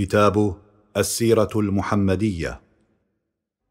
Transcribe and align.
كتاب 0.00 0.56
السيرة 0.96 1.50
المحمدية. 1.56 2.60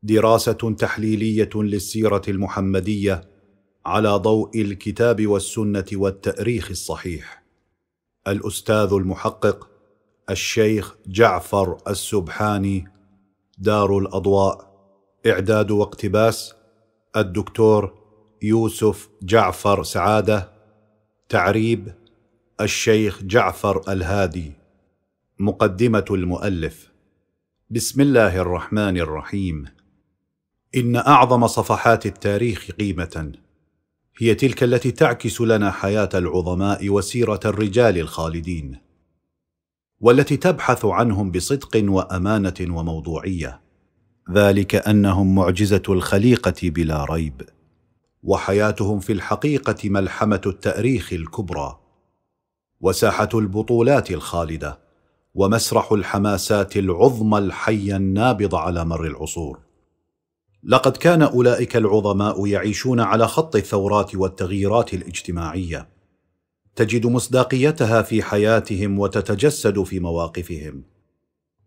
دراسة 0.03 0.75
تحليلية 0.79 1.49
للسيرة 1.55 2.21
المحمدية 2.27 3.29
على 3.85 4.09
ضوء 4.09 4.61
الكتاب 4.61 5.27
والسنة 5.27 5.85
والتأريخ 5.93 6.69
الصحيح. 6.69 7.43
الأستاذ 8.27 8.89
المحقق 8.93 9.69
الشيخ 10.29 10.95
جعفر 11.07 11.77
السبحاني 11.87 12.87
دار 13.57 13.97
الأضواء. 13.97 14.69
إعداد 15.27 15.71
واقتباس 15.71 16.53
الدكتور 17.17 17.93
يوسف 18.41 19.09
جعفر 19.21 19.83
سعادة. 19.83 20.51
تعريب 21.29 21.93
الشيخ 22.61 23.23
جعفر 23.23 23.91
الهادي. 23.91 24.58
مقدمة 25.41 26.05
المؤلف. 26.11 26.91
بسم 27.69 28.01
الله 28.01 28.41
الرحمن 28.41 28.97
الرحيم. 28.97 29.65
إن 30.75 30.95
أعظم 30.95 31.47
صفحات 31.47 32.05
التاريخ 32.05 32.71
قيمة. 32.71 33.31
هي 34.17 34.35
تلك 34.35 34.63
التي 34.63 34.91
تعكس 34.91 35.41
لنا 35.41 35.71
حياة 35.71 36.09
العظماء 36.13 36.89
وسيرة 36.89 37.39
الرجال 37.45 37.97
الخالدين. 37.97 38.77
والتي 39.99 40.37
تبحث 40.37 40.85
عنهم 40.85 41.31
بصدق 41.31 41.81
وأمانة 41.83 42.55
وموضوعية. 42.61 43.61
ذلك 44.31 44.75
أنهم 44.75 45.35
معجزة 45.35 45.83
الخليقة 45.89 46.69
بلا 46.69 47.05
ريب. 47.05 47.41
وحياتهم 48.23 48.99
في 48.99 49.13
الحقيقة 49.13 49.89
ملحمة 49.89 50.41
التأريخ 50.45 51.13
الكبرى. 51.13 51.79
وساحة 52.81 53.29
البطولات 53.33 54.11
الخالدة. 54.11 54.88
ومسرح 55.35 55.91
الحماسات 55.91 56.77
العظمى 56.77 57.37
الحيه 57.37 57.95
النابضه 57.95 58.59
على 58.59 58.85
مر 58.85 59.05
العصور. 59.05 59.59
لقد 60.63 60.97
كان 60.97 61.21
أولئك 61.21 61.77
العظماء 61.77 62.47
يعيشون 62.47 62.99
على 62.99 63.27
خط 63.27 63.55
الثورات 63.55 64.15
والتغييرات 64.15 64.93
الاجتماعية. 64.93 65.87
تجد 66.75 67.05
مصداقيتها 67.05 68.01
في 68.01 68.23
حياتهم 68.23 68.99
وتتجسد 68.99 69.83
في 69.83 69.99
مواقفهم. 69.99 70.83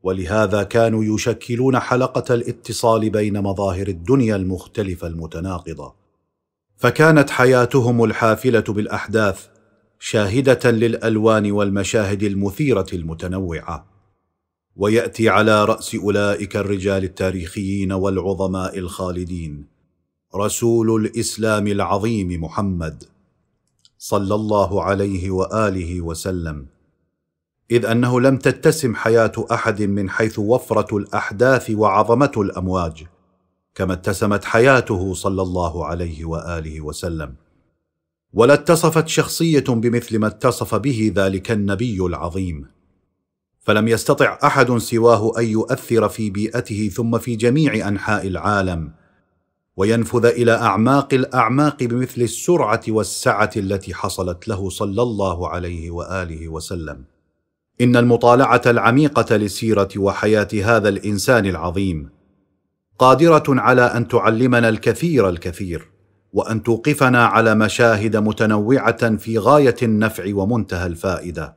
ولهذا 0.02 0.62
كانوا 0.62 1.04
يشكلون 1.04 1.78
حلقة 1.78 2.34
الاتصال 2.34 3.10
بين 3.10 3.42
مظاهر 3.42 3.88
الدنيا 3.88 4.36
المختلفة 4.36 5.06
المتناقضة. 5.06 5.94
فكانت 6.76 7.30
حياتهم 7.30 8.04
الحافلة 8.04 8.60
بالأحداث 8.60 9.51
شاهدة 10.04 10.70
للألوان 10.70 11.52
والمشاهد 11.52 12.22
المثيرة 12.22 12.86
المتنوعة. 12.92 13.86
ويأتي 14.76 15.28
على 15.28 15.64
رأس 15.64 15.94
أولئك 15.94 16.56
الرجال 16.56 17.04
التاريخيين 17.04 17.92
والعظماء 17.92 18.78
الخالدين 18.78 19.66
رسول 20.36 21.04
الإسلام 21.04 21.66
العظيم 21.66 22.44
محمد 22.44 23.04
صلى 23.98 24.34
الله 24.34 24.82
عليه 24.82 25.30
وآله 25.30 26.00
وسلم. 26.00 26.66
إذ 27.70 27.86
أنه 27.86 28.20
لم 28.20 28.36
تتسم 28.36 28.94
حياة 28.94 29.32
أحد 29.52 29.82
من 29.82 30.10
حيث 30.10 30.38
وفرة 30.38 30.96
الأحداث 30.96 31.70
وعظمة 31.70 32.32
الأمواج 32.36 33.06
كما 33.74 33.92
اتسمت 33.92 34.44
حياته 34.44 35.14
صلى 35.14 35.42
الله 35.42 35.86
عليه 35.86 36.24
وآله 36.24 36.80
وسلم. 36.80 37.41
ولا 38.32 38.54
اتصفت 38.54 39.08
شخصية 39.08 39.64
بمثل 39.68 40.18
ما 40.18 40.26
اتصف 40.26 40.74
به 40.74 41.12
ذلك 41.16 41.50
النبي 41.50 42.00
العظيم. 42.00 42.66
فلم 43.60 43.88
يستطع 43.88 44.38
أحد 44.44 44.78
سواه 44.78 45.32
أن 45.38 45.44
يؤثر 45.44 46.08
في 46.08 46.30
بيئته 46.30 46.88
ثم 46.88 47.18
في 47.18 47.36
جميع 47.36 47.88
أنحاء 47.88 48.26
العالم 48.26 48.92
وينفذ 49.76 50.24
إلى 50.26 50.52
أعماق 50.52 51.14
الأعماق 51.14 51.82
بمثل 51.82 52.22
السرعة 52.22 52.82
والسعة 52.88 53.50
التي 53.56 53.94
حصلت 53.94 54.48
له 54.48 54.70
صلى 54.70 55.02
الله 55.02 55.48
عليه 55.48 55.90
وآله 55.90 56.48
وسلم. 56.48 57.04
إن 57.80 57.96
المطالعة 57.96 58.62
العميقة 58.66 59.36
لسيرة 59.36 59.88
وحياة 59.96 60.48
هذا 60.64 60.88
الإنسان 60.88 61.46
العظيم 61.46 62.08
قادرة 62.98 63.44
على 63.48 63.82
أن 63.82 64.08
تعلمنا 64.08 64.68
الكثير 64.68 65.28
الكثير. 65.28 65.91
وأن 66.32 66.62
توقفنا 66.62 67.24
على 67.26 67.54
مشاهد 67.54 68.16
متنوعة 68.16 69.16
في 69.16 69.38
غاية 69.38 69.76
النفع 69.82 70.24
ومنتهى 70.34 70.86
الفائدة. 70.86 71.56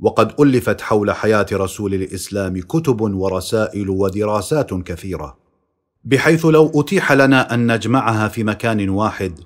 وقد 0.00 0.40
ألفت 0.40 0.80
حول 0.80 1.10
حياة 1.10 1.46
رسول 1.52 1.94
الإسلام 1.94 2.60
كتب 2.60 3.00
ورسائل 3.00 3.90
ودراسات 3.90 4.74
كثيرة. 4.74 5.38
بحيث 6.04 6.46
لو 6.46 6.72
أتيح 6.74 7.12
لنا 7.12 7.54
أن 7.54 7.72
نجمعها 7.72 8.28
في 8.28 8.44
مكان 8.44 8.88
واحد 8.88 9.40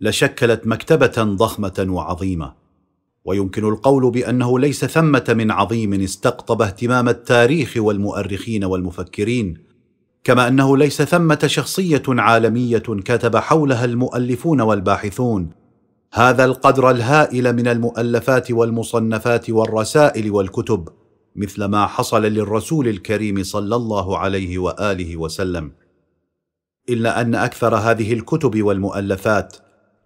لشكلت 0.00 0.66
مكتبة 0.66 1.22
ضخمة 1.22 1.86
وعظيمة. 1.88 2.66
ويمكن 3.24 3.64
القول 3.64 4.10
بأنه 4.10 4.58
ليس 4.58 4.84
ثمة 4.84 5.24
من 5.28 5.50
عظيم 5.50 5.92
استقطب 5.92 6.62
اهتمام 6.62 7.08
التاريخ 7.08 7.74
والمؤرخين 7.76 8.64
والمفكرين 8.64 9.65
كما 10.26 10.48
أنه 10.48 10.76
ليس 10.76 11.02
ثمة 11.02 11.38
شخصية 11.46 12.02
عالمية 12.08 12.78
كتب 12.78 13.36
حولها 13.36 13.84
المؤلفون 13.84 14.60
والباحثون. 14.60 15.50
هذا 16.12 16.44
القدر 16.44 16.90
الهائل 16.90 17.52
من 17.56 17.68
المؤلفات 17.68 18.50
والمصنفات 18.50 19.50
والرسائل 19.50 20.30
والكتب 20.30 20.88
مثل 21.36 21.64
ما 21.64 21.86
حصل 21.86 22.22
للرسول 22.22 22.88
الكريم 22.88 23.42
صلى 23.42 23.76
الله 23.76 24.18
عليه 24.18 24.58
وآله 24.58 25.16
وسلم. 25.16 25.72
إلا 26.88 27.20
أن 27.20 27.34
أكثر 27.34 27.76
هذه 27.76 28.12
الكتب 28.12 28.62
والمؤلفات 28.62 29.56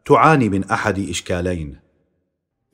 تعاني 0.05 0.49
من 0.49 0.65
أحد 0.65 0.99
إشكالين. 0.99 1.79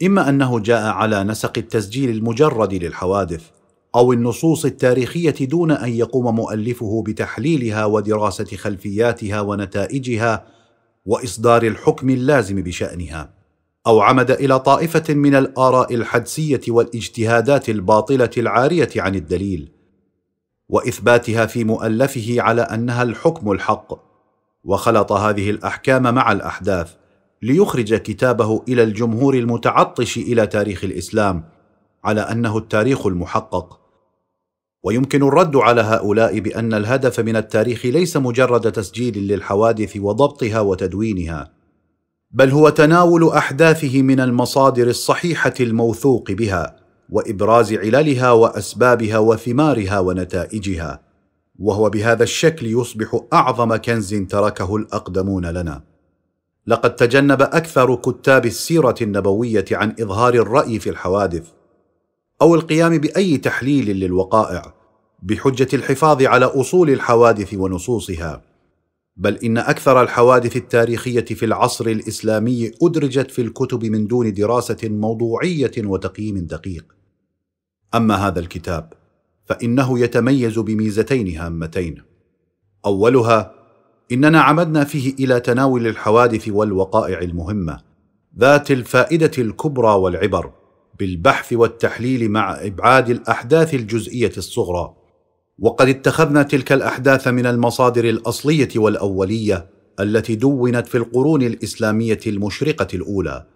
إما 0.02 0.28
أنه 0.28 0.60
جاء 0.60 0.86
على 0.86 1.24
نسق 1.24 1.52
التسجيل 1.58 2.10
المجرد 2.10 2.74
للحوادث 2.74 3.50
أو 3.96 4.12
النصوص 4.12 4.64
التاريخية 4.64 5.34
دون 5.40 5.70
أن 5.70 5.88
يقوم 5.88 6.34
مؤلفه 6.34 7.04
بتحليلها 7.06 7.84
ودراسة 7.84 8.56
خلفياتها 8.56 9.40
ونتائجها 9.40 10.46
وإصدار 11.06 11.62
الحكم 11.62 12.10
اللازم 12.10 12.62
بشأنها 12.62 13.30
أو 13.86 14.00
عمد 14.00 14.30
إلى 14.30 14.58
طائفة 14.58 15.14
من 15.14 15.34
الآراء 15.34 15.94
الحدسية 15.94 16.60
والاجتهادات 16.68 17.68
الباطلة 17.68 18.30
العارية 18.36 18.88
عن 18.96 19.14
الدليل 19.14 19.72
وإثباتها 20.68 21.46
في 21.46 21.64
مؤلفه 21.64 22.36
على 22.38 22.62
أنها 22.62 23.02
الحكم 23.02 23.52
الحق 23.52 24.06
وخلط 24.64 25.12
هذه 25.12 25.50
الأحكام 25.50 26.14
مع 26.14 26.32
الأحداث 26.32 26.94
ليخرج 27.42 27.94
كتابه 27.94 28.62
إلى 28.68 28.82
الجمهور 28.82 29.34
المتعطش 29.34 30.16
إلى 30.16 30.46
تاريخ 30.46 30.84
الإسلام 30.84 31.44
على 32.04 32.20
أنه 32.20 32.58
التاريخ 32.58 33.06
المحقق. 33.06 33.85
ويمكن 34.86 35.22
الرد 35.22 35.56
على 35.56 35.80
هؤلاء 35.80 36.40
بأن 36.40 36.74
الهدف 36.74 37.20
من 37.20 37.36
التاريخ 37.36 37.86
ليس 37.86 38.16
مجرد 38.16 38.72
تسجيل 38.72 39.18
للحوادث 39.18 39.96
وضبطها 39.96 40.60
وتدوينها 40.60 41.52
بل 42.30 42.50
هو 42.50 42.68
تناول 42.68 43.28
أحداثه 43.28 44.02
من 44.02 44.20
المصادر 44.20 44.88
الصحيحة 44.88 45.54
الموثوق 45.60 46.30
بها 46.32 46.76
وإبراز 47.10 47.72
عللها 47.72 48.32
وأسبابها 48.32 49.18
وثمارها 49.18 49.98
ونتائجها 49.98 51.00
وهو 51.58 51.90
بهذا 51.90 52.22
الشكل 52.22 52.66
يصبح 52.66 53.20
أعظم 53.32 53.76
كنز 53.76 54.14
تركه 54.14 54.76
الأقدمون 54.76 55.46
لنا. 55.46 55.82
لقد 56.66 56.96
تجنب 56.96 57.42
أكثر 57.42 57.94
كتاب 57.94 58.46
السيرة 58.46 58.94
النبوية 59.02 59.64
عن 59.72 59.94
إظهار 60.00 60.34
الرأي 60.34 60.78
في 60.78 60.90
الحوادث 60.90 61.46
أو 62.42 62.54
القيام 62.54 62.98
بأي 62.98 63.38
تحليل 63.38 63.96
للوقائع 63.96 64.75
بحجة 65.22 65.68
الحفاظ 65.74 66.22
على 66.22 66.44
أصول 66.44 66.90
الحوادث 66.90 67.54
ونصوصها. 67.54 68.42
بل 69.16 69.34
إن 69.34 69.58
أكثر 69.58 70.02
الحوادث 70.02 70.56
التاريخية 70.56 71.24
في 71.24 71.44
العصر 71.44 71.86
الإسلامي 71.86 72.70
أدرجت 72.82 73.30
في 73.30 73.42
الكتب 73.42 73.84
من 73.84 74.06
دون 74.06 74.32
دراسة 74.34 74.78
موضوعية 74.82 75.72
وتقييم 75.78 76.38
دقيق. 76.38 76.84
أما 77.94 78.14
هذا 78.14 78.40
الكتاب 78.40 78.92
فإنه 79.44 79.98
يتميز 79.98 80.58
بميزتين 80.58 81.36
هامتين. 81.36 82.02
أولها 82.86 83.54
إننا 84.12 84.40
عمدنا 84.40 84.84
فيه 84.84 85.14
إلى 85.14 85.40
تناول 85.40 85.86
الحوادث 85.86 86.48
والوقائع 86.48 87.18
المهمة 87.18 87.80
ذات 88.38 88.70
الفائدة 88.70 89.30
الكبرى 89.38 89.88
والعبر 89.94 90.52
بالبحث 90.98 91.52
والتحليل 91.52 92.30
مع 92.30 92.66
إبعاد 92.66 93.10
الأحداث 93.10 93.74
الجزئية 93.74 94.32
الصغرى. 94.36 94.94
وقد 95.58 95.88
اتخذنا 95.88 96.42
تلك 96.42 96.72
الأحداث 96.72 97.28
من 97.28 97.46
المصادر 97.46 98.04
الأصلية 98.04 98.68
والأولية 98.76 99.66
التي 100.00 100.34
دونت 100.34 100.86
في 100.86 100.98
القرون 100.98 101.42
الإسلامية 101.42 102.20
المشرقة 102.26 102.86
الأولى. 102.94 103.46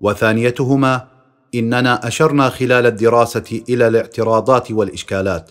وثانيتهما 0.00 1.08
إننا 1.54 2.08
أشرنا 2.08 2.48
خلال 2.48 2.86
الدراسة 2.86 3.62
إلى 3.68 3.88
الاعتراضات 3.88 4.70
والإشكالات 4.70 5.50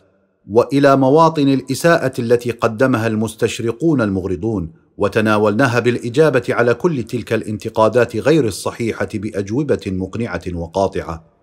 وإلى 0.50 0.95
مواطن 0.95 1.48
الإساءة 1.48 2.22
التي 2.22 2.51
قدمها 2.51 3.07
المستشرقون 3.07 4.01
المغرضون 4.01 4.72
وتناولناها 4.98 5.80
بالإجابة 5.80 6.44
على 6.50 6.74
كل 6.74 7.04
تلك 7.04 7.34
الانتقادات 7.34 8.16
غير 8.16 8.45
الصحيحة 8.45 9.10
بأجوبة 9.13 9.81
مقنعة 9.88 10.42
وقاطعة. 10.54 11.40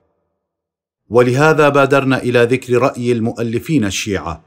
ولهذا 1.11 1.69
بادرنا 1.69 2.23
إلى 2.23 2.45
ذكر 2.45 2.79
رأي 2.79 3.13
المؤلفين 3.13 3.85
الشيعة 3.85 4.45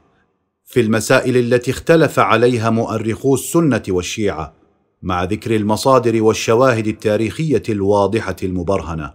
في 0.64 0.80
المسائل 0.80 1.36
التي 1.36 1.70
اختلف 1.70 2.18
عليها 2.18 2.70
مؤرخو 2.70 3.34
السنة 3.34 3.82
والشيعة 3.88 4.54
مع 5.02 5.24
ذكر 5.24 5.56
المصادر 5.56 6.22
والشواهد 6.22 6.86
التاريخية 6.86 7.62
الواضحة 7.68 8.36
المبرهنة. 8.42 9.14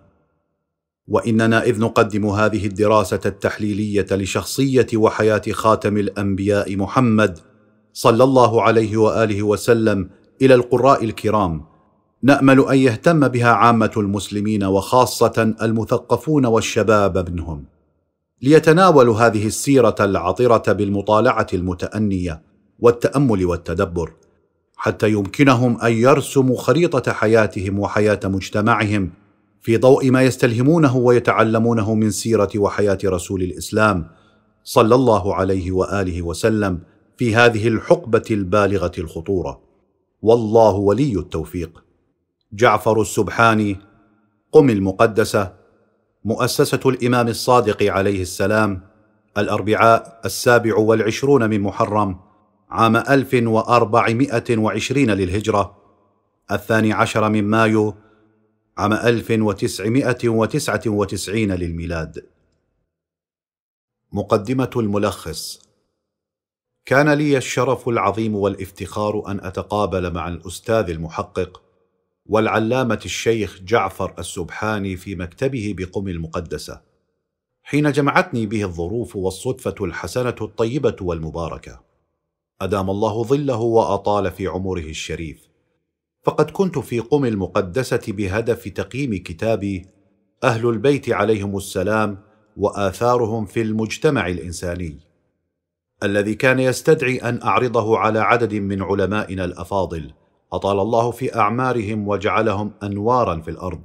وإننا 1.08 1.64
إذ 1.64 1.80
نقدم 1.80 2.26
هذه 2.26 2.66
الدراسة 2.66 3.20
التحليلية 3.26 4.06
لشخصية 4.12 4.88
وحياة 4.96 5.42
خاتم 5.52 5.98
الأنبياء 5.98 6.76
محمد 6.76 7.40
صلى 7.94 8.24
الله 8.24 8.62
عليه 8.62 8.98
وآله 8.98 9.44
وسلم 9.44 10.10
إلى 10.42 10.54
القراء 10.54 11.04
الكرام 11.04 11.66
نأمل 12.24 12.66
أن 12.70 12.78
يهتم 12.78 13.28
بها 13.28 13.50
عامة 13.50 13.92
المسلمين 13.98 14.64
وخاصة 14.64 15.54
المثقفون 15.62 16.46
والشباب 16.46 17.30
منهم. 17.30 17.64
ليتناولوا 18.42 19.20
هذه 19.20 19.48
السيرة 19.48 19.96
العطرة 20.00 20.74
بالمطالعة 20.74 21.48
المتأنية 21.54 22.42
والتأمل 22.80 23.46
والتدبر 23.46 24.14
حتى 24.76 25.12
يمكنهم 25.12 25.82
أن 25.82 25.92
يرسموا 25.92 26.58
خريطة 26.58 27.12
حياتهم 27.12 27.80
وحياة 27.80 28.20
مجتمعهم 28.24 29.10
في 29.62 29.78
ضوء 29.78 30.12
ما 30.12 30.24
يستلهمونه 30.24 30.98
ويتعلمونه 30.98 31.96
من 31.96 32.12
سيرة 32.12 32.50
وحياة 32.56 32.98
رسول 33.06 33.44
الإسلام 33.44 34.08
صلى 34.64 34.96
الله 34.96 35.36
عليه 35.36 35.72
وآله 35.72 36.22
وسلم 36.22 36.80
في 37.18 37.36
هذه 37.36 37.68
الحقبة 37.68 38.24
البالغة 38.32 38.92
الخطورة. 38.98 39.60
والله 40.22 40.76
ولي 40.76 41.20
التوفيق. 41.20 41.87
جعفر 42.52 43.02
السبحاني 43.02 43.80
قم 44.52 44.70
المقدسة 44.70 45.54
مؤسسة 46.26 46.80
الإمام 46.86 47.28
الصادق 47.28 47.84
عليه 47.84 48.22
السلام 48.22 48.82
الأربعاء 49.38 50.22
السابع 50.26 50.78
والعشرون 50.78 51.50
من 51.50 51.62
محرم 51.62 52.20
عام 52.70 52.96
ألف 52.96 53.34
وأربعمائة 53.34 54.58
وعشرين 54.58 55.12
للهجرة 55.12 55.78
الثاني 56.52 56.94
عشر 56.94 57.30
من 57.30 57.44
مايو 57.44 57.96
عام 58.78 58.94
ألف 58.94 59.32
وتسعمائة 59.32 60.30
وتسعة 60.30 60.82
وتسعين 60.88 61.52
للميلاد. 61.52 62.26
مقدمة 64.12 64.70
الملخص 64.76 65.68
كان 66.86 67.10
لي 67.10 67.38
الشرف 67.38 67.90
العظيم 67.90 68.36
والافتخار 68.36 69.24
أن 69.28 69.40
أتقابل 69.40 70.14
مع 70.14 70.28
الأستاذ 70.28 70.90
المحقق 70.90 71.67
والعلامة 72.30 73.00
الشيخ 73.06 73.62
جعفر 73.62 74.14
السبحاني 74.20 74.98
في 74.98 75.16
مكتبه 75.16 75.76
بقم 75.78 76.08
المقدسة 76.08 76.82
حين 77.64 77.92
جمعتني 77.92 78.46
به 78.46 78.64
الظروف 78.64 79.16
والصدفة 79.16 79.76
الحسنة 79.82 80.36
الطيبة 80.42 80.96
والمباركة. 81.02 81.82
أدام 82.62 82.90
الله 82.90 83.24
ظله 83.24 83.60
وأطال 83.60 84.32
في 84.32 84.48
عمره 84.48 84.80
الشريف 84.80 85.48
فقد 86.24 86.52
كنت 86.52 86.80
في 86.80 87.00
قم 87.00 87.26
المقدسة 87.26 88.02
بهدف 88.08 88.68
تقييم 88.68 89.16
كتابي 89.24 89.86
أهل 90.44 90.70
البيت 90.70 91.10
عليهم 91.10 91.58
السلام 91.58 92.18
وآثارهم 92.58 93.46
في 93.46 93.62
المجتمع 93.62 94.28
الإنساني 94.28 95.00
الذي 96.04 96.36
كان 96.36 96.60
يستدعي 96.60 97.18
أن 97.18 97.42
أعرضه 97.42 97.98
على 97.98 98.20
عدد 98.20 98.54
من 98.54 98.82
علمائنا 98.82 99.46
الأفاضل 99.46 100.14
أطال 100.54 100.80
الله 100.80 101.12
في 101.12 101.36
أعمارهم 101.36 102.08
وجعلهم 102.08 102.72
أنوارا 102.84 103.42
في 103.42 103.52
الأرض 103.52 103.82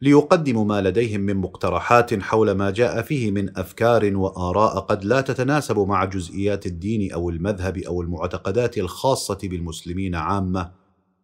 ليقدموا 0.00 0.64
ما 0.64 0.80
لديهم 0.80 1.20
من 1.20 1.36
مقترحات 1.36 2.22
حول 2.22 2.50
ما 2.50 2.70
جاء 2.70 3.02
فيه 3.02 3.30
من 3.30 3.58
أفكار 3.58 4.16
وآراء 4.16 4.78
قد 4.78 5.04
لا 5.04 5.20
تتناسب 5.20 5.78
مع 5.78 6.04
جزئيات 6.04 6.66
الدين 6.66 7.12
أو 7.12 7.30
المذهب 7.30 7.78
أو 7.78 8.02
المعتقدات 8.02 8.78
الخاصة 8.78 9.38
بالمسلمين 9.42 10.14
عامة 10.14 10.72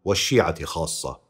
والشيعة 0.05 0.65
خاصة. 0.65 1.21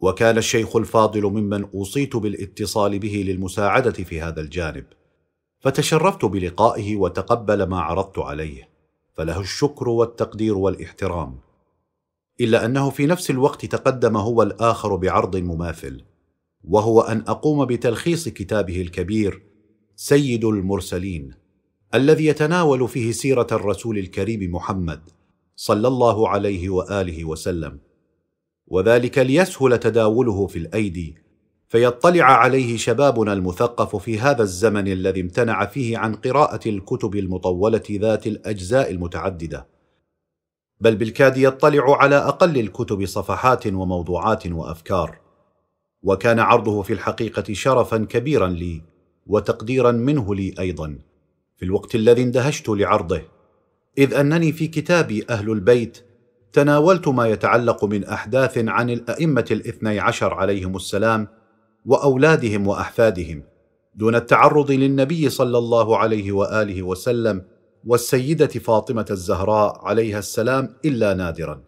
وكان 0.00 0.38
الشيخ 0.38 0.76
الفاضل 0.76 1.22
ممن 1.22 1.64
أوصيت 1.64 2.16
بالاتصال 2.16 2.98
به 2.98 3.24
للمساعدة 3.26 3.92
في 3.92 4.20
هذا 4.20 4.40
الجانب 4.40 4.84
فتشرفت 5.60 6.24
بلقائه 6.24 6.96
وتقبل 6.96 7.62
ما 7.62 7.80
عرضت 7.80 8.18
عليه 8.18 8.68
فله 9.14 9.40
الشكر 9.40 9.88
والتقدير 9.88 10.58
والإحترام. 10.58 11.38
إلا 12.40 12.64
أنه 12.64 12.90
في 12.90 13.06
نفس 13.06 13.30
الوقت 13.30 13.66
تقدم 13.66 14.16
هو 14.16 14.42
الآخر 14.42 14.96
بعرض 14.96 15.36
مماثل 15.36 16.04
وهو 16.64 17.00
أن 17.00 17.24
أقوم 17.26 17.64
بتلخيص 17.64 18.28
كتابه 18.28 18.80
الكبير 18.80 19.42
سيد 19.96 20.44
المرسلين 20.44 21.34
الذي 21.94 22.26
يتناول 22.26 22.88
فيه 22.88 23.12
سيرة 23.12 23.46
الرسول 23.52 23.98
الكريم 23.98 24.54
محمد 24.54 25.00
صلى 25.56 25.88
الله 25.88 26.28
عليه 26.28 26.70
وآله 26.70 27.24
وسلم 27.24 27.78
وذلك 28.66 29.18
ليسهل 29.18 29.78
تداوله 29.78 30.46
في 30.46 30.58
الأيدي 30.58 31.22
فيطلع 31.68 32.24
عليه 32.24 32.76
شبابنا 32.76 33.32
المثقف 33.32 33.96
في 33.96 34.18
هذا 34.18 34.42
الزمن 34.42 34.88
الذي 34.88 35.20
امتنع 35.20 35.66
فيه 35.66 35.98
عن 35.98 36.14
قراءة 36.14 36.68
الكتب 36.68 37.16
المطولة 37.16 37.82
ذات 37.90 38.26
الأجزاء 38.26 38.90
المتعددة. 38.90 39.66
بل 40.82 40.96
بالكاد 40.96 41.36
يطلع 41.36 41.96
على 41.96 42.16
أقل 42.16 42.58
الكتب 42.58 43.06
صفحات 43.06 43.66
وموضوعات 43.66 44.46
وأفكار. 44.46 45.18
وكان 46.02 46.38
عرضه 46.38 46.82
في 46.82 46.92
الحقيقة 46.92 47.52
شرفا 47.52 47.98
كبيرا 47.98 48.48
لي 48.48 48.82
وتقديرا 49.26 49.92
منه 49.92 50.34
لي 50.34 50.54
أيضا 50.58 50.98
في 51.56 51.64
الوقت 51.64 51.94
الذي 51.94 52.22
اندهشت 52.22 52.68
لعرضه. 52.68 53.22
إذ 53.98 54.14
أنني 54.14 54.52
في 54.52 54.68
كتابي 54.68 55.26
أهل 55.30 55.50
البيت 55.50 55.98
تناولت 56.52 57.08
ما 57.08 57.28
يتعلق 57.28 57.84
من 57.84 58.04
أحداث 58.04 58.58
عن 58.58 58.90
الأئمة 58.90 59.44
الاثني 59.50 60.00
عشر 60.00 60.34
عليهم 60.34 60.76
السلام 60.76 61.28
وأولادهم 61.86 62.66
وأحفادهم 62.66 63.42
دون 63.94 64.14
التعرض 64.14 64.70
للنبي 64.70 65.28
صلى 65.28 65.58
الله 65.58 65.98
عليه 65.98 66.32
وآله 66.32 66.82
وسلم 66.82 67.42
والسيدة 67.86 68.46
فاطمة 68.46 69.06
الزهراء 69.10 69.84
عليها 69.84 70.18
السلام 70.18 70.74
إلا 70.84 71.14
نادرا. 71.14 71.60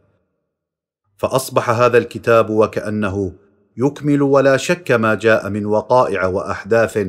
فأصبح 1.16 1.70
هذا 1.70 1.98
الكتاب 1.98 2.50
وكأنه 2.50 3.32
يكمل 3.76 4.22
ولا 4.22 4.56
شك 4.56 4.90
ما 4.90 5.14
جاء 5.14 5.50
من 5.50 5.66
وقائع 5.66 6.26
وأحداث 6.26 7.08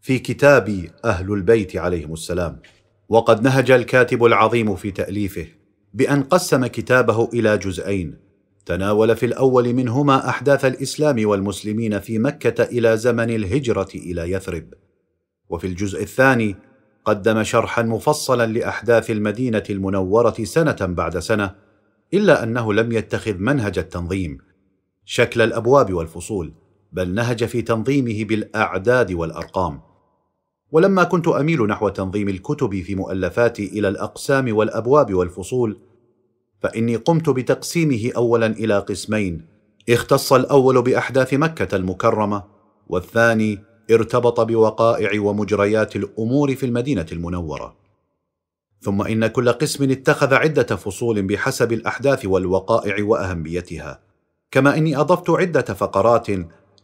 في 0.00 0.18
كتاب 0.18 0.90
أهل 1.04 1.32
البيت 1.32 1.76
عليهم 1.76 2.12
السلام. 2.12 2.60
وقد 3.08 3.42
نهج 3.42 3.70
الكاتب 3.70 4.24
العظيم 4.24 4.76
في 4.76 4.90
تأليفه 4.90 5.46
بأن 5.94 6.22
قسم 6.22 6.66
كتابه 6.66 7.28
إلى 7.32 7.58
جزئين. 7.58 8.18
تناول 8.66 9.16
في 9.16 9.26
الأول 9.26 9.72
منهما 9.74 10.28
أحداث 10.28 10.64
الإسلام 10.64 11.28
والمسلمين 11.28 11.98
في 12.00 12.18
مكة 12.18 12.64
إلى 12.64 12.96
زمن 12.96 13.30
الهجرة 13.30 13.88
إلى 13.94 14.30
يثرب. 14.30 14.74
وفي 15.48 15.66
الجزء 15.66 16.02
الثاني 16.02 16.56
قدم 17.04 17.42
شرحا 17.42 17.82
مفصلا 17.82 18.46
لأحداث 18.46 19.10
المدينة 19.10 19.62
المنورة 19.70 20.34
سنة 20.44 20.76
بعد 20.80 21.18
سنة 21.18 21.54
إلا 22.14 22.42
أنه 22.42 22.72
لم 22.72 22.92
يتخذ 22.92 23.34
منهج 23.34 23.78
التنظيم. 23.78 24.38
شكل 25.04 25.40
الأبواب 25.42 25.92
والفصول 25.92 26.52
بل 26.92 27.14
نهج 27.14 27.44
في 27.44 27.62
تنظيمه 27.62 28.24
بالأعداد 28.24 29.12
والأرقام. 29.12 29.80
ولما 30.72 31.04
كنت 31.04 31.28
أميل 31.28 31.66
نحو 31.66 31.88
تنظيم 31.88 32.28
الكتب 32.28 32.82
في 32.82 32.94
مؤلفاتي 32.94 33.66
إلى 33.66 33.88
الأقسام 33.88 34.56
والأبواب 34.56 35.14
والفصول 35.14 35.80
فإني 36.60 36.96
قمت 36.96 37.30
بتقسيمه 37.30 38.12
اولا 38.16 38.46
إلى 38.46 38.78
قسمين. 38.78 39.46
اختص 39.88 40.32
الأول 40.32 40.82
بأحداث 40.82 41.34
مكة 41.34 41.76
المكرمة 41.76 42.42
والثاني 42.88 43.67
ارتبط 43.90 44.40
بوقائع 44.40 45.20
ومجريات 45.20 45.96
الأمور 45.96 46.54
في 46.54 46.66
المدينة 46.66 47.06
المنورة. 47.12 47.76
ثم 48.80 49.02
إن 49.02 49.26
كل 49.26 49.52
قسم 49.52 49.90
اتخذ 49.90 50.34
عدة 50.34 50.76
فصول 50.76 51.22
بحسب 51.22 51.72
الأحداث 51.72 52.26
والوقائع 52.26 53.04
وأهميتها. 53.04 54.00
كما 54.50 54.76
إني 54.76 54.96
أضفت 54.96 55.30
عدة 55.30 55.62
فقرات 55.62 56.26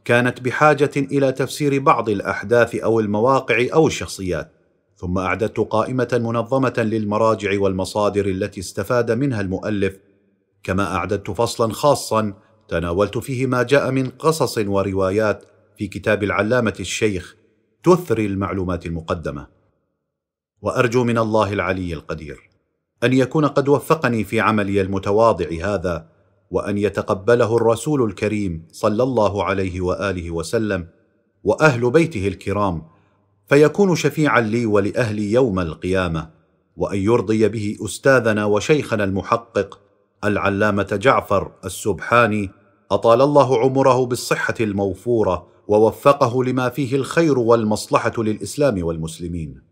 كانت 0.04 0.40
بحاجة 0.40 0.90
إلى 0.96 1.32
تفسير 1.32 1.78
بعض 1.78 2.08
الأحداث 2.08 2.74
أو 2.74 3.00
المواقع 3.00 3.66
أو 3.72 3.86
الشخصيات. 3.86 4.52
ثم 4.96 5.18
أعددت 5.18 5.60
قائمة 5.60 6.08
منظمة 6.12 6.74
للمراجع 6.78 7.60
والمصادر 7.60 8.26
التي 8.26 8.60
استفاد 8.60 9.10
منها 9.10 9.40
المؤلف. 9.40 9.98
كما 10.62 10.96
أعددت 10.96 11.30
فصلا 11.30 11.72
خاصا 11.72 12.34
تناولت 12.68 13.18
فيه 13.18 13.46
ما 13.46 13.62
جاء 13.62 13.90
من 13.90 14.10
قصص 14.10 14.58
وروايات 14.58 15.44
في 15.76 15.88
كتاب 15.88 16.22
العلامة 16.22 16.74
الشيخ 16.80 17.36
تثري 17.82 18.26
المعلومات 18.26 18.86
المقدمة. 18.86 19.46
وأرجو 20.62 21.04
من 21.04 21.18
الله 21.18 21.52
العلي 21.52 21.94
القدير 21.94 22.50
أن 23.04 23.12
يكون 23.12 23.46
قد 23.46 23.68
وفقني 23.68 24.24
في 24.24 24.40
عملي 24.40 24.80
المتواضع 24.80 25.46
هذا 25.62 26.06
وأن 26.50 26.78
يتقبله 26.78 27.56
الرسول 27.56 28.02
الكريم 28.02 28.68
صلى 28.72 29.02
الله 29.02 29.44
عليه 29.44 29.80
وآله 29.80 30.30
وسلم 30.30 30.86
وأهل 31.44 31.90
بيته 31.90 32.28
الكرام 32.28 32.82
فيكون 33.48 33.96
شفيعا 33.96 34.40
لي 34.40 34.66
ولأهلي 34.66 35.32
يوم 35.32 35.60
القيامة 35.60 36.30
وأن 36.76 36.98
يرضي 36.98 37.48
به 37.48 37.76
أستاذنا 37.84 38.44
وشيخنا 38.44 39.04
المحقق 39.04 39.80
العلامة 40.24 40.98
جعفر 41.02 41.52
السبحاني 41.64 42.50
أطال 42.90 43.22
الله 43.22 43.60
عمره 43.60 44.06
بالصحة 44.06 44.54
الموفورة 44.60 45.53
ووفقه 45.68 46.44
لما 46.44 46.68
فيه 46.68 46.96
الخير 46.96 47.38
والمصلحة 47.38 48.12
للإسلام 48.18 48.84
والمسلمين. 48.84 49.62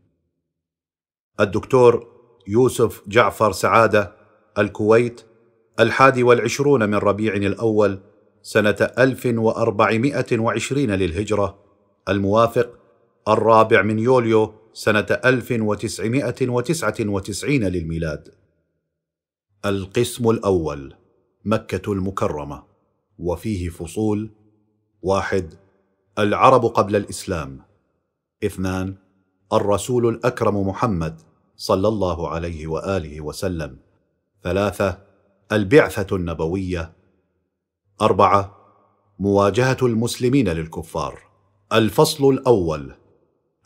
الدكتور 1.41 2.07
يوسف 2.49 3.03
جعفر 3.09 3.53
سعادة 3.53 4.13
الكويت 4.59 5.21
الحادي 5.81 6.23
والعشرون 6.23 6.89
من 6.89 6.95
ربيع 6.95 7.35
الأول 7.35 8.01
سنة 8.43 8.77
1420 8.99 10.91
للهجرة 10.91 11.59
الموافق 12.09 12.79
الرابع 13.29 13.83
من 13.83 13.99
يوليو 13.99 14.55
سنة 14.73 15.07
1999 15.25 17.65
للميلاد. 17.65 18.29
القسم 19.67 20.31
الأول 20.31 20.95
مكة 21.45 21.93
المكرمة 21.93 22.63
وفيه 23.19 23.69
فصول 23.69 24.31
واحد 25.03 25.55
العرب 26.19 26.65
قبل 26.65 26.97
الإسلام. 26.97 27.61
اثنان 28.45 28.95
الرسول 29.53 30.09
الأكرم 30.09 30.69
محمد 30.69 31.21
صلى 31.57 31.89
الله 31.89 32.29
عليه 32.29 32.67
وآله 32.67 33.21
وسلم. 33.21 33.77
ثلاثة 34.43 34.99
البعثة 35.53 36.17
النبوية. 36.17 36.93
أربعة 38.03 38.57
مواجهة 39.19 39.77
المسلمين 39.83 40.49
للكفار. 40.49 41.19
الفصل 41.73 42.29
الأول 42.29 42.95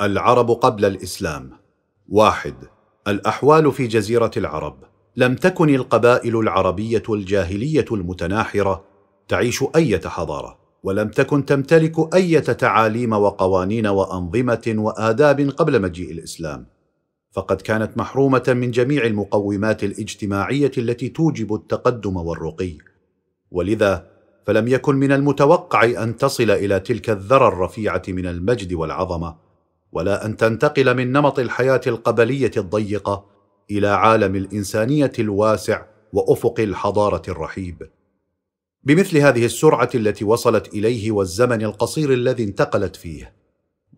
العرب 0.00 0.50
قبل 0.50 0.84
الإسلام. 0.84 1.50
واحد 2.08 2.54
الأحوال 3.08 3.72
في 3.72 3.86
جزيرة 3.86 4.30
العرب. 4.36 4.84
لم 5.16 5.34
تكن 5.34 5.74
القبائل 5.74 6.36
العربية 6.36 7.02
الجاهلية 7.08 7.86
المتناحرة 7.92 8.84
تعيش 9.28 9.64
إيه 9.76 10.00
حضارة. 10.08 10.65
ولم 10.82 11.08
تكن 11.08 11.44
تمتلك 11.44 12.14
إيه 12.14 12.40
تعاليم 12.40 13.12
وقوانين 13.12 13.86
وأنظمة 13.86 14.74
وآداب 14.76 15.40
قبل 15.40 15.82
مجيء 15.82 16.10
الإسلام 16.10 16.66
فقد 17.32 17.60
كانت 17.60 17.98
محرومة 17.98 18.44
من 18.48 18.70
جميع 18.70 19.04
المقومات 19.04 19.84
الاجتماعية 19.84 20.70
التي 20.78 21.08
توجب 21.08 21.54
التقدم 21.54 22.16
والرقي. 22.16 22.72
ولذا 23.50 24.06
فلم 24.46 24.68
يكن 24.68 24.96
من 24.96 25.12
المتوقع 25.12 25.84
أن 26.02 26.16
تصل 26.16 26.50
إلى 26.50 26.80
تلك 26.80 27.10
الذرى 27.10 27.48
الرفيعة 27.48 28.02
من 28.08 28.26
المجد 28.26 28.72
والعظمة 28.72 29.36
ولا 29.92 30.26
أن 30.26 30.36
تنتقل 30.36 30.96
من 30.96 31.12
نمط 31.12 31.38
الحياة 31.38 31.80
القبلية 31.86 32.50
الضيقة 32.56 33.24
إلى 33.70 33.88
عالم 33.88 34.36
الإنسانية 34.36 35.12
الواسع 35.18 35.82
وأفق 36.12 36.60
الحضارة 36.60 37.22
الرحيب. 37.28 37.88
بمثل 38.86 39.18
هذه 39.18 39.44
السرعة 39.44 39.90
التي 39.94 40.24
وصلت 40.24 40.74
إليه 40.74 41.12
والزمن 41.12 41.62
القصير 41.62 42.12
الذي 42.12 42.44
انتقلت 42.44 42.96
فيه. 42.96 43.32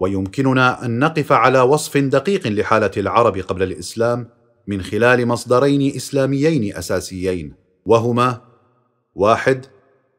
ويمكننا 0.01 0.85
أن 0.85 0.99
نقف 0.99 1.33
على 1.33 1.61
وصف 1.61 1.97
دقيق 1.97 2.47
لحالة 2.47 2.91
العرب 2.97 3.39
قبل 3.39 3.63
الإسلام 3.63 4.29
من 4.67 4.83
خلال 4.83 5.27
مصدرين 5.27 5.97
إسلاميين 5.97 6.77
أساسيين 6.77 7.55
وهما 7.87 8.41
واحد 9.15 9.67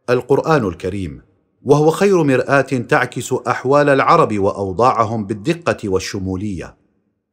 القرآن 0.09 0.67
الكريم 0.67 1.21
وهو 1.61 1.91
خير 1.91 2.23
مرآة 2.23 2.61
تعكس 2.61 3.33
أحوال 3.33 3.89
العرب 3.89 4.39
وأوضاعهم 4.39 5.25
بالدقة 5.25 5.89
والشمولية. 5.89 6.77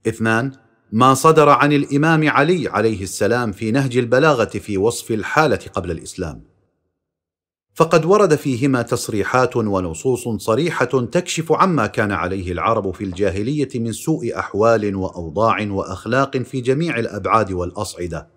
اثنان 0.08 0.52
ما 0.92 1.14
صدر 1.14 1.48
عن 1.48 1.72
الإمام 1.72 2.28
علي 2.28 2.68
عليه 2.68 3.02
السلام 3.02 3.52
في 3.52 3.70
نهج 3.70 3.96
البلاغة 3.96 4.44
في 4.44 4.78
وصف 4.78 5.10
الحالة 5.10 5.60
قبل 5.74 5.90
الإسلام. 5.90 6.55
فقد 7.76 8.04
ورد 8.04 8.34
فيهما 8.34 8.82
تصريحات 8.82 9.56
ونصوص 9.56 10.28
صريحة 10.28 10.84
تكشف 10.84 11.52
عما 11.52 11.86
كان 11.86 12.12
عليه 12.12 12.52
العرب 12.52 12.94
في 12.94 13.04
الجاهلية 13.04 13.68
من 13.74 13.92
سوء 13.92 14.38
أحوال 14.38 14.96
وأوضاع 14.96 15.70
وأخلاق 15.70 16.36
في 16.36 16.60
جميع 16.60 16.98
الأبعاد 16.98 17.52
والأصعدة. 17.52 18.28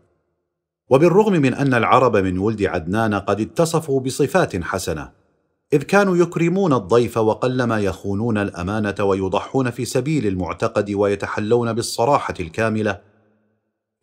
وبالرغم 0.89 1.33
من 1.33 1.53
أن 1.53 1.73
العرب 1.73 2.17
من 2.17 2.37
ولد 2.37 2.63
عدنان 2.63 3.13
قد 3.13 3.41
اتصفوا 3.41 3.99
بصفات 3.99 4.63
حسنة 4.63 5.11
إذ 5.73 5.83
كانوا 5.83 6.17
يكرمون 6.17 6.73
الضيف 6.73 7.17
وقلما 7.17 7.79
يخونون 7.79 8.37
الأمانة 8.37 8.95
ويضحون 8.99 9.69
في 9.69 9.85
سبيل 9.85 10.27
المعتقد 10.27 10.91
ويتحلون 10.91 11.73
بالصراحة 11.73 12.33
الكاملة 12.39 13.01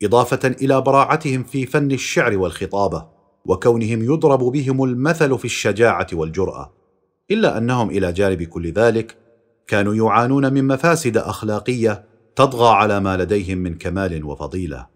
إضافة 0.02 0.48
إلى 0.48 0.80
براعتهم 0.80 1.44
في 1.44 1.66
فن 1.66 1.92
الشعر 1.92 2.36
والخطابة. 2.36 3.15
وكونهم 3.48 4.02
يضرب 4.02 4.38
بهم 4.38 4.84
المثل 4.84 5.38
في 5.38 5.44
الشجاعة 5.44 6.06
والجرأة 6.12 6.72
إلا 7.30 7.58
أنهم 7.58 7.90
إلى 7.90 8.12
جانب 8.12 8.42
كل 8.42 8.72
ذلك 8.72 9.16
كانوا 9.66 9.94
يعانون 9.94 10.52
من 10.52 10.66
مفاسد 10.66 11.16
أخلاقية 11.16 12.04
تطغى 12.36 12.68
على 12.68 13.00
ما 13.00 13.16
لديهم 13.16 13.58
من 13.58 13.78
كمال 13.78 14.24
وفضيلة. 14.24 14.86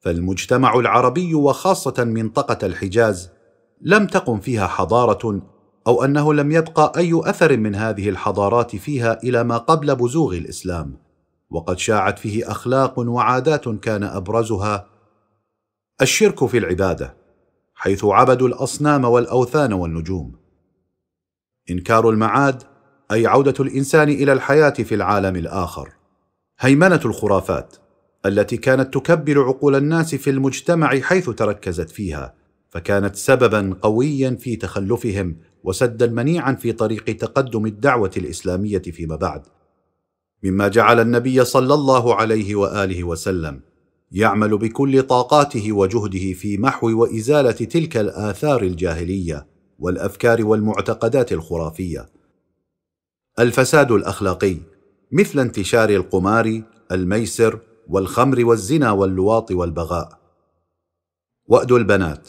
فالمجتمع 0.00 0.78
العربي 0.78 1.34
وخاصة 1.34 2.04
منطقة 2.04 2.66
الحجاز 2.66 3.30
لم 3.80 4.06
تقم 4.06 4.40
فيها 4.40 4.66
حضارة 4.66 5.42
أو 5.86 6.04
أنه 6.04 6.34
لم 6.34 6.52
يبقى 6.52 6.92
أي 6.96 7.20
أثر 7.24 7.56
من 7.56 7.74
هذه 7.74 8.08
الحضارات 8.08 8.76
فيها 8.76 9.22
إلى 9.22 9.44
ما 9.44 9.58
قبل 9.58 9.96
بزوغ 9.96 10.34
الإسلام 10.36 10.96
وقد 11.50 11.78
شاعت 11.78 12.18
فيه 12.18 12.50
أخلاق 12.50 12.98
وعادات 12.98 13.68
كان 13.68 14.02
أبرزها 14.04 14.86
الشرك 16.02 16.46
في 16.46 16.58
العبادة. 16.58 17.25
حيث 17.86 18.04
عبدوا 18.04 18.48
الأصنام 18.48 19.04
والأوثان 19.04 19.72
والنجوم. 19.72 20.32
إنكار 21.70 22.10
المعاد 22.10 22.62
أي 23.12 23.26
عودة 23.26 23.54
الإنسان 23.60 24.08
إلى 24.08 24.32
الحياة 24.32 24.70
في 24.70 24.94
العالم 24.94 25.36
الآخر. 25.36 25.92
هيمنة 26.58 27.00
الخرافات 27.04 27.76
التي 28.26 28.56
كانت 28.56 28.94
تكبل 28.94 29.38
عقول 29.38 29.74
الناس 29.74 30.14
في 30.14 30.30
المجتمع 30.30 31.00
حيث 31.00 31.30
تركزت 31.30 31.90
فيها 31.90 32.34
فكانت 32.70 33.16
سببا 33.16 33.76
قويا 33.82 34.36
في 34.40 34.56
تخلفهم 34.56 35.36
وسدا 35.64 36.06
منيعا 36.06 36.52
في 36.52 36.72
طريق 36.72 37.04
تقدم 37.16 37.66
الدعوة 37.66 38.10
الإسلامية 38.16 38.82
فيما 38.82 39.16
بعد. 39.16 39.42
مما 40.42 40.68
جعل 40.68 41.00
النبي 41.00 41.44
صلى 41.44 41.74
الله 41.74 42.14
عليه 42.14 42.54
وآله 42.54 43.04
وسلم 43.04 43.60
يعمل 44.12 44.58
بكل 44.58 45.02
طاقاته 45.02 45.72
وجهده 45.72 46.32
في 46.32 46.58
محو 46.58 47.00
وإزالة 47.00 47.50
تلك 47.50 47.96
الآثار 47.96 48.62
الجاهلية 48.62 49.46
والأفكار 49.78 50.44
والمعتقدات 50.44 51.32
الخرافية. 51.32 52.08
الفساد 53.38 53.92
الأخلاقي 53.92 54.56
مثل 55.12 55.38
انتشار 55.38 55.90
القمار 55.90 56.62
الميسر 56.92 57.58
والخمر 57.88 58.44
والزنا 58.44 58.90
واللواط 58.90 59.50
والبغاء. 59.50 60.20
وأد 61.46 61.72
البنات 61.72 62.28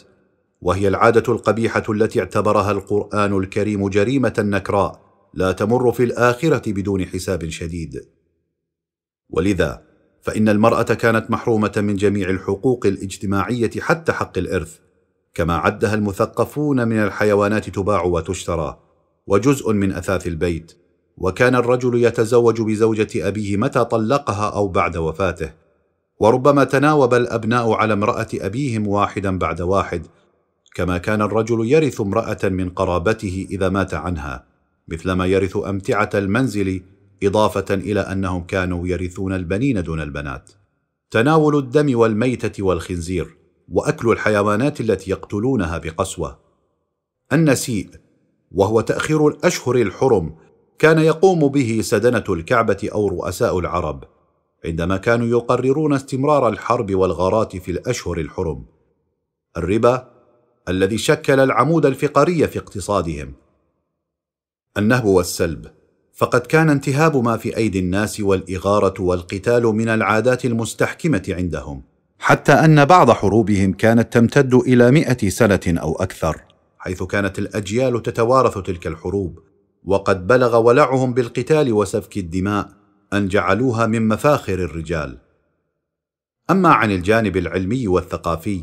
وهي 0.61 0.87
العادة 0.87 1.33
القبيحة 1.33 1.83
التي 1.89 2.19
اعتبرها 2.19 2.71
القرآن 2.71 3.37
الكريم 3.37 3.89
جريمة 3.89 4.33
نكراء 4.39 5.07
لا 5.33 5.51
تمر 5.51 5.91
في 5.91 6.03
الآخرة 6.03 6.71
بدون 6.71 7.05
حساب 7.05 7.49
شديد. 7.49 8.05
ولذا 9.29 9.86
فإن 10.27 10.49
المرأة 10.49 10.83
كانت 10.83 11.31
محرومة 11.31 11.71
من 11.77 11.95
جميع 11.95 12.29
الحقوق 12.29 12.85
الاجتماعية 12.85 13.69
حتى 13.79 14.11
حق 14.11 14.37
الإرث 14.37 14.77
كما 15.33 15.55
عدها 15.55 15.93
المثقفون 15.93 16.87
من 16.87 17.03
الحيوانات 17.03 17.69
تباع 17.69 18.03
وتشترى 18.03 18.79
وجزء 19.27 19.73
من 19.73 19.91
أثاث 19.91 20.27
البيت. 20.27 20.73
وكان 21.17 21.55
الرجل 21.55 22.03
يتزوج 22.03 22.61
بزوجة 22.61 23.27
أبيه 23.27 23.57
متى 23.57 23.85
طلقها 23.85 24.49
أو 24.49 24.67
بعد 24.67 24.97
وفاته. 24.97 25.51
وربما 26.19 26.63
تناوب 26.63 27.13
الأبناء 27.13 27.71
على 27.71 27.93
امرأة 27.93 28.27
أبيهم 28.33 28.87
واحدا 28.87 29.37
بعد 29.37 29.61
واحد 29.61 30.05
كما 30.75 30.97
كان 30.97 31.21
الرجل 31.21 31.71
يرث 31.71 32.01
امرأة 32.01 32.39
من 32.43 32.69
قرابته 32.69 33.47
إذا 33.51 33.69
مات 33.69 33.93
عنها 33.93 34.45
مثلما 34.87 35.25
يرث 35.25 35.57
أمتعة 35.57 36.09
المنزل 36.13 36.81
إضافة 37.23 37.73
إلى 37.73 37.99
أنهم 37.99 38.43
كانوا 38.43 38.87
يرثون 38.87 39.33
البنين 39.33 39.83
دون 39.83 40.01
البنات. 40.01 40.51
تناول 41.11 41.55
الدم 41.57 41.99
والميتة 41.99 42.63
والخنزير 42.63 43.37
وأكل 43.69 44.09
الحيوانات 44.09 44.81
التي 44.81 45.11
يقتلونها 45.11 45.77
بقسوة. 45.77 46.39
النسيء 47.33 47.89
وهو 48.51 48.81
تأخير 48.81 49.27
الأشهر 49.27 49.75
الحرم 49.75 50.35
كان 50.79 50.99
يقوم 50.99 51.47
به 51.47 51.81
سدنة 51.81 52.23
الكعبة 52.29 52.89
أو 52.93 53.07
رؤساء 53.07 53.59
العرب 53.59 54.03
عندما 54.65 54.97
كانوا 54.97 55.27
يقررون 55.27 55.93
استمرار 55.93 56.47
الحرب 56.47 56.95
والغارات 56.95 57.57
في 57.57 57.71
الأشهر 57.71 58.19
الحرم. 58.19 58.65
الربا 59.57 60.11
الذي 60.69 60.97
شكل 60.97 61.39
العمود 61.39 61.85
الفقري 61.85 62.47
في 62.47 62.59
اقتصادهم. 62.59 63.33
النهب 64.77 65.05
والسلب 65.05 65.76
فقد 66.17 66.41
كان 66.41 66.69
انتهاب 66.69 67.23
ما 67.23 67.37
في 67.37 67.57
أيدي 67.57 67.79
الناس 67.79 68.19
والإغارة 68.19 69.01
والقتال 69.01 69.63
من 69.63 69.89
العادات 69.89 70.45
المستحكمة 70.45 71.23
عندهم. 71.29 71.83
حتى 72.19 72.51
أن 72.51 72.85
بعض 72.85 73.11
حروبهم 73.11 73.73
كانت 73.73 74.13
تمتد 74.13 74.53
إلى 74.53 74.91
مائه 74.91 75.29
سنة 75.29 75.59
أو 75.67 75.95
أكثر. 75.95 76.41
حيث 76.77 77.03
كانت 77.03 77.39
الأجيال 77.39 78.01
تتوارث 78.01 78.57
تلك 78.57 78.87
الحروب 78.87 79.39
وقد 79.85 80.27
بلغ 80.27 80.57
ولعهم 80.57 81.13
بالقتال 81.13 81.73
وسفك 81.73 82.17
الدماء 82.17 82.69
أن 83.13 83.27
جعلوها 83.27 83.85
من 83.85 84.07
مفاخر 84.07 84.53
الرجال. 84.53 85.17
أما 86.49 86.69
عن 86.69 86.91
الجانب 86.91 87.37
العلمي 87.37 87.87
والثقافي 87.87 88.61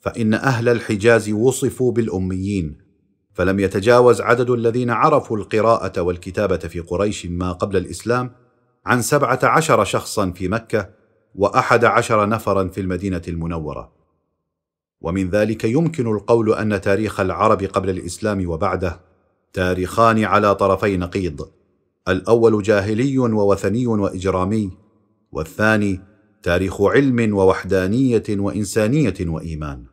فإن 0.00 0.34
أهل 0.34 0.68
الحجاز 0.68 1.30
وصفوا 1.30 1.92
بالأميين 1.92 2.83
فلم 3.34 3.60
يتجاوز 3.60 4.20
عدد 4.20 4.50
الذين 4.50 4.90
عرفوا 4.90 5.36
القراءة 5.36 6.00
والكتابة 6.00 6.56
في 6.56 6.80
قريش 6.80 7.26
ما 7.26 7.52
قبل 7.52 7.76
الإسلام 7.76 8.30
عن 8.86 9.02
سبعة 9.02 9.38
عشر 9.42 9.84
شخصا 9.84 10.30
في 10.30 10.48
مكة 10.48 10.90
وأحد 11.34 11.84
عشر 11.84 12.28
نفرا 12.28 12.68
في 12.68 12.80
المدينة 12.80 13.22
المنورة. 13.28 13.92
ومن 15.00 15.30
ذلك 15.30 15.64
يمكن 15.64 16.06
القول 16.06 16.52
أن 16.54 16.80
تاريخ 16.80 17.20
العرب 17.20 17.62
قبل 17.62 17.90
الإسلام 17.90 18.48
وبعده 18.48 19.00
تاريخان 19.52 20.24
على 20.24 20.54
طرفي 20.54 20.96
نقيض 20.96 21.48
الأول 22.08 22.62
جاهلي 22.62 23.18
ووثني 23.18 23.86
وإجرامي 23.86 24.70
والثاني 25.32 26.00
تاريخ 26.42 26.82
علم 26.82 27.36
ووحدانية 27.36 28.22
وإنسانية 28.30 29.14
وإيمان. 29.20 29.84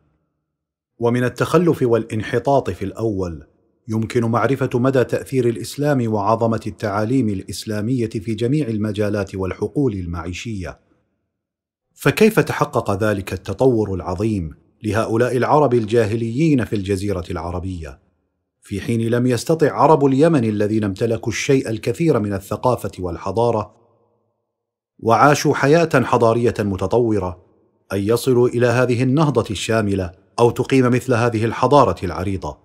ومن 1.02 1.24
التخلف 1.24 1.82
والانحطاط 1.82 2.70
في 2.70 2.84
الأول 2.84 3.46
يمكن 3.88 4.24
معرفة 4.24 4.70
مدى 4.74 5.04
تأثير 5.04 5.48
الإسلام 5.48 6.12
وعظمة 6.12 6.60
التعاليم 6.66 7.28
الإسلامية 7.28 8.08
في 8.08 8.34
جميع 8.34 8.68
المجالات 8.68 9.34
والحقول 9.34 9.92
المعيشية. 9.92 10.78
فكيف 11.94 12.40
تحقق 12.40 13.02
ذلك 13.04 13.32
التطور 13.32 13.94
العظيم 13.94 14.54
لهؤلاء 14.82 15.36
العرب 15.36 15.74
الجاهليين 15.74 16.64
في 16.64 16.76
الجزيرة 16.76 17.24
العربية؟ 17.30 18.00
في 18.60 18.80
حين 18.80 19.00
لم 19.00 19.26
يستطع 19.26 19.72
عرب 19.72 20.04
اليمن 20.04 20.44
الذين 20.44 20.84
امتلكوا 20.84 21.32
الشيء 21.32 21.70
الكثير 21.70 22.18
من 22.18 22.32
الثقافة 22.32 22.92
والحضارة 22.98 23.74
وعاشوا 24.98 25.54
حياة 25.54 25.90
حضارية 25.94 26.54
متطورة 26.58 27.44
أن 27.92 27.98
يصلوا 27.98 28.48
إلى 28.48 28.66
هذه 28.66 29.02
النهضة 29.02 29.46
الشاملة 29.50 30.21
أو 30.38 30.50
تقيم 30.50 30.90
مثل 30.90 31.14
هذه 31.14 31.44
الحضارة 31.44 32.04
العريضة 32.04 32.58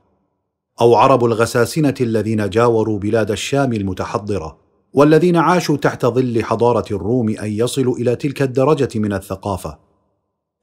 أو 0.82 0.96
عرب 0.96 1.26
الغساسنة 1.26 1.94
الذين 2.02 2.50
جاوروا 2.50 3.00
بلاد 3.00 3.32
الشام 3.32 3.74
المتحضرة 3.74 4.58
والذين 4.94 5.36
عاشوا 5.36 5.78
تحت 5.78 6.06
ظل 6.06 6.44
حضارة 6.44 6.86
الروم 6.92 7.30
أن 7.30 7.52
يصلوا 7.52 7.98
إلى 7.98 8.16
تلك 8.16 8.42
الدرجة 8.42 9.00
من 9.00 9.14
الثقافة 9.14 9.80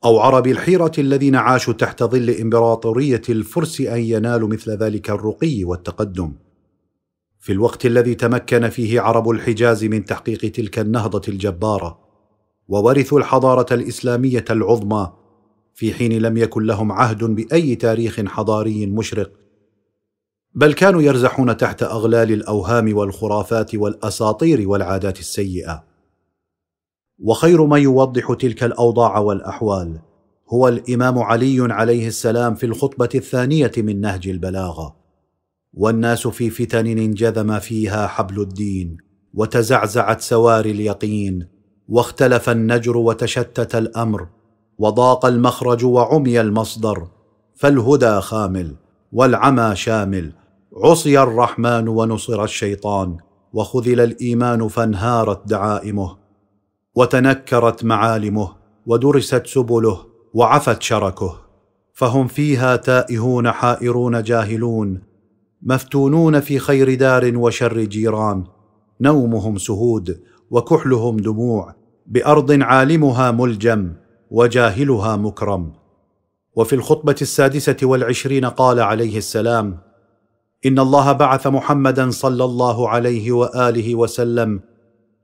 أو 0.05 0.19
عرب 0.19 0.47
الحيرة 0.47 0.93
الذين 0.99 1.37
عاشوا 1.37 1.75
تحت 1.75 2.03
ظل 2.03 2.31
إمبراطورية 2.31 3.23
الفرس 3.29 3.81
أن 3.81 4.01
ينالوا 4.01 4.49
مثل 4.49 4.71
ذلك 4.71 5.11
الرقي 5.11 5.65
والتقدم. 5.65 6.33
في 7.41 7.53
الوقت 7.53 7.87
الذي 7.87 8.15
تمكن 8.15 8.69
فيه 8.69 9.01
عرب 9.01 9.31
الحجاز 9.31 9.85
من 9.85 10.05
تحقيق 10.05 10.53
تلك 10.53 10.79
النهضة 10.79 11.23
الجبارة 11.29 11.99
وورثوا 12.69 13.19
الحضارة 13.19 13.75
الإسلامية 13.75 14.45
العظمى 14.51 15.13
في 15.75 15.95
حين 15.95 16.23
لم 16.23 16.37
يكن 16.37 16.63
لهم 16.63 16.93
عهد 16.93 17.25
بأي 17.25 17.75
تاريخ 17.75 18.21
حضاري 18.27 18.87
مشرق. 18.87 19.33
بل 20.55 20.73
كانوا 20.73 21.03
يرزحون 21.03 21.57
تحت 21.57 21.83
أغلال 21.83 22.33
الأوهام 22.33 22.97
والخرافات 22.97 23.75
والأساطير 23.75 24.69
والعادات 24.69 25.19
السيئة. 25.19 25.85
وخير 27.19 27.67
من 27.67 27.83
يوضح 27.83 28.33
تلك 28.41 28.65
الأوضاع 28.65 29.19
والأحوال 29.19 30.01
هو 30.49 30.69
الإمام 30.69 31.19
علي 31.19 31.73
عليه 31.73 32.09
السلام 32.09 32.55
في 32.55 32.67
الخطبة 32.67 33.09
الثانية 33.15 33.73
من 33.77 34.01
نهج 34.01 34.29
البلاغة. 34.29 34.97
والناس 35.73 36.27
في 36.27 36.51
فتن 36.51 36.87
انجذم 36.87 37.59
فيها 37.59 38.07
حبل 38.07 38.41
الدين 38.41 38.97
وتزعزعت 39.35 40.21
سواري 40.21 40.71
اليقين 40.71 41.47
واختلف 41.89 42.51
النجر 42.51 42.97
وتشتت 42.97 43.75
الأمر 43.75 44.29
وضاق 44.79 45.27
المخرج 45.27 45.85
وعمي 45.85 46.41
المصدر 46.41 47.07
فالهدى 47.55 48.21
خامل 48.21 48.75
والعمى 49.13 49.77
شامل. 49.77 50.33
عصي 50.77 51.23
الرحمن 51.23 51.89
ونصر 51.89 52.45
الشيطان 52.45 53.17
وخذل 53.53 54.01
الإيمان 54.01 54.69
فانهارت 54.69 55.49
دعائمه. 55.49 56.17
وتنكرت 56.95 57.85
معالمه 57.85 58.49
ودرست 58.87 59.47
سبله 59.47 59.99
وعفت 60.35 60.83
شركه. 60.83 61.35
فهم 61.93 62.27
فيها 62.27 62.77
تائهون 62.77 63.51
حائرون 63.51 64.23
جاهلون 64.23 65.03
مفتونون 65.63 66.41
في 66.41 66.59
خير 66.59 66.95
دار 66.95 67.37
وشر 67.37 67.81
جيران. 67.85 68.45
نومهم 69.01 69.59
سهود 69.59 70.21
وكحلهم 70.51 71.17
دموع 71.17 71.75
بأرض 72.07 72.63
عالمها 72.63 73.31
ملجم. 73.31 73.93
وجاهلها 74.35 75.17
مكرم. 75.17 75.73
وفي 76.57 76.73
الخطبة 76.73 77.15
السادسة 77.23 77.77
والعشرين 77.83 78.45
قال 78.45 78.81
عليه 78.81 79.19
السلام 79.19 79.79
إن 80.67 80.79
الله 80.79 81.13
بعث 81.13 81.47
محمدا 81.47 82.11
صلى 82.11 82.45
الله 82.45 82.89
عليه 82.89 83.33
وآله 83.33 83.95
وسلم 83.95 84.61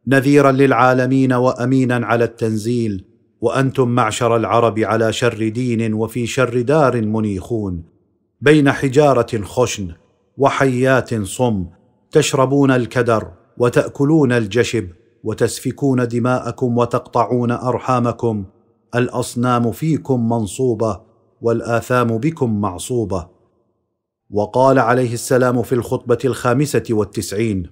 نذيرا 0.07 0.53
للعالمين 0.53 1.33
وامينا 1.33 2.07
على 2.07 2.25
التنزيل 2.25 3.05
وأنتم 3.40 3.88
معشر 3.88 4.37
العرب 4.37 4.79
على 4.79 5.12
شر 5.12 5.49
دين 5.49 5.94
وفي 5.94 6.27
شر 6.27 6.61
دار 6.61 7.03
منيخون 7.03 7.83
بين 8.40 8.73
حجارة 8.73 9.42
خشن 9.42 9.92
وحيات 10.37 11.14
صم 11.23 11.66
تشربون 12.11 12.70
الكدر 12.70 13.33
وتأكلون 13.59 14.33
الجشب 14.33 14.88
وتسفكون 15.25 16.09
دماءكم 16.09 16.79
وتقطعون 16.79 17.51
أرحامكم 17.51 18.44
الأصنام 18.94 19.72
فيكم 19.72 20.29
منصوبة 20.29 21.00
والآثام 21.40 22.18
بكم 22.18 22.61
معصوبة. 22.61 23.29
وقال 24.31 24.79
عليه 24.79 25.14
السلام 25.14 25.62
في 25.62 25.74
الخطبة 25.74 26.18
الخامسة 26.24 26.83
والتسعين 26.90 27.66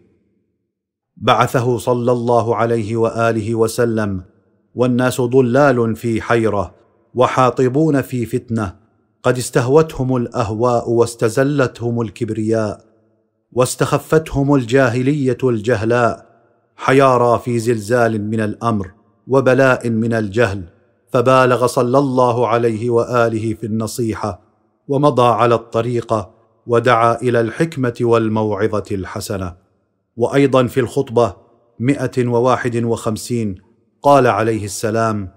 بعثه 1.17 1.79
صلى 1.79 2.13
الله 2.13 2.57
عليه 2.57 2.97
وآله 2.97 3.55
وسلم 3.55 4.25
والناس 4.75 5.21
ضلال 5.21 5.97
في 5.97 6.23
حيرة 6.23 6.75
وحاطبون 7.15 8.01
في 8.03 8.27
فتنة. 8.27 8.77
قد 9.23 9.39
استهوتهم 9.39 10.17
الأهواء 10.17 10.91
واستزلتهم 10.91 12.01
الكبرياء 12.01 12.85
واستخفتهم 13.53 14.55
الجاهلية 14.55 15.39
الجهلاء. 15.45 16.29
حيارى 16.77 17.39
في 17.39 17.59
زلزال 17.59 18.31
من 18.31 18.41
الأمر 18.41 18.91
وبلاء 19.27 19.91
من 19.91 20.13
الجهل. 20.13 20.78
فبالغ 21.13 21.67
صلى 21.67 21.99
الله 21.99 22.49
عليه 22.49 22.91
وآله 22.91 23.55
في 23.55 23.67
النصيحة 23.67 24.41
ومضى 24.89 25.27
على 25.27 25.55
الطريقة 25.55 26.31
ودعا 26.67 27.23
إلى 27.23 27.41
الحكمة 27.41 27.95
والموعظة 28.01 28.85
الحسنة. 28.93 29.57
وأيضا 30.17 30.67
في 30.67 30.81
الخطبة 30.81 31.37
مائه 31.79 32.27
وواحد 32.27 32.85
وخمسين 32.85 33.55
قال 34.03 34.27
عليه 34.27 34.65
السلام 34.65 35.31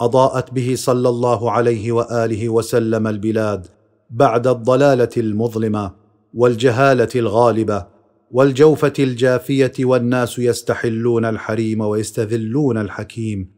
أضاءت 0.00 0.50
به 0.50 0.74
صلى 0.76 1.08
الله 1.08 1.50
عليه 1.50 1.92
وآله 1.92 2.48
وسلم 2.48 3.06
البلاد 3.06 3.66
بعد 4.10 4.46
الضلالة 4.46 5.08
المظلمة 5.16 5.92
والجهالة 6.34 7.08
الغالبة 7.16 7.86
والجوفة 8.30 8.92
الجافية 8.98 9.72
والناس 9.80 10.38
يستحلون 10.38 11.24
الحريم 11.24 11.80
ويستذلون 11.80 12.78
الحكيم. 12.78 13.55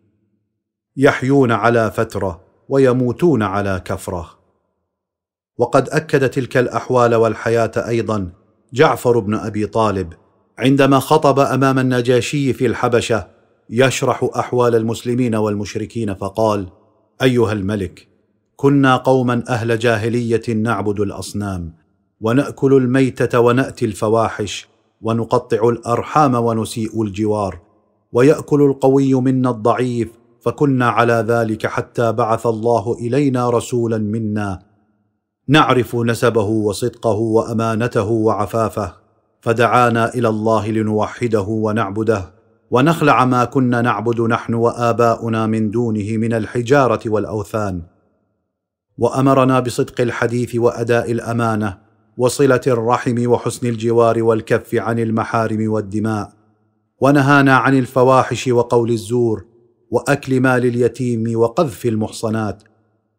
يحيون 0.99 1.53
على 1.53 1.91
فترة 1.91 2.41
ويموتون 2.69 3.43
على 3.43 3.83
كفرة. 3.85 4.39
وقد 5.59 5.89
أكد 5.89 6.31
تلك 6.31 6.57
الأحوال 6.57 7.15
والحياة 7.15 7.71
أيضا 7.77 8.31
جعفر 8.73 9.19
بن 9.19 9.35
أبي 9.35 9.67
طالب 9.67 10.13
عندما 10.59 10.99
خطب 10.99 11.39
أمام 11.39 11.79
النجاشي 11.79 12.53
في 12.53 12.67
الحبشة 12.67 13.27
يشرح 13.71 14.31
أحوال 14.37 14.75
المسلمين 14.75 15.35
والمشركين 15.35 16.15
فقال 16.15 16.67
أيها 17.23 17.53
الملك 17.53 18.09
كنا 18.57 18.97
قوما 18.97 19.45
أهل 19.49 19.79
جاهلية 19.79 20.43
نعبد 20.55 21.01
الأصنام 21.01 21.73
ونأكل 22.21 22.75
الميتة 22.75 23.41
ونأتي 23.41 23.85
الفواحش 23.85 24.69
ونقطع 25.03 25.69
الأرحام 25.69 26.35
ونسيء 26.35 27.03
الجوار 27.03 27.61
ويأكل 28.13 28.63
القوي 28.63 29.15
منا 29.15 29.51
الضعيف 29.51 30.09
فكنا 30.49 30.89
على 30.89 31.25
ذلك 31.29 31.67
حتى 31.67 32.13
بعث 32.13 32.47
الله 32.47 32.97
إلينا 33.01 33.51
رسولا 33.51 33.99
منا 33.99 34.63
نعرف 35.49 35.97
نسبه 35.97 36.43
وصدقه 36.43 37.17
وأمانته 37.17 38.11
وعفافه 38.11 38.95
فدعانا 39.41 40.15
إلى 40.15 40.29
الله 40.29 40.71
لنوحده 40.71 41.47
ونعبده 41.49 42.35
ونخلع 42.71 43.25
ما 43.25 43.45
كنا 43.45 43.83
نعبد 43.83 44.21
نحن 44.21 44.55
وآباؤنا 44.55 45.47
من 45.47 45.71
دونه 45.71 46.17
من 46.17 46.33
الحجارة 46.33 47.01
والأوثان. 47.07 47.83
وأمرنا 48.99 49.61
بصدق 49.61 50.01
الحديث 50.01 50.57
وأداء 50.57 51.13
الأمانة 51.13 51.79
وصلة 52.19 52.61
الرحم 52.67 53.31
وحسن 53.31 53.67
الجوار 53.67 54.23
والكف 54.23 54.75
عن 54.75 54.99
المحارم 54.99 55.73
والدماء 55.73 56.33
ونهانا 57.01 57.57
عن 57.57 57.79
الفواحش 57.79 58.49
وقول 58.49 58.91
الزور 58.91 59.48
وأكل 59.91 60.41
مال 60.41 60.65
اليتيم 60.65 61.39
وقذف 61.39 61.87
المحصنات 61.87 62.63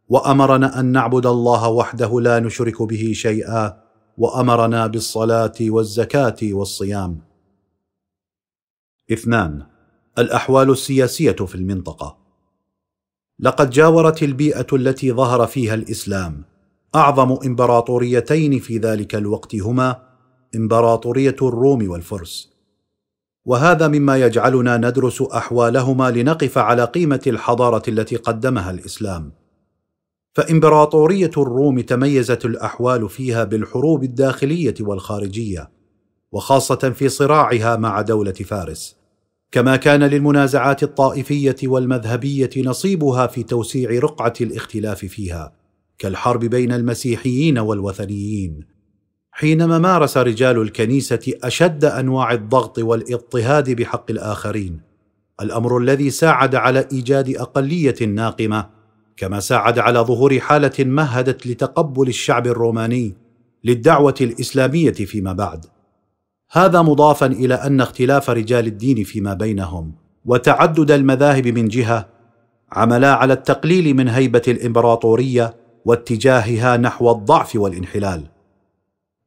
وأمرنا 0.10 0.79
أن 0.79 0.86
نعبد 0.86 1.25
الله 1.25 1.69
وحده 1.69 2.21
لا 2.21 2.39
نشرك 2.39 2.82
به 2.82 3.12
شيئا 3.15 3.84
وأمرنا 4.17 4.88
بالصلاة 4.88 5.55
والزكاة 5.62 6.38
والصيام. 6.43 7.21
اثنان 9.12 9.65
الأحوال 10.17 10.69
السياسية 10.69 11.32
في 11.32 11.55
المنطقة. 11.55 12.17
لقد 13.39 13.69
جاورت 13.69 14.23
البيئة 14.23 14.67
التي 14.73 15.12
ظهر 15.12 15.47
فيها 15.47 15.73
الإسلام 15.73 16.43
أعظم 16.95 17.38
إمبراطوريتين 17.45 18.60
في 18.60 18.77
ذلك 18.77 19.15
الوقت 19.15 19.55
هما 19.55 20.10
إمبراطورية 20.55 21.36
الروم 21.41 21.89
والفرس. 21.89 22.48
وهذا 23.45 23.88
مما 23.88 24.17
يجعلنا 24.17 24.78
ندرس 24.78 25.21
أحوالهما 25.21 26.12
لنقف 26.12 26.58
على 26.58 26.84
قيمة 26.84 27.21
الحضارة 27.28 27.84
التي 27.88 28.15
قدمها 28.15 28.71
الإسلام. 28.71 29.32
فإمبراطورية 30.34 31.32
الروم 31.38 31.80
تميزت 31.80 32.45
الأحوال 32.45 33.10
فيها 33.10 33.43
بالحروب 33.43 34.04
الداخلية 34.04 34.75
والخارجية 34.80 35.69
وخاصة 36.32 36.75
في 36.75 37.10
صراعها 37.10 37.75
مع 37.75 38.02
دولة 38.02 38.32
فارس. 38.32 38.95
كما 39.52 39.75
كان 39.75 40.04
للمنازعات 40.04 40.84
الطائفية 40.84 41.56
والمذهبية 41.63 42.49
نصيبها 42.58 43.28
في 43.28 43.43
توسيع 43.43 43.89
رقعة 43.99 44.34
الاختلاف 44.41 45.06
فيها 45.06 45.54
كالحرب 45.97 46.45
بين 46.45 46.71
المسيحيين 46.71 47.60
والوثنيين. 47.60 48.79
حينما 49.39 49.78
مارس 49.80 50.17
رجال 50.17 50.62
الكنيسة 50.62 51.34
أشد 51.43 51.86
أنواع 51.86 52.32
الضغط 52.32 52.80
والاضطهاد 52.80 53.69
بحق 53.69 54.12
الآخرين. 54.12 54.82
الأمر 55.41 55.78
الذي 55.78 56.10
ساعد 56.10 56.56
على 56.56 56.88
إيجاد 56.91 57.30
أقلية 57.30 57.95
ناقمة 58.08 58.69
كما 59.17 59.39
ساعد 59.39 59.80
على 59.80 59.99
ظهور 59.99 60.39
حالة 60.39 60.71
مهدت 60.80 61.47
لتقبل 61.47 62.08
الشعب 62.08 62.47
الروماني 62.47 63.15
للدعوة 63.63 64.15
الإسلامية 64.21 64.91
فيما 64.91 65.34
بعد. 65.34 65.65
هذا 66.52 66.82
مضافا 66.82 67.25
إلى 67.25 67.54
أن 67.56 67.82
اختلاف 67.82 68.30
رجال 68.30 68.67
الدين 68.67 69.04
فيما 69.04 69.34
بينهم 69.34 69.91
وتعدد 70.25 70.91
المذاهب 70.91 71.47
من 71.47 71.67
جهة 71.67 72.10
عملا 72.71 73.13
على 73.13 73.34
التقليل 73.34 73.93
من 73.93 74.08
هيبة 74.08 74.43
الإمبراطورية 74.47 75.56
واتجاهها 75.86 76.78
نحو 76.78 77.12
الضعف 77.12 77.56
والانحلال. 77.56 78.38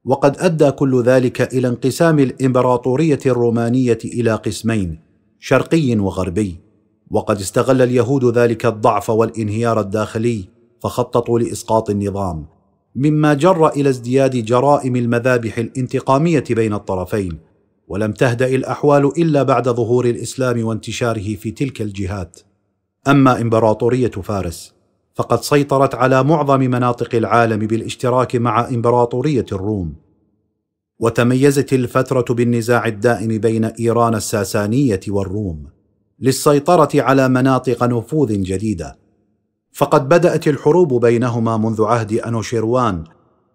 وقد 0.04 0.36
أدى 0.38 0.70
كل 0.70 1.02
ذلك 1.02 1.54
إلى 1.54 1.68
انقسام 1.68 2.18
الإمبراطورية 2.18 3.18
الرومانية 3.26 3.98
إلى 4.04 4.34
قسمين 4.34 4.98
شرقي 5.38 5.96
وغربي. 5.96 6.60
وقد 7.10 7.40
استغل 7.40 7.82
اليهود 7.82 8.38
ذلك 8.38 8.66
الضعف 8.66 9.10
والانهيار 9.10 9.80
الداخلي 9.80 10.44
فخططوا 10.82 11.38
لإسقاط 11.38 11.90
النظام 11.90 12.46
مما 12.96 13.34
جر 13.34 13.68
إلى 13.68 13.88
ازدياد 13.88 14.36
جرائم 14.36 14.96
المذابح 14.96 15.58
الانتقامية 15.58 16.44
بين 16.50 16.74
الطرفين. 16.74 17.38
ولم 17.88 18.12
تهدأ 18.12 18.46
الأحوال 18.46 19.22
إلا 19.22 19.42
بعد 19.42 19.68
ظهور 19.68 20.04
الإسلام 20.04 20.64
وانتشاره 20.64 21.34
في 21.34 21.50
تلك 21.50 21.82
الجهات. 21.82 22.40
أما 23.08 23.40
إمبراطورية 23.40 24.08
فارس 24.10 24.74
فقد 25.14 25.42
سيطرت 25.42 25.94
على 25.94 26.24
معظم 26.24 26.60
مناطق 26.60 27.14
العالم 27.14 27.58
بالاشتراك 27.58 28.36
مع 28.36 28.68
إمبراطورية 28.68 29.46
الروم. 29.52 29.94
وتميزت 30.98 31.72
الفترة 31.72 32.34
بالنزاع 32.34 32.86
الدائم 32.86 33.38
بين 33.38 33.64
إيران 33.64 34.14
الساسانية 34.14 35.00
والروم 35.08 35.66
للسيطرة 36.20 36.88
على 36.94 37.28
مناطق 37.28 37.84
نفوذ 37.84 38.42
جديدة. 38.42 38.98
فقد 39.72 40.08
بدأت 40.08 40.48
الحروب 40.48 41.06
بينهما 41.06 41.56
منذ 41.56 41.84
عهد 41.84 42.12
أنوشيروان 42.12 43.04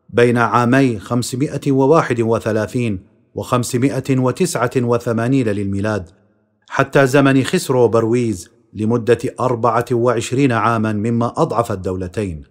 بين 0.10 0.38
عامي 0.38 1.00
531 1.00 3.00
و 3.36 3.42
589 3.42 5.34
للميلاد 5.34 6.10
حتى 6.70 7.08
زمن 7.08 7.44
خسرو 7.44 7.88
برويز 7.88 8.50
لمدة 8.74 9.18
أربعة 9.40 9.86
وعشرين 9.92 10.52
عاما 10.52 10.94
مما 10.94 11.34
أضعف 11.38 11.72
الدولتين 11.72 12.44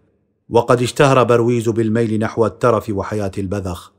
وقد 0.51 0.83
اشتهر 0.83 1.23
برويز 1.23 1.69
بالميل 1.69 2.19
نحو 2.19 2.47
الترف 2.47 2.91
وحياة 2.91 3.33
البذخ 3.39 3.93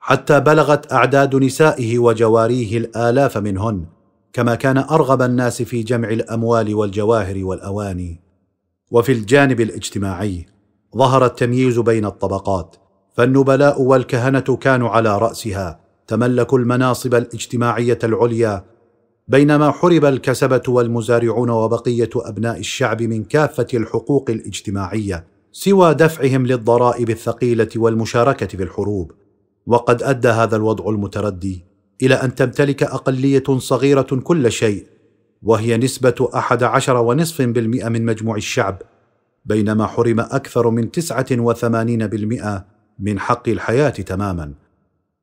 حتى 0.00 0.40
بلغت 0.40 0.92
أعداد 0.92 1.36
نسائه 1.36 1.98
وجواريه 1.98 2.78
الآلاف 2.78 3.38
منهن 3.38 3.84
كما 4.32 4.54
كان 4.54 4.78
أرغب 4.78 5.22
الناس 5.22 5.62
في 5.62 5.82
جمع 5.82 6.08
الأموال 6.08 6.74
والجواهر 6.74 7.44
والأواني. 7.44 8.20
وفي 8.90 9.12
الجانب 9.12 9.60
الاجتماعي 9.60 10.46
ظهر 10.96 11.24
التمييز 11.24 11.78
بين 11.78 12.04
الطبقات 12.04 12.76
فالنبلاء 13.12 13.82
والكهنة 13.82 14.40
كانوا 14.40 14.88
على 14.88 15.18
رأسها 15.18 15.80
تملكوا 16.06 16.58
المناصب 16.58 17.14
الاجتماعية 17.14 17.98
العليا 18.04 18.64
بينما 19.30 19.70
حرب 19.70 20.04
الكسبة 20.04 20.62
والمزارعون 20.68 21.50
وبقية 21.50 22.10
أبناء 22.16 22.58
الشعب 22.58 23.02
من 23.02 23.24
كافة 23.24 23.66
الحقوق 23.74 24.30
الاجتماعية 24.30 25.24
سوى 25.52 25.94
دفعهم 25.94 26.46
للضرائب 26.46 27.10
الثقيلة 27.10 27.68
والمشاركة 27.76 28.46
في 28.46 28.62
الحروب. 28.62 29.12
وقد 29.66 30.02
أدى 30.02 30.28
هذا 30.28 30.56
الوضع 30.56 30.90
المتردي 30.90 31.64
إلى 32.02 32.14
أن 32.14 32.34
تمتلك 32.34 32.82
أقلية 32.82 33.42
صغيرة 33.58 34.20
كل 34.22 34.52
شيء 34.52 34.86
وهي 35.42 35.76
نسبة 35.76 36.28
أحد 36.34 36.62
عشر 36.62 36.96
ونصف 36.96 37.42
بالمئة 37.42 37.88
من 37.88 38.04
مجموع 38.04 38.36
الشعب 38.36 38.82
بينما 39.44 39.86
حرم 39.86 40.20
أكثر 40.20 40.70
من 40.70 40.90
تسعة 40.90 41.26
وثمانين 41.32 42.06
بالمئة 42.06 42.64
من 42.98 43.18
حق 43.18 43.48
الحياة 43.48 43.90
تماما. 43.90 44.52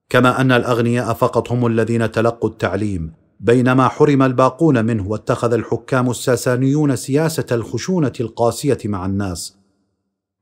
كما 0.10 0.42
أن 0.42 0.52
الأغنياء 0.52 1.14
فقط 1.14 1.52
هم 1.52 1.66
الذين 1.68 2.12
تلقوا 2.12 2.50
التعليم 2.50 3.27
بينما 3.40 3.88
حرم 3.88 4.24
الباقون 4.24 4.86
منه 4.86 5.08
واتخذ 5.08 5.54
الحكام 5.54 6.10
الساسانيون 6.10 6.96
سياسة 6.96 7.46
الخشونة 7.52 8.14
القاسية 8.20 8.78
مع 8.86 9.06
الناس 9.06 9.58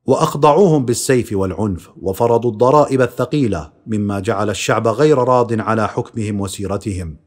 وأخضعوهم 0.06 0.86
بالسيف 0.86 1.34
والعنف 1.34 1.90
وفرضوا 2.02 2.52
الضرائب 2.52 3.02
الثقيلة 3.02 3.72
مما 3.88 4.20
جعل 4.20 4.50
الشعب 4.50 4.88
غير 4.88 5.18
راض 5.18 5.62
على 5.62 5.88
حكمهم 5.88 6.42
وسيرتهم. 6.42 7.18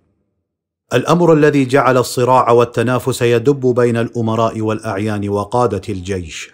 الأمر 0.94 1.32
الذي 1.32 1.64
جعل 1.64 1.96
الصراع 1.96 2.50
والتنافس 2.50 3.22
يدب 3.22 3.66
بين 3.74 3.96
الأمراء 3.96 4.60
والأعيان 4.60 5.28
وقادة 5.28 5.82
الجيش. 5.88 6.50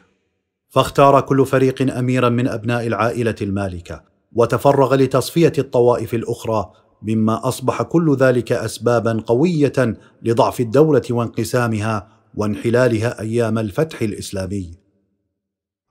فاختار 0.68 1.20
كل 1.20 1.46
فريق 1.46 1.96
أميرا 1.98 2.28
من 2.28 2.48
أبناء 2.48 2.86
العائلة 2.86 3.34
المالكة 3.42 4.02
وتفرغ 4.32 4.94
لتصفية 4.94 5.52
الطوائف 5.58 6.14
الأخرى 6.14 6.70
مما 7.02 7.48
أصبح 7.48 7.82
كل 7.82 8.16
ذلك 8.16 8.52
اسبابا 8.52 9.22
قوية 9.26 9.96
لضعف 10.22 10.60
الدولة 10.60 11.02
وانقسامها 11.10 12.08
وانحلالها 12.34 13.20
أيام 13.20 13.58
الفتح 13.58 14.02
الإسلامي. 14.02 14.70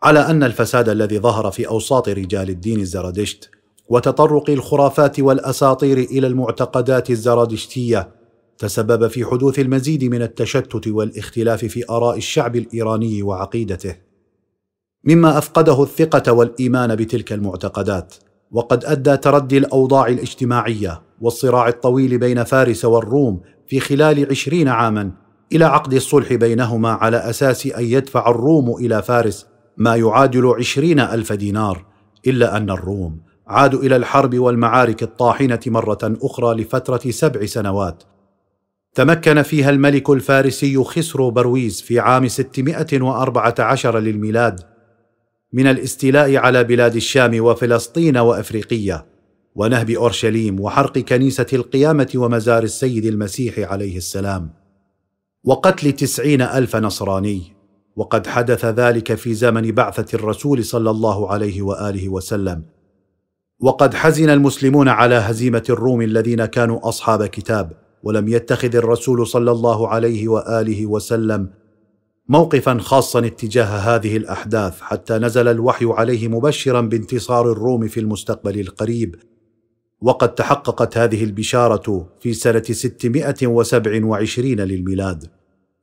على 0.03 0.19
أن 0.19 0.43
الفساد 0.43 0.89
الذي 0.89 1.19
ظهر 1.19 1.51
في 1.51 1.67
أوساط 1.67 2.09
رجال 2.09 2.49
الدين 2.49 2.79
الزرادشت 2.79 3.49
وتطرق 3.89 4.49
الخرافات 4.49 5.19
والأساطير 5.19 5.97
إلى 5.97 6.27
المعتقدات 6.27 7.09
الزرادشتية 7.09 8.09
تسبب 8.57 9.07
في 9.07 9.25
حدوث 9.25 9.59
المزيد 9.59 10.03
من 10.03 10.21
التشتت 10.21 10.87
والاختلاف 10.87 11.65
في 11.65 11.89
آراء 11.89 12.17
الشعب 12.17 12.55
الإيراني 12.55 13.23
وعقيدته. 13.23 13.95
مما 15.03 15.37
أفقده 15.37 15.83
الثقة 15.83 16.31
والإيمان 16.31 16.95
بتلك 16.95 17.33
المعتقدات. 17.33 18.13
وقد 18.53 18.85
أدى 18.85 19.17
تردي 19.17 19.57
الأوضاع 19.57 20.07
الاجتماعية 20.07 21.01
والصراع 21.21 21.67
الطويل 21.67 22.17
بين 22.17 22.43
فارس 22.43 22.85
والروم 22.85 23.41
في 23.67 23.79
خلال 23.79 24.27
عشرين 24.29 24.67
عاما 24.67 25.11
إلى 25.53 25.65
عقد 25.65 25.93
الصلح 25.93 26.33
بينهما 26.33 26.89
على 26.89 27.17
أساس 27.17 27.67
أن 27.67 27.83
يدفع 27.83 28.29
الروم 28.29 28.75
إلى 28.75 29.01
فارس 29.01 29.47
ما 29.77 29.95
يعادل 29.95 30.47
عشرين 30.47 30.99
ألف 30.99 31.33
دينار 31.33 31.85
إلا 32.27 32.57
أن 32.57 32.69
الروم 32.69 33.19
عادوا 33.47 33.79
إلى 33.79 33.95
الحرب 33.95 34.39
والمعارك 34.39 35.03
الطاحنة 35.03 35.59
مرة 35.67 36.17
أخرى 36.21 36.55
لفترة 36.61 37.11
سبع 37.11 37.45
سنوات. 37.45 38.03
تمكن 38.93 39.41
فيها 39.41 39.69
الملك 39.69 40.09
الفارسي 40.09 40.83
خسرو 40.83 41.31
برويز 41.31 41.81
في 41.81 41.99
عام 41.99 42.27
614 42.27 43.99
للميلاد 43.99 44.72
من 45.53 45.67
الاستيلاء 45.67 46.35
على 46.35 46.63
بلاد 46.63 46.95
الشام 46.95 47.43
وفلسطين 47.43 48.17
وافريقيه 48.17 49.05
ونهب 49.55 49.89
أورشليم 49.89 50.59
وحرق 50.59 50.97
كنيسة 50.97 51.45
القيامة 51.53 52.11
ومزار 52.15 52.63
السيد 52.63 53.05
المسيح 53.05 53.59
عليه 53.59 53.97
السلام. 53.97 54.49
وقتل 55.43 55.91
تسعين 55.91 56.41
ألف 56.41 56.75
نصراني 56.75 57.41
وقد 57.95 58.27
حدث 58.27 58.65
ذلك 58.65 59.15
في 59.15 59.33
زمن 59.33 59.71
بعثة 59.71 60.15
الرسول 60.15 60.65
صلى 60.65 60.89
الله 60.89 61.31
عليه 61.31 61.61
وآله 61.61 62.09
وسلم. 62.09 62.63
وقد 63.59 63.93
حزن 63.93 64.29
المسلمون 64.29 64.87
على 64.87 65.15
هزيمة 65.15 65.63
الروم 65.69 66.01
الذين 66.01 66.45
كانوا 66.45 66.89
أصحاب 66.89 67.25
كتاب 67.25 67.71
ولم 68.03 68.27
يتخذ 68.27 68.75
الرسول 68.75 69.27
صلى 69.27 69.51
الله 69.51 69.87
عليه 69.87 70.27
وآله 70.27 70.85
وسلم 70.85 71.49
موقفا 72.29 72.77
خاصا 72.77 73.19
اتجاه 73.19 73.65
هذه 73.65 74.17
الأحداث 74.17 74.81
حتى 74.81 75.13
نزل 75.13 75.47
الوحي 75.47 75.86
عليه 75.86 76.27
مبشرا 76.27 76.81
بانتصار 76.81 77.51
الروم 77.51 77.88
في 77.88 77.99
المستقبل 77.99 78.59
القريب. 78.59 79.15
وقد 80.01 80.36
تحققت 80.36 80.97
هذه 80.97 81.23
البشارة 81.23 82.07
في 82.19 82.33
سنة 82.33 82.63
627 82.63 84.47
للميلاد. 84.47 85.27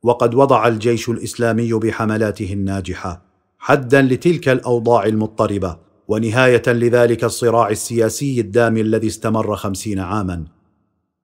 وقد 0.03 0.35
وضع 0.35 0.67
الجيش 0.67 1.09
الإسلامي 1.09 1.73
بحملاته 1.73 2.53
الناجحة 2.53 3.21
حدا 3.57 4.01
لتلك 4.01 4.49
الأوضاع 4.49 5.05
المضطربة 5.05 5.77
ونهاية 6.07 6.63
لذلك 6.67 7.23
الصراع 7.23 7.69
السياسي 7.69 8.39
الدامي 8.39 8.81
الذي 8.81 9.07
استمر 9.07 9.55
خمسين 9.55 9.99
عاما. 9.99 10.45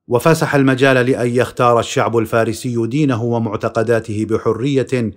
وفسح 0.08 0.56
المجال 0.56 1.06
لأن 1.06 1.30
يختار 1.30 1.80
الشعب 1.80 2.18
الفارسي 2.18 2.88
دينه 2.88 3.24
ومعتقداته 3.24 4.26
بحرية 4.26 5.12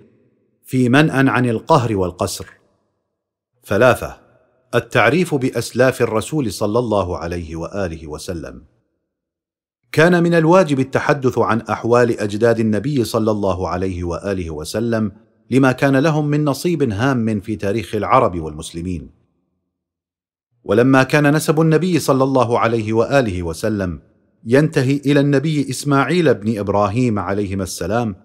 في 0.63 0.89
منأ 0.89 1.31
عن 1.31 1.49
القهر 1.49 1.95
والقسر 1.95 2.47
ثلاثة 3.65 4.17
التعريف 4.75 5.35
بأسلاف 5.35 6.01
الرسول 6.01 6.51
صلى 6.51 6.79
الله 6.79 7.17
عليه 7.17 7.55
وآله 7.55 8.07
وسلم. 8.07 8.63
كان 9.91 10.23
من 10.23 10.33
الواجب 10.33 10.79
التحدث 10.79 11.37
عن 11.37 11.61
أحوال 11.61 12.19
أجداد 12.19 12.59
النبي 12.59 13.03
صلى 13.03 13.31
الله 13.31 13.69
عليه 13.69 14.03
وآله 14.03 14.49
وسلم 14.49 15.11
لما 15.49 15.71
كان 15.71 15.97
لهم 15.97 16.25
من 16.25 16.45
نصيب 16.45 16.91
هام 16.91 17.39
في 17.39 17.55
تاريخ 17.55 17.95
العرب 17.95 18.39
والمسلمين. 18.39 19.09
ولما 20.63 21.03
كان 21.03 21.35
نسب 21.35 21.61
النبي 21.61 21.99
صلى 21.99 22.23
الله 22.23 22.59
عليه 22.59 22.93
وآله 22.93 23.43
وسلم 23.43 24.10
ينتهي 24.45 25.01
إلى 25.05 25.19
النبي 25.19 25.69
إسماعيل 25.69 26.33
بن 26.33 26.59
إبراهيم 26.59 27.19
عليهما 27.19 27.63
السلام 27.63 28.15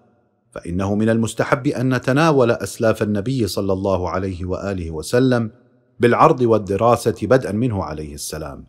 فإنه 0.51 0.95
من 0.95 1.09
المستحب 1.09 1.67
أن 1.67 1.95
نتناول 1.95 2.51
أسلاف 2.51 3.03
النبي 3.03 3.47
صلى 3.47 3.73
الله 3.73 4.09
عليه 4.09 4.45
وآله 4.45 4.91
وسلم 4.91 5.51
بالعرض 5.99 6.41
والدراسة 6.41 7.15
بدءا 7.21 7.51
منه 7.51 7.83
عليه 7.83 8.13
السلام. 8.13 8.65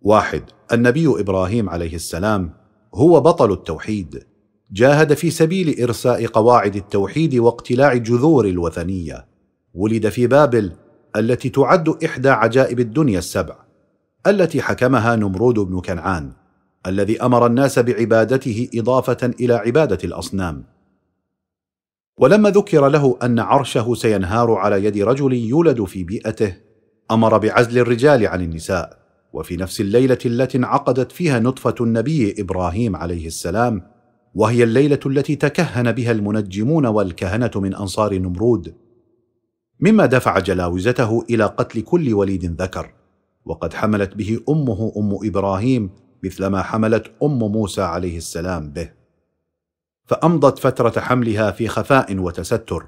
واحد 0.00 0.42
النبي 0.72 1.20
إبراهيم 1.20 1.70
عليه 1.70 1.94
السلام 1.94 2.52
هو 2.94 3.20
بطل 3.20 3.52
التوحيد. 3.52 4.26
جاهد 4.72 5.14
في 5.14 5.30
سبيل 5.30 5.82
إرساء 5.82 6.26
قواعد 6.26 6.76
التوحيد 6.76 7.34
واقتلاع 7.34 7.94
جذور 7.94 8.46
الوثنية. 8.48 9.26
ولد 9.74 10.08
في 10.08 10.26
بابل 10.26 10.72
التي 11.16 11.48
تعد 11.48 12.04
إحدى 12.04 12.28
عجائب 12.28 12.80
الدنيا 12.80 13.18
السبع. 13.18 13.63
التي 14.26 14.62
حكمها 14.62 15.16
نمرود 15.16 15.58
بن 15.58 15.80
كنعان 15.80 16.32
الذي 16.86 17.22
أمر 17.22 17.46
الناس 17.46 17.78
بعبادته 17.78 18.68
إضافة 18.74 19.30
إلى 19.40 19.54
عبادة 19.54 19.98
الأصنام. 20.04 20.64
ولما 22.18 22.50
ذكر 22.50 22.88
له 22.88 23.18
أن 23.22 23.38
عرشه 23.38 23.94
سينهار 23.94 24.52
على 24.52 24.84
يد 24.84 24.98
رجل 24.98 25.32
يولد 25.32 25.84
في 25.84 26.04
بيئته 26.04 26.56
أمر 27.10 27.38
بعزل 27.38 27.78
الرجال 27.78 28.26
عن 28.26 28.40
النساء 28.40 28.98
وفي 29.32 29.56
نفس 29.56 29.80
الليلة 29.80 30.18
التي 30.26 30.58
انعقدت 30.58 31.12
فيها 31.12 31.40
نطفة 31.40 31.74
النبي 31.80 32.34
إبراهيم 32.38 32.96
عليه 32.96 33.26
السلام 33.26 33.82
وهي 34.34 34.64
الليلة 34.64 35.00
التي 35.06 35.36
تكهن 35.36 35.92
بها 35.92 36.12
المنجمون 36.12 36.86
والكهنة 36.86 37.50
من 37.56 37.74
أنصار 37.74 38.18
نمرود. 38.18 38.74
مما 39.80 40.06
دفع 40.06 40.38
جلاوزته 40.38 41.24
إلى 41.30 41.44
قتل 41.44 41.80
كل 41.80 42.14
وليد 42.14 42.62
ذكر. 42.62 43.03
وقد 43.46 43.74
حملت 43.74 44.14
به 44.14 44.40
أمه 44.48 44.92
أم 44.96 45.18
إبراهيم 45.28 45.90
مثلما 46.24 46.62
حملت 46.62 47.12
أم 47.22 47.38
موسى 47.38 47.82
عليه 47.82 48.16
السلام 48.16 48.70
به. 48.70 48.90
فأمضت 50.04 50.58
فترة 50.58 51.00
حملها 51.00 51.50
في 51.50 51.68
خفاء 51.68 52.18
وتستر 52.18 52.86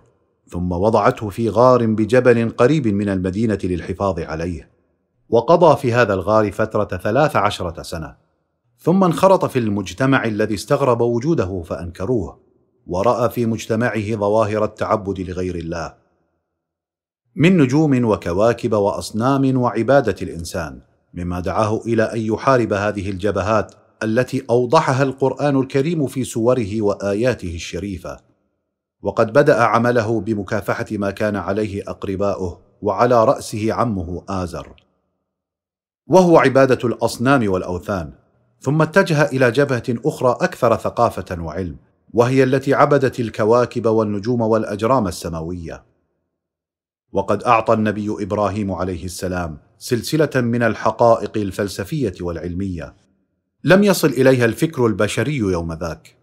ثم 0.49 0.73
وضعته 0.73 1.29
في 1.29 1.49
غار 1.49 1.87
بجبل 1.87 2.51
قريب 2.51 2.89
من 2.89 3.09
المدينة 3.09 3.59
للحفاظ 3.65 4.21
عليه. 4.21 4.71
وقضى 5.29 5.77
في 5.77 5.93
هذا 5.93 6.15
الغار 6.15 6.53
فترة 6.53 6.97
ثلاث 6.97 7.37
عشرة 7.37 7.83
سنة. 7.83 8.17
ثم 8.79 9.05
انخرط 9.05 9.45
في 9.45 9.59
المجتمع 9.59 10.25
الذي 10.25 10.55
استغرب 10.55 11.01
وجوده 11.01 11.63
فأنكروه 11.63 12.41
ورأى 12.87 13.31
في 13.31 13.47
مجتمعه 13.47 14.15
ظواهر 14.15 14.65
التعبد 14.65 15.21
لغير 15.21 15.55
الله. 15.55 16.06
من 17.39 17.57
نجوم 17.57 18.05
وكواكب 18.05 18.73
وأصنام 18.73 19.57
وعبادة 19.57 20.17
الإنسان 20.23 20.81
مما 21.15 21.41
دعاه 21.41 21.81
إلى 21.87 22.03
أن 22.03 22.21
يحارب 22.21 22.73
هذه 22.73 23.11
الجبهات 23.11 23.75
التي 24.03 24.43
أوضحها 24.51 25.03
القرآن 25.03 25.61
الكريم 25.61 26.07
في 26.07 26.25
سوره 26.25 26.83
وآياته 26.83 27.55
الشريفة. 27.55 28.17
وقد 29.03 29.33
بدأ 29.33 29.63
عمله 29.63 30.21
بمكافحة 30.21 30.87
ما 30.91 31.11
كان 31.11 31.37
عليه 31.37 31.83
أقرباؤه 31.91 32.61
وعلى 32.83 33.25
رأسه 33.25 33.73
عمه 33.73 34.25
آزر. 34.29 34.73
وهو 36.07 36.39
عبادة 36.39 36.89
الأصنام 36.89 37.51
والأوثان 37.51 38.13
ثم 38.61 38.83
اتجه 38.83 39.25
إلى 39.25 39.51
جبهة 39.51 39.85
أخرى 39.89 40.37
أكثر 40.41 40.77
ثقافة 40.77 41.43
وعلم 41.43 41.77
وهي 42.15 42.43
التي 42.43 42.75
عبدت 42.75 43.21
الكواكب 43.21 43.87
والنجوم 43.87 44.41
والأجرام 44.41 45.09
السماوية. 45.09 45.96
وقد 47.17 47.43
أعطى 47.43 47.75
النبي 47.75 48.17
إبراهيم 48.21 48.73
عليه 48.73 49.05
السلام 49.05 49.59
سلسلة 49.79 50.31
من 50.35 50.63
الحقائق 50.63 51.37
الفلسفية 51.37 52.15
والعلمية. 52.21 52.95
لم 53.65 53.85
يصل 53.85 54.09
إليها 54.09 54.45
الفكر 54.45 54.87
البشري 54.87 55.37
يوم 55.37 55.73
ذاك. 55.73 56.17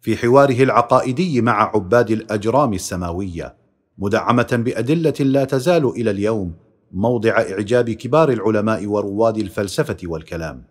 في 0.00 0.16
حواره 0.16 0.62
العقائدي 0.62 1.40
مع 1.40 1.70
عباد 1.74 2.10
الأجرام 2.10 2.72
السماوية 2.74 3.54
مدعمة 3.98 4.62
بأدلة 4.64 5.14
لا 5.20 5.44
تزال 5.44 5.86
إلى 5.86 6.10
اليوم 6.10 6.54
موضع 6.92 7.30
إعجاب 7.30 7.90
كبار 7.90 8.28
العلماء 8.32 8.86
ورواد 8.86 9.38
الفلسفة 9.38 9.98
والكلام. 10.04 10.64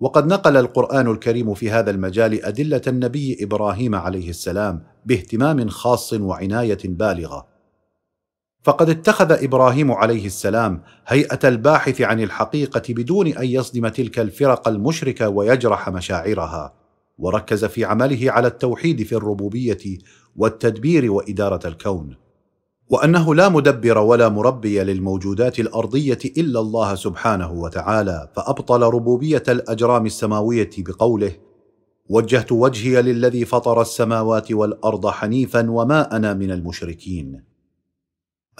وقد 0.00 0.26
نقل 0.26 0.56
القرآن 0.56 1.10
الكريم 1.10 1.54
في 1.54 1.70
هذا 1.70 1.90
المجال 1.90 2.44
أدلة 2.44 2.82
النبي 2.86 3.38
إبراهيم 3.40 3.94
عليه 3.94 4.30
السلام 4.30 4.82
باهتمام 5.06 5.68
خاص 5.68 6.12
وعناية 6.12 6.78
بالغة. 6.84 7.53
فقد 8.64 8.90
اتخذ 8.90 9.32
إبراهيم 9.32 9.92
عليه 9.92 10.26
السلام 10.26 10.82
هيئة 11.06 11.38
الباحث 11.44 12.00
عن 12.00 12.20
الحقيقة 12.20 12.82
بدون 12.88 13.26
أن 13.26 13.46
يصدم 13.46 13.88
تلك 13.88 14.18
الفرق 14.18 14.68
المشركة 14.68 15.28
ويجرح 15.28 15.88
مشاعرها 15.88 16.74
وركز 17.18 17.64
في 17.64 17.84
عمله 17.84 18.30
على 18.30 18.46
التوحيد 18.46 19.02
في 19.02 19.14
الربوبية 19.14 19.98
والتدبير 20.36 21.12
وإدارة 21.12 21.68
الكون. 21.68 22.16
وأنه 22.88 23.34
لا 23.34 23.48
مدبر 23.48 23.98
ولا 23.98 24.28
مربي 24.28 24.80
للموجودات 24.80 25.60
الأرضية 25.60 26.18
إلا 26.36 26.60
الله 26.60 26.94
سبحانه 26.94 27.52
وتعالى 27.52 28.28
فأبطل 28.36 28.82
ربوبية 28.82 29.42
الأجرام 29.48 30.06
السماوية 30.06 30.70
بقوله 30.78 31.32
وجهت 32.08 32.52
وجهي 32.52 33.02
للذي 33.02 33.44
فطر 33.44 33.80
السماوات 33.80 34.52
والأرض 34.52 35.06
حنيفا 35.06 35.70
وما 35.70 36.16
أنا 36.16 36.34
من 36.34 36.50
المشركين 36.50 37.53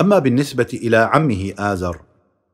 أما 0.00 0.18
بالنسبة 0.18 0.68
إلى 0.82 0.96
عمه 0.96 1.52
آزر 1.58 2.00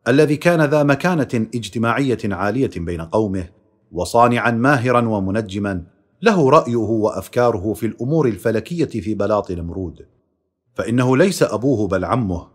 الذي 0.09 0.37
كان 0.37 0.65
ذا 0.65 0.83
مكانة 0.83 1.47
اجتماعية 1.55 2.19
عالية 2.25 2.71
بين 2.77 3.01
قومه 3.01 3.49
وصانعا 3.93 4.51
ماهرا 4.51 5.09
ومنجما 5.09 5.83
له 6.23 6.51
رأيه 6.51 6.77
وأفكاره 6.77 7.73
في 7.73 7.87
الأمور 7.87 8.29
الفلكية 8.29 9.01
في 9.01 9.15
بلاط 9.15 9.51
نمرود 9.51 10.07
فإنه 10.75 11.17
ليس 11.17 11.43
أبوه 11.43 11.89
بل 11.89 12.05
عمه. 12.05 12.47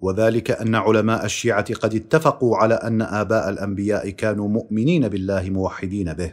وذلك 0.00 0.50
أن 0.50 0.74
علماء 0.74 1.24
الشيعة 1.24 1.74
قد 1.74 1.94
اتفقوا 1.94 2.56
على 2.56 2.74
أن 2.74 3.02
آباء 3.02 3.50
الأنبياء 3.50 4.10
كانوا 4.10 4.48
مؤمنين 4.48 5.08
بالله 5.08 5.50
موحدين 5.50 6.12
به. 6.12 6.32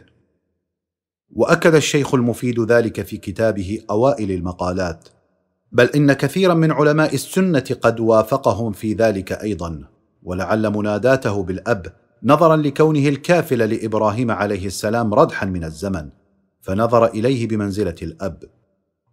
وأكد 1.30 1.74
الشيخ 1.74 2.14
المفيد 2.14 2.60
ذلك 2.60 3.02
في 3.02 3.16
كتابه 3.16 3.80
أوائل 3.90 4.32
المقالات. 4.32 5.08
بل 5.72 5.84
إن 5.84 6.12
كثيرا 6.12 6.54
من 6.54 6.72
علماء 6.72 7.14
السنة 7.14 7.64
قد 7.82 8.00
وافقهم 8.00 8.72
في 8.72 8.92
ذلك 8.92 9.32
أيضا 9.32 9.84
ولعل 10.22 10.70
مناداته 10.70 11.42
بالأب 11.42 11.92
نظرا 12.22 12.56
لكونه 12.56 13.08
الكافل 13.08 13.58
لإبراهيم 13.58 14.30
عليه 14.30 14.66
السلام 14.66 15.14
ردحا 15.14 15.46
من 15.46 15.64
الزمن 15.64 16.08
فنظر 16.60 17.06
إليه 17.06 17.48
بمنزلة 17.48 17.94
الأب. 18.02 18.42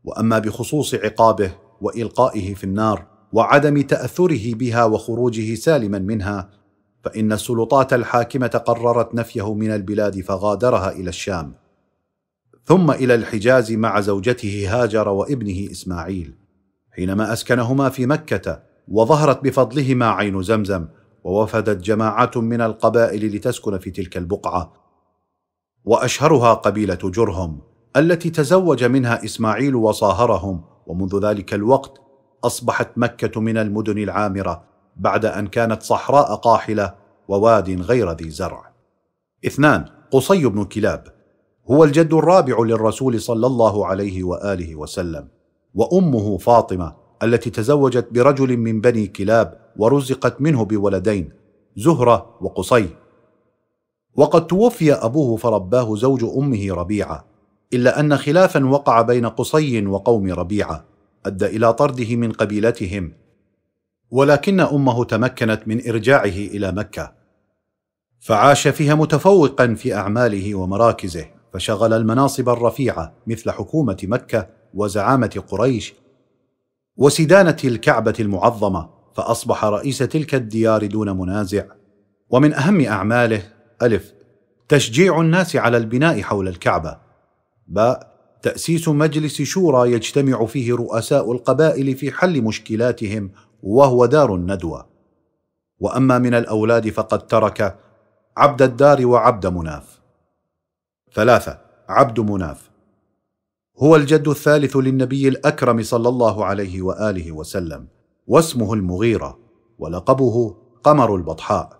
وأما 0.04 0.40
بخصوص 0.40 0.96
عقابه 0.96 1.52
وإلقائه 1.82 2.54
في 2.54 2.64
النار 2.64 3.06
وعدم 3.34 3.82
تأثره 3.82 4.54
بها 4.54 4.86
وخروجه 4.86 5.56
سالما 5.56 6.00
منها 6.00 6.50
فإن 7.04 7.32
السلطات 7.32 7.94
الحاكمة 7.94 8.48
قررت 8.48 9.16
نفيه 9.16 9.54
من 9.54 9.72
البلاد 9.72 10.22
فغادرها 10.22 10.92
إلى 10.92 11.10
الشام. 11.10 11.54
ثم 12.66 12.92
إلى 12.92 13.16
الحجاز 13.16 13.72
مع 13.72 14.00
زوجته 14.02 14.68
هاجر 14.70 15.10
وابنه 15.10 15.72
إسماعيل. 15.72 16.45
حينما 16.96 17.34
أسكنهما 17.34 17.90
في 17.90 18.06
مكة 18.06 18.64
وظهرت 18.88 19.44
بفضلهما 19.44 20.06
عين 20.06 20.42
زمزم 20.42 20.88
ووفدت 21.24 21.84
جماعات 21.84 22.38
من 22.38 22.62
القبائل 22.62 23.36
لتسكن 23.36 23.78
في 23.78 23.92
تلك 23.92 24.18
البقعة. 24.18 24.74
وأشهرها 25.86 26.54
قبيلة 26.54 27.00
جرهم 27.04 27.62
التي 27.98 28.30
تزوج 28.30 28.84
منها 28.84 29.26
إسماعيل 29.26 29.76
وصاهرهم 29.76 30.64
ومنذ 30.88 31.26
ذلك 31.26 31.54
الوقت 31.54 32.02
أصبحت 32.44 32.98
مكة 32.98 33.42
من 33.42 33.58
المدن 33.58 33.98
العامرة 33.98 34.64
بعد 34.96 35.26
أن 35.26 35.48
كانت 35.48 35.84
صحراء 35.84 36.36
قاحلة 36.36 36.96
وواد 37.28 37.82
غير 37.82 38.12
ذي 38.12 38.30
زرع. 38.30 38.74
اثنان 39.46 39.86
قصي 40.12 40.46
بن 40.46 40.64
كلاب 40.64 41.04
هو 41.72 41.84
الجد 41.84 42.14
الرابع 42.14 42.58
للرسول 42.60 43.22
صلى 43.22 43.48
الله 43.48 43.88
عليه 43.88 44.24
وآله 44.24 44.76
وسلم. 44.76 45.35
وأمه 45.76 46.38
فاطمة 46.38 46.96
التي 47.24 47.50
تزوجت 47.50 48.08
برجل 48.12 48.58
من 48.58 48.82
بني 48.82 49.08
كلاب 49.08 49.58
ورزقت 49.78 50.42
منه 50.42 50.66
بولدين 50.66 51.30
زهرة 51.78 52.38
وقصي. 52.42 52.88
وقد 54.16 54.48
توفي 54.48 54.94
أبوه 54.94 55.38
فرباه 55.38 55.96
زوج 55.96 56.24
أمه 56.38 56.74
ربيعة 56.74 57.26
إلا 57.74 58.00
أن 58.00 58.18
خلافا 58.18 58.66
وقع 58.66 59.02
بين 59.02 59.26
قصي 59.26 59.86
وقوم 59.86 60.34
ربيعة 60.34 60.86
أدى 61.26 61.46
إلى 61.46 61.74
طرده 61.74 62.16
من 62.16 62.32
قبيلتهم. 62.32 63.14
ولكن 64.12 64.60
أمه 64.60 65.06
تمكنت 65.06 65.62
من 65.68 65.88
إرجاعه 65.90 66.26
إلى 66.26 66.72
مكة. 66.72 67.14
فعاش 68.20 68.68
فيها 68.68 68.96
متفوقا 68.96 69.74
في 69.74 69.96
أعماله 69.96 70.56
ومراكزه 70.56 71.26
فشغل 71.54 71.94
المناصب 71.94 72.50
الرفيعة 72.50 73.14
مثل 73.28 73.52
حكومة 73.52 73.98
مكة 74.04 74.48
وزعامة 74.76 75.44
قريش 75.50 75.94
وسدانة 76.98 77.58
الكعبة 77.64 78.14
المعظمة 78.20 78.90
فأصبح 79.16 79.66
رئيس 79.66 79.98
تلك 79.98 80.36
الديار 80.36 80.86
دون 80.86 81.18
منازع. 81.18 81.66
ومن 82.30 82.54
أهم 82.54 82.82
أعماله 82.82 83.44
ألف 83.82 84.14
تشجيع 84.70 85.22
الناس 85.22 85.56
على 85.56 85.78
البناء 85.78 86.22
حول 86.22 86.48
الكعبة. 86.48 86.98
باء 87.68 88.16
تأسيس 88.42 88.88
مجلس 88.88 89.42
شورى 89.42 89.92
يجتمع 89.92 90.46
فيه 90.46 90.74
رؤساء 90.74 91.32
القبائل 91.32 91.96
في 91.96 92.12
حل 92.12 92.42
مشكلاتهم 92.42 93.32
وهو 93.64 94.06
دار 94.06 94.36
الندوة. 94.36 94.86
وأما 95.80 96.18
من 96.18 96.34
الأولاد 96.34 96.90
فقد 96.90 97.28
ترك 97.28 97.80
عبد 98.38 98.62
الدار 98.62 99.06
وعبد 99.06 99.48
مناف. 99.48 100.02
ثلاثة 101.14 101.62
عبد 101.90 102.20
مناف. 102.20 102.75
هو 103.80 103.96
الجد 103.96 104.28
الثالث 104.28 104.76
للنبي 104.76 105.28
الأكرم 105.28 105.84
صلى 105.84 106.10
الله 106.10 106.46
عليه 106.46 106.82
وآله 106.82 107.32
وسلم 107.32 107.88
واسمه 108.28 108.74
المغيرة 108.74 109.40
ولقبه 109.80 110.56
قمر 110.84 111.16
البطحاء. 111.16 111.80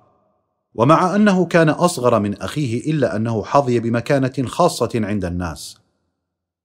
ومع 0.76 1.16
أنه 1.16 1.46
كان 1.46 1.70
أصغر 1.70 2.20
من 2.20 2.42
أخيه 2.42 2.92
إلا 2.92 3.16
أنه 3.16 3.44
حظي 3.44 3.80
بمكانة 3.80 4.34
خاصة 4.46 4.90
عند 4.96 5.26
الناس. 5.26 5.78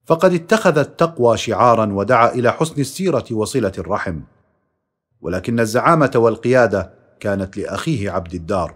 فقد 0.07 0.35
اتخذ 0.35 0.79
التقوى 0.79 1.37
شعارا 1.37 1.93
ودعا 1.93 2.29
إلى 2.35 2.53
حسن 2.53 2.81
السيرة 2.81 3.25
وصلة 3.33 3.73
الرحم. 3.79 4.21
ولكن 5.21 5.61
الزعامة 5.61 6.13
والقيادة 6.15 6.95
كانت 7.21 7.57
لأخيه 7.57 8.11
عبد 8.11 8.35
الدار. 8.35 8.75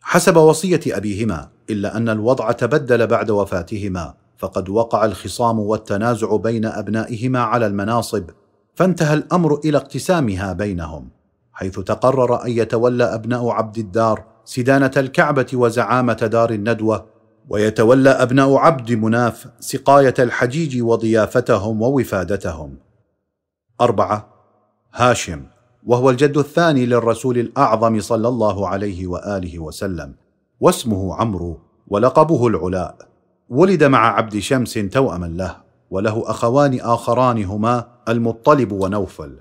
حسب 0.00 0.36
وصية 0.36 0.80
أبيهما 0.86 1.48
إلا 1.70 1.96
أن 1.96 2.08
الوضع 2.08 2.52
تبدل 2.52 3.06
بعد 3.06 3.30
وفاتهما. 3.30 4.14
فقد 4.38 4.68
وقع 4.68 5.04
الخصام 5.04 5.58
والتنازع 5.58 6.36
بين 6.36 6.64
أبنائهما 6.64 7.38
على 7.38 7.66
المناصب 7.66 8.24
فانتهى 8.74 9.14
الأمر 9.14 9.60
إلى 9.64 9.78
اقتسامها 9.78 10.52
بينهم 10.52 11.08
حيث 11.52 11.80
تقرر 11.80 12.44
أن 12.44 12.50
يتولى 12.50 13.04
أبناء 13.04 13.48
عبد 13.48 13.78
الدار 13.78 14.24
سدانة 14.44 14.90
الكعبة 14.96 15.46
وزعامة 15.54 16.12
دار 16.12 16.50
الندوة 16.50 17.06
ويتولى 17.48 18.10
أبناء 18.10 18.54
عبد 18.56 18.92
مناف 18.92 19.46
سقاية 19.60 20.14
الحجيج 20.18 20.82
وضيافتهم 20.82 21.82
ووفادتهم. 21.82 22.76
أربعة 23.80 24.28
هاشم 24.94 25.44
وهو 25.86 26.10
الجد 26.10 26.36
الثاني 26.36 26.86
للرسول 26.86 27.38
الأعظم 27.38 28.00
صلى 28.00 28.28
الله 28.28 28.68
عليه 28.68 29.06
وآله 29.06 29.58
وسلم 29.58 30.14
واسمه 30.60 31.14
عمرو 31.14 31.58
ولقبه 31.88 32.46
العلاء. 32.46 33.08
ولد 33.50 33.84
مع 33.84 34.16
عبد 34.16 34.38
شمس 34.38 34.74
توأما 34.74 35.26
له 35.26 35.56
وله 35.90 36.30
أخوان 36.30 36.80
اخران 36.80 37.44
هما 37.44 37.88
المطلب 38.08 38.72
ونوفل. 38.72 39.36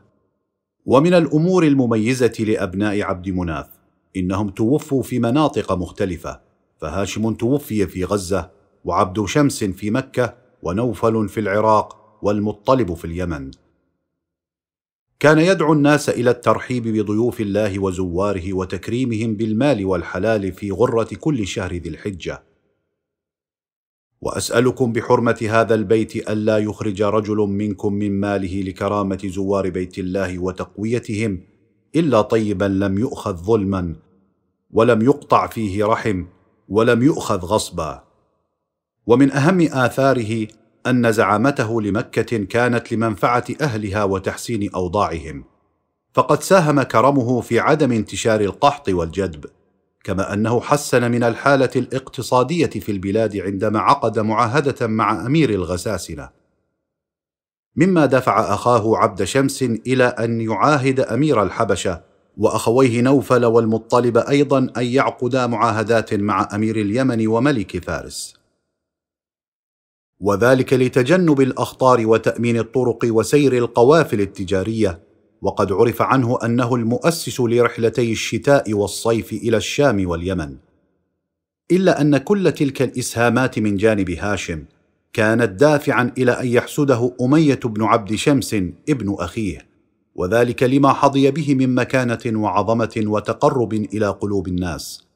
ومن 0.86 1.14
الأمور 1.14 1.64
المميزة 1.64 2.34
لأبناء 2.40 3.02
عبد 3.02 3.30
مناف 3.30 3.70
إنهم 4.16 4.50
توفوا 4.50 5.04
في 5.04 5.20
مناطق 5.20 5.72
مختلفة 5.72 6.42
فهاشم 6.78 7.34
توفي 7.34 7.88
في 7.88 8.04
غزة 8.04 8.50
وعبد 8.86 9.26
شمس 9.26 9.64
في 9.64 9.92
مكة 9.92 10.34
ونوفل 10.64 11.30
في 11.30 11.40
العراق 11.40 12.18
والمطلب 12.22 12.94
في 12.94 13.06
اليمن. 13.06 13.52
كان 15.20 15.40
يدعو 15.40 15.74
الناس 15.74 16.10
إلى 16.10 16.30
الترحيب 16.30 16.88
بضيوف 16.88 17.42
الله 17.42 17.80
وزواره 17.80 18.54
وتكريمهم 18.54 19.36
بالمال 19.36 19.86
والحلال 19.86 20.52
في 20.52 20.72
غرة 20.72 21.10
كل 21.20 21.48
شهر 21.48 21.74
ذي 21.74 21.90
الحجة. 21.90 22.44
وأسألكم 24.22 24.94
بحرمة 24.94 25.48
هذا 25.52 25.76
البيت 25.76 26.30
ألا 26.30 26.58
يخرج 26.58 27.02
رجل 27.02 27.38
منكم 27.38 27.94
من 27.94 28.20
ماله 28.20 28.62
لكرامة 28.62 29.20
زوار 29.26 29.70
بيت 29.70 30.00
الله 30.00 30.40
وتقويتهم 30.40 31.40
إلا 31.96 32.22
طيبا 32.22 32.66
لم 32.66 32.98
يؤخذ 32.98 33.36
ظلما 33.36 33.96
ولم 34.72 35.02
يقطع 35.02 35.48
فيه 35.48 35.86
رحم 35.86 36.26
ولم 36.70 37.04
يؤخذ 37.04 37.40
غصبا. 37.40 38.04
ومن 39.08 39.32
أهم 39.32 39.62
آثاره 39.62 40.48
أن 40.88 41.12
زعامته 41.12 41.82
لمكة 41.82 42.38
كانت 42.38 42.94
لمنفعة 42.94 43.46
أهلها 43.62 44.04
وتحسين 44.04 44.70
أوضاعهم. 44.76 45.44
فقد 46.14 46.44
ساهم 46.44 46.82
كرمه 46.82 47.42
في 47.42 47.60
عدم 47.60 47.92
انتشار 47.92 48.42
القحط 48.42 48.90
والجدب. 48.90 49.46
كما 50.04 50.34
أنه 50.34 50.62
حسن 50.62 51.12
من 51.12 51.24
الحالة 51.24 51.70
الاقتصادية 51.76 52.70
في 52.70 52.92
البلاد 52.92 53.38
عندما 53.38 53.80
عقد 53.80 54.20
معاهدة 54.20 54.88
مع 54.88 55.26
أمير 55.26 55.50
الغساسنة. 55.50 56.30
مما 57.76 58.06
دفع 58.06 58.54
أخاه 58.54 58.98
عبد 58.98 59.24
شمس 59.24 59.64
إلى 59.64 60.04
أن 60.04 60.42
يعاهد 60.42 61.00
أمير 61.00 61.44
الحبشة 61.44 62.02
وأخويه 62.38 63.02
نوفل 63.02 63.46
والمطلب 63.46 64.18
أيضا 64.18 64.58
أن 64.78 64.86
يعقدا 64.86 65.48
معاهدات 65.48 66.14
مع 66.14 66.50
أمير 66.54 66.76
اليمن 66.76 67.28
وملك 67.28 67.84
فارس. 67.84 68.38
وذلك 70.20 70.74
لتجنب 70.74 71.42
الأخطار 71.42 72.08
وتأمين 72.08 72.58
الطرق 72.58 73.00
وسير 73.04 73.58
القوافل 73.58 74.22
التجارية 74.22 75.07
وقد 75.42 75.72
عرف 75.72 76.02
عنه 76.02 76.38
أنه 76.46 76.76
المؤسس 76.76 77.40
لرحلتي 77.40 78.12
الشتاء 78.12 78.74
والصيف 78.74 79.34
إلى 79.34 79.58
الشام 79.58 80.10
واليمن. 80.10 80.56
إلا 81.72 82.02
أن 82.02 82.18
كل 82.18 82.52
تلك 82.52 82.82
الإسهامات 82.82 83.60
من 83.60 83.78
جانب 83.78 84.10
هاشم 84.10 84.64
كانت 85.14 85.50
دافعا 85.50 86.12
إلى 86.18 86.32
أن 86.32 86.48
يحسده 86.48 87.16
أمية 87.22 87.60
بن 87.66 87.84
عبد 87.84 88.16
شمس 88.16 88.54
ابن 88.90 89.16
أخيه 89.20 89.68
وذلك 90.16 90.64
لما 90.64 90.94
حظي 90.94 91.32
به 91.32 91.56
من 91.56 91.76
مكانة 91.76 92.20
وعظمة 92.26 93.04
وتقرب 93.06 93.74
إلى 93.74 94.08
قلوب 94.08 94.48
الناس. 94.48 95.08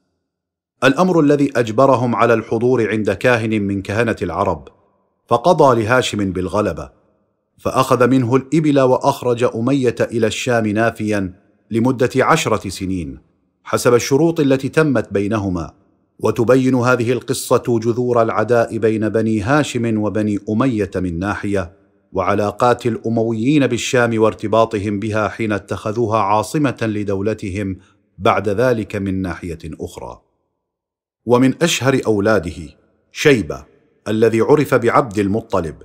الأمر 0.83 1.19
الذي 1.19 1.51
أجبرهم 1.55 2.15
على 2.15 2.33
الحضور 2.33 2.89
عند 2.89 3.11
كاهن 3.11 3.61
من 3.61 3.81
كهنة 3.81 4.15
العرب 4.21 4.67
فقضى 5.27 5.83
لهاشم 5.83 6.31
بالغلبة. 6.31 7.00
فأخذ 7.61 8.07
منه 8.07 8.35
الإبل 8.35 8.79
وأخرج 8.79 9.43
أمية 9.55 9.95
إلى 10.01 10.27
الشام 10.27 10.67
نافيا 10.67 11.33
لمدة 11.71 12.09
عشرة 12.15 12.69
سنين 12.69 13.19
حسب 13.63 13.93
الشروط 13.93 14.39
التي 14.39 14.69
تمت 14.69 15.13
بينهما. 15.13 15.73
وتبين 16.19 16.75
هذه 16.75 17.11
القصة 17.11 17.63
جذور 17.67 18.21
العداء 18.21 18.77
بين 18.77 19.09
بني 19.09 19.41
هاشم 19.41 20.01
وبني 20.01 20.39
أمية 20.49 20.91
من 20.95 21.19
ناحية 21.19 21.71
وعلاقات 22.13 22.85
الأمويين 22.85 23.67
بالشام 23.67 24.21
وارتباطهم 24.21 24.99
بها 24.99 25.27
حين 25.27 25.51
اتخذوها 25.51 26.19
عاصمة 26.19 26.77
لدولتهم 26.81 27.77
بعد 28.17 28.49
ذلك 28.49 28.95
من 28.95 29.21
ناحية 29.21 29.59
أخرى. 29.79 30.21
ومن 31.25 31.53
أشهر 31.63 32.01
أولاده 32.07 32.57
شيبة 33.11 33.65
الذي 34.07 34.41
عرف 34.41 34.75
بعبد 34.75 35.19
المطلب. 35.19 35.75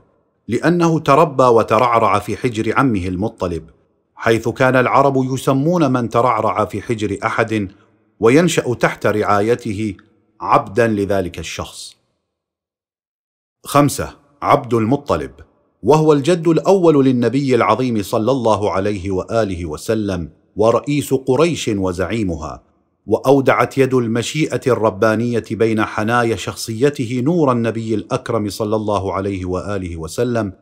لأنه 0.49 0.99
تربى 0.99 1.43
وترعرع 1.45 2.19
في 2.19 2.37
حجر 2.37 2.79
عمه 2.79 3.07
المطلب 3.09 3.71
حيث 4.15 4.49
كان 4.49 4.77
العرب 4.77 5.17
يسمون 5.33 5.93
من 5.93 6.09
ترعرع 6.09 6.65
في 6.65 6.83
حجر 6.83 7.19
أحد 7.25 7.69
وينشأ 8.21 8.75
تحت 8.75 9.07
رعايته 9.07 9.97
عبدا 10.41 10.87
لذلك 10.87 11.39
الشخص. 11.39 11.97
خمسة 13.65 14.17
عبد 14.43 14.75
المطلب 14.75 15.31
وهو 15.83 16.13
الجد 16.13 16.49
الأول 16.49 17.05
للنبي 17.05 17.55
العظيم 17.55 18.03
صلى 18.03 18.31
الله 18.31 18.71
عليه 18.71 19.11
وآله 19.11 19.67
وسلم 19.67 20.31
ورئيس 20.57 21.15
قريش 21.15 21.69
وزعيمها. 21.69 22.63
وأودعت 23.07 23.79
يد 23.79 23.95
المشيئة 23.95 24.61
الربانية 24.67 25.45
بين 25.51 25.85
حنايا 25.85 26.37
شخصيته 26.37 27.21
نور 27.25 27.53
النبي 27.53 27.95
الأكرم 27.95 28.49
صلى 28.49 28.77
الله 28.77 29.13
عليه 29.13 29.45
وآله 29.45 29.97
وسلم. 29.97 30.53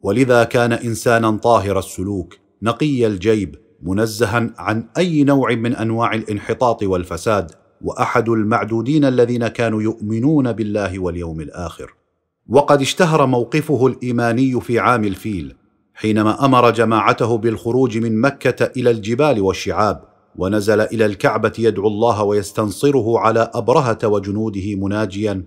ولذا 0.00 0.44
كان 0.44 0.72
إنسانا 0.72 1.30
طاهر 1.30 1.78
السلوك 1.78 2.38
نقي 2.62 3.06
الجيب 3.06 3.56
منزها 3.82 4.50
عن 4.58 4.88
أي 4.98 5.24
نوع 5.24 5.54
من 5.54 5.76
أنواع 5.76 6.14
الانحطاط 6.14 6.82
والفساد 6.82 7.50
وأحد 7.82 8.28
المعدودين 8.28 9.04
الذين 9.04 9.48
كانوا 9.48 9.82
يؤمنون 9.82 10.52
بالله 10.52 10.98
واليوم 10.98 11.40
الآخر. 11.40 11.94
وقد 12.48 12.80
اشتهر 12.80 13.26
موقفه 13.26 13.86
الإيماني 13.86 14.60
في 14.60 14.78
عام 14.78 15.04
الفيل 15.04 15.54
حينما 15.94 16.44
أمر 16.44 16.70
جماعته 16.70 17.38
بالخروج 17.38 17.98
من 17.98 18.20
مكة 18.20 18.70
إلى 18.76 18.90
الجبال 18.90 19.40
والشعاب. 19.40 20.15
ونزل 20.38 20.80
إلى 20.80 21.06
الكعبة 21.06 21.52
يدعو 21.58 21.88
الله 21.88 22.22
ويستنصره 22.22 23.18
على 23.18 23.50
أبرهة 23.54 23.98
وجنوده 24.04 24.74
مناجيا. 24.74 25.46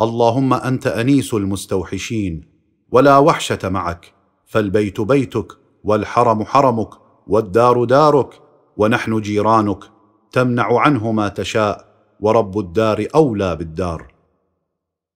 اللهم 0.00 0.54
أنت 0.54 0.86
أنيس 0.86 1.34
المستوحشين 1.34 2.50
ولا 2.92 3.18
وحشة 3.18 3.68
معك 3.68 4.14
فالبيت 4.46 5.00
بيتك 5.00 5.52
والحرم 5.84 6.44
حرمك 6.44 6.90
والدار 7.26 7.84
دارك 7.84 8.42
ونحن 8.76 9.20
جيرانك 9.20 9.84
تمنع 10.32 10.80
عنه 10.80 11.12
ما 11.12 11.28
تشاء 11.28 11.84
ورب 12.20 12.58
الدار 12.58 13.06
أولى 13.14 13.56
بالدار. 13.56 14.14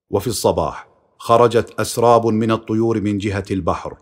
وفي 0.09 0.27
الصباح 0.27 0.87
خرجت 1.17 1.79
أسراب 1.79 2.27
من 2.27 2.51
الطيور 2.51 3.01
من 3.01 3.17
جهة 3.17 3.45
البحر 3.51 3.97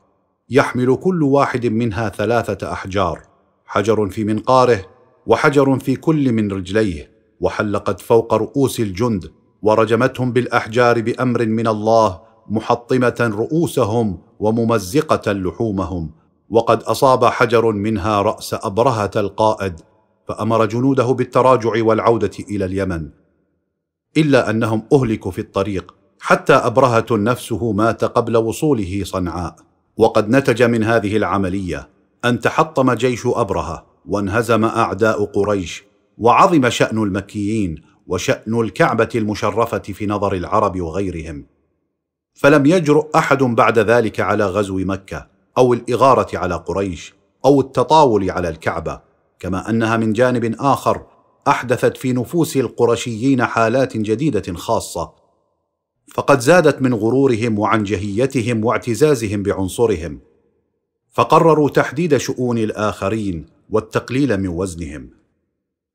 يحمل 0.50 0.96
كل 0.96 1.24
واحد 1.24 1.66
منها 1.66 2.10
ثلاثة 2.10 2.72
أحجار. 2.72 3.33
حجر 3.74 4.10
في 4.10 4.24
منقاره 4.24 4.86
وحجر 5.28 5.80
في 5.80 5.96
كل 5.96 6.32
من 6.32 6.52
رجليه 6.52 7.12
وحلقت 7.42 8.00
فوق 8.00 8.34
رؤوس 8.34 8.80
الجند 8.80 9.32
ورجمتهم 9.62 10.32
بالأحجار 10.32 11.02
بأمر 11.02 11.46
من 11.46 11.68
الله 11.68 12.22
محطمة 12.50 13.32
رؤوسهم 13.34 14.20
وممزقة 14.40 15.32
لحومهم. 15.32 16.12
وقد 16.50 16.84
أصاب 16.84 17.26
حجر 17.26 17.72
منها 17.72 18.22
رأس 18.22 18.54
أبرهة 18.54 19.12
القائد 19.16 19.80
فأمر 20.28 20.66
جنوده 20.66 21.06
بالتراجع 21.06 21.84
والعودة 21.84 22.32
إلى 22.50 22.66
اليمن. 22.66 23.10
إلا 24.18 24.50
أنهم 24.50 24.84
أهلكوا 24.94 25.32
في 25.32 25.42
الطريق 25.42 25.96
حتى 26.20 26.54
أبرهة 26.54 27.06
نفسه 27.12 27.72
مات 27.72 28.04
قبل 28.04 28.38
وصوله 28.38 29.02
صنعاء. 29.04 29.56
وقد 29.98 30.30
نتج 30.30 30.64
من 30.64 30.84
هذه 30.84 31.18
العملية. 31.18 31.93
أن 32.26 32.40
تحطم 32.40 32.94
جيش 32.94 33.26
أبرهة 33.26 33.86
وانهزم 34.06 34.66
أعداء 34.66 35.26
قريش 35.26 35.84
وعظم 36.18 36.70
شأن 36.70 37.04
المكيين 37.04 37.76
وشأن 38.08 38.62
الكعبة 38.62 39.10
المشرفة 39.16 39.78
في 39.78 40.08
نظر 40.08 40.34
العرب 40.34 40.82
وغيرهم. 40.82 41.46
فلم 42.34 42.66
يجرؤ 42.66 43.10
أحد 43.16 43.44
بعد 43.44 43.80
ذلك 43.80 44.20
على 44.20 44.46
غزو 44.46 44.78
مكة 44.78 45.28
أو 45.58 45.74
الإغارة 45.74 46.38
على 46.38 46.56
قريش 46.56 47.14
أو 47.46 47.62
التطاول 47.62 48.32
على 48.32 48.50
الكعبة 48.50 49.02
كما 49.40 49.70
أنها 49.70 49.98
من 49.98 50.14
جانب 50.14 50.56
آخر 50.60 51.02
أحدثت 51.48 51.98
في 51.98 52.14
نفوس 52.14 52.58
القرشيين 52.58 53.46
حالات 53.46 53.98
جديدة 53.98 54.54
خاصة. 54.54 55.12
فقد 56.14 56.40
زادت 56.40 56.82
من 56.82 56.94
غرورهم 56.94 57.60
وعنجهيتهم 57.60 58.66
واعتزازهم 58.66 59.44
بعنصرهم. 59.44 60.20
فقرروا 61.14 61.70
تحديد 61.70 62.18
شؤون 62.18 62.58
الآخرين 62.58 63.46
والتقليل 63.70 64.38
من 64.38 64.48
وزنهم 64.48 65.10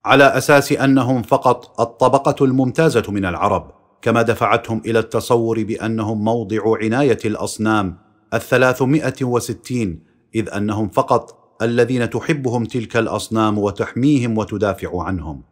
على 0.04 0.24
أساس 0.24 0.72
أنهم 0.72 1.22
فقط 1.22 1.80
الطبقة 1.80 2.44
الممتازة 2.44 3.02
من 3.08 3.24
العرب 3.24 3.70
كما 4.02 4.22
دفعتهم 4.22 4.82
إلى 4.86 4.98
التصور 4.98 5.62
بأنهم 5.62 6.24
موضع 6.24 6.60
عناية 6.82 7.18
الأصنام 7.24 7.96
الثلاثمائة 8.34 9.14
وستين 9.22 10.04
إذ 10.34 10.48
أنهم 10.50 10.88
فقط 10.88 11.38
الذين 11.62 12.10
تحبهم 12.10 12.64
تلك 12.64 12.96
الأصنام 12.96 13.58
وتحميهم 13.58 14.38
وتدافع 14.38 15.02
عنهم. 15.02 15.42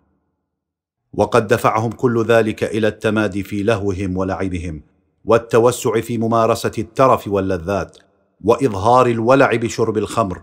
وقد 1.12 1.46
دفعهم 1.46 1.92
كل 1.92 2.24
ذلك 2.24 2.64
إلى 2.64 2.88
التمادي 2.88 3.42
في 3.42 3.62
لهوهم 3.62 4.16
ولعبهم 4.16 4.82
والتوسع 5.24 6.00
في 6.00 6.18
ممارسة 6.18 6.72
الترف 6.78 7.28
واللذات. 7.28 8.05
وإظهار 8.44 9.06
الولع 9.06 9.54
بشرب 9.54 9.98
الخمر 9.98 10.42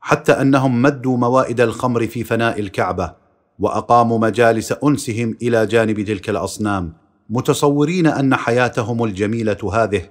حتى 0.00 0.32
أنهم 0.32 0.82
مدوا 0.82 1.16
موائد 1.16 1.60
الخمر 1.60 2.06
في 2.06 2.24
فناء 2.24 2.60
الكعبة 2.60 3.14
وأقاموا 3.58 4.18
مجالس 4.18 4.72
أنسهم 4.84 5.36
إلى 5.42 5.66
جانب 5.66 6.00
تلك 6.00 6.30
الأصنام 6.30 6.92
متصورين 7.30 8.06
أن 8.06 8.34
حياتهم 8.36 9.04
الجميلة 9.04 9.70
هذه 9.72 10.02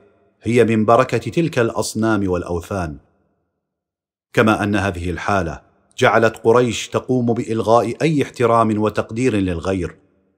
هي 0.42 0.64
من 0.64 0.86
بركة 0.86 1.18
تلك 1.18 1.60
الأصنام 1.60 2.30
والأوثان. 2.30 2.98
كما 4.34 4.64
أن 4.64 4.76
هذه 4.76 5.10
الحالة 5.10 5.62
جعلت 5.98 6.38
قريش 6.44 6.90
تقوم 6.90 7.34
بإلغاء 7.34 7.94
أي 8.02 8.24
احترام 8.24 8.82
وتقدير 8.82 9.36
للغير 9.36 9.96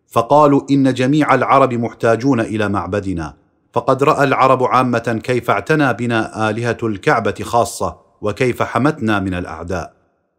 فقالوا 0.08 0.62
إن 0.72 0.94
جميع 0.94 1.36
العرب 1.36 1.74
محتاجون 1.74 2.40
إلى 2.40 2.70
معبدنا. 2.70 3.45
فقد 3.76 4.04
رأى 4.04 4.24
العرب 4.24 4.64
عامة 4.64 5.20
كيف 5.24 5.50
اعتنى 5.50 5.94
بنا 5.94 6.50
آلهة 6.50 6.78
الكعبة 6.84 7.36
خاصة 7.42 7.98
وكيف 8.22 8.64
حمتنا 8.64 9.20
من 9.20 9.34
الأعداء. 9.34 9.94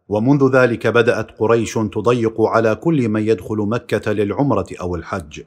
ومنذ 0.09 0.51
ذلك 0.55 0.87
بدأت 0.87 1.39
قريش 1.39 1.73
تضيق 1.73 2.41
على 2.41 2.75
كل 2.75 3.09
من 3.09 3.21
يدخل 3.27 3.57
مكة 3.57 4.11
للعمرة 4.11 4.67
أو 4.81 4.95
الحج. 4.95 5.41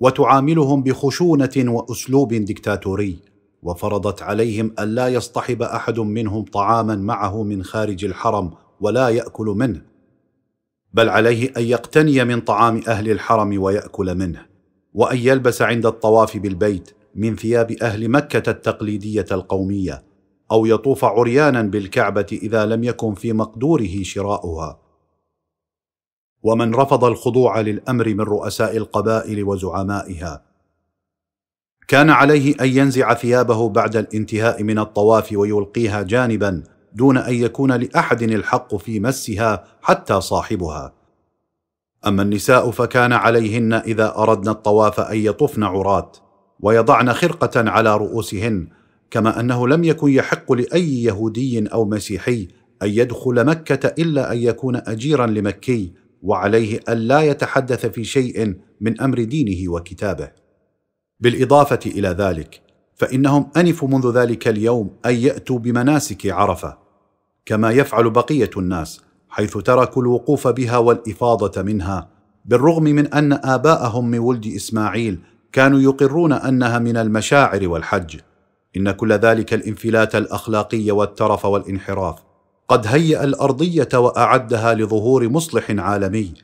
وتعاملهم 0.00 0.82
بخشونة 0.82 1.50
وأسلوب 1.56 2.34
دكتاتوري. 2.34 3.18
وفرضت 3.62 4.22
عليهم 4.22 4.74
الا 4.78 5.08
يصطحب 5.08 5.62
أحد 5.62 5.98
منهم 5.98 6.44
طعاما 6.44 6.96
معه 6.96 7.42
من 7.42 7.62
خارج 7.62 8.04
الحرم 8.04 8.50
ولا 8.80 9.08
يأكل 9.08 9.46
منه. 9.46 9.82
بل 10.94 11.08
عليه 11.08 11.52
أن 11.56 11.62
يقتني 11.62 12.24
من 12.24 12.40
طعام 12.40 12.80
أهل 12.88 13.10
الحرم 13.10 13.62
ويأكل 13.62 14.14
منه. 14.14 14.46
وأن 14.94 15.16
يلبس 15.16 15.62
عند 15.62 15.86
الطواف 15.86 16.36
بالبيت. 16.36 16.97
من 17.18 17.36
ثياب 17.36 17.70
أهل 17.82 18.08
مكة 18.08 18.50
التقليدية 18.50 19.26
القومية 19.32 20.04
أو 20.50 20.66
يطوف 20.66 21.04
عريانا 21.04 21.62
بالكعبة 21.62 22.26
إذا 22.32 22.66
لم 22.66 22.84
يكن 22.84 23.14
في 23.14 23.32
مقدوره 23.32 24.02
شراؤها. 24.02 24.80
ومن 26.42 26.74
رفض 26.74 27.04
الخضوع 27.04 27.60
للأمر 27.60 28.08
من 28.08 28.20
رؤساء 28.20 28.76
القبائل 28.76 29.44
وزعمائها. 29.44 30.42
كان 31.88 32.10
عليه 32.10 32.54
أن 32.60 32.68
ينزع 32.68 33.14
ثيابه 33.14 33.68
بعد 33.68 33.96
الانتهاء 33.96 34.62
من 34.62 34.78
الطواف 34.78 35.32
ويلقيها 35.32 36.02
جانبا 36.02 36.62
دون 36.92 37.16
أن 37.16 37.34
يكون 37.34 37.72
لأحد 37.72 38.22
الحق 38.22 38.76
في 38.76 39.00
مسها 39.00 39.64
حتى 39.82 40.20
صاحبها. 40.20 40.92
أما 42.06 42.22
النساء 42.22 42.70
فكان 42.70 43.12
عليهن 43.12 43.72
إذا 43.72 44.16
اردن 44.18 44.48
الطواف 44.48 45.00
أن 45.00 45.16
يطفن 45.16 45.62
عراة. 45.62 46.12
ويضعن 46.60 47.12
خرقة 47.12 47.70
على 47.70 47.96
رؤوسهن 47.96 48.66
كما 49.10 49.40
أنه 49.40 49.68
لم 49.68 49.84
يكن 49.84 50.10
يحق 50.10 50.52
لأي 50.52 51.02
يهودي 51.02 51.68
أو 51.72 51.84
مسيحي 51.84 52.48
أن 52.82 52.88
يدخل 52.88 53.44
مكة 53.44 54.02
إلا 54.02 54.32
أن 54.32 54.38
يكون 54.38 54.76
اجيرا 54.76 55.26
لمكي 55.26 55.92
وعليه 56.22 56.80
الا 56.88 57.20
يتحدث 57.20 57.86
في 57.86 58.04
شيء 58.04 58.54
من 58.80 59.00
أمر 59.00 59.24
دينه 59.24 59.72
وكتابه. 59.72 60.30
بالإضافة 61.20 61.80
إلى 61.86 62.08
ذلك 62.08 62.60
فإنهم 62.94 63.50
أنفوا 63.56 63.88
منذ 63.88 64.12
ذلك 64.12 64.48
اليوم 64.48 64.90
أن 65.06 65.14
يأتوا 65.14 65.58
بمناسك 65.58 66.26
عرفة 66.26 66.78
كما 67.46 67.70
يفعل 67.70 68.10
بقية 68.10 68.50
الناس 68.56 69.00
حيث 69.28 69.58
تركوا 69.58 70.02
الوقوف 70.02 70.48
بها 70.48 70.78
والإفاضة 70.78 71.62
منها 71.62 72.08
بالرغم 72.44 72.82
من 72.82 73.06
أن 73.06 73.32
آباءهم 73.32 74.10
من 74.10 74.18
ولد 74.18 74.46
إسماعيل 74.46 75.18
كانوا 75.52 75.80
يقرون 75.80 76.32
أنها 76.32 76.78
من 76.78 76.96
المشاعر 76.96 77.68
والحج. 77.68 78.20
إن 78.76 78.90
كل 78.90 79.12
ذلك 79.12 79.54
الانفلات 79.54 80.16
الأخلاقي 80.16 80.90
والترف 80.90 81.44
والانحراف. 81.44 82.18
قد 82.68 82.86
هيأ 82.86 83.24
الأرضية 83.24 83.88
وأعدها 83.94 84.74
لظهور 84.74 85.28
مصلح 85.28 85.70
عالمي. 85.70 86.34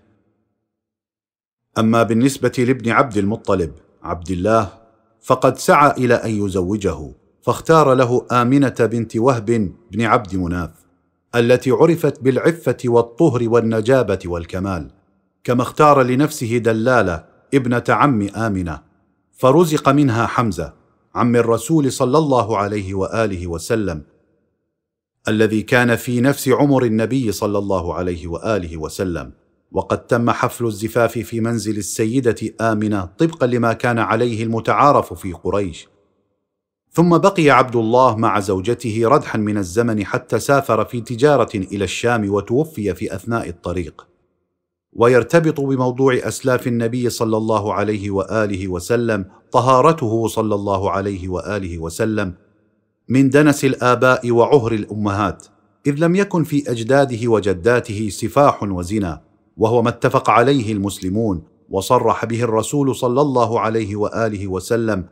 أما 1.79 2.03
بالنسبة 2.03 2.53
لابن 2.59 2.91
عبد 2.91 3.17
المطلب 3.17 3.73
عبد 4.03 4.31
الله 4.31 4.69
فقد 5.23 5.59
سعى 5.59 5.91
إلى 5.91 6.15
أن 6.15 6.31
يزوجه 6.45 7.13
فاختار 7.43 7.95
له 7.95 8.27
آمنة 8.33 8.75
بنت 8.81 9.17
وهب 9.17 9.73
بن 9.93 10.03
عبد 10.03 10.37
مناف 10.37 10.71
التي 11.35 11.71
عرفت 11.71 12.23
بالعفة 12.23 12.77
والطهر 12.85 13.49
والنجابة 13.49 14.19
والكمال 14.27 14.91
كما 15.45 15.63
اختار 15.63 16.03
لنفسه 16.03 16.59
دلالة 16.59 17.25
ابنة 17.55 17.85
عم 17.89 18.29
آمنة. 18.29 18.94
فرزق 19.37 19.89
منها 19.89 20.27
حمزة 20.27 20.75
عم 21.15 21.37
الرسول 21.37 21.93
صلى 21.93 22.19
الله 22.19 22.59
عليه 22.59 22.95
وآله 22.95 23.47
وسلم 23.47 24.03
الذي 25.29 25.63
كان 25.63 25.97
في 25.97 26.21
نفس 26.21 26.49
عمر 26.49 26.85
النبي 26.85 27.33
صلى 27.33 27.59
الله 27.59 27.95
عليه 27.95 28.27
وآله 28.27 28.77
وسلم. 28.77 29.33
وقد 29.73 30.07
تم 30.07 30.31
حفل 30.31 30.67
الزفاف 30.67 31.19
في 31.19 31.41
منزل 31.41 31.77
السيدة 31.77 32.37
آمنة 32.61 33.05
طبقا 33.05 33.47
لما 33.47 33.73
كان 33.73 33.99
عليه 33.99 34.43
المتعارف 34.43 35.13
في 35.13 35.33
قريش. 35.33 35.89
ثم 36.93 37.19
بقي 37.19 37.51
عبد 37.51 37.77
الله 37.77 38.17
مع 38.17 38.41
زوجته 38.41 39.01
ردحا 39.05 39.39
من 39.39 39.59
الزمن 39.59 40.05
حتى 40.05 40.39
سافر 40.39 40.85
في 40.85 41.01
تجارة 41.01 41.51
إلى 41.55 41.85
الشام 41.85 42.31
وتوفي 42.31 42.95
في 42.95 43.15
أثناء 43.15 43.49
الطريق. 43.49 44.07
ويرتبط 44.95 45.61
بموضوع 45.61 46.15
أسلاف 46.15 46.67
النبي 46.67 47.11
صلى 47.11 47.37
الله 47.37 47.75
عليه 47.75 48.11
وآله 48.11 48.69
وسلم 48.69 49.25
طهارته 49.53 50.29
صلى 50.29 50.55
الله 50.55 50.91
عليه 50.91 51.29
وآله 51.29 51.79
وسلم 51.79 52.35
من 53.09 53.31
دنس 53.31 53.65
الآباء 53.65 54.31
وعهر 54.31 54.73
الأمهات 54.73 55.47
إذ 55.87 55.95
لم 55.95 56.15
يكن 56.15 56.45
في 56.45 56.71
أجداده 56.71 57.29
وجداته 57.31 58.09
سفاح 58.09 58.63
وزنا 58.63 59.21
وهو 59.57 59.83
ما 59.83 59.89
اتفق 59.89 60.31
عليه 60.31 60.73
المسلمون 60.73 61.43
وصرح 61.71 62.25
به 62.25 62.43
الرسول 62.43 62.97
صلى 62.97 63.21
الله 63.21 63.61
عليه 63.61 63.97
وآله 63.97 64.47
وسلم 64.49 65.05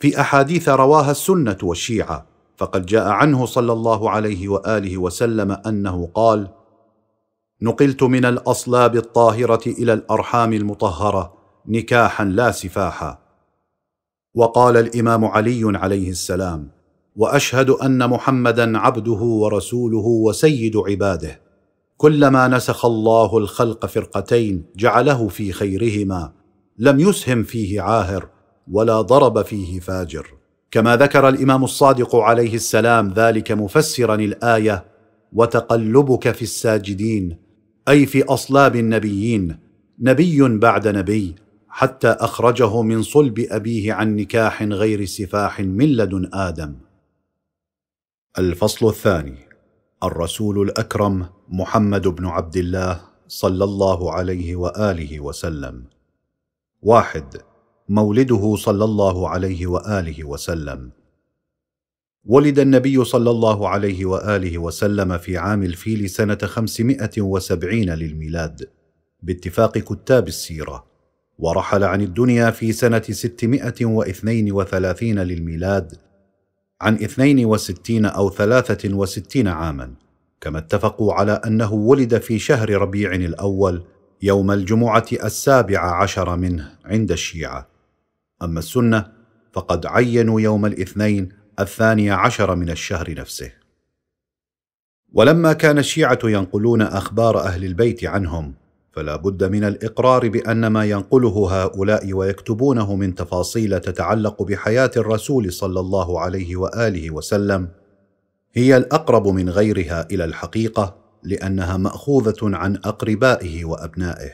في 0.00 0.20
أحاديث 0.20 0.68
رواها 0.68 1.10
السنة 1.10 1.58
والشيعة 1.62 2.26
فقد 2.56 2.86
جاء 2.86 3.08
عنه 3.08 3.46
صلى 3.46 3.72
الله 3.72 4.10
عليه 4.10 4.48
وآله 4.48 4.98
وسلم 4.98 5.52
أنه 5.66 6.08
قال 6.14 6.48
نقلت 7.62 8.02
من 8.02 8.24
الأصلاب 8.24 8.96
الطاهرة 8.96 9.60
إلى 9.66 9.92
الأرحام 9.92 10.52
المطهرة 10.52 11.34
نكاحا 11.68 12.24
لا 12.24 12.50
سفاحا. 12.50 13.18
وقال 14.34 14.76
الإمام 14.76 15.24
علي 15.24 15.78
عليه 15.78 16.10
السلام 16.10 16.70
وأشهد 17.16 17.70
أن 17.70 18.10
محمدا 18.10 18.78
عبده 18.78 19.20
ورسوله 19.22 20.06
وسيد 20.06 20.76
عباده. 20.76 21.40
كلما 21.96 22.48
نسخ 22.48 22.84
الله 22.84 23.38
الخلق 23.38 23.86
فرقتين 23.86 24.64
جعله 24.76 25.28
في 25.28 25.52
خيرهما 25.52 26.32
لم 26.78 27.00
يسهم 27.00 27.42
فيه 27.42 27.80
عاهر 27.80 28.28
ولا 28.72 29.00
ضرب 29.00 29.42
فيه 29.42 29.80
فاجر. 29.80 30.26
كما 30.70 30.96
ذكر 30.96 31.28
الإمام 31.28 31.64
الصادق 31.64 32.16
عليه 32.16 32.54
السلام 32.54 33.12
ذلك 33.16 33.52
مفسرا 33.52 34.14
الآية 34.14 34.84
وتقلبك 35.32 36.30
في 36.30 36.42
الساجدين 36.42 37.43
أي 37.88 38.06
في 38.06 38.22
أصلاب 38.22 38.76
النبيين 38.76 39.58
نبي 39.98 40.58
بعد 40.58 40.88
نبي 40.88 41.34
حتى 41.68 42.08
أخرجه 42.08 42.82
من 42.82 43.02
صلب 43.02 43.38
أبيه 43.38 43.92
عن 43.92 44.16
نكاح 44.16 44.62
غير 44.62 45.04
سفاح 45.04 45.60
من 45.60 45.96
لدن 45.96 46.30
آدم. 46.32 46.74
الفصل 48.38 48.88
الثاني 48.88 49.38
الرسول 50.02 50.60
الأكرم 50.60 51.26
محمد 51.48 52.08
بن 52.08 52.26
عبد 52.26 52.56
الله 52.56 53.00
صلى 53.28 53.64
الله 53.64 54.12
عليه 54.12 54.56
وآله 54.56 55.20
وسلم. 55.20 55.84
واحد 56.82 57.36
مولده 57.88 58.56
صلى 58.56 58.84
الله 58.84 59.28
عليه 59.28 59.66
وآله 59.66 60.24
وسلم. 60.24 60.90
ولد 62.26 62.58
النبي 62.58 63.04
صلى 63.04 63.30
الله 63.30 63.68
عليه 63.68 64.04
وآله 64.04 64.58
وسلم 64.58 65.18
في 65.18 65.38
عام 65.38 65.62
الفيل 65.62 66.10
خمسمائة 66.44 67.10
وسبعين 67.18 67.90
للميلاد 67.90 68.68
باتفاق 69.22 69.78
كتاب 69.78 70.28
السيرة. 70.28 70.84
ورحل 71.38 71.84
عن 71.84 72.00
الدنيا 72.00 72.50
في 72.50 72.72
واثنين 73.82 74.52
وثلاثين 74.52 75.18
للميلاد 75.18 75.92
عن 76.80 76.94
اثنين 76.94 77.46
وستين 77.46 78.04
أو 78.04 78.30
ثلاثة 78.30 78.94
وستين 78.94 79.48
عاما. 79.48 79.94
كما 80.40 80.58
اتفقوا 80.58 81.14
على 81.14 81.32
أنه 81.32 81.72
ولد 81.72 82.18
في 82.18 82.38
شهر 82.38 82.70
ربيع 82.70 83.14
الأول 83.14 83.84
يوم 84.22 84.50
الجمعة 84.50 85.06
السابع 85.24 86.02
عشر 86.02 86.36
منه 86.36 86.72
عند 86.84 87.12
الشيعة. 87.12 87.68
أما 88.42 88.58
السنة 88.58 89.12
فقد 89.52 89.86
عينوا 89.86 90.40
يوم 90.40 90.66
الاثنين 90.66 91.43
الثاني 91.60 92.10
عشر 92.10 92.54
من 92.54 92.70
الشهر 92.70 93.14
نفسه. 93.14 93.52
ولما 95.12 95.52
كان 95.52 95.78
الشيعة 95.78 96.18
ينقلون 96.24 96.82
أخبار 96.82 97.40
أهل 97.40 97.64
البيت 97.64 98.04
عنهم 98.04 98.54
فلا 98.92 99.16
بد 99.16 99.44
من 99.44 99.64
الإقرار 99.64 100.28
بأن 100.28 100.66
ما 100.66 100.84
ينقله 100.84 101.62
هؤلاء 101.62 102.12
ويكتبونه 102.12 102.96
من 102.96 103.14
تفاصيل 103.14 103.80
تتعلق 103.80 104.42
بحياة 104.42 104.90
الرسول 104.96 105.52
صلى 105.52 105.80
الله 105.80 106.20
عليه 106.20 106.56
وآله 106.56 107.10
وسلم 107.10 107.68
هي 108.54 108.76
الأقرب 108.76 109.28
من 109.28 109.50
غيرها 109.50 110.06
إلى 110.10 110.24
الحقيقة 110.24 110.96
لأنها 111.22 111.76
مأخوذة 111.76 112.36
عن 112.42 112.76
أقربائه 112.76 113.64
وأبنائه. 113.64 114.30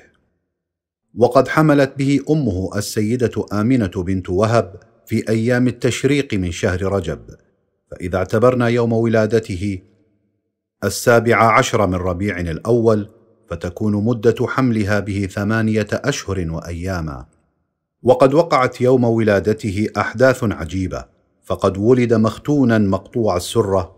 وقد 1.18 1.48
حملت 1.48 1.92
به 1.98 2.20
أمه 2.30 2.70
السيدة 2.76 3.46
آمنة 3.52 3.86
بنت 3.96 4.30
وهب 4.30 4.89
في 5.11 5.28
أيام 5.28 5.68
التشريق 5.68 6.34
من 6.34 6.50
شهر 6.50 6.82
رجب 6.82 7.20
فإذا 7.90 8.18
اعتبرنا 8.18 8.68
يوم 8.68 8.92
ولادته 8.92 9.82
السابع 10.84 11.58
عشر 11.58 11.86
من 11.86 11.94
ربيع 11.94 12.40
الأول 12.40 13.08
فتكون 13.48 14.04
مدة 14.04 14.46
حملها 14.46 15.00
به 15.00 15.28
ثمانية 15.30 15.86
أشهر 15.92 16.50
وأياما. 16.50 17.26
وقد 18.02 18.34
وقعت 18.34 18.80
يوم 18.80 19.04
ولادته 19.04 19.86
أحداث 19.96 20.44
عجيبة 20.44 21.04
فقد 21.44 21.78
ولد 21.78 22.14
مختونا 22.14 22.78
مقطوع 22.78 23.36
السرة 23.36 23.96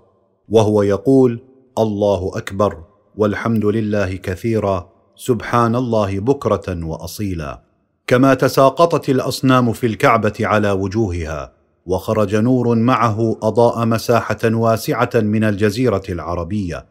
وهو 0.49 0.83
يقول 0.83 1.41
الله 1.79 2.31
أكبر 2.35 2.85
والحمد 3.17 3.65
لله 3.65 4.17
كثيرا 4.17 4.93
سبحان 5.17 5.77
الله 5.77 6.21
بكرة 6.21 6.85
وأصيلا. 6.85 7.72
كما 8.07 8.35
تساقطت 8.35 9.09
الأصنام 9.09 9.73
في 9.73 9.87
الكعبة 9.87 10.35
على 10.41 10.71
وجوهها 10.71 11.53
وخرج 11.87 12.37
نور 12.37 12.75
معه 12.75 13.39
أضاء 13.43 13.87
مساحة 13.87 14.39
واسعة 14.45 15.11
من 15.15 15.45
الجزيرة 15.45 16.03
العربية 16.09 16.87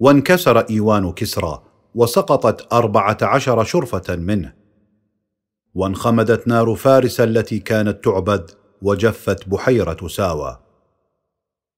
وانكسر 0.00 0.58
إيوان 0.58 1.12
كسرى 1.12 1.62
وسقطت 1.94 2.72
أربعة 2.72 3.18
عشر 3.22 3.64
شرفة 3.64 4.16
منه. 4.16 4.52
وانخمدت 5.74 6.48
نار 6.48 6.74
فارس 6.74 7.20
التي 7.20 7.58
كانت 7.58 8.04
تعبد 8.04 8.50
وجفت 8.82 9.48
بحيرة 9.48 10.08
ساوى. 10.08 10.58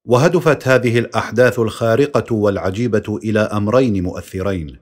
وهدفت 0.04 0.68
هذه 0.68 0.98
الأحداث 0.98 1.58
الخارقة 1.58 2.34
والعجيبة 2.34 3.18
إلى 3.24 3.40
أمرين 3.40 4.02
مؤثرين. 4.02 4.78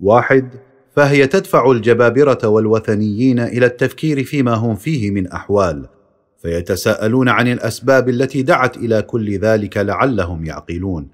واحد 0.00 0.50
فهي 0.96 1.26
تدفع 1.26 1.70
الجبابرة 1.70 2.48
والوثنيين 2.48 3.40
إلى 3.40 3.66
التفكير 3.66 4.24
فيما 4.24 4.54
هم 4.54 4.76
فيه 4.76 5.10
من 5.10 5.26
أحوال 5.26 5.88
فيتساءلون 6.42 7.28
عن 7.28 7.48
الأسباب 7.48 8.08
التي 8.08 8.42
دعت 8.42 8.76
إلى 8.76 9.02
كل 9.02 9.38
ذلك 9.38 9.76
لعلهم 9.76 10.44
يعقلون. 10.44 11.08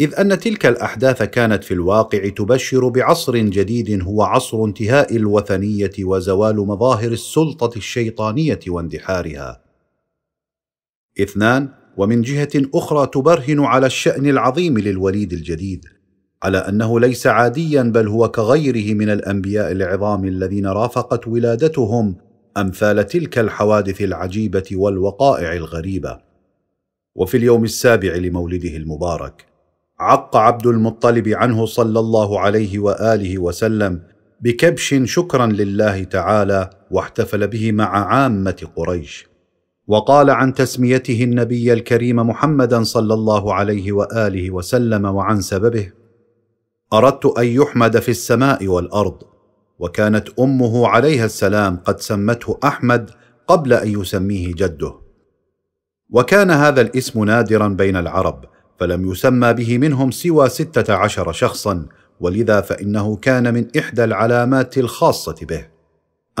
إذ 0.00 0.14
أن 0.14 0.38
تلك 0.38 0.66
الأحداث 0.66 1.22
كانت 1.22 1.64
في 1.64 1.74
الواقع 1.74 2.28
تبشر 2.28 2.88
بعصر 2.88 3.36
جديد 3.36 4.02
هو 4.02 4.22
عصر 4.22 4.64
انتهاء 4.64 5.16
الوثنية 5.16 5.92
وزوال 6.00 6.56
مظاهر 6.56 7.12
السلطة 7.12 7.76
الشيطانية 7.76 8.60
واندحارها. 8.68 9.62
اثنان 11.20 11.68
ومن 11.96 12.22
جهة 12.22 12.50
أخرى 12.74 13.06
تبرهن 13.06 13.60
على 13.60 13.86
الشأن 13.86 14.26
العظيم 14.26 14.78
للوليد 14.78 15.32
الجديد. 15.32 15.84
على 16.42 16.58
أنه 16.58 17.00
ليس 17.00 17.26
عاديا 17.26 17.82
بل 17.82 18.08
هو 18.08 18.28
كغيره 18.28 18.94
من 18.94 19.10
الأنبياء 19.10 19.72
العظام 19.72 20.24
الذين 20.24 20.66
رافقت 20.66 21.28
ولادتهم 21.28 22.16
أمثال 22.56 23.06
تلك 23.06 23.38
الحوادث 23.38 24.00
العجيبة 24.00 24.64
والوقائع 24.72 25.52
الغريبة. 25.52 26.18
وفي 27.14 27.36
اليوم 27.36 27.64
السابع 27.64 28.14
لمولده 28.14 28.76
المبارك 28.76 29.46
عق 30.00 30.36
عبد 30.36 30.66
المطلب 30.66 31.28
عنه 31.28 31.66
صلى 31.66 32.00
الله 32.00 32.40
عليه 32.40 32.78
وآله 32.78 33.38
وسلم 33.38 34.02
بكبش 34.40 34.94
شكرا 35.04 35.46
لله 35.46 36.04
تعالى 36.04 36.70
واحتفل 36.90 37.48
به 37.48 37.72
مع 37.72 38.06
عامة 38.06 38.68
قريش. 38.76 39.26
وقال 39.86 40.30
عن 40.30 40.54
تسميته 40.54 41.24
النبي 41.24 41.72
الكريم 41.72 42.16
محمدا 42.16 42.82
صلى 42.82 43.14
الله 43.14 43.54
عليه 43.54 43.92
وآله 43.92 44.50
وسلم 44.50 45.04
وعن 45.04 45.40
سببه 45.40 46.01
أردت 46.92 47.26
أن 47.38 47.46
يحمد 47.46 47.98
في 47.98 48.08
السماء 48.08 48.66
والأرض 48.66 49.22
وكانت 49.78 50.28
أمه 50.38 50.88
عليها 50.88 51.24
السلام 51.24 51.76
قد 51.76 52.00
سمته 52.00 52.58
أحمد 52.64 53.10
قبل 53.46 53.72
أن 53.72 54.00
يسميه 54.00 54.54
جده. 54.54 54.94
وكان 56.10 56.50
هذا 56.50 56.80
الاسم 56.80 57.24
نادرا 57.24 57.68
بين 57.68 57.96
العرب 57.96 58.44
فلم 58.80 59.10
يسمى 59.10 59.52
به 59.52 59.78
منهم 59.78 60.10
سوى 60.10 60.48
ستة 60.48 60.94
عشر 60.94 61.32
شخصا 61.32 61.86
ولذا 62.20 62.60
فإنه 62.60 63.16
كان 63.16 63.54
من 63.54 63.66
إحدى 63.78 64.04
العلامات 64.04 64.78
الخاصة 64.78 65.36
به. 65.42 65.66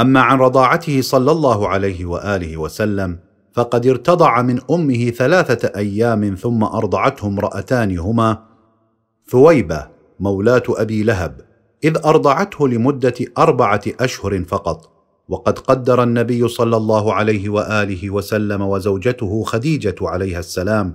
أما 0.00 0.20
عن 0.20 0.38
رضاعته 0.38 1.00
صلى 1.00 1.30
الله 1.30 1.68
عليه 1.68 2.04
وآله 2.04 2.56
وسلم 2.56 3.18
فقد 3.52 3.86
ارتضع 3.86 4.42
من 4.42 4.60
أمه 4.70 5.10
ثلاثة 5.10 5.72
أيام 5.76 6.34
ثم 6.34 6.64
أرضعته 6.64 7.26
امرأتان 7.26 7.98
هما 7.98 8.42
ثويبة 9.30 9.91
مولاة 10.22 10.62
أبي 10.68 11.02
لهب 11.02 11.40
إذ 11.84 11.96
أرضعته 12.04 12.68
لمدة 12.68 13.14
أربعة 13.38 13.80
أشهر 14.00 14.44
فقط. 14.44 14.92
وقد 15.28 15.58
قدر 15.58 16.02
النبي 16.02 16.48
صلى 16.48 16.76
الله 16.76 17.14
عليه 17.14 17.48
وآله 17.48 18.10
وسلم 18.10 18.62
وزوجته 18.62 19.42
خديجة 19.42 19.94
عليها 20.02 20.38
السلام. 20.38 20.94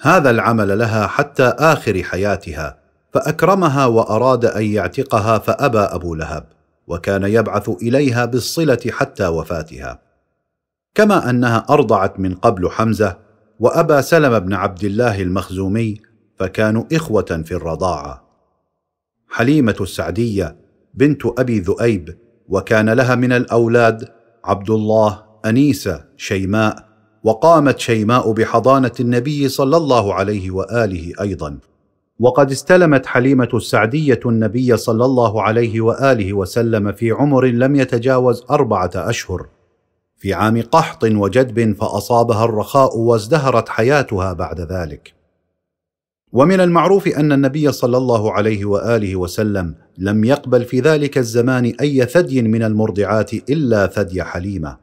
هذا 0.00 0.30
العمل 0.30 0.78
لها 0.78 1.06
حتى 1.06 1.42
آخر 1.42 2.02
حياتها 2.02 2.78
فأكرمها 3.12 3.86
وأراد 3.86 4.44
أن 4.44 4.64
يعتقها 4.64 5.38
فأبى 5.38 5.78
أبو 5.78 6.14
لهب 6.14 6.44
وكان 6.86 7.22
يبعث 7.22 7.68
إليها 7.68 8.24
بالصلة 8.24 8.80
حتى 8.90 9.26
وفاتها. 9.26 10.02
كما 10.94 11.30
أنها 11.30 11.66
أرضعت 11.70 12.20
من 12.20 12.34
قبل 12.34 12.70
حمزة 12.70 13.16
وأبا 13.60 14.00
سلم 14.00 14.38
بن 14.38 14.52
عبد 14.52 14.84
الله 14.84 15.22
المخزومي 15.22 16.13
فكانوا 16.38 16.84
إخوة 16.92 17.42
في 17.44 17.52
الرضاعة. 17.54 18.24
حليمة 19.28 19.76
السعدية 19.80 20.56
بنت 20.94 21.22
أبي 21.38 21.58
ذؤيب 21.60 22.16
وكان 22.48 22.90
لها 22.90 23.14
من 23.14 23.32
الأولاد 23.32 24.08
عبد 24.44 24.70
الله 24.70 25.22
أنيسة 25.46 26.04
شيماء 26.16 26.88
وقامت 27.24 27.78
شيماء 27.78 28.32
بحضانة 28.32 28.92
النبي 29.00 29.48
صلى 29.48 29.76
الله 29.76 30.14
عليه 30.14 30.50
وآله 30.50 31.12
أيضا. 31.20 31.58
وقد 32.20 32.50
استلمت 32.50 33.06
حليمة 33.06 33.48
السعدية 33.54 34.20
النبي 34.26 34.76
صلى 34.76 35.04
الله 35.04 35.42
عليه 35.42 35.80
وآله 35.80 36.32
وسلم 36.32 36.92
في 36.92 37.10
عمر 37.10 37.46
لم 37.46 37.76
يتجاوز 37.76 38.44
أربعة 38.50 38.90
أشهر. 38.94 39.46
في 40.16 40.34
عام 40.34 40.62
قحط 40.62 41.04
وجدب 41.04 41.76
فأصابها 41.76 42.44
الرخاء 42.44 42.98
وازدهرت 42.98 43.68
حياتها 43.68 44.32
بعد 44.32 44.60
ذلك. 44.60 45.14
ومن 46.34 46.60
المعروف 46.60 47.08
أن 47.08 47.32
النبي 47.32 47.72
صلى 47.72 47.96
الله 47.96 48.32
عليه 48.32 48.64
وآله 48.64 49.16
وسلم 49.16 49.74
لم 49.98 50.24
يقبل 50.24 50.64
في 50.64 50.80
ذلك 50.80 51.18
الزمان 51.18 51.72
أي 51.80 52.06
ثدي 52.06 52.42
من 52.42 52.62
المرضعات 52.62 53.34
إلا 53.34 53.86
ثدي 53.86 54.22
حليمة. 54.22 54.76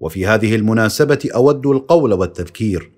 وفي 0.00 0.26
هذه 0.26 0.56
المناسبة 0.56 1.28
أود 1.34 1.66
القول 1.66 2.12
والتذكير 2.12 2.90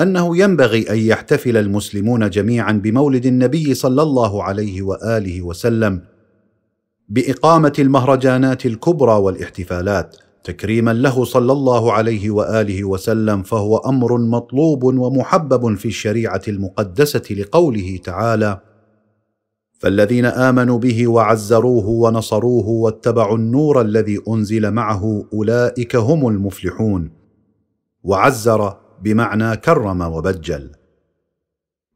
أنه 0.00 0.36
ينبغي 0.36 0.90
أن 0.90 0.98
يحتفل 0.98 1.56
المسلمون 1.56 2.30
جميعا 2.30 2.72
بمولد 2.72 3.26
النبي 3.26 3.74
صلى 3.74 4.02
الله 4.02 4.42
عليه 4.42 4.82
وآله 4.82 5.42
وسلم 5.42 6.00
بإقامة 7.08 7.72
المهرجانات 7.78 8.66
الكبرى 8.66 9.12
والاحتفالات. 9.12 10.16
تكريما 10.44 10.92
له 10.92 11.24
صلى 11.24 11.52
الله 11.52 11.92
عليه 11.92 12.30
وآله 12.30 12.84
وسلم 12.84 13.42
فهو 13.42 13.76
أمر 13.76 14.18
مطلوب 14.18 14.84
ومحبب 14.84 15.74
في 15.74 15.88
الشريعة 15.88 16.42
المقدسة 16.48 17.34
لقوله 17.34 17.98
تعالى 18.04 18.60
فالذين 19.78 20.24
آمنوا 20.24 20.78
به 20.78 21.08
وعزروه 21.08 21.88
ونصروه 21.88 22.68
واتبعوا 22.68 23.36
النور 23.36 23.80
الذي 23.80 24.20
أنزل 24.28 24.70
معه 24.70 25.24
أولئك 25.32 25.96
هم 25.96 26.28
المفلحون 26.28 27.10
وعزر 28.04 28.76
بمعنى 29.02 29.56
كرم 29.56 30.00
وبجل. 30.00 30.70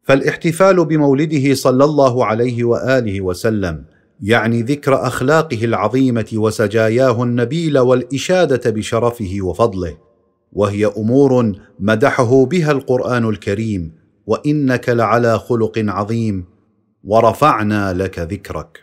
فالاحتفال 0.03 0.85
بمولده 0.85 1.55
صلى 1.55 1.85
الله 1.85 2.25
عليه 2.25 2.65
وآله 2.65 3.21
وسلم 3.21 3.85
يعني 4.21 4.63
ذكر 4.63 5.07
أخلاقه 5.07 5.65
العظيمة 5.65 6.27
وسجاياه 6.35 7.23
النبيل 7.23 7.79
والإشادة 7.79 8.71
بشرفه 8.71 9.39
وفضله. 9.41 9.97
وهي 10.53 10.87
أمور 10.87 11.53
مدحه 11.81 12.45
بها 12.45 12.73
القرآن 12.73 13.29
الكريم 13.29 13.93
وإنك 14.27 14.89
لعلى 14.89 15.39
خلق 15.39 15.73
عظيم 15.79 16.45
ورفعنا 17.05 17.93
لك 17.93 18.19
ذكرك. 18.19 18.79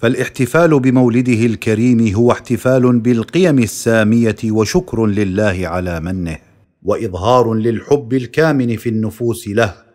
فالاحتفال 0.00 0.80
بمولده 0.80 1.46
الكريم 1.46 2.14
هو 2.14 2.32
احتفال 2.32 2.98
بالقيم 2.98 3.58
السامية 3.58 4.36
وشكر 4.44 5.06
لله 5.06 5.60
على 5.64 6.00
منه 6.00 6.38
وإظهار 6.82 7.54
للحب 7.54 8.12
الكامن 8.12 8.76
في 8.76 8.88
النفوس 8.88 9.48
له. 9.48 9.89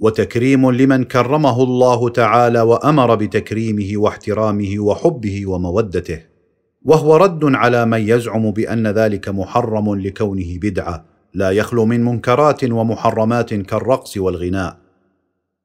وتكريم 0.00 0.70
لمن 0.70 1.04
كرمه 1.04 1.62
الله 1.62 2.08
تعالى 2.08 2.60
وأمر 2.60 3.14
بتكريمه 3.14 3.92
واحترامه 3.94 4.78
وحبه 4.78 5.46
ومودته. 5.46 6.20
وهو 6.84 7.16
رد 7.16 7.44
على 7.44 7.86
من 7.86 8.08
يزعم 8.08 8.50
بأن 8.50 8.86
ذلك 8.86 9.28
محرم 9.28 9.94
لكونه 9.94 10.58
بدعة 10.62 11.04
لا 11.34 11.50
يخلو 11.50 11.84
من 11.84 12.04
منكرات 12.04 12.64
ومحرمات 12.64 13.54
كالرقص 13.54 14.16
والغناء. 14.16 14.76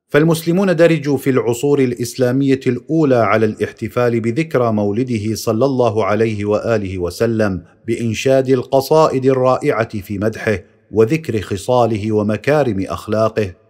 فالمسلمون 0.07 0.75
درجوا 0.75 1.17
في 1.17 1.29
العصور 1.29 1.79
الإسلامية 1.79 2.59
الأولى 2.67 3.15
على 3.15 3.45
الاحتفال 3.45 4.19
بذكرى 4.19 4.71
مولده 4.71 5.35
صلى 5.35 5.65
الله 5.65 6.05
عليه 6.05 6.45
وآله 6.45 6.97
وسلم 6.97 7.61
بإنشاد 7.87 8.49
القصائد 8.49 9.25
الرائعة 9.25 10.01
في 10.01 10.17
مدحه 10.17 10.59
وذكر 10.91 11.41
خصاله 11.41 12.11
ومكارم 12.11 12.85
أخلاقه. 12.89 13.64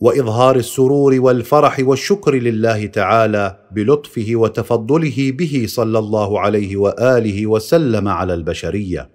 وإظهار 0.00 0.56
السرور 0.56 1.20
والفرح 1.20 1.80
والشكر 1.80 2.34
لله 2.34 2.86
تعالى 2.86 3.58
بلطفه 3.72 4.26
وتفضله 4.32 5.32
به 5.32 5.64
صلى 5.68 5.98
الله 5.98 6.40
عليه 6.40 6.76
وآله 6.76 7.46
وسلم 7.46 8.08
على 8.08 8.34
البشرية. 8.34 9.10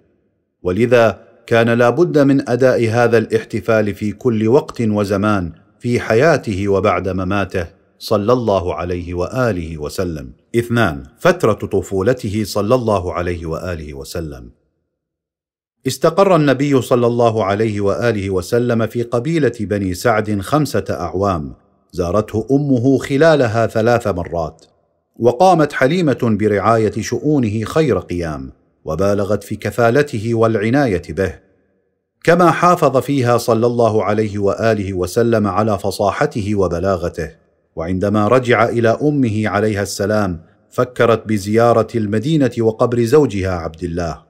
ولذا 0.62 1.20
كان 1.46 1.70
لا 1.70 1.90
بد 1.90 2.18
من 2.18 2.48
أداء 2.48 2.88
هذا 2.88 3.18
الاحتفال 3.18 3.94
في 3.94 4.12
كل 4.12 4.48
وقت 4.48 4.80
وزمان 4.80 5.52
في 5.78 6.00
حياته 6.00 6.68
وبعد 6.68 7.08
مماته 7.08 7.66
صلى 7.98 8.32
الله 8.32 8.74
عليه 8.74 9.14
وآله 9.14 9.78
وسلم. 9.78 10.32
اثنان 10.56 11.02
فترة 11.18 11.52
طفولته 11.52 12.44
صلى 12.44 12.74
الله 12.74 13.12
عليه 13.12 13.46
وآله 13.46 13.94
وسلم. 13.94 14.50
استقر 15.86 16.36
النبي 16.36 16.82
صلى 16.82 17.06
الله 17.06 17.44
عليه 17.44 17.80
وآله 17.80 18.30
وسلم 18.30 18.86
في 18.86 19.02
قبيلة 19.02 19.52
بني 19.60 19.94
سعد 19.94 20.40
خمسة 20.40 20.84
أعوام. 20.90 21.54
زارته 21.92 22.46
أمه 22.50 22.98
خلالها 22.98 23.66
ثلاث 23.66 24.06
مرات. 24.06 24.64
وقامت 25.18 25.72
حليمة 25.72 26.18
برعاية 26.22 26.92
شؤونه 27.00 27.64
خير 27.64 27.98
قيام 27.98 28.52
وبالغت 28.84 29.44
في 29.44 29.56
كفالته 29.56 30.34
والعناية 30.34 31.02
به. 31.08 31.34
كما 32.24 32.50
حافظ 32.50 32.96
فيها 32.96 33.38
صلى 33.38 33.66
الله 33.66 34.04
عليه 34.04 34.38
وآله 34.38 34.92
وسلم 34.92 35.46
على 35.46 35.78
فصاحته 35.78 36.54
وبلاغته. 36.54 37.30
وعندما 37.76 38.28
رجع 38.28 38.68
إلى 38.68 38.98
أمه 39.02 39.48
عليها 39.48 39.82
السلام 39.82 40.40
فكرت 40.70 41.28
بزيارة 41.28 41.88
المدينة 41.94 42.52
وقبر 42.58 43.04
زوجها 43.04 43.52
عبد 43.52 43.84
الله. 43.84 44.23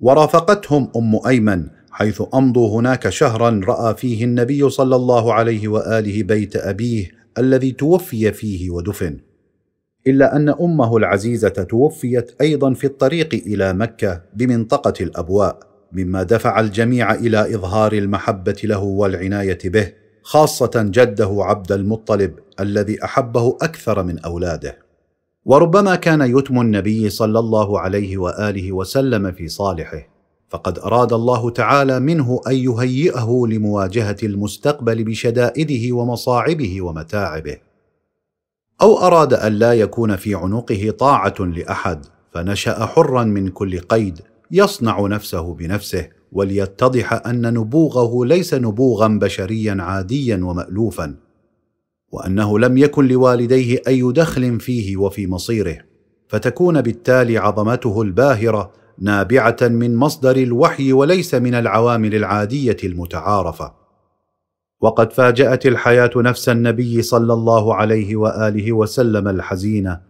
ورافقتهم 0.00 0.90
أم 0.96 1.26
أيمن 1.26 1.66
حيث 1.90 2.22
أمضوا 2.34 2.80
هناك 2.80 3.08
شهرا 3.08 3.60
رأى 3.64 3.94
فيه 3.94 4.24
النبي 4.24 4.70
صلى 4.70 4.96
الله 4.96 5.32
عليه 5.34 5.68
وآله 5.68 6.22
بيت 6.22 6.56
أبيه 6.56 7.10
الذي 7.38 7.72
توفي 7.72 8.32
فيه 8.32 8.70
ودفن. 8.70 9.18
إلا 10.06 10.36
أن 10.36 10.48
أمه 10.48 10.96
العزيزة 10.96 11.48
توفيت 11.48 12.34
أيضا 12.40 12.74
في 12.74 12.86
الطريق 12.86 13.34
إلى 13.34 13.72
مكة 13.72 14.22
بمنطقة 14.34 14.94
الأبواء 15.00 15.58
مما 15.92 16.22
دفع 16.22 16.60
الجميع 16.60 17.14
إلى 17.14 17.54
إظهار 17.54 17.92
المحبة 17.92 18.56
له 18.64 18.82
والعناية 18.82 19.58
به 19.64 19.92
خاصة 20.22 20.70
جده 20.74 21.36
عبد 21.38 21.72
المطلب 21.72 22.34
الذي 22.60 23.04
أحبه 23.04 23.56
أكثر 23.62 24.02
من 24.02 24.18
أولاده. 24.18 24.83
وربما 25.44 25.94
كان 25.94 26.38
يتم 26.38 26.60
النبي 26.60 27.10
صلى 27.10 27.38
الله 27.38 27.80
عليه 27.80 28.18
وآله 28.18 28.72
وسلم 28.72 29.32
في 29.32 29.48
صالحه 29.48 30.08
فقد 30.48 30.78
أراد 30.78 31.12
الله 31.12 31.50
تعالى 31.50 32.00
منه 32.00 32.40
أن 32.46 32.54
يهيئه 32.54 33.44
لمواجهة 33.48 34.16
المستقبل 34.22 35.04
بشدائده 35.04 35.96
ومصاعبه 35.96 36.82
ومتاعبه. 36.82 37.56
أو 38.82 38.98
أراد 38.98 39.34
أن 39.34 39.52
لا 39.52 39.72
يكون 39.72 40.16
في 40.16 40.34
عنقه 40.34 40.90
طاعة 40.98 41.34
لأحد 41.40 42.06
فنشأ 42.32 42.86
حرا 42.86 43.24
من 43.24 43.48
كل 43.48 43.78
قيد 43.78 44.20
يصنع 44.50 45.06
نفسه 45.06 45.54
بنفسه 45.54 46.08
وليتضح 46.32 47.26
أن 47.26 47.54
نبوغه 47.54 48.26
ليس 48.26 48.54
نبوغا 48.54 49.08
بشريا 49.08 49.76
عاديا 49.80 50.40
ومالوفا. 50.44 51.14
وأنه 52.14 52.58
لم 52.58 52.78
يكن 52.78 53.08
لوالديه 53.08 53.82
أي 53.88 54.12
دخل 54.12 54.60
فيه 54.60 54.96
وفي 54.96 55.26
مصيره 55.26 55.78
فتكون 56.28 56.80
بالتالي 56.80 57.38
عظمته 57.38 58.02
الباهرة 58.02 58.72
نابعة 58.98 59.56
من 59.62 59.96
مصدر 59.96 60.36
الوحي 60.36 60.92
وليس 60.92 61.34
من 61.34 61.54
العوامل 61.54 62.14
العادية 62.14 62.76
المتعارفة. 62.84 63.74
وقد 64.80 65.12
فاجأت 65.12 65.66
الحياة 65.66 66.10
نفس 66.16 66.48
النبي 66.48 67.02
صلى 67.02 67.32
الله 67.32 67.74
عليه 67.74 68.16
وآله 68.16 68.72
وسلم 68.72 69.28
الحزينة 69.28 70.00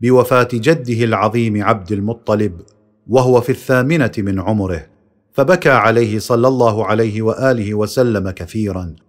بوفاة 0.00 0.48
جده 0.54 1.04
العظيم 1.04 1.62
عبد 1.62 1.92
المطلب 1.92 2.60
وهو 3.06 3.40
في 3.40 3.50
الثامنة 3.50 4.12
من 4.18 4.40
عمره 4.40 4.86
فبكى 5.32 5.70
عليه 5.70 6.18
صلى 6.18 6.48
الله 6.48 6.86
عليه 6.86 7.22
وآله 7.22 7.74
وسلم 7.74 8.30
كثيرا. 8.30 9.07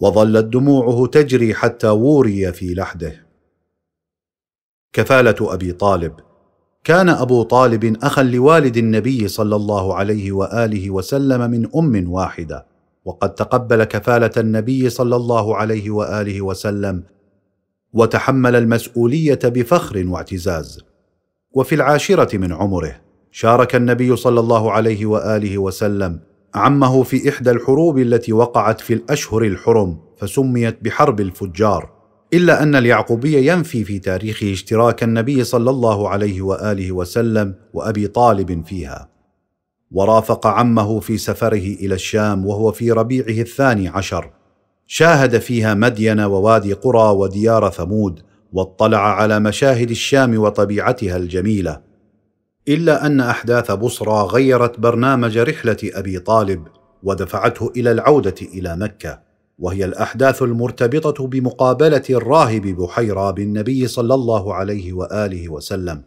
وظلت 0.00 0.44
دموعه 0.44 1.06
تجري 1.06 1.54
حتى 1.54 1.88
ووري 1.88 2.52
في 2.52 2.74
لحده. 2.74 3.26
كفالة 4.92 5.54
أبي 5.54 5.72
طالب. 5.72 6.12
كان 6.84 7.08
أبو 7.08 7.42
طالب 7.42 7.96
أخا 8.02 8.22
لوالد 8.22 8.76
النبي 8.76 9.28
صلى 9.28 9.56
الله 9.56 9.94
عليه 9.94 10.32
وآله 10.32 10.90
وسلم 10.90 11.50
من 11.50 11.68
أم 11.76 12.12
واحدة 12.12 12.66
وقد 13.04 13.34
تقبل 13.34 13.84
كفالة 13.84 14.30
النبي 14.36 14.90
صلى 14.90 15.16
الله 15.16 15.56
عليه 15.56 15.90
وآله 15.90 16.42
وسلم 16.42 17.02
وتحمل 17.92 18.56
المسؤولية 18.56 19.38
بفخر 19.44 20.06
واعتزاز. 20.06 20.80
وفي 21.52 21.74
العاشرة 21.74 22.36
من 22.36 22.52
عمره 22.52 23.00
شارك 23.30 23.74
النبي 23.74 24.16
صلى 24.16 24.40
الله 24.40 24.72
عليه 24.72 25.06
وآله 25.06 25.58
وسلم 25.58 26.20
عمه 26.54 27.02
في 27.02 27.28
إحدى 27.28 27.50
الحروب 27.50 27.98
التي 27.98 28.32
وقعت 28.32 28.80
في 28.80 28.94
الأشهر 28.94 29.42
الحرم 29.42 29.98
فسميت 30.16 30.84
بحرب 30.84 31.20
الفجار. 31.20 31.90
إلا 32.34 32.62
أن 32.62 32.74
اليعقوبي 32.74 33.46
ينفي 33.46 33.84
في 33.84 33.98
تاريخه 33.98 34.52
اشتراك 34.52 35.02
النبي 35.02 35.44
صلى 35.44 35.70
الله 35.70 36.08
عليه 36.08 36.42
وآله 36.42 36.92
وسلم 36.92 37.54
وأبي 37.72 38.06
طالب 38.06 38.66
فيها. 38.66 39.08
ورافق 39.90 40.46
عمه 40.46 41.00
في 41.00 41.18
سفره 41.18 41.74
إلى 41.80 41.94
الشام 41.94 42.46
وهو 42.46 42.72
في 42.72 42.92
ربيعه 42.92 43.42
الثاني 43.42 43.88
عشر. 43.88 44.30
شاهد 44.86 45.38
فيها 45.38 45.74
مدين 45.74 46.20
ووادي 46.20 46.72
قرى 46.72 47.10
وديار 47.10 47.70
ثمود 47.70 48.20
واطلع 48.52 49.14
على 49.14 49.40
مشاهد 49.40 49.90
الشام 49.90 50.38
وطبيعتها 50.38 51.16
الجميلة. 51.16 51.93
إلا 52.68 53.06
أن 53.06 53.20
أحداث 53.20 53.70
بصرى 53.70 54.22
غيرت 54.22 54.80
برنامج 54.80 55.38
رحلة 55.38 55.76
أبي 55.84 56.18
طالب 56.18 56.66
ودفعته 57.02 57.72
إلى 57.76 57.92
العودة 57.92 58.34
إلى 58.42 58.76
مكة 58.76 59.20
وهي 59.58 59.84
الأحداث 59.84 60.42
المرتبطة 60.42 61.26
بمقابلة 61.26 62.02
الراهب 62.10 62.62
بحيرى 62.62 63.32
بالنبي 63.32 63.86
صلى 63.86 64.14
الله 64.14 64.54
عليه 64.54 64.92
وآله 64.92 65.48
وسلم. 65.48 66.02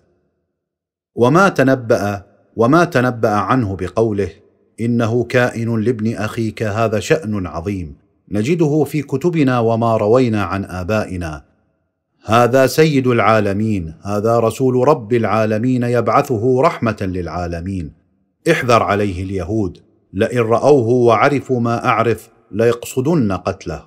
وما 1.15 1.49
تنبأ 1.49 2.23
وما 2.55 2.83
تنبأ 2.83 3.29
عنه 3.29 3.75
بقوله 3.75 4.29
إنه 4.79 5.23
كائن 5.23 5.79
لابن 5.79 6.15
أخيك 6.15 6.63
هذا 6.63 6.99
شأن 6.99 7.47
عظيم 7.47 7.95
نجده 8.31 8.83
في 8.83 9.01
كتبنا 9.01 9.59
وما 9.59 9.97
روينا 9.97 10.43
عن 10.43 10.65
آبائنا 10.65 11.43
هذا 12.29 12.67
سيد 12.67 13.07
العالمين 13.07 13.93
هذا 14.03 14.39
رسول 14.39 14.87
رب 14.87 15.13
العالمين 15.13 15.83
يبعثه 15.83 16.61
رحمة 16.61 16.97
للعالمين. 17.01 17.93
احذر 18.51 18.83
عليه 18.83 19.23
اليهود 19.23 19.77
لئن 20.13 20.39
رأوه 20.39 20.87
وعرفوا 20.87 21.59
ما 21.59 21.85
أعرف 21.85 22.29
ليقصدن 22.51 23.31
قتله. 23.31 23.83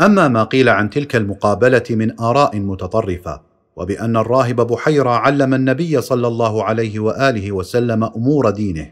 أما 0.00 0.28
ما 0.28 0.44
قيل 0.44 0.68
عن 0.68 0.90
تلك 0.90 1.16
المقابلة 1.16 1.82
من 1.90 2.20
آراء 2.20 2.58
متطرفة 2.58 3.40
وبأن 3.76 4.16
الراهب 4.16 4.60
بحيرة 4.60 5.10
علم 5.10 5.54
النبي 5.54 6.00
صلى 6.00 6.26
الله 6.26 6.64
عليه 6.64 6.98
وآله 6.98 7.52
وسلم 7.52 8.04
أمور 8.04 8.50
دينه 8.50 8.90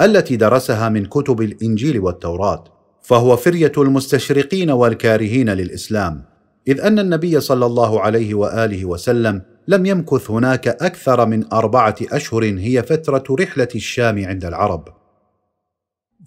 التي 0.00 0.36
درسها 0.36 0.88
من 0.88 1.06
كتب 1.06 1.42
الإنجيل 1.42 2.00
والتوراة 2.00 2.64
فهو 3.02 3.36
فرية 3.36 3.72
المستشرقين 3.78 4.70
والكارهين 4.70 5.50
للإسلام. 5.50 6.31
إذ 6.68 6.80
أن 6.80 6.98
النبي 6.98 7.40
صلى 7.40 7.66
الله 7.66 8.00
عليه 8.00 8.34
وآله 8.34 8.84
وسلم 8.84 9.42
لم 9.68 9.86
يمكث 9.86 10.30
هناك 10.30 10.68
أكثر 10.68 11.26
من 11.26 11.52
أربعة 11.52 11.96
أشهر 12.02 12.44
هي 12.44 12.82
فترة 12.82 13.24
رحلة 13.30 13.68
الشام 13.74 14.24
عند 14.26 14.44
العرب. 14.44 14.88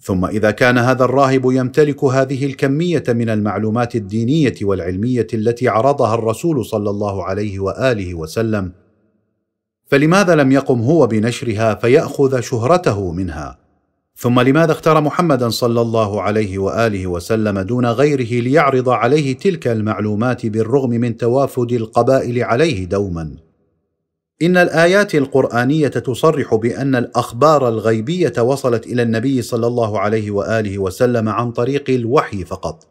ثم 0.00 0.24
إذا 0.24 0.50
كان 0.50 0.78
هذا 0.78 1.04
الراهب 1.04 1.42
يمتلك 1.44 2.04
هذه 2.04 2.46
الكمية 2.46 3.04
من 3.08 3.28
المعلومات 3.28 3.96
الدينية 3.96 4.54
والعلمية 4.62 5.26
التي 5.34 5.68
عرضها 5.68 6.14
الرسول 6.14 6.64
صلى 6.64 6.90
الله 6.90 7.24
عليه 7.24 7.58
وآله 7.58 8.14
وسلم 8.14 8.72
فلماذا 9.86 10.34
لم 10.34 10.52
يقم 10.52 10.80
هو 10.80 11.06
بنشرها 11.06 11.74
فيأخذ 11.74 12.40
شهرته 12.40 13.12
منها؟ 13.12 13.65
ثم 14.18 14.40
لماذا 14.40 14.72
اختار 14.72 15.00
محمدا 15.00 15.48
صلى 15.48 15.80
الله 15.80 16.22
عليه 16.22 16.58
وآله 16.58 17.06
وسلم 17.06 17.58
دون 17.58 17.86
غيره 17.86 18.42
ليعرض 18.42 18.88
عليه 18.88 19.36
تلك 19.36 19.68
المعلومات 19.68 20.46
بالرغم 20.46 20.90
من 20.90 21.16
توافد 21.16 21.72
القبائل 21.72 22.44
عليه 22.44 22.84
دوما؟ 22.84 23.36
إن 24.42 24.56
الآيات 24.56 25.14
القرآنية 25.14 25.88
تصرح 25.88 26.54
بأن 26.54 26.96
الأخبار 26.96 27.68
الغيبية 27.68 28.32
وصلت 28.38 28.86
إلى 28.86 29.02
النبي 29.02 29.42
صلى 29.42 29.66
الله 29.66 30.00
عليه 30.00 30.30
وآله 30.30 30.78
وسلم 30.78 31.28
عن 31.28 31.52
طريق 31.52 31.90
الوحي 31.90 32.44
فقط. 32.44 32.86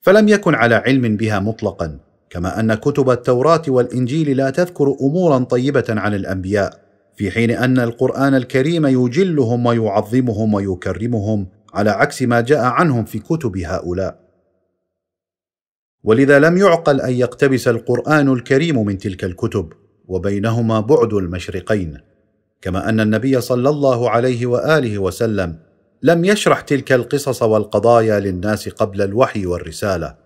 فلم 0.00 0.28
يكن 0.28 0.54
على 0.54 0.74
علم 0.74 1.16
بها 1.16 1.40
مطلقا 1.40 1.98
كما 2.30 2.60
أن 2.60 2.74
كتب 2.74 3.10
التوراة 3.10 3.62
والإنجيل 3.68 4.36
لا 4.36 4.50
تذكر 4.50 4.96
امورا 5.02 5.38
طيبة 5.38 5.84
عن 5.88 6.14
الأنبياء. 6.14 6.91
في 7.22 7.30
حين 7.30 7.50
أن 7.50 7.78
القرآن 7.78 8.34
الكريم 8.34 8.86
يجلهم 8.86 9.66
ويعظمهم 9.66 10.54
ويكرمهم 10.54 11.46
على 11.74 11.90
عكس 11.90 12.22
ما 12.22 12.40
جاء 12.40 12.60
عنهم 12.60 13.04
في 13.04 13.18
كتب 13.18 13.56
هؤلاء. 13.58 14.20
ولذا 16.04 16.38
لم 16.38 16.58
يعقل 16.58 17.00
أن 17.00 17.12
يقتبس 17.12 17.68
القرآن 17.68 18.32
الكريم 18.32 18.86
من 18.86 18.98
تلك 18.98 19.24
الكتب 19.24 19.72
وبينهما 20.08 20.80
بعد 20.80 21.12
المشرقين. 21.12 21.98
كما 22.62 22.88
أن 22.88 23.00
النبي 23.00 23.40
صلى 23.40 23.68
الله 23.68 24.10
عليه 24.10 24.46
وآله 24.46 24.98
وسلم 24.98 25.58
لم 26.02 26.24
يشرح 26.24 26.60
تلك 26.60 26.92
القصص 26.92 27.42
والقضايا 27.42 28.20
للناس 28.20 28.68
قبل 28.68 29.02
الوحي 29.02 29.46
والرسالة. 29.46 30.16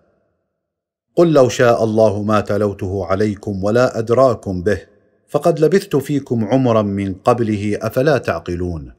قل 1.17 1.33
لو 1.33 1.49
شاء 1.49 1.85
الله 1.85 2.23
ما 2.23 2.41
تلوته 2.41 3.07
عليكم 3.07 3.65
ولا 3.65 3.99
أدراكم 3.99 4.63
به 4.63 4.96
فقد 5.29 5.61
لبثت 5.61 5.97
فيكم 5.97 6.45
عمرا 6.45 6.83
من 6.83 7.15
قبله 7.15 7.79
أفلا 7.83 8.19
تعقلون؟ 8.19 8.93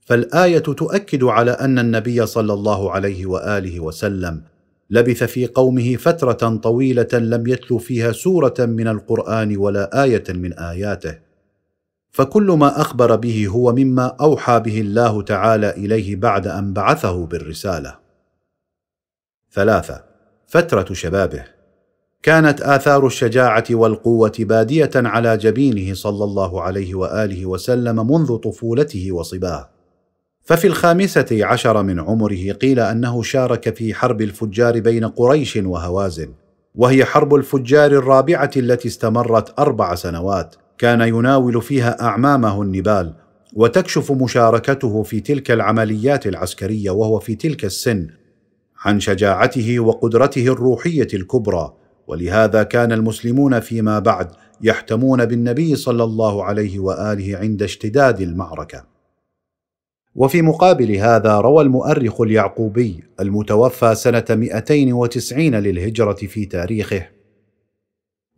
فالآية 0.00 0.58
تؤكد 0.58 1.24
على 1.24 1.50
أن 1.50 1.78
النبي 1.78 2.26
صلى 2.26 2.52
الله 2.52 2.92
عليه 2.92 3.26
وآله 3.26 3.80
وسلم 3.80 4.42
لبث 4.90 5.24
في 5.24 5.46
قومه 5.46 5.96
فترة 5.96 6.56
طويلة 6.56 7.08
لم 7.12 7.46
يتلو 7.46 7.78
فيها 7.78 8.12
سورة 8.12 8.54
من 8.58 8.88
القرآن 8.88 9.56
ولا 9.56 10.02
آية 10.02 10.24
من 10.28 10.52
آياته. 10.52 11.18
فكل 12.10 12.46
ما 12.46 12.80
أخبر 12.80 13.16
به 13.16 13.46
هو 13.46 13.72
مما 13.72 14.16
أوحى 14.20 14.60
به 14.60 14.80
الله 14.80 15.22
تعالى 15.22 15.70
إليه 15.70 16.16
بعد 16.16 16.46
أن 16.46 16.72
بعثه 16.72 17.26
بالرسالة. 17.26 17.98
ثلاثة 19.52 20.04
فترة 20.46 20.94
شبابه. 20.94 21.57
كانت 22.22 22.60
آثار 22.60 23.06
الشجاعة 23.06 23.64
والقوة 23.70 24.32
بادية 24.38 24.90
على 24.96 25.36
جبينه 25.36 25.94
صلى 25.94 26.24
الله 26.24 26.62
عليه 26.62 26.94
وآله 26.94 27.46
وسلم 27.46 28.12
منذ 28.12 28.36
طفولته 28.36 29.12
وصباه. 29.12 29.68
ففي 30.44 30.66
الخامسة 30.66 31.26
عشر 31.32 31.82
من 31.82 32.00
عمره 32.00 32.52
قيل 32.52 32.80
أنه 32.80 33.22
شارك 33.22 33.76
في 33.76 33.94
حرب 33.94 34.22
الفجار 34.22 34.80
بين 34.80 35.04
قريش 35.04 35.56
وهوازن 35.56 36.28
وهي 36.74 37.04
حرب 37.04 37.34
الفجار 37.34 37.90
الرابعة 37.90 38.50
التي 38.56 38.88
استمرت 38.88 39.58
أربع 39.58 39.94
سنوات. 39.94 40.56
كان 40.78 41.00
يناول 41.00 41.62
فيها 41.62 42.02
أعمامه 42.02 42.62
النبال 42.62 43.14
وتكشف 43.54 44.12
مشاركته 44.12 45.02
في 45.02 45.20
تلك 45.20 45.50
العمليات 45.50 46.26
العسكرية 46.26 46.90
وهو 46.90 47.18
في 47.18 47.34
تلك 47.34 47.64
السن 47.64 48.08
عن 48.84 49.00
شجاعته 49.00 49.80
وقدرته 49.80 50.46
الروحية 50.46 51.08
الكبرى. 51.14 51.77
ولهذا 52.08 52.62
كان 52.62 52.92
المسلمون 52.92 53.60
فيما 53.60 53.98
بعد 53.98 54.28
يحتمون 54.62 55.24
بالنبي 55.24 55.76
صلى 55.76 56.04
الله 56.04 56.44
عليه 56.44 56.78
وآله 56.78 57.38
عند 57.38 57.62
اشتداد 57.62 58.20
المعركة. 58.20 58.84
وفي 60.14 60.42
مقابل 60.42 60.96
هذا 60.96 61.40
روى 61.40 61.62
المؤرخ 61.62 62.20
اليعقوبي 62.20 63.04
المتوفى 63.20 63.94
سنة 63.94 64.24
290 64.30 65.54
للهجرة 65.54 66.12
في 66.12 66.46
تاريخه. 66.46 67.08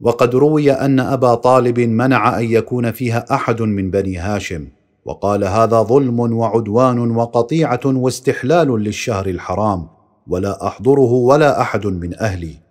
وقد 0.00 0.34
روي 0.34 0.72
أن 0.72 1.00
أبا 1.00 1.34
طالب 1.34 1.80
منع 1.80 2.38
أن 2.38 2.44
يكون 2.44 2.90
فيها 2.90 3.24
أحد 3.34 3.62
من 3.62 3.90
بني 3.90 4.18
هاشم 4.18 4.68
وقال 5.04 5.44
هذا 5.44 5.82
ظلم 5.82 6.20
وعدوان 6.20 7.10
وقطيعة 7.16 7.80
واستحلال 7.86 8.68
للشهر 8.68 9.26
الحرام 9.26 9.88
ولا 10.26 10.66
أحضره 10.66 11.12
ولا 11.12 11.60
أحد 11.60 11.86
من 11.86 12.18
أهلي. 12.18 12.69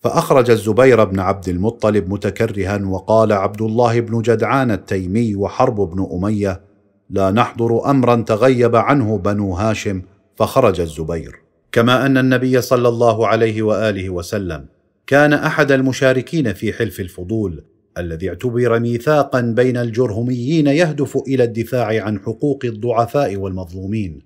فأخرج 0.00 0.50
الزبير 0.50 1.04
بن 1.04 1.20
عبد 1.20 1.48
المطلب 1.48 2.08
متكرها 2.08 2.80
وقال 2.86 3.32
عبد 3.32 3.62
الله 3.62 4.00
بن 4.00 4.22
جدعان 4.22 4.70
التيمي 4.70 5.34
وحرب 5.34 5.76
بن 5.76 6.08
أمية 6.12 6.60
لا 7.10 7.30
نحضر 7.30 7.90
امرا 7.90 8.16
تغيب 8.16 8.76
عنه 8.76 9.18
بنو 9.18 9.52
هاشم. 9.52 10.02
فخرج 10.36 10.80
الزبير. 10.80 11.34
كما 11.72 12.06
أن 12.06 12.18
النبي 12.18 12.60
صلى 12.60 12.88
الله 12.88 13.26
عليه 13.26 13.62
وآله 13.62 14.10
وسلم 14.10 14.66
كان 15.06 15.32
أحد 15.32 15.72
المشاركين 15.72 16.52
في 16.52 16.72
حلف 16.72 17.00
الفضول 17.00 17.64
الذي 17.98 18.28
اعتبر 18.28 18.78
ميثاقا 18.80 19.40
بين 19.40 19.76
الجرهميين 19.76 20.66
يهدف 20.66 21.16
إلى 21.16 21.44
الدفاع 21.44 22.04
عن 22.04 22.18
حقوق 22.18 22.64
الضعفاء 22.64 23.36
والمظلومين. 23.36 24.22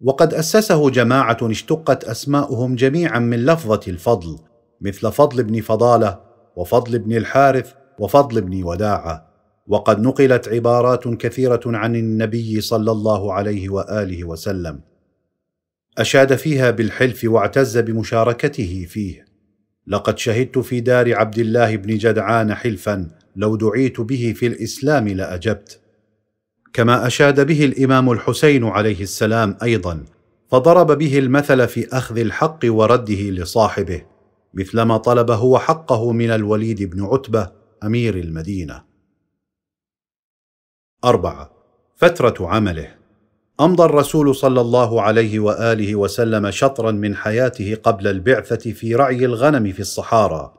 وقد 0.00 0.34
أسسه 0.34 0.90
جماعة 0.90 1.38
اشتقت 1.42 2.04
أسماؤهم 2.04 2.74
جميعا 2.74 3.18
من 3.18 3.46
لفظة 3.46 3.80
الفضل 3.88 4.38
مثل 4.80 5.12
فضل 5.12 5.44
بن 5.44 5.60
فضالة 5.60 6.20
وفضل 6.56 6.98
بن 6.98 7.16
الحارث 7.16 7.72
وفضل 7.98 8.40
بن 8.40 8.62
وداعة. 8.62 9.34
وقد 9.66 10.00
نقلت 10.00 10.48
عبارات 10.48 11.08
كثيرة 11.08 11.60
عن 11.66 11.96
النبي 11.96 12.60
صلى 12.60 12.92
الله 12.92 13.32
عليه 13.32 13.68
وآله 13.68 14.24
وسلم. 14.24 14.80
أشاد 15.98 16.34
فيها 16.34 16.70
بالحلف 16.70 17.24
واعتز 17.24 17.78
بمشاركته 17.78 18.86
فيه. 18.88 19.24
لقد 19.86 20.18
شهدت 20.18 20.58
في 20.58 20.80
دار 20.80 21.14
عبد 21.14 21.38
الله 21.38 21.76
بن 21.76 21.96
جدعان 21.98 22.54
حلفا 22.54 23.08
لو 23.36 23.56
دعيت 23.56 24.00
به 24.00 24.34
في 24.36 24.46
الإسلام 24.46 25.08
لأجبت. 25.08 25.80
كما 26.72 27.06
أشاد 27.06 27.46
به 27.46 27.64
الإمام 27.64 28.10
الحسين 28.10 28.64
عليه 28.64 29.02
السلام 29.02 29.56
أيضا 29.62 30.04
فضرب 30.50 30.98
به 30.98 31.18
المثل 31.18 31.68
في 31.68 31.88
أخذ 31.92 32.18
الحق 32.18 32.58
ورده 32.64 33.30
لصاحبه. 33.30 34.13
مثلما 34.54 34.96
طلب 34.96 35.30
هو 35.30 35.58
حقه 35.58 36.12
من 36.12 36.30
الوليد 36.30 36.82
بن 36.82 37.04
عتبة 37.04 37.50
أمير 37.84 38.16
المدينة. 38.16 38.82
أربعة. 41.04 41.50
فترة 41.96 42.48
عمله. 42.48 42.94
أمضى 43.60 43.84
الرسول 43.84 44.34
صلى 44.34 44.60
الله 44.60 45.02
عليه 45.02 45.38
وآله 45.38 45.94
وسلم 45.94 46.50
شطرا 46.50 46.90
من 46.90 47.16
حياته 47.16 47.74
قبل 47.82 48.06
البعثة 48.06 48.72
في 48.72 48.94
رعي 48.94 49.24
الغنم 49.24 49.72
في 49.72 49.80
الصحارى. 49.80 50.54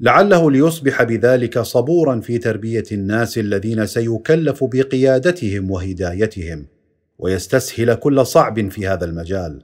لعله 0.00 0.50
ليصبح 0.50 1.02
بذلك 1.02 1.58
صبورا 1.58 2.20
في 2.20 2.38
تربية 2.38 2.84
الناس 2.92 3.38
الذين 3.38 3.86
سيكلف 3.86 4.64
بقيادتهم 4.64 5.70
وهدايتهم 5.70 6.66
ويستسهل 7.18 7.94
كل 7.94 8.26
صعب 8.26 8.68
في 8.68 8.88
هذا 8.88 9.04
المجال 9.04 9.62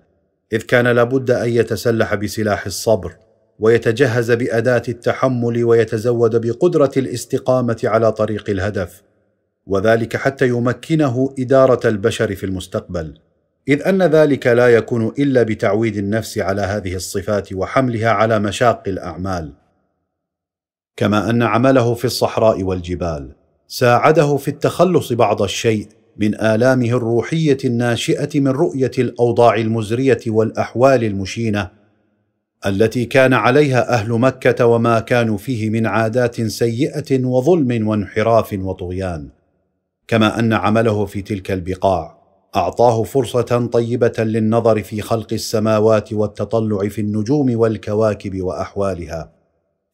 إذ 0.53 0.63
كان 0.63 0.87
لابد 0.89 1.31
أن 1.31 1.49
يتسلح 1.49 2.15
بسلاح 2.15 2.67
الصبر. 2.67 3.17
ويتجهز 3.59 4.31
بأداة 4.31 4.83
التحمل 4.89 5.65
ويتزود 5.65 6.47
بقدرة 6.47 6.91
الاستقامة 6.97 7.81
على 7.85 8.13
طريق 8.13 8.51
الهدف 8.51 9.03
وذلك 9.67 10.17
حتى 10.17 10.49
يمكنه 10.49 11.35
إدارة 11.39 11.89
البشر 11.89 12.35
في 12.35 12.47
المستقبل. 12.47 13.15
إذ 13.69 13.83
أن 13.83 14.03
ذلك 14.03 14.47
لا 14.47 14.69
يكون 14.69 15.13
إلا 15.19 15.43
بتعويد 15.43 15.97
النفس 15.97 16.39
على 16.39 16.63
هذه 16.63 16.95
الصفات 16.95 17.53
وحملها 17.53 18.11
على 18.11 18.39
مشاق 18.39 18.83
الأعمال. 18.87 19.53
كما 20.97 21.31
أن 21.31 21.43
عمله 21.43 21.95
في 21.95 22.05
الصحراء 22.05 22.63
والجبال 22.63 23.33
ساعده 23.69 24.37
في 24.37 24.49
التخلص 24.49 25.13
بعض 25.13 25.43
الشيء 25.43 25.89
من 26.17 26.41
آلامه 26.41 26.89
الروحية 26.89 27.59
الناشئة 27.65 28.41
من 28.41 28.49
رؤية 28.49 28.91
الأوضاع 28.99 29.55
المزرية 29.55 30.21
والأحوال 30.27 31.05
المشينة 31.05 31.71
التي 32.67 33.05
كان 33.05 33.33
عليها 33.33 33.95
أهل 33.95 34.13
مكة 34.13 34.67
وما 34.67 35.01
كانوا 35.01 35.39
فيه 35.39 35.71
من 35.71 35.87
عادات 35.87 36.41
سيئة 36.41 37.25
وظلم 37.25 37.89
وانحراف 37.89 38.57
وطغيان 38.59 39.29
كما 40.09 40.39
أن 40.39 40.53
عمله 40.53 41.07
في 41.07 41.23
تلك 41.23 41.51
البقاع 41.51 42.23
أعطاه 42.57 43.03
فرصة 43.03 43.67
طيبة 43.73 44.13
للنظر 44.19 44.83
في 44.83 45.01
خلق 45.01 45.33
السماوات 45.33 46.13
والتطلع 46.13 46.89
في 46.89 47.01
النجوم 47.01 47.57
والكواكب 47.57 48.43
وأحوالها. 48.43 49.33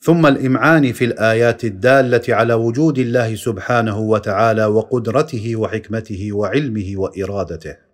ثم 0.00 0.26
الإمعان 0.26 0.92
في 0.92 1.04
الآيات 1.04 1.64
الدالة 1.64 2.22
على 2.28 2.54
وجود 2.54 2.98
الله 2.98 3.34
سبحانه 3.34 3.98
وتعالى 3.98 4.66
وقدرته 4.66 5.56
وحكمته 5.56 6.32
وعلمه 6.32 6.92
وإرادته. 6.96 7.87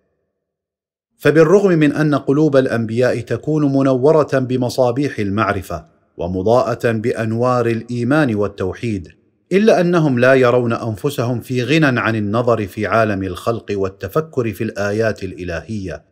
فبالرغم 1.17 1.69
من 1.69 1.93
أن 1.93 2.15
قلوب 2.15 2.57
الأنبياء 2.57 3.19
تكون 3.19 3.73
منورة 3.73 4.29
بمصابيح 4.33 5.19
المعرفة 5.19 5.85
ومضاءة 6.17 6.91
بأنوار 6.91 7.65
الإيمان 7.65 8.35
والتوحيد 8.35 9.07
إلا 9.51 9.81
أنهم 9.81 10.19
لا 10.19 10.33
يرون 10.33 10.73
أنفسهم 10.73 11.39
في 11.39 11.63
غنى 11.63 11.99
عن 11.99 12.15
النظر 12.15 12.67
في 12.67 12.87
عالم 12.87 13.23
الخلق 13.23 13.65
والتفكر 13.71 14.53
في 14.53 14.63
الآيات 14.63 15.23
الإلهية 15.23 16.03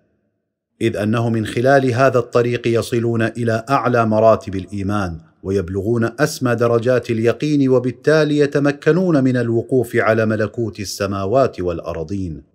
إذ 0.82 0.98
أنه 0.98 1.30
من 1.30 1.46
خلال 1.46 1.94
هذا 1.94 2.20
الطريق 2.20 2.68
يصلون 2.68 3.22
إلى 3.22 3.66
أعلى 3.70 4.06
مراتب 4.06 4.56
الإيمان 4.56 5.20
ويبلغون 5.44 6.10
أسمى 6.20 6.56
درجات 6.56 7.12
اليقين 7.12 7.70
وبالتالي 7.70 8.38
يتمكنون 8.38 9.24
من 9.24 9.38
الوقوف 9.38 9.96
على 9.96 10.26
ملكوت 10.26 10.80
السماوات 10.80 11.60
والأرضين. 11.60 12.53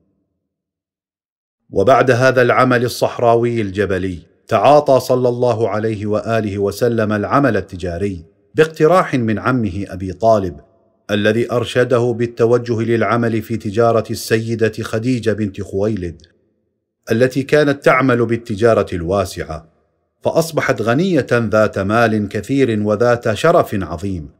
وبعد 1.70 2.10
هذا 2.10 2.42
العمل 2.42 2.84
الصحراوي 2.84 3.60
الجبلي 3.60 4.18
تعاطى 4.48 5.00
صلى 5.00 5.28
الله 5.28 5.68
عليه 5.68 6.06
وآله 6.06 6.58
وسلم 6.58 7.12
العمل 7.12 7.56
التجاري 7.56 8.24
باقتراح 8.54 9.14
من 9.14 9.38
عمه 9.38 9.84
أبي 9.88 10.12
طالب 10.12 10.60
الذي 11.10 11.52
أرشده 11.52 12.14
بالتوجه 12.18 12.80
للعمل 12.82 13.42
في 13.42 13.56
تجارة 13.56 14.04
السيدة 14.10 14.72
خديجة 14.82 15.30
بنت 15.30 15.60
خويلد 15.60 16.22
التي 17.12 17.42
كانت 17.42 17.84
تعمل 17.84 18.26
بالتجارة 18.26 18.86
الواسعة 18.92 19.68
فأصبحت 20.22 20.82
غنية 20.82 21.26
ذات 21.32 21.78
مال 21.78 22.28
كثير 22.28 22.82
وذات 22.82 23.32
شرف 23.32 23.74
عظيم 23.74 24.30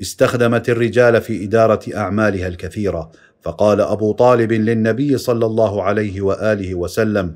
استخدمت 0.00 0.68
الرجال 0.68 1.20
في 1.20 1.44
إدارة 1.44 1.80
أعمالها 1.96 2.48
الكثيرة 2.48 3.10
فقال 3.48 3.80
أبو 3.80 4.12
طالب 4.12 4.52
للنبي 4.52 5.18
صلى 5.18 5.46
الله 5.46 5.82
عليه 5.82 6.20
وآله 6.20 6.74
وسلم 6.74 7.34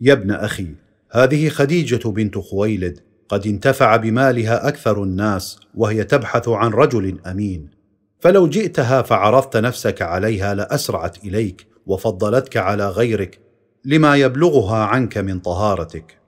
يا 0.00 0.12
ابن 0.12 0.30
أخي 0.30 0.74
هذه 1.10 1.48
خديجة 1.48 2.08
بنت 2.08 2.38
خويلد 2.38 3.00
قد 3.28 3.46
انتفع 3.46 3.96
بمالها 3.96 4.68
أكثر 4.68 5.02
الناس 5.02 5.60
وهي 5.74 6.04
تبحث 6.04 6.48
عن 6.48 6.70
رجل 6.70 7.20
أمين. 7.26 7.70
فلو 8.20 8.48
جئتها 8.48 9.02
فعرضت 9.02 9.56
نفسك 9.56 10.02
عليها 10.02 10.54
لأسرعت 10.54 11.24
إليك 11.24 11.66
وفضلتك 11.86 12.56
على 12.56 12.88
غيرك 12.88 13.40
لما 13.84 14.16
يبلغها 14.16 14.84
عنك 14.84 15.18
من 15.18 15.40
طهارتك. 15.40 16.18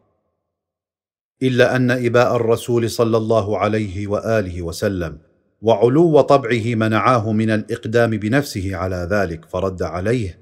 إلا 1.43 1.77
أن 1.77 1.91
إباء 1.91 2.37
الرسول 2.37 2.91
صلى 2.91 3.17
الله 3.17 3.59
عليه 3.59 4.07
وآله 4.07 4.63
وسلم 4.63 5.19
وعلو 5.63 6.21
طبعه 6.21 6.75
منعاه 6.75 7.33
من 7.33 7.51
الإقدام 7.51 8.11
بنفسه 8.11 8.77
على 8.77 9.09
ذلك 9.11 9.45
فرد 9.45 9.83
عليه. 9.83 10.41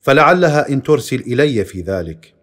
فلعلها 0.00 0.68
إن 0.68 0.82
ترسل 0.82 1.20
إلي 1.20 1.64
في 1.64 1.80
ذلك 1.80 2.34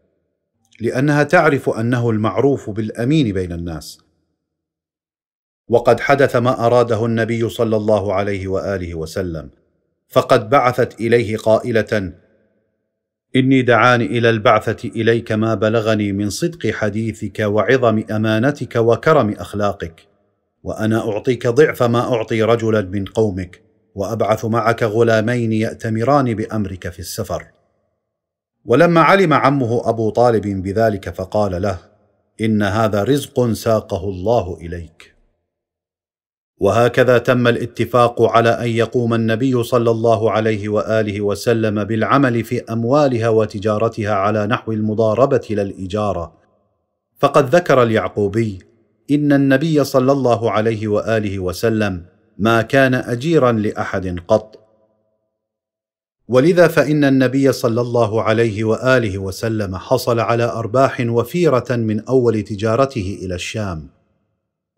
لأنها 0.81 1.23
تعرف 1.23 1.69
أنه 1.69 2.09
المعروف 2.09 2.69
بالأمين 2.69 3.33
بين 3.33 3.51
الناس. 3.51 3.99
وقد 5.69 5.99
حدث 5.99 6.35
ما 6.35 6.65
أراده 6.65 7.05
النبي 7.05 7.49
صلى 7.49 7.75
الله 7.75 8.13
عليه 8.13 8.47
وآله 8.47 8.95
وسلم 8.95 9.49
فقد 10.07 10.49
بعثت 10.49 11.01
إليه 11.01 11.37
قائلة 11.37 12.13
إني 13.35 13.61
دعاني 13.61 14.05
إلى 14.05 14.29
البعثة 14.29 14.89
إليك 14.89 15.31
ما 15.31 15.53
بلغني 15.53 16.11
من 16.11 16.29
صدق 16.29 16.71
حديثك 16.71 17.39
وعظم 17.39 18.03
أمانتك 18.11 18.75
وكرم 18.75 19.29
أخلاقك. 19.29 20.08
وأنا 20.63 21.09
أعطيك 21.09 21.47
ضعف 21.47 21.83
ما 21.83 22.13
أعطي 22.13 22.43
رجلا 22.43 22.81
من 22.81 23.05
قومك 23.05 23.61
وأبعث 23.95 24.45
معك 24.45 24.83
غلامين 24.83 25.51
يأتمران 25.51 26.33
بأمرك 26.33 26.89
في 26.89 26.99
السفر. 26.99 27.45
ولما 28.65 29.01
علم 29.01 29.33
عمه 29.33 29.89
أبو 29.89 30.09
طالب 30.09 30.63
بذلك 30.63 31.09
فقال 31.09 31.61
له 31.61 31.77
إن 32.41 32.63
هذا 32.63 33.03
رزق 33.03 33.51
ساقه 33.51 34.09
الله 34.09 34.57
إليك. 34.61 35.19
وهكذا 36.59 37.17
تم 37.17 37.47
الاتفاق 37.47 38.21
على 38.21 38.49
أن 38.49 38.67
يقوم 38.67 39.13
النبي 39.13 39.63
صلى 39.63 39.91
الله 39.91 40.31
عليه 40.31 40.69
وآله 40.69 41.21
وسلم 41.21 41.83
بالعمل 41.83 42.43
في 42.43 42.63
أموالها 42.63 43.29
وتجارتها 43.29 44.13
على 44.13 44.47
نحو 44.47 44.71
المضاربة 44.71 45.47
لا 45.49 45.61
الاجاره 45.61 46.33
فقد 47.19 47.55
ذكر 47.55 47.83
اليعقوبي 47.83 48.59
إن 49.11 49.33
النبي 49.33 49.83
صلى 49.83 50.11
الله 50.11 50.51
عليه 50.51 50.87
وآله 50.87 51.39
وسلم 51.39 52.05
ما 52.37 52.61
كان 52.61 52.93
أجيرا 52.93 53.51
لأحد 53.51 54.19
قط. 54.27 54.59
ولذا 56.27 56.67
فإن 56.67 57.03
النبي 57.03 57.51
صلى 57.51 57.81
الله 57.81 58.23
عليه 58.23 58.63
وآله 58.63 59.17
وسلم 59.17 59.75
حصل 59.75 60.19
على 60.19 60.43
أرباح 60.43 61.05
وفيرة 61.09 61.65
من 61.69 62.05
أول 62.05 62.41
تجارته 62.41 63.19
إلى 63.21 63.35
الشام. 63.35 63.89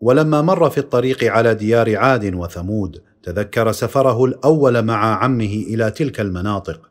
ولما 0.00 0.42
مر 0.42 0.70
في 0.70 0.78
الطريق 0.78 1.24
على 1.24 1.54
ديار 1.54 1.96
عاد 1.96 2.34
وثمود 2.34 3.02
تذكر 3.22 3.72
سفره 3.72 4.24
الأول 4.24 4.82
مع 4.82 5.24
عمه 5.24 5.64
إلى 5.68 5.90
تلك 5.90 6.20
المناطق. 6.20 6.90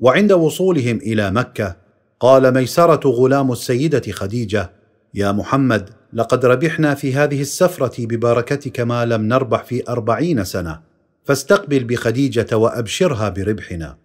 وعند 0.00 0.32
وصولهم 0.32 0.96
إلى 0.96 1.30
مكة 1.30 1.76
قال 2.20 2.54
ميسرة 2.54 3.08
غلام 3.08 3.52
السيدة 3.52 4.12
خديجة 4.12 4.70
يا 5.14 5.32
محمد 5.32 5.90
لقد 6.12 6.46
ربحنا 6.46 6.94
في 6.94 7.14
هذه 7.14 7.40
السفرة 7.40 8.06
ببركتك 8.06 8.80
ما 8.80 9.04
لم 9.04 9.22
نربح 9.22 9.64
في 9.64 9.88
أربعين 9.88 10.44
سنة 10.44 10.80
فاستقبل 11.24 11.84
بخديجة 11.84 12.56
وأبشرها 12.56 13.28
بربحنا. 13.28 13.98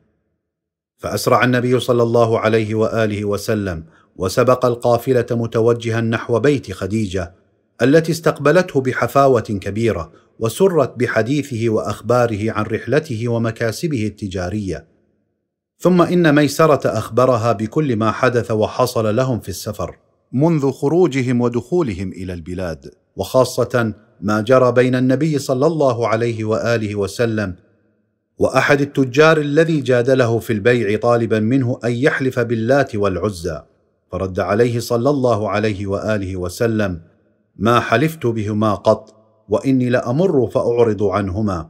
فأسرع 0.98 1.44
النبي 1.44 1.80
صلى 1.80 2.04
الله 2.04 2.40
عليه 2.40 2.76
وآله 2.76 3.26
وسلم 3.26 3.84
وسبق 4.16 4.66
القافلة 4.66 5.26
متوجها 5.32 6.02
نحو 6.02 6.40
بيت 6.40 6.72
خديجة 6.72 7.34
التي 7.82 8.12
استقبلته 8.12 8.82
بحفاوة 8.82 9.42
كبيرة 9.42 10.12
وسرت 10.40 10.94
بحديثه 10.98 11.70
وأخباره 11.70 12.52
عن 12.52 12.64
رحلته 12.64 13.28
ومكاسبه 13.28 14.08
التجارية. 14.08 14.88
ثم 15.80 16.02
إن 16.02 16.36
ميسرة 16.36 16.98
أخبرها 16.98 17.52
بكل 17.52 17.96
ما 17.96 18.12
حدث 18.12 18.52
وحصل 18.52 19.16
لهم 19.16 19.40
في 19.40 19.50
السفر. 19.50 19.96
منذ 20.34 20.72
خروجهم 20.72 21.42
ودخولهم 21.42 22.12
إلى 22.12 22.34
البلاد 22.34 22.92
وخاصة 23.16 23.94
ما 24.22 24.42
جرى 24.42 24.72
بين 24.72 24.96
النبي 24.96 25.40
صلى 25.40 25.68
الله 25.68 26.08
عليه 26.08 26.44
وآله 26.44 26.96
وسلم 26.96 27.56
وأحد 28.38 28.82
التجار 28.82 29.38
الذي 29.38 29.82
جادله 29.82 30.40
في 30.40 30.54
البيع 30.54 31.00
طالبا 31.00 31.40
منه 31.40 31.80
أن 31.86 31.92
يحلف 31.92 32.40
باللات 32.40 32.96
والعزى. 32.96 33.62
فرد 34.12 34.40
عليه 34.40 34.80
صلى 34.80 35.10
الله 35.10 35.50
عليه 35.50 35.88
وآله 35.88 36.36
وسلم 36.36 37.02
ما 37.56 37.80
حلفت 37.80 38.26
بهما 38.26 38.76
قط 38.76 39.16
وإني 39.50 39.90
لأمر 39.90 40.48
فأعرض 40.48 41.04
عنهما. 41.04 41.70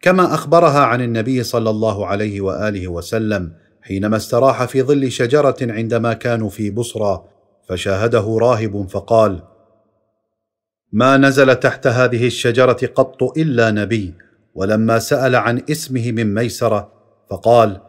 كما 0.00 0.34
أخبرها 0.34 0.80
عن 0.80 1.00
النبي 1.00 1.42
صلى 1.42 1.70
الله 1.70 2.06
عليه 2.06 2.40
وآله 2.40 2.88
وسلم 2.88 3.52
حينما 3.82 4.16
استراح 4.16 4.64
في 4.64 4.82
ظل 4.82 5.10
شجرة 5.12 5.56
عندما 5.60 6.12
كانوا 6.12 6.48
في 6.48 6.70
بصرى 6.70 7.24
فشاهده 7.68 8.38
راهب 8.40 8.86
فقال 8.88 9.42
ما 10.92 11.16
نزل 11.16 11.54
تحت 11.54 11.86
هذه 11.86 12.26
الشجرة 12.26 12.78
قط 12.94 13.22
إلا 13.22 13.70
نبي 13.70 14.14
ولما 14.54 14.98
سأل 14.98 15.36
عن 15.36 15.62
اسمه 15.70 16.12
من 16.12 16.34
ميسرة 16.34 16.92
فقال 17.30 17.80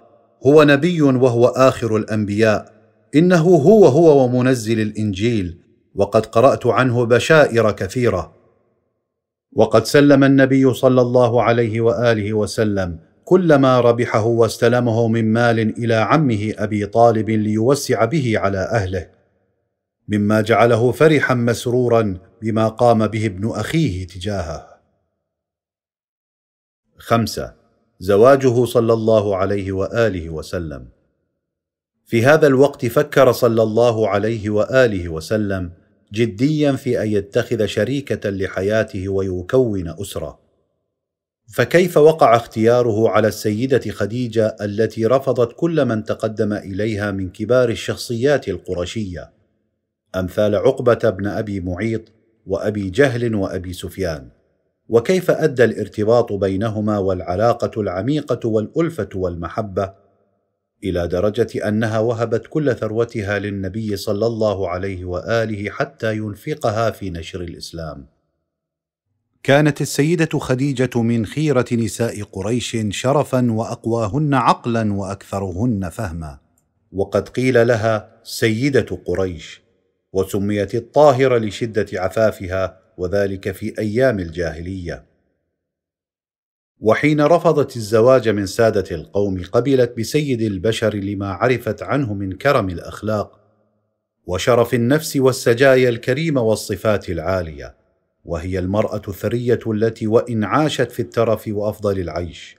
هو 0.45 0.63
نبي 0.63 1.01
وهو 1.01 1.45
آخر 1.45 1.95
الأنبياء 1.95 2.75
إنه 3.15 3.41
هو 3.41 3.85
هو 3.85 4.23
ومنزل 4.23 4.79
الإنجيل 4.79 5.57
وقد 5.95 6.25
قرأت 6.25 6.65
عنه 6.65 7.05
بشائر 7.05 7.71
كثيرة. 7.71 8.35
وقد 9.53 9.85
سلم 9.85 10.23
النبي 10.23 10.73
صلى 10.73 11.01
الله 11.01 11.43
عليه 11.43 11.81
وآله 11.81 12.33
وسلم 12.33 12.99
كل 13.25 13.55
ما 13.55 13.79
ربحه 13.79 14.25
واستلمه 14.25 15.07
من 15.07 15.33
مال 15.33 15.59
إلى 15.59 15.93
عمه 15.93 16.53
أبي 16.57 16.85
طالب 16.85 17.29
ليوسع 17.29 18.05
به 18.05 18.33
على 18.39 18.57
أهله. 18.57 19.14
مما 20.07 20.41
جعله 20.41 20.91
فرحا 20.91 21.33
مسرورا 21.33 22.17
بما 22.41 22.67
قام 22.67 23.07
به 23.07 23.25
ابن 23.25 23.49
أخيه 23.49 24.07
تجاهه. 24.07 24.79
خمسة. 26.97 27.55
زواجه 27.99 28.65
صلى 28.65 28.93
الله 28.93 29.35
عليه 29.35 29.71
وآله 29.71 30.29
وسلم. 30.29 30.87
في 32.05 32.25
هذا 32.25 32.47
الوقت 32.47 32.85
فكر 32.85 33.31
صلى 33.31 33.63
الله 33.63 34.09
عليه 34.09 34.49
وآله 34.49 35.09
وسلم 35.09 35.71
جديا 36.13 36.71
في 36.71 37.01
أن 37.01 37.07
يتخذ 37.07 37.65
شريكة 37.65 38.29
لحياته 38.29 39.09
ويكون 39.09 39.87
أسرة. 39.87 40.39
فكيف 41.53 41.97
وقع 41.97 42.35
اختياره 42.35 43.09
على 43.09 43.27
السيدة 43.27 43.91
خديجة 43.91 44.55
التي 44.61 45.05
رفضت 45.05 45.53
كل 45.55 45.85
من 45.85 46.03
تقدم 46.03 46.53
إليها 46.53 47.11
من 47.11 47.29
كبار 47.29 47.69
الشخصيات 47.69 48.47
القرشية؟ 48.49 49.34
أمثال 50.15 50.55
عقبة 50.55 51.09
بن 51.09 51.27
أبي 51.27 51.59
معيط 51.59 52.11
وأبي 52.47 52.89
جهل 52.89 53.35
وأبي 53.35 53.73
سفيان. 53.73 54.29
وكيف 54.89 55.31
أدى 55.31 55.63
الارتباط 55.63 56.33
بينهما 56.33 56.97
والعلاقة 56.97 57.81
العميقة 57.81 58.49
والألفة 58.49 59.09
والمحبة 59.15 59.93
إلى 60.83 61.07
درجة 61.07 61.67
أنها 61.67 61.99
وهبت 61.99 62.47
كل 62.49 62.75
ثروتها 62.75 63.39
للنبي 63.39 63.97
صلى 63.97 64.25
الله 64.25 64.69
عليه 64.69 65.05
وآله 65.05 65.69
حتى 65.69 66.17
ينفقها 66.17 66.91
في 66.91 67.09
نشر 67.09 67.41
الإسلام. 67.41 68.05
كانت 69.43 69.81
السيدة 69.81 70.39
خديجة 70.39 71.01
من 71.01 71.25
خيرة 71.25 71.65
نساء 71.71 72.23
قريش 72.23 72.77
شرفا 72.89 73.51
وأقواهن 73.51 74.33
عقلا 74.33 74.93
وأكثرهن 74.93 75.89
فهما. 75.89 76.39
وقد 76.91 77.29
قيل 77.29 77.67
لها 77.67 78.21
سيدة 78.23 78.99
قريش. 79.05 79.64
وسميت 80.15 80.75
الطاهره 80.75 81.37
لشدة 81.37 81.85
عفافها 81.93 82.79
وذلك 82.97 83.51
في 83.51 83.79
أيام 83.79 84.19
الجاهلية. 84.19 85.05
وحين 86.79 87.21
رفضت 87.21 87.75
الزواج 87.75 88.29
من 88.29 88.45
سادة 88.45 88.95
القوم 88.95 89.43
قبلت 89.51 89.97
بسيد 89.97 90.41
البشر 90.41 90.95
لما 90.95 91.27
عرفت 91.27 91.83
عنه 91.83 92.13
من 92.13 92.31
كرم 92.31 92.69
الأخلاق 92.69 93.39
وشرف 94.25 94.73
النفس 94.73 95.17
والسجايا 95.17 95.89
الكريمه 95.89 96.41
والصفات 96.41 97.09
العالية 97.09 97.75
وهي 98.25 98.59
المرأة 98.59 99.01
الثرية 99.07 99.59
التي 99.67 100.07
وإن 100.07 100.43
عاشت 100.43 100.91
في 100.91 101.01
الترف 101.01 101.47
وأفضل 101.47 101.99
العيش 101.99 102.57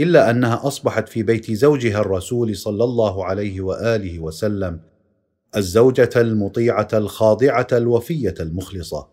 إلا 0.00 0.30
أنها 0.30 0.66
أصبحت 0.66 1.08
في 1.08 1.22
بيت 1.22 1.50
زوجها 1.50 2.00
الرسول 2.00 2.56
صلى 2.56 2.84
الله 2.84 3.24
عليه 3.24 3.60
وآله 3.60 4.18
وسلم 4.18 4.91
الزوجة 5.56 6.10
المطيعة 6.16 6.88
الخاضعة 6.92 7.66
الوفية 7.72 8.34
المخلصة 8.40 9.08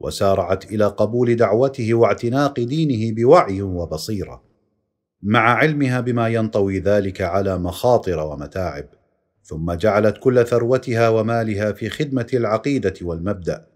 وسارعت 0.00 0.64
إلى 0.72 0.84
قبول 0.86 1.36
دعوته 1.36 1.94
واعتناق 1.94 2.60
دينه 2.60 3.14
بوعي 3.14 3.62
وبصيرة 3.62 4.42
مع 5.22 5.40
علمها 5.40 6.00
بما 6.00 6.28
ينطوي 6.28 6.78
ذلك 6.78 7.20
على 7.20 7.58
مخاطر 7.58 8.20
ومتاعب 8.20 8.86
ثم 9.42 9.72
جعلت 9.72 10.18
كل 10.18 10.46
ثروتها 10.46 11.08
ومالها 11.08 11.72
في 11.72 11.90
خدمة 11.90 12.26
العقيدة 12.34 12.94
والمبدأ 13.02 13.66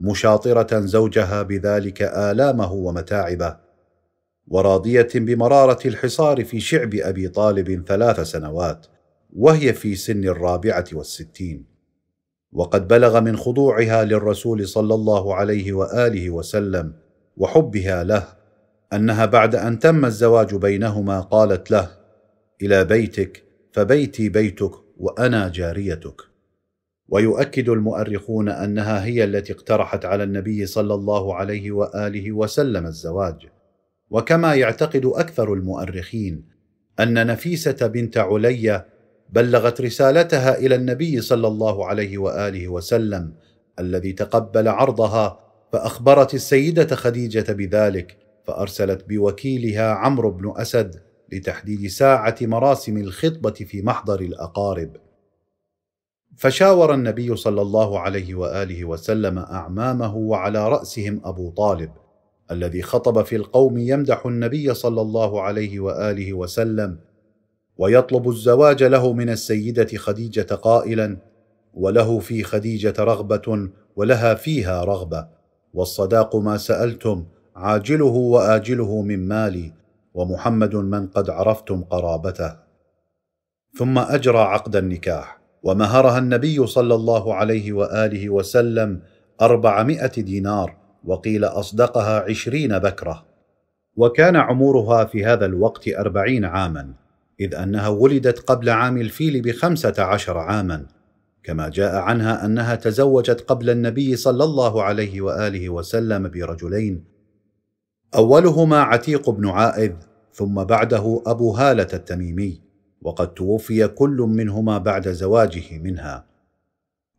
مشاطرة 0.00 0.80
زوجها 0.80 1.42
بذلك 1.42 2.02
آلامه 2.02 2.72
ومتاعبه 2.72 3.56
وراضية 4.48 5.08
بمرارة 5.14 5.88
الحصار 5.88 6.44
في 6.44 6.60
شعب 6.60 6.94
أبي 6.94 7.28
طالب 7.28 7.84
ثلاث 7.88 8.20
سنوات. 8.20 8.86
وهي 9.34 9.72
في 9.72 9.94
سن 9.94 10.24
الرابعة 10.24 10.84
والستين. 10.92 11.64
وقد 12.52 12.88
بلغ 12.88 13.20
من 13.20 13.36
خضوعها 13.36 14.04
للرسول 14.04 14.68
صلى 14.68 14.94
الله 14.94 15.34
عليه 15.34 15.72
وآله 15.72 16.30
وسلم 16.30 16.92
وحبها 17.36 18.04
له 18.04 18.26
أنها 18.92 19.26
بعد 19.26 19.54
أن 19.54 19.78
تم 19.78 20.04
الزواج 20.04 20.54
بينهما 20.54 21.20
قالت 21.20 21.70
له 21.70 21.90
إلى 22.62 22.84
بيتك 22.84 23.42
فبيتي 23.72 24.28
بيتك 24.28 24.72
وأنا 24.96 25.48
جاريتك. 25.48 26.22
ويؤكد 27.08 27.68
المؤرخون 27.68 28.48
أنها 28.48 29.04
هي 29.04 29.24
التي 29.24 29.52
اقترحت 29.52 30.04
على 30.04 30.24
النبي 30.24 30.66
صلى 30.66 30.94
الله 30.94 31.34
عليه 31.34 31.72
وآله 31.72 32.32
وسلم 32.32 32.86
الزواج. 32.86 33.46
وكما 34.10 34.54
يعتقد 34.54 35.06
أكثر 35.06 35.52
المؤرخين 35.52 36.44
أن 37.00 37.26
نفيسة 37.26 37.86
بنت 37.86 38.18
علي 38.18 38.84
بلغت 39.34 39.80
رسالتها 39.80 40.58
إلى 40.58 40.74
النبي 40.74 41.20
صلى 41.20 41.48
الله 41.48 41.86
عليه 41.86 42.18
وآله 42.18 42.68
وسلم 42.68 43.32
الذي 43.78 44.12
تقبل 44.12 44.68
عرضها 44.68 45.40
فأخبرت 45.72 46.34
السيدة 46.34 46.96
خديجة 46.96 47.52
بذلك 47.52 48.16
فأرسلت 48.44 49.08
بوكيلها 49.08 49.92
عمرو 49.92 50.30
بن 50.30 50.52
أسد 50.56 51.02
لتحديد 51.32 51.86
ساعة 51.86 52.36
مراسم 52.40 52.96
الخطبة 52.96 53.50
في 53.50 53.82
محضر 53.82 54.20
الأقارب. 54.20 54.96
فشاور 56.36 56.94
النبي 56.94 57.36
صلى 57.36 57.62
الله 57.62 58.00
عليه 58.00 58.34
وآله 58.34 58.84
وسلم 58.84 59.38
أعمامه 59.38 60.16
وعلى 60.16 60.68
رأسهم 60.68 61.20
أبو 61.24 61.50
طالب 61.50 61.90
الذي 62.50 62.82
خطب 62.82 63.22
في 63.22 63.36
القوم 63.36 63.78
يمدح 63.78 64.26
النبي 64.26 64.74
صلى 64.74 65.00
الله 65.00 65.42
عليه 65.42 65.80
وآله 65.80 66.32
وسلم 66.32 66.98
ويطلب 67.78 68.28
الزواج 68.28 68.82
له 68.82 69.12
من 69.12 69.28
السيدة 69.30 69.96
خديجة 69.96 70.54
قائلا 70.54 71.16
وله 71.74 72.18
في 72.18 72.42
خديجة 72.42 72.94
رغبة 72.98 73.68
ولها 73.96 74.34
فيها 74.34 74.84
رغبة. 74.84 75.28
والصداق 75.74 76.36
ما 76.36 76.56
سألتم 76.56 77.24
عاجله 77.56 78.06
وآجله 78.06 79.02
من 79.02 79.28
مالي 79.28 79.72
ومحمد 80.14 80.76
من 80.76 81.06
قد 81.06 81.30
عرفتم 81.30 81.84
قرابته. 81.84 82.56
ثم 83.78 83.98
أجرى 83.98 84.38
عقد 84.38 84.76
النكاح 84.76 85.40
ومهرها 85.62 86.18
النبي 86.18 86.66
صلى 86.66 86.94
الله 86.94 87.34
عليه 87.34 87.72
وآله 87.72 88.30
وسلم 88.30 89.00
أربعمائة 89.42 90.22
دينار 90.22 90.76
وقيل 91.04 91.44
أصدقها 91.44 92.20
عشرين 92.30 92.78
بكرة. 92.78 93.24
وكان 93.96 94.36
عمرها 94.36 95.04
في 95.04 95.24
هذا 95.24 95.46
الوقت 95.46 95.88
أربعين 95.88 96.44
عاما. 96.44 97.03
إذ 97.40 97.54
أنها 97.54 97.88
ولدت 97.88 98.38
قبل 98.38 98.70
عام 98.70 98.96
الفيل 98.96 99.42
بخمسة 99.42 99.94
عشر 100.02 100.38
عاما 100.38 100.86
كما 101.42 101.68
جاء 101.68 101.96
عنها 101.96 102.44
أنها 102.44 102.74
تزوجت 102.74 103.40
قبل 103.40 103.70
النبي 103.70 104.16
صلى 104.16 104.44
الله 104.44 104.82
عليه 104.82 105.20
وآله 105.20 105.68
وسلم 105.68 106.28
برجلين 106.28 107.04
أولهما 108.14 108.80
عتيق 108.80 109.30
بن 109.30 109.48
عائذ 109.48 109.92
ثم 110.32 110.64
بعده 110.64 111.22
أبو 111.26 111.52
هالة 111.52 111.88
التميمي 111.94 112.60
وقد 113.02 113.34
توفي 113.34 113.88
كل 113.88 114.16
منهما 114.16 114.78
بعد 114.78 115.08
زواجه 115.08 115.78
منها. 115.78 116.26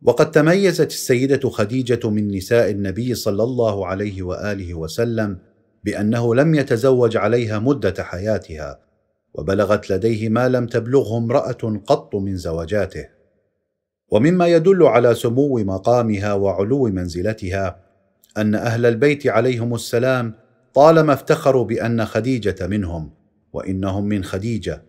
وقد 0.02 0.30
تميزت 0.30 0.90
السيدة 0.90 1.50
خديجة 1.50 2.10
من 2.10 2.28
نساء 2.28 2.70
النبي 2.70 3.14
صلى 3.14 3.42
الله 3.42 3.86
عليه 3.86 4.22
وآله 4.22 4.74
وسلم 4.74 5.38
بأنه 5.84 6.34
لم 6.34 6.54
يتزوج 6.54 7.16
عليها 7.16 7.58
مدة 7.58 8.04
حياتها 8.04 8.85
وبلغت 9.36 9.90
لديه 9.90 10.28
ما 10.28 10.48
لم 10.48 10.66
تبلغه 10.66 11.18
امرأة 11.18 11.80
قط 11.86 12.14
من 12.14 12.36
زوجاته 12.36 13.08
ومما 14.08 14.46
يدل 14.46 14.82
على 14.82 15.14
سمو 15.14 15.58
مقامها 15.58 16.32
وعلو 16.32 16.84
منزلتها 16.84 17.78
أن 18.36 18.54
أهل 18.54 18.86
البيت 18.86 19.26
عليهم 19.26 19.74
السلام 19.74 20.34
طالما 20.74 21.12
افتخروا 21.12 21.64
بأن 21.64 22.04
خديجة 22.04 22.66
منهم 22.66 23.10
وإنهم 23.52 24.04
من 24.04 24.24
خديجة 24.24 24.82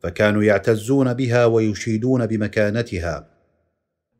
فكانوا 0.00 0.42
يعتزون 0.42 1.14
بها 1.14 1.44
ويشيدون 1.44 2.26
بمكانتها. 2.26 3.28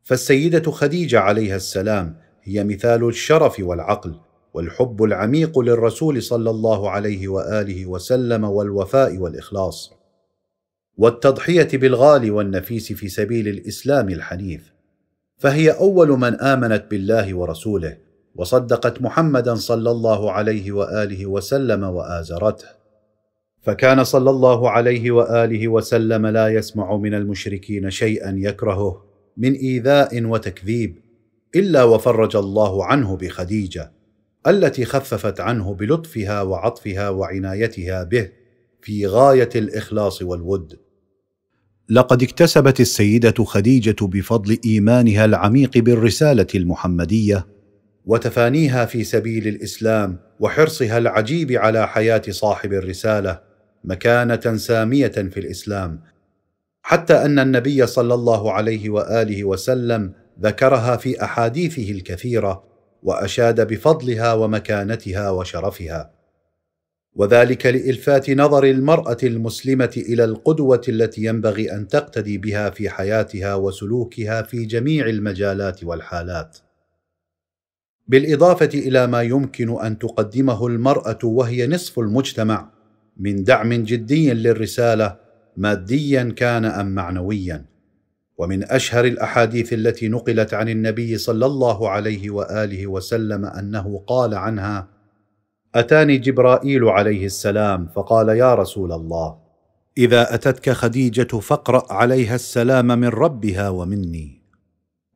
فالسيدة 0.02 0.70
خديجة 0.70 1.20
عليها 1.20 1.56
السلام 1.56 2.16
هي 2.42 2.64
مثال 2.64 3.08
الشرف 3.08 3.60
والعقل 3.60 4.20
والحب 4.54 5.02
العميق 5.02 5.58
للرسول 5.58 6.22
صلى 6.22 6.50
الله 6.50 6.90
عليه 6.90 7.28
وآله 7.28 7.86
وسلم 7.86 8.44
والوفاء 8.44 9.18
والإخلاص 9.18 9.92
والتضحية 10.96 11.68
بالغالي 11.72 12.30
والنفيس 12.30 12.92
في 12.92 13.08
سبيل 13.08 13.48
الإسلام 13.48 14.08
الحنيف. 14.08 14.72
فهي 15.36 15.70
أول 15.70 16.08
من 16.08 16.40
آمنت 16.40 16.84
بالله 16.90 17.34
ورسوله 17.34 17.96
وصدقت 18.34 19.02
محمدا 19.02 19.54
صلى 19.54 19.90
الله 19.90 20.32
عليه 20.32 20.72
وآله 20.72 21.26
وسلم 21.26 21.82
وآزرته. 21.82 22.68
فكان 23.62 24.04
صلى 24.04 24.30
الله 24.30 24.70
عليه 24.70 25.10
وآله 25.10 25.68
وسلم 25.68 26.26
لا 26.26 26.48
يسمع 26.48 26.96
من 26.96 27.14
المشركين 27.14 27.90
شيئا 27.90 28.34
يكرهه 28.38 29.04
من 29.36 29.52
إيذاء 29.52 30.24
وتكذيب 30.24 30.98
إلا 31.56 31.84
وفرج 31.84 32.36
الله 32.36 32.84
عنه 32.84 33.16
بخديجة. 33.16 33.92
التي 34.46 34.84
خففت 34.84 35.40
عنه 35.40 35.74
بلطفها 35.74 36.42
وعطفها 36.42 37.08
وعنايتها 37.08 38.04
به 38.04 38.28
في 38.82 39.06
غاية 39.06 39.48
الإخلاص 39.54 40.22
والود. 40.22 40.78
لقد 41.88 42.22
اكتسبت 42.22 42.80
السيدة 42.80 43.44
خديجة 43.44 43.96
بفضل 44.02 44.58
إيمانها 44.64 45.24
العميق 45.24 45.78
بالرسالة 45.78 46.46
المحمدية 46.54 47.46
وتفانيها 48.06 48.84
في 48.84 49.04
سبيل 49.04 49.48
الإسلام 49.48 50.18
وحرصها 50.40 50.98
العجيب 50.98 51.52
على 51.52 51.88
حياة 51.88 52.22
صاحب 52.30 52.72
الرسالة 52.72 53.40
مكانة 53.84 54.56
سامية 54.56 55.08
في 55.08 55.40
الإسلام. 55.40 56.00
حتى 56.82 57.14
أن 57.14 57.38
النبي 57.38 57.86
صلى 57.86 58.14
الله 58.14 58.52
عليه 58.52 58.90
وآله 58.90 59.44
وسلم 59.44 60.12
ذكرها 60.40 60.96
في 60.96 61.24
أحاديثه 61.24 61.90
الكثيرة 61.90 62.71
وأشاد 63.02 63.66
بفضلها 63.66 64.32
ومكانتها 64.34 65.30
وشرفها. 65.30 66.12
وذلك 67.14 67.66
لإلفات 67.66 68.30
نظر 68.30 68.64
المرأة 68.64 69.16
المسلمة 69.22 69.92
إلى 69.96 70.24
القدوة 70.24 70.80
التي 70.88 71.24
ينبغي 71.24 71.72
أن 71.72 71.88
تقتدي 71.88 72.38
بها 72.38 72.70
في 72.70 72.90
حياتها 72.90 73.54
وسلوكها 73.54 74.42
في 74.42 74.64
جميع 74.64 75.06
المجالات 75.06 75.84
والحالات. 75.84 76.58
بالإضافة 78.08 78.70
إلى 78.74 79.06
ما 79.06 79.22
يمكن 79.22 79.80
أن 79.80 79.98
تقدمه 79.98 80.66
المرأة 80.66 81.18
وهي 81.24 81.66
نصف 81.66 81.98
المجتمع 81.98 82.70
من 83.16 83.44
دعم 83.44 83.72
جدي 83.72 84.32
للرسالة 84.32 85.16
ماديا 85.56 86.34
كان 86.36 86.64
أم 86.64 86.94
معنويا. 86.94 87.71
ومن 88.38 88.64
أشهر 88.64 89.04
الأحاديث 89.04 89.72
التي 89.72 90.08
نقلت 90.08 90.54
عن 90.54 90.68
النبي 90.68 91.18
صلى 91.18 91.46
الله 91.46 91.88
عليه 91.88 92.30
وآله 92.30 92.86
وسلم 92.86 93.44
أنه 93.44 94.04
قال 94.06 94.34
عنها 94.34 94.88
اتاني 95.74 96.18
جبرائيل 96.18 96.84
عليه 96.84 97.26
السلام؟ 97.26 97.86
فقال 97.86 98.28
يا 98.28 98.54
رسول 98.54 98.92
الله 98.92 99.38
إذا 99.98 100.34
أتتك 100.34 100.70
خديجة 100.70 101.38
فاقرأ 101.38 101.92
عليها 101.92 102.34
السلام 102.34 102.86
من 102.86 103.08
ربها 103.08 103.68
ومني 103.68 104.42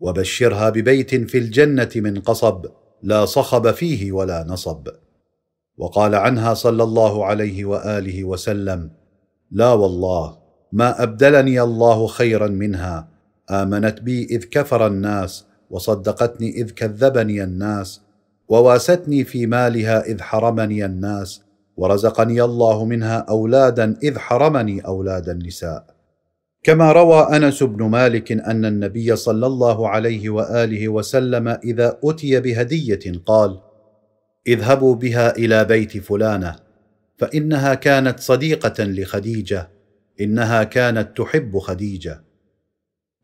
وبشرها 0.00 0.70
ببيت 0.70 1.14
في 1.14 1.38
الجنة 1.38 1.90
من 1.96 2.20
قصب 2.20 2.66
لا 3.02 3.24
صخب 3.24 3.70
فيه 3.70 4.12
ولا 4.12 4.44
نصب. 4.48 4.88
وقال 5.76 6.14
عنها 6.14 6.54
صلى 6.54 6.82
الله 6.82 7.26
عليه 7.26 7.64
وآله 7.64 8.24
وسلم 8.24 8.90
لا 9.50 9.72
والله 9.72 10.38
ما 10.76 11.02
أبدلني 11.02 11.60
الله 11.60 12.06
خيرا 12.06 12.48
منها. 12.48 13.08
آمنت 13.50 14.00
بي 14.00 14.24
إذ 14.24 14.44
كفر 14.44 14.86
الناس 14.86 15.44
وصدقتني 15.70 16.50
إذ 16.60 16.70
كذبني 16.70 17.44
الناس 17.44 18.00
وواستني 18.48 19.24
في 19.24 19.46
مالها 19.46 20.04
إذ 20.06 20.20
حرمني 20.20 20.84
الناس 20.84 21.42
ورزقني 21.76 22.42
الله 22.42 22.84
منها 22.84 23.18
أولادا 23.18 23.96
إذ 24.02 24.18
حرمني 24.18 24.80
أولاد 24.80 25.28
النساء. 25.28 25.86
كما 26.62 26.92
روى 26.92 27.20
أنس 27.36 27.62
بن 27.62 27.84
مالك 27.84 28.32
أن 28.32 28.64
النبي 28.64 29.16
صلى 29.16 29.46
الله 29.46 29.88
عليه 29.88 30.30
وآله 30.30 30.88
وسلم 30.88 31.48
إذا 31.48 31.98
أتي 32.04 32.40
بهدية 32.40 33.12
قال 33.26 33.60
اذهبوا 34.46 34.94
بها 34.94 35.36
إلى 35.36 35.64
بيت 35.64 35.96
فلانة 35.98 36.56
فإنها 37.18 37.74
كانت 37.74 38.20
صديقة 38.20 38.84
لخديجة 38.84 39.75
إنها 40.21 40.64
كانت 40.64 41.17
تحب 41.17 41.59
خديجة. 41.59 42.26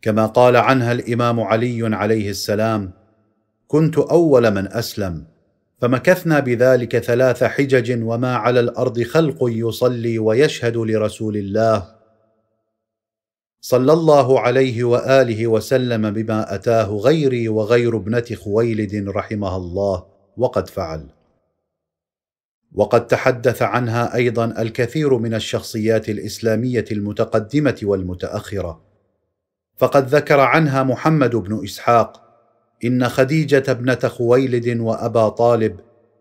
كما 0.03 0.27
قال 0.27 0.57
عنها 0.57 0.93
الإمام 0.93 1.41
علي 1.41 1.97
عليه 1.97 2.31
السلام 2.31 2.93
كنت 3.67 3.99
أول 3.99 4.51
من 4.51 4.73
أسلم 4.73 5.25
فمكثنا 5.81 6.41
بذلك 6.41 6.99
ثلاث 6.99 7.45
حجج 7.45 8.03
وما 8.03 8.37
على 8.37 8.61
الأرض 8.61 9.03
خلق 9.03 9.39
يصلي 9.43 10.19
ويشهد 10.19 10.77
لرسول 10.77 11.37
الله 11.37 11.95
صلى 13.61 13.93
الله 13.93 14.41
عليه 14.41 14.85
وآله 14.85 15.47
وسلم 15.47 16.11
بما 16.11 16.55
أتاه 16.55 16.85
غيري 16.85 17.49
وغير 17.49 17.97
ابنة 17.97 18.25
خويلد 18.35 19.09
رحمها 19.09 19.57
الله 19.57 20.07
وقد 20.37 20.69
فعل. 20.69 21.07
وقد 22.75 23.07
تحدث 23.07 23.63
عنها 23.63 24.15
أيضا 24.15 24.45
الكثير 24.45 25.19
من 25.19 25.35
الشخصيات 25.35 26.09
الإسلامية 26.09 26.85
المتقدمة 26.93 27.81
والمتأخرة. 27.83 28.81
فقد 29.77 30.07
ذكر 30.15 30.41
عنها 30.41 30.83
محمد 30.83 31.37
بن 31.37 31.65
إسحاق 31.65 32.23
إن 32.85 33.09
خديجة 33.09 33.63
ابنة 33.69 33.95
خويلد 33.95 34.81
وأبا 34.81 35.29
طالب 35.29 35.81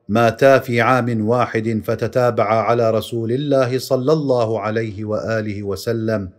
ماتا 0.10 0.60
في 0.60 0.82
عام 0.82 1.28
واحد 1.28 1.82
فتتابعا 1.86 2.56
على 2.56 2.92
رسول 2.92 3.32
الله 3.32 3.80
صلى 3.80 4.14
الله 4.14 4.60
عليه 4.60 5.06
وآله 5.06 5.64
وسلم. 5.64 6.30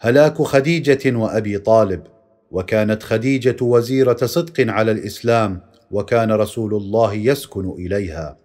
هلاك 0.00 0.42
خديجة 0.42 1.16
وأبي 1.16 1.58
طالب 1.58 2.02
وكانت 2.50 3.02
خديجة 3.02 3.56
وزيرة 3.64 4.16
صدق 4.26 4.70
على 4.70 4.90
الإسلام 4.92 5.60
وكان 5.90 6.32
رسول 6.32 6.74
الله 6.74 7.14
يسكن 7.14 7.70
إليها. 7.70 8.38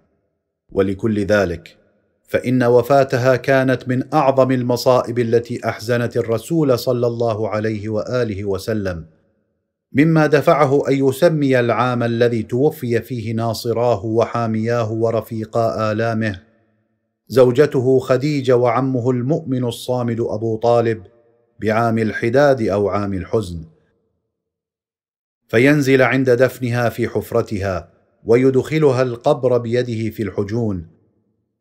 ولكل 0.71 1.19
ذلك 1.25 1.77
فإن 2.27 2.63
وفاتها 2.63 3.35
كانت 3.35 3.87
من 3.87 4.13
أعظم 4.13 4.51
المصائب 4.51 5.19
التي 5.19 5.69
أحزنت 5.69 6.17
الرسول 6.17 6.79
صلى 6.79 7.07
الله 7.07 7.49
عليه 7.49 7.89
وآله 7.89 8.45
وسلم 8.45 9.05
مما 9.93 10.27
دفعه 10.27 10.89
أن 10.89 11.07
يسمي 11.07 11.59
العام 11.59 12.03
الذي 12.03 12.43
توفي 12.43 13.01
فيه 13.01 13.33
ناصراه 13.33 14.05
وحامياه 14.05 14.91
ورفيقا 14.91 15.91
آلامه. 15.91 16.39
زوجته 17.27 17.99
خديجة 17.99 18.57
وعمه 18.57 19.09
المؤمن 19.11 19.65
الصامد 19.65 20.19
أبو 20.19 20.57
طالب 20.57 21.03
بعام 21.59 21.97
الحداد 21.97 22.61
أو 22.61 22.89
عام 22.89 23.13
الحزن. 23.13 23.61
فينزل 25.49 26.01
عند 26.01 26.29
دفنها 26.29 26.89
في 26.89 27.07
حفرتها 27.07 27.91
ويدخلها 28.25 29.01
القبر 29.01 29.57
بيده 29.57 30.09
في 30.09 30.23
الحجون. 30.23 30.87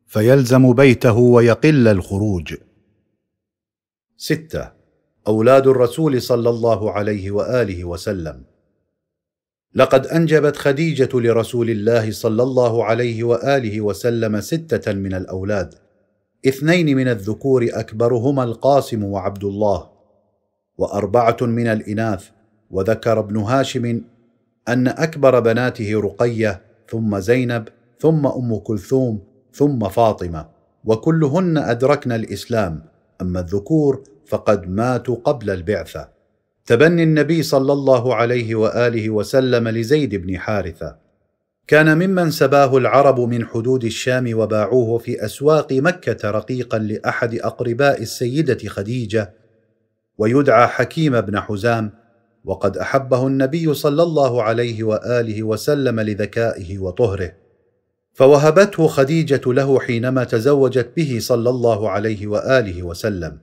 فيلزم 0.07 0.73
بيته 0.73 1.17
ويقل 1.17 1.87
الخروج. 1.87 2.53
ستة. 4.17 4.71
أولاد 5.27 5.67
الرسول 5.67 6.21
صلى 6.21 6.49
الله 6.49 6.91
عليه 6.91 7.31
وآله 7.31 7.85
وسلم. 7.85 8.43
لقد 9.75 10.07
أنجبت 10.07 10.57
خديجة 10.57 11.09
لرسول 11.13 11.69
الله 11.69 12.11
صلى 12.11 12.43
الله 12.43 12.85
عليه 12.85 13.23
وآله 13.23 13.81
وسلم 13.81 14.41
ستة 14.41 14.93
من 14.93 15.13
الأولاد. 15.13 15.75
اثنين 16.47 16.97
من 16.97 17.07
الذكور 17.07 17.67
أكبرهما 17.71 18.43
القاسم 18.43 19.03
وعبد 19.03 19.43
الله. 19.43 19.89
وأربعة 20.77 21.37
من 21.41 21.67
الإناث. 21.67 22.29
وذكر 22.71 23.19
ابن 23.19 23.37
هاشم 23.37 24.01
أن 24.67 24.87
أكبر 24.87 25.39
بناته 25.39 26.01
رقية 26.01 26.61
ثم 26.89 27.19
زينب 27.19 27.67
ثم 27.99 28.27
أم 28.27 28.55
كلثوم 28.55 29.19
ثم 29.53 29.89
فاطمة 29.89 30.45
وكلهن 30.85 31.57
أدركن 31.57 32.11
الإسلام. 32.11 32.81
أما 33.21 33.39
الذكور 33.39 34.03
فقد 34.27 34.69
ماتوا 34.69 35.15
قبل 35.15 35.49
البعثة. 35.49 36.09
تبني 36.65 37.03
النبي 37.03 37.43
صلى 37.43 37.73
الله 37.73 38.15
عليه 38.15 38.55
وآله 38.55 39.09
وسلم 39.09 39.67
لزيد 39.67 40.15
بن 40.15 40.37
حارثة. 40.37 40.95
كان 41.67 41.97
ممن 41.97 42.31
سباه 42.31 42.77
العرب 42.77 43.19
من 43.19 43.45
حدود 43.45 43.83
الشام 43.83 44.39
وباعوه 44.39 44.97
في 44.97 45.25
أسواق 45.25 45.73
مكة 45.73 46.31
رقيقا 46.31 46.77
لأحد 46.79 47.35
أقرباء 47.35 48.01
السيدة 48.01 48.69
خديجة. 48.69 49.33
ويدعى 50.17 50.67
حكيم 50.67 51.21
بن 51.21 51.39
حزام 51.39 51.91
وقد 52.45 52.77
أحبه 52.77 53.27
النبي 53.27 53.73
صلى 53.73 54.03
الله 54.03 54.43
عليه 54.43 54.83
وآله 54.83 55.43
وسلم 55.43 55.99
لذكائه 55.99 56.79
وطهره 56.79 57.31
فوهبته 58.13 58.87
خديجة 58.87 59.41
له 59.45 59.79
حينما 59.79 60.23
تزوجت 60.23 60.89
به 60.97 61.17
صلى 61.21 61.49
الله 61.49 61.89
عليه 61.89 62.27
وآله 62.27 62.83
وسلم 62.83 63.37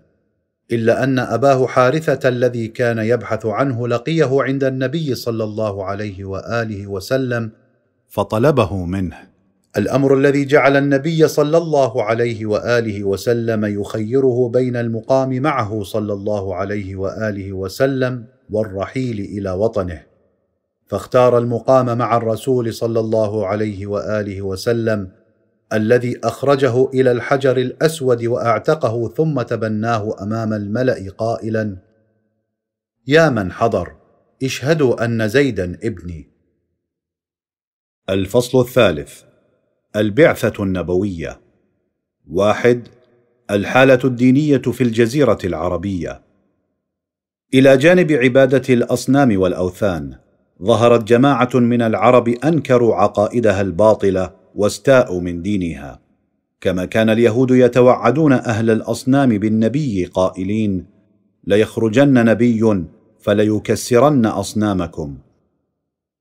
إلا 0.72 1.04
أن 1.04 1.18
أباه 1.18 1.66
حارثة 1.66 2.28
الذي 2.28 2.68
كان 2.68 2.98
يبحث 2.98 3.46
عنه 3.46 3.88
لقيه 3.88 4.42
عند 4.42 4.64
النبي 4.64 5.14
صلى 5.14 5.44
الله 5.44 5.84
عليه 5.84 6.24
وآله 6.24 6.86
وسلم 6.86 7.50
فطلبه 8.08 8.84
منه. 8.84 9.16
الأمر 9.76 10.18
الذي 10.18 10.44
جعل 10.44 10.76
النبي 10.76 11.28
صلى 11.28 11.58
الله 11.58 12.02
عليه 12.02 12.46
وآله 12.46 13.04
وسلم 13.04 13.64
يخيره 13.64 14.48
بين 14.48 14.76
المقام 14.76 15.42
معه 15.42 15.82
صلى 15.82 16.12
الله 16.12 16.54
عليه 16.54 16.96
وآله 16.96 17.52
وسلم 17.52 18.24
والرحيل 18.50 19.20
إلى 19.20 19.50
وطنه. 19.50 20.02
فاختار 20.86 21.38
المقام 21.38 21.98
مع 21.98 22.16
الرسول 22.16 22.74
صلى 22.74 23.00
الله 23.00 23.46
عليه 23.46 23.86
وآله 23.86 24.42
وسلم 24.42 25.12
الذي 25.72 26.20
أخرجه 26.24 26.88
إلى 26.90 27.12
الحجر 27.12 27.56
الأسود 27.56 28.24
وأعتقه 28.24 29.08
ثم 29.08 29.42
تبناه 29.42 30.22
أمام 30.22 30.52
الملأ 30.52 31.10
قائلا 31.18 31.76
يا 33.06 33.30
من 33.30 33.52
حضر 33.52 33.96
اشهدوا 34.42 35.04
أن 35.04 35.28
زيدا 35.28 35.78
ابني. 35.82 36.30
الفصل 38.10 38.60
الثالث 38.60 39.22
البعثة 39.96 40.64
النبوية. 40.64 41.40
واحد 42.30 42.88
الحالة 43.50 44.00
الدينية 44.04 44.58
في 44.58 44.80
الجزيرة 44.80 45.38
العربية. 45.44 46.25
إلى 47.54 47.76
جانب 47.76 48.12
عبادة 48.12 48.74
الأصنام 48.74 49.40
والأوثان 49.40 50.14
ظهرت 50.62 51.04
جماعة 51.04 51.50
من 51.54 51.82
العرب 51.82 52.28
أنكروا 52.28 52.94
عقائدها 52.94 53.60
الباطلة 53.60 54.30
واستاءوا 54.54 55.20
من 55.20 55.42
دينها. 55.42 56.00
كما 56.60 56.84
كان 56.84 57.10
اليهود 57.10 57.50
يتوعدون 57.50 58.32
أهل 58.32 58.70
الأصنام 58.70 59.28
بالنبي 59.38 60.04
قائلين 60.04 60.86
ليخرجن 61.44 62.24
نبي 62.24 62.84
فليكسرن 63.20 64.26
أصنامكم. 64.26 65.18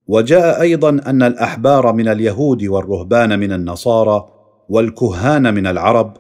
وجاء 0.07 0.61
أيضا 0.61 0.89
أن 0.89 1.23
الأحبار 1.23 1.93
من 1.93 2.07
اليهود 2.07 2.64
والرهبان 2.64 3.39
من 3.39 3.52
النصارى 3.52 4.27
والكهان 4.69 5.53
من 5.53 5.68
العرب 5.68 6.18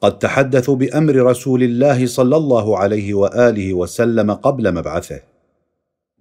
قد 0.00 0.18
تحدثوا 0.18 0.76
بأمر 0.76 1.14
رسول 1.16 1.62
الله 1.62 2.06
صلى 2.06 2.36
الله 2.36 2.78
عليه 2.78 3.14
وآله 3.14 3.74
وسلم 3.74 4.30
قبل 4.30 4.74
مبعثه. 4.74 5.20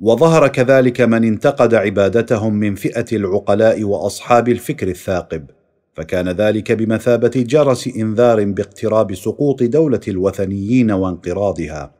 وظهر 0.01 0.47
كذلك 0.47 1.01
من 1.01 1.23
انتقد 1.23 1.73
عبادتهم 1.73 2.53
من 2.53 2.75
فئة 2.75 3.05
العقلاء 3.17 3.83
وأصحاب 3.83 4.49
الفكر 4.49 4.87
الثاقب 4.87 5.45
فكان 5.93 6.29
ذلك 6.29 6.71
بمثابة 6.71 7.31
جرس 7.35 7.87
إنذار 7.87 8.43
باقتراب 8.45 9.15
سقوط 9.15 9.63
دولة 9.63 9.99
الوثنيين 10.07 10.91
وانقراضها. 10.91 11.91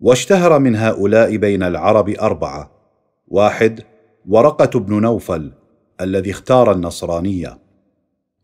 واشتهر 0.00 0.58
من 0.58 0.76
هؤلاء 0.76 1.36
بين 1.36 1.62
العرب 1.62 2.08
أربعة. 2.08 2.70
واحد 3.28 3.80
ورقة 4.28 4.80
بن 4.80 5.00
نوفل 5.00 5.52
الذي 6.00 6.30
اختار 6.30 6.72
النصرانية. 6.72 7.58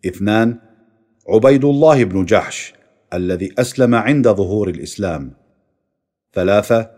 اثنان 0.07 0.59
عبيد 1.29 1.65
الله 1.65 2.05
بن 2.05 2.25
جحش 2.25 2.75
الذي 3.13 3.55
أسلم 3.59 3.95
عند 3.95 4.29
ظهور 4.29 4.69
الإسلام. 4.69 5.33
ثلاثة 6.35 6.91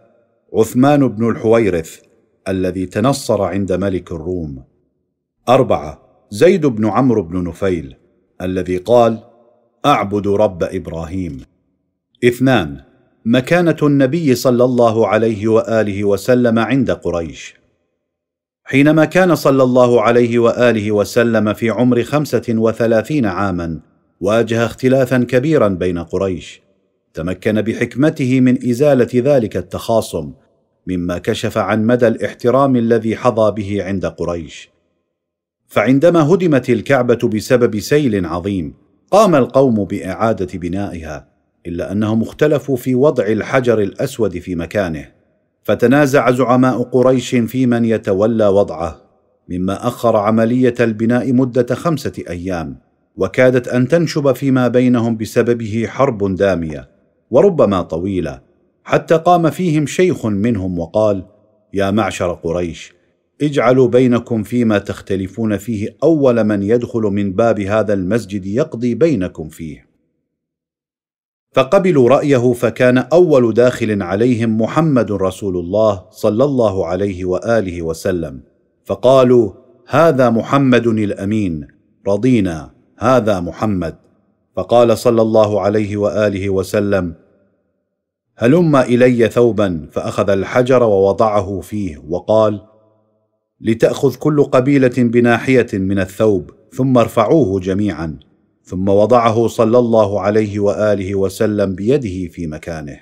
عثمان 0.55 1.09
بن 1.09 1.31
الحويرث 1.31 2.01
الذي 2.49 2.87
تنصر 2.87 3.43
عند 3.43 3.73
ملك 3.73 4.13
الروم. 4.13 4.65
أربعة 5.49 6.03
زيد 6.31 6.67
بن 6.67 6.87
عمرو 6.87 7.23
بن 7.23 7.49
نفيل 7.49 7.97
الذي 8.43 8.77
قال 8.77 9.19
أعبد 9.87 10.29
رب 10.29 10.63
إبراهيم. 10.63 11.41
اثنان 12.25 12.81
مكانة 13.25 13.77
النبي 13.83 14.35
صلى 14.35 14.65
الله 14.65 15.09
عليه 15.09 15.49
وآله 15.49 16.05
وسلم 16.05 16.59
عند 16.59 16.91
قريش. 16.91 17.55
حينما 18.65 19.05
كان 19.05 19.35
صلى 19.35 19.63
الله 19.63 20.03
عليه 20.03 20.39
وآله 20.39 20.93
وسلم 20.93 21.53
في 21.53 21.71
عمر 21.71 22.03
خمسة 22.03 22.45
وثلاثين 22.49 23.27
عاما 23.27 23.81
واجه 24.21 24.65
اختلافا 24.65 25.19
كبيرا 25.19 25.69
بين 25.69 25.99
قريش. 25.99 26.63
تمكن 27.15 27.63
بحكمته 27.63 28.41
من 28.41 28.69
إزالة 28.71 29.09
ذلك 29.15 29.57
التخاصم 29.57 30.33
مما 30.87 31.19
كشف 31.19 31.59
عن 31.59 31.87
مدى 31.87 32.09
الاحترام 32.09 32.77
الذي 32.77 33.17
حظى 33.17 33.51
به 33.51 33.85
عند 33.85 34.07
قريش. 34.07 34.71
فعندما 35.69 36.35
هدمت 36.35 36.71
الكعبة 36.71 37.29
بسبب 37.35 37.79
سيل 37.81 38.27
عظيم 38.27 38.75
قام 39.11 39.35
القوم 39.35 39.85
بإعادة 39.85 40.59
بنائها 40.59 41.29
إلا 41.67 41.93
أنهم 41.93 42.23
اختلفوا 42.23 42.77
في 42.77 42.95
وضع 42.95 43.27
الحجر 43.27 43.81
الأسود 43.81 44.39
في 44.39 44.55
مكانه. 44.55 45.09
فتنازع 45.63 46.31
زعماء 46.31 46.83
قريش 46.83 47.35
في 47.35 47.67
من 47.67 47.85
يتولى 47.85 48.47
وضعه 48.47 49.01
مما 49.49 49.89
أخر 49.89 50.17
عملية 50.17 50.75
البناء 50.81 51.33
مدة 51.33 51.75
خمسة 51.75 52.13
أيام. 52.29 52.86
وكادت 53.17 53.69
أن 53.69 53.89
تنشب 53.89 54.33
فيما 54.33 54.69
بينهم 54.69 55.17
بسببه 55.17 55.87
حرب 55.89 56.35
دامية 56.35 56.89
وربما 57.31 57.83
طويلة 57.83 58.41
حتى 58.85 59.17
قام 59.17 59.51
فيهم 59.51 59.87
شيخ 59.87 60.27
منهم 60.27 60.79
وقال 60.79 61.25
يا 61.75 61.91
معشر 61.91 62.33
قريش 62.33 62.97
اجعلوا 63.43 63.89
بينكم 63.89 64.43
فيما 64.43 64.79
تختلفون 64.79 65.57
فيه 65.57 65.97
أول 66.03 66.45
من 66.45 66.63
يدخل 66.63 67.01
من 67.01 67.33
باب 67.33 67.61
هذا 67.61 67.95
المسجد 67.95 68.47
يقضي 68.47 68.95
بينكم 68.95 69.49
فيه. 69.49 69.87
فقبلوا 71.55 72.09
رأيه 72.09 72.53
فكان 72.53 72.99
أول 72.99 73.55
داخل 73.55 74.03
عليهم 74.03 74.61
محمد 74.61 75.13
رسول 75.13 75.57
الله 75.57 76.05
صلى 76.11 76.45
الله 76.45 76.87
عليه 76.87 77.25
وآله 77.25 77.83
وسلم 77.83 78.41
فقالوا 78.85 79.53
هذا 79.89 80.31
محمد 80.31 80.87
الأمين 80.87 81.67
رضينا. 82.09 82.76
هذا 82.99 83.41
محمد. 83.41 84.07
فقال 84.57 84.99
صلى 84.99 85.23
الله 85.23 85.61
عليه 85.61 85.97
وآله 85.97 86.51
وسلم 86.51 87.15
هلم 88.37 88.77
إلي 88.77 89.29
ثوبا 89.29 89.89
فأخذ 89.93 90.31
الحجر 90.31 90.83
ووضعه 90.83 91.61
فيه 91.61 91.99
وقال 92.09 92.67
لتأخذ 93.61 94.17
كل 94.17 94.45
قبيلة 94.45 94.95
بناحية 94.99 95.67
من 95.73 95.99
الثوب 95.99 96.51
ثم 96.73 96.99
ارفعوه 96.99 97.61
جميعا 97.61 98.19
ثم 98.63 98.89
وضعه 98.89 99.47
صلى 99.47 99.79
الله 99.79 100.21
عليه 100.21 100.61
وآله 100.61 101.15
وسلم 101.15 101.75
بيده 101.75 102.33
في 102.33 102.47
مكانه. 102.47 103.01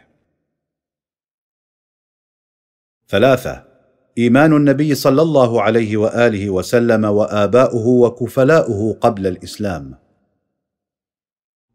ثلاثة 3.08 3.73
إيمان 4.19 4.53
النبي 4.57 4.95
صلى 4.95 5.23
الله 5.23 5.62
عليه 5.62 5.97
وآله 5.97 6.51
وسلم 6.51 7.05
وآباؤه 7.05 7.86
وكفلاؤه 7.86 8.97
قبل 9.01 9.27
الإسلام. 9.27 9.95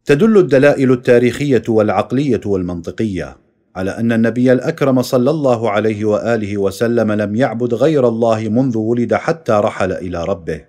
تدل 0.06 0.38
الدلائل 0.38 0.92
التاريخية 0.92 1.64
والعقلية 1.70 2.42
والمنطقية 2.46 3.38
على 3.76 3.92
أن 3.92 4.12
النبي 4.12 4.52
الأكرم 4.52 5.02
صلى 5.02 5.30
الله 5.30 5.70
عليه 5.70 6.06
وآله 6.06 6.58
وسلم 6.58 7.12
لم 7.12 7.36
يعبد 7.36 7.74
غير 7.74 8.08
الله 8.08 8.50
منذ 8.50 8.78
ولد 8.78 9.14
حتى 9.14 9.52
رحل 9.52 9.92
إلى 9.92 10.24
ربه 10.24 10.66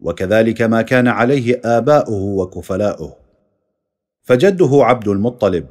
وكذلك 0.00 0.62
ما 0.62 0.82
كان 0.82 1.08
عليه 1.08 1.60
آباؤه 1.64 2.22
وكفلاؤه. 2.22 3.16
فجده 4.22 4.70
عبد 4.72 5.08
المطلب 5.08 5.66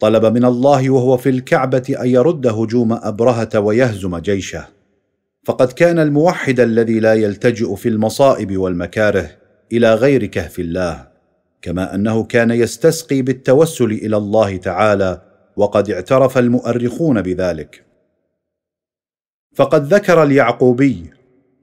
طلب 0.00 0.24
من 0.26 0.44
الله 0.44 0.90
وهو 0.90 1.16
في 1.16 1.28
الكعبة 1.28 1.96
أن 2.00 2.08
يرد 2.08 2.46
هجوم 2.46 2.92
أبرهة 2.92 3.60
ويهزم 3.60 4.18
جيشه. 4.18 4.81
فقد 5.44 5.72
كان 5.72 5.98
الموحد 5.98 6.60
الذي 6.60 7.00
لا 7.00 7.14
يلتجئ 7.14 7.74
في 7.74 7.88
المصائب 7.88 8.56
والمكاره 8.56 9.30
إلى 9.72 9.94
غير 9.94 10.26
كهف 10.26 10.58
الله 10.58 11.08
كما 11.62 11.94
أنه 11.94 12.24
كان 12.24 12.50
يستسقي 12.50 13.22
بالتوسل 13.22 13.84
إلى 13.84 14.16
الله 14.16 14.56
تعالى 14.56 15.22
وقد 15.56 15.90
اعترف 15.90 16.38
المؤرخون 16.38 17.22
بذلك. 17.22 17.84
فقد 19.54 19.94
ذكر 19.94 20.22
اليعقوبي 20.22 21.10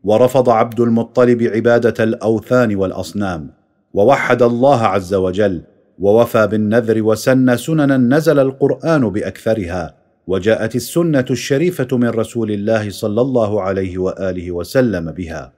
ورفض 0.04 0.50
عبد 0.50 0.80
المطلب 0.80 1.44
عبادة 1.44 2.04
الأوثان 2.04 2.76
والأصنام 2.76 3.52
ووحد 3.94 4.42
الله 4.42 4.84
عز 4.84 5.14
وجل 5.14 5.62
ووفى 6.00 6.48
بالنذر 6.48 7.02
وسن 7.04 7.58
سننا 7.58 7.98
نزل 7.98 8.40
القرآن 8.40 9.10
بأكثرها 9.10 9.99
وجاءت 10.30 10.76
السنة 10.76 11.26
الشريفة 11.32 11.98
من 11.98 12.10
رسول 12.10 12.52
الله 12.52 12.90
صلى 12.90 13.22
الله 13.22 13.62
عليه 13.62 13.98
وآله 13.98 14.52
وسلم 14.52 15.12
بها. 15.12 15.54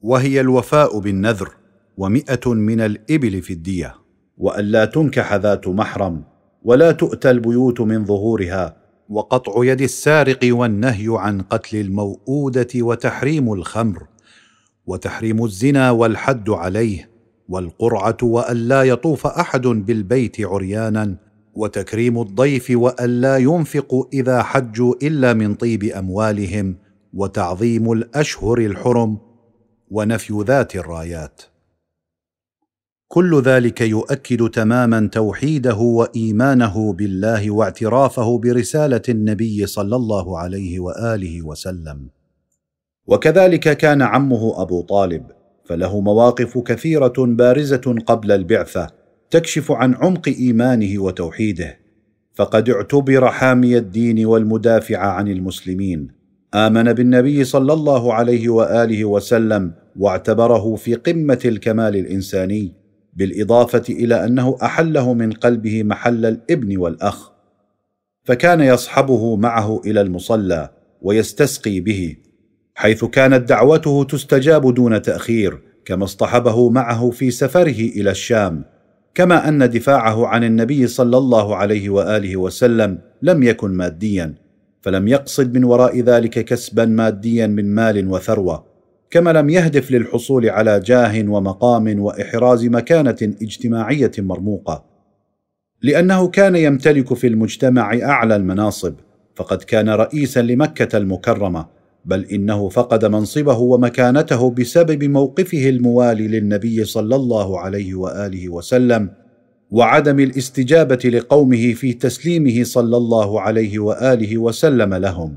وهي 0.00 0.40
الوفاء 0.40 0.98
بالنذر 0.98 1.50
ومئة 1.96 2.54
من 2.54 2.80
الإبل 2.80 3.42
في 3.42 3.52
الدية. 3.52 3.94
والا 4.36 4.84
تنكح 4.84 5.34
ذات 5.34 5.68
محرم 5.68 6.24
ولا 6.62 6.92
تؤتى 6.92 7.30
البيوت 7.30 7.80
من 7.80 8.04
ظهورها. 8.04 8.76
وقطع 9.08 9.64
يد 9.64 9.80
السارق 9.80 10.38
والنهي 10.44 11.06
عن 11.08 11.40
قتل 11.40 11.76
الموءوده 11.76 12.68
وتحريم 12.76 13.52
الخمر 13.52 14.06
وتحريم 14.86 15.44
الزنا 15.44 15.90
والحد 15.90 16.50
عليه 16.50 17.10
والقرعة 17.48 18.16
والا 18.22 18.82
يطوف 18.82 19.26
أحد 19.26 19.66
بالبيت 19.66 20.40
عريانا 20.40 21.27
وتكريم 21.58 22.20
الضيف 22.20 22.70
والا 22.70 23.36
ينفقوا 23.36 24.04
إذا 24.12 24.42
حجوا 24.42 24.94
إلا 25.02 25.32
من 25.32 25.54
طيب 25.54 25.84
أموالهم 25.84 26.76
وتعظيم 27.14 27.92
الأشهر 27.92 28.58
الحرم 28.58 29.18
ونفي 29.90 30.44
ذات 30.46 30.76
الرايات. 30.76 31.42
كل 33.08 33.42
ذلك 33.42 33.80
يؤكد 33.80 34.50
تماما 34.50 35.08
توحيده 35.12 35.76
وإيمانه 35.76 36.92
بالله 36.92 37.50
واعترافه 37.50 38.38
برسالة 38.38 39.02
النبي 39.08 39.66
صلى 39.66 39.96
الله 39.96 40.38
عليه 40.38 40.80
وآله 40.80 41.42
وسلم. 41.42 42.08
وكذلك 43.06 43.76
كان 43.76 44.02
عمه 44.02 44.62
أبو 44.62 44.80
طالب 44.80 45.26
فله 45.64 46.00
مواقف 46.00 46.58
كثيرة 46.58 47.14
بارزة 47.18 47.96
قبل 48.06 48.32
البعثة 48.32 48.97
تكشف 49.30 49.72
عن 49.72 49.94
عمق 49.94 50.28
إيمانه 50.28 51.02
وتوحيده 51.02 51.78
فقد 52.34 52.70
اعتبر 52.70 53.30
حامي 53.30 53.76
الدين 53.76 54.26
والمدافع 54.26 54.98
عن 54.98 55.28
المسلمين. 55.28 56.08
آمن 56.54 56.92
بالنبي 56.92 57.44
صلى 57.44 57.72
الله 57.72 58.14
عليه 58.14 58.48
وآله 58.48 59.04
وسلم 59.04 59.72
واعتبره 59.96 60.74
في 60.74 60.94
قمة 60.94 61.38
الكمال 61.44 61.96
الإنساني 61.96 62.74
بالإضافة 63.12 63.82
إلى 63.88 64.24
أنه 64.24 64.56
أحله 64.62 65.14
من 65.14 65.32
قلبه 65.32 65.82
محل 65.82 66.26
الإبن 66.26 66.76
والأخ. 66.76 67.30
فكان 68.24 68.60
يصحبه 68.60 69.36
معه 69.36 69.80
إلى 69.86 70.00
المصلى 70.00 70.70
ويستسقي 71.02 71.80
به 71.80 72.16
حيث 72.74 73.04
كانت 73.04 73.48
دعوته 73.48 74.04
تستجاب 74.04 74.74
دون 74.74 75.02
تأخير 75.02 75.58
كما 75.84 76.04
اصطحبه 76.04 76.70
معه 76.70 77.10
في 77.10 77.30
سفره 77.30 77.80
إلى 77.80 78.10
الشام. 78.10 78.64
كما 79.18 79.48
أن 79.48 79.70
دفاعه 79.70 80.26
عن 80.26 80.44
النبي 80.44 80.86
صلى 80.86 81.16
الله 81.16 81.56
عليه 81.56 81.90
وآله 81.90 82.36
وسلم 82.36 82.98
لم 83.22 83.42
يكن 83.42 83.70
ماديا 83.70 84.34
فلم 84.80 85.08
يقصد 85.08 85.54
من 85.54 85.64
وراء 85.64 86.00
ذلك 86.00 86.44
كسبا 86.44 86.84
ماديا 86.84 87.46
من 87.46 87.74
مال 87.74 88.08
وثروة 88.08 88.64
كما 89.10 89.30
لم 89.30 89.50
يهدف 89.50 89.90
للحصول 89.90 90.50
على 90.50 90.80
جاه 90.80 91.28
ومقام 91.28 92.00
وإحراز 92.00 92.64
مكانة 92.64 93.16
اجتماعية 93.42 94.12
مرموقة. 94.18 94.84
لأنه 95.82 96.28
كان 96.28 96.56
يمتلك 96.56 97.14
في 97.14 97.26
المجتمع 97.26 97.98
أعلى 98.02 98.36
المناصب 98.36 98.94
فقد 99.36 99.62
كان 99.62 99.88
رئيسا 99.88 100.42
لمكة 100.42 100.98
المكرمة. 100.98 101.66
بل 102.04 102.24
إنه 102.24 102.68
فقد 102.68 103.04
منصبه 103.04 103.58
ومكانته 103.58 104.50
بسبب 104.50 105.04
موقفه 105.04 105.68
الموالي 105.68 106.28
للنبي 106.28 106.84
صلى 106.84 107.16
الله 107.16 107.60
عليه 107.60 107.94
وآله 107.94 108.48
وسلم 108.48 109.10
وعدم 109.70 110.20
الاستجابة 110.20 111.10
لقومه 111.12 111.72
في 111.72 111.92
تسليمه 111.92 112.64
صلى 112.64 112.96
الله 112.96 113.40
عليه 113.40 113.78
وآله 113.78 114.38
وسلم 114.38 114.94
لهم 114.94 115.34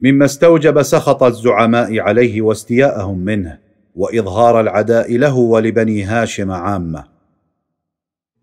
مما 0.00 0.24
استوجب 0.24 0.82
سخط 0.82 1.22
الزعماء 1.22 1.98
عليه 2.00 2.42
واستياءهم 2.42 3.18
منه 3.18 3.58
وإظهار 3.94 4.60
العداء 4.60 5.16
له 5.16 5.36
ولبني 5.36 6.02
هاشم 6.04 6.50
عامة. 6.50 7.11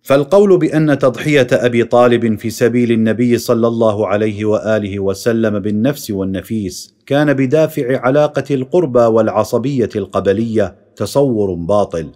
فالقول 0.01 0.57
بأن 0.57 0.99
تضحية 0.99 1.47
أبي 1.51 1.83
طالب 1.83 2.39
في 2.39 2.49
سبيل 2.49 2.91
النبي 2.91 3.37
صلى 3.37 3.67
الله 3.67 4.07
عليه 4.07 4.45
وآله 4.45 4.99
وسلم 4.99 5.59
بالنفس 5.59 6.11
والنفيس 6.11 6.95
كان 7.05 7.33
بدافع 7.33 7.99
علاقة 7.99 8.55
القربى 8.55 8.99
والعصبية 8.99 9.89
القبلية 9.95 10.75
تصور 10.95 11.53
باطل 11.53 12.11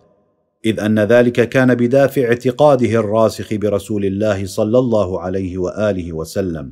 إذ 0.66 0.80
أن 0.80 1.00
ذلك 1.00 1.50
كان 1.50 1.76
بدافع 1.76 2.22
اعتقاده 2.24 3.00
الراسخ 3.00 3.54
برسول 3.54 4.06
الله 4.06 4.46
صلى 4.46 4.80
الله 4.80 5.22
عليه 5.22 5.58
وآله 5.58 6.14
وسلم. 6.14 6.72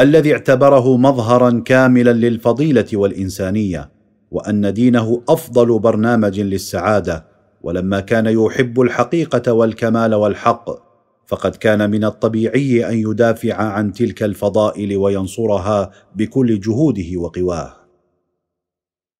الذي 0.00 0.32
اعتبره 0.32 0.96
مظهرا 0.96 1.62
كاملا 1.64 2.12
للفضيلة 2.12 2.86
والإنسانية 2.92 3.90
وأن 4.30 4.72
دينه 4.72 5.22
أفضل 5.28 5.78
برنامج 5.78 6.40
للسعادة 6.40 7.33
ولما 7.64 8.00
كان 8.00 8.26
يحب 8.26 8.80
الحقيقة 8.80 9.52
والكمال 9.52 10.14
والحق 10.14 10.70
فقد 11.26 11.56
كان 11.56 11.90
من 11.90 12.04
الطبيعي 12.04 12.88
أن 12.88 12.98
يدافع 12.98 13.54
عن 13.54 13.92
تلك 13.92 14.22
الفضائل 14.22 14.96
وينصرها 14.96 15.90
بكل 16.14 16.60
جهوده 16.60 17.16
وقواه. 17.16 17.72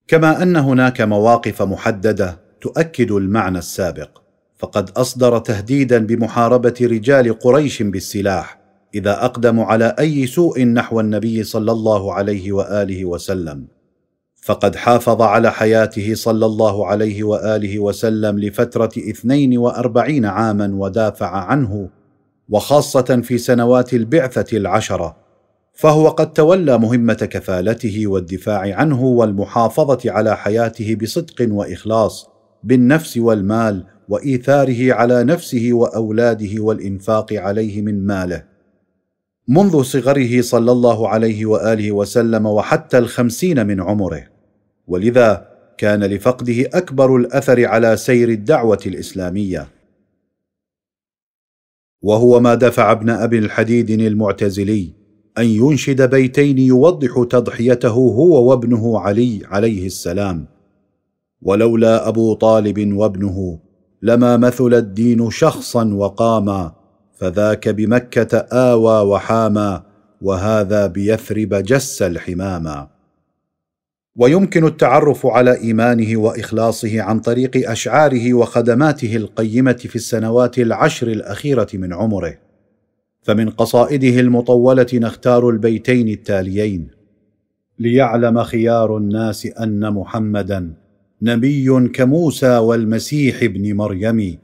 كما 0.08 0.42
أن 0.42 0.56
هناك 0.56 1.00
مواقف 1.00 1.62
محددة 1.62 2.40
تؤكد 2.60 3.10
المعنى 3.10 3.58
السابق 3.58 4.10
فقد 4.58 4.90
أصدر 4.90 5.38
تهديدا 5.38 6.06
بمحاربة 6.06 6.74
رجال 6.80 7.38
قريش 7.38 7.82
بالسلاح 7.82 8.60
إذا 8.94 9.24
أقدموا 9.24 9.64
على 9.64 9.94
أي 9.98 10.26
سوء 10.26 10.64
نحو 10.64 11.00
النبي 11.00 11.44
صلى 11.44 11.72
الله 11.72 12.12
عليه 12.12 12.52
وآله 12.52 13.04
وسلم. 13.04 13.73
فقد 14.44 14.76
حافظ 14.76 15.22
على 15.22 15.52
حياته 15.52 16.14
صلى 16.14 16.46
الله 16.46 16.86
عليه 16.86 17.24
وآله 17.24 17.78
وسلم 17.78 18.38
لفترة 18.38 18.90
اثنين 18.98 19.58
وأربعين 19.58 20.24
عاما 20.24 20.70
ودافع 20.74 21.26
عنه 21.26 21.88
وخاصة 22.48 23.20
في 23.24 23.38
سنوات 23.38 23.94
البعثة 23.94 24.56
العشره 24.56 25.16
فهو 25.74 26.08
قد 26.08 26.32
تولى 26.32 26.78
مهمة 26.78 27.14
كفالته 27.14 28.06
والدفاع 28.06 28.76
عنه 28.76 29.02
والمحافظة 29.02 30.10
على 30.10 30.36
حياته 30.36 30.94
بصدق 30.94 31.46
وإخلاص 31.50 32.28
بالنفس 32.64 33.16
والمال 33.16 33.84
وإيثاره 34.08 34.92
على 34.92 35.24
نفسه 35.24 35.68
وأولاده 35.72 36.62
والإنفاق 36.62 37.32
عليه 37.32 37.82
من 37.82 38.06
ماله. 38.06 38.44
منذ 39.48 39.82
صغره 39.82 40.40
صلى 40.40 40.72
الله 40.72 41.08
عليه 41.08 41.46
وآله 41.46 41.92
وسلم 41.92 42.46
وحتى 42.46 42.98
الخمسين 42.98 43.66
من 43.66 43.80
عمره. 43.80 44.33
ولذا 44.86 45.54
كان 45.78 46.04
لفقده 46.04 46.68
أكبر 46.74 47.16
الأثر 47.16 47.66
على 47.66 47.96
سير 47.96 48.28
الدعوة 48.28 48.80
الإسلامية. 48.86 49.68
وهو 52.02 52.40
ما 52.40 52.54
دفع 52.54 52.92
ابن 52.92 53.10
أبي 53.10 53.38
الحديد 53.38 53.90
المعتزلي 53.90 54.92
أن 55.38 55.44
ينشد 55.44 56.10
بيتين 56.10 56.58
يوضح 56.58 57.26
تضحيته 57.30 57.88
هو 57.88 58.50
وابنه 58.50 59.00
علي 59.00 59.40
عليه 59.44 59.86
السلام. 59.86 60.46
ولولا 61.42 62.08
أبو 62.08 62.34
طالب 62.34 62.92
وابنه 62.92 63.60
لما 64.02 64.36
مثل 64.36 64.74
الدين 64.74 65.30
شخصا 65.30 65.94
وقاما 65.94 66.72
فذاك 67.12 67.68
بمكة 67.68 68.38
آوى 68.38 69.08
وحاما 69.08 69.82
وهذا 70.20 70.86
بيثرب 70.86 71.54
جس 71.54 72.02
الحماما. 72.02 72.93
ويمكن 74.16 74.66
التعرف 74.66 75.26
على 75.26 75.56
إيمانه 75.56 76.16
وإخلاصه 76.16 77.02
عن 77.02 77.20
طريق 77.20 77.70
أشعاره 77.70 78.34
وخدماته 78.34 79.16
القيمة 79.16 79.72
في 79.72 79.96
السنوات 79.96 80.58
العشر 80.58 81.08
الأخيرة 81.08 81.68
من 81.74 81.92
عمره. 81.92 82.38
فمن 83.22 83.50
قصائده 83.50 84.20
المطولة 84.20 84.86
نختار 84.94 85.48
البيتين 85.48 86.08
التاليين 86.08 86.88
ليعلم 87.78 88.42
خيار 88.42 88.96
الناس 88.96 89.46
أن 89.46 89.92
محمدا 89.92 90.74
نبي 91.22 91.88
كموسى 91.88 92.56
والمسيح 92.56 93.42
ابن 93.42 93.76
مريم 93.76 94.38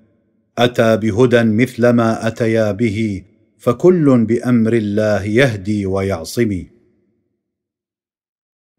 أتى 0.58 0.96
بهدى 0.96 1.42
مثل 1.42 1.88
ما 1.88 2.26
أتيا 2.26 2.72
به 2.72 3.22
فكل 3.58 4.24
بأمر 4.24 4.72
الله 4.72 5.24
يهدي 5.24 5.86
ويعصم. 5.86 6.64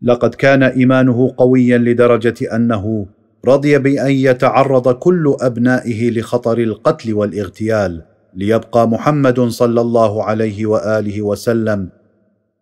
لقد 0.02 0.36
كان 0.36 0.64
إيمانه 0.64 1.34
قويا 1.38 1.78
لدرجة 1.78 2.56
أنه 2.56 3.06
رضي 3.46 3.78
بأن 3.78 4.12
يتعرض 4.12 4.94
كل 4.94 5.36
أبنائه 5.42 6.12
لخطر 6.12 6.58
القتل 6.58 7.14
والاغتيال 7.14 8.02
ليبقى 8.36 8.88
محمد 8.88 9.40
صلى 9.40 9.82
الله 9.82 10.24
عليه 10.24 10.66
وآله 10.66 11.22
وسلم 11.22 11.90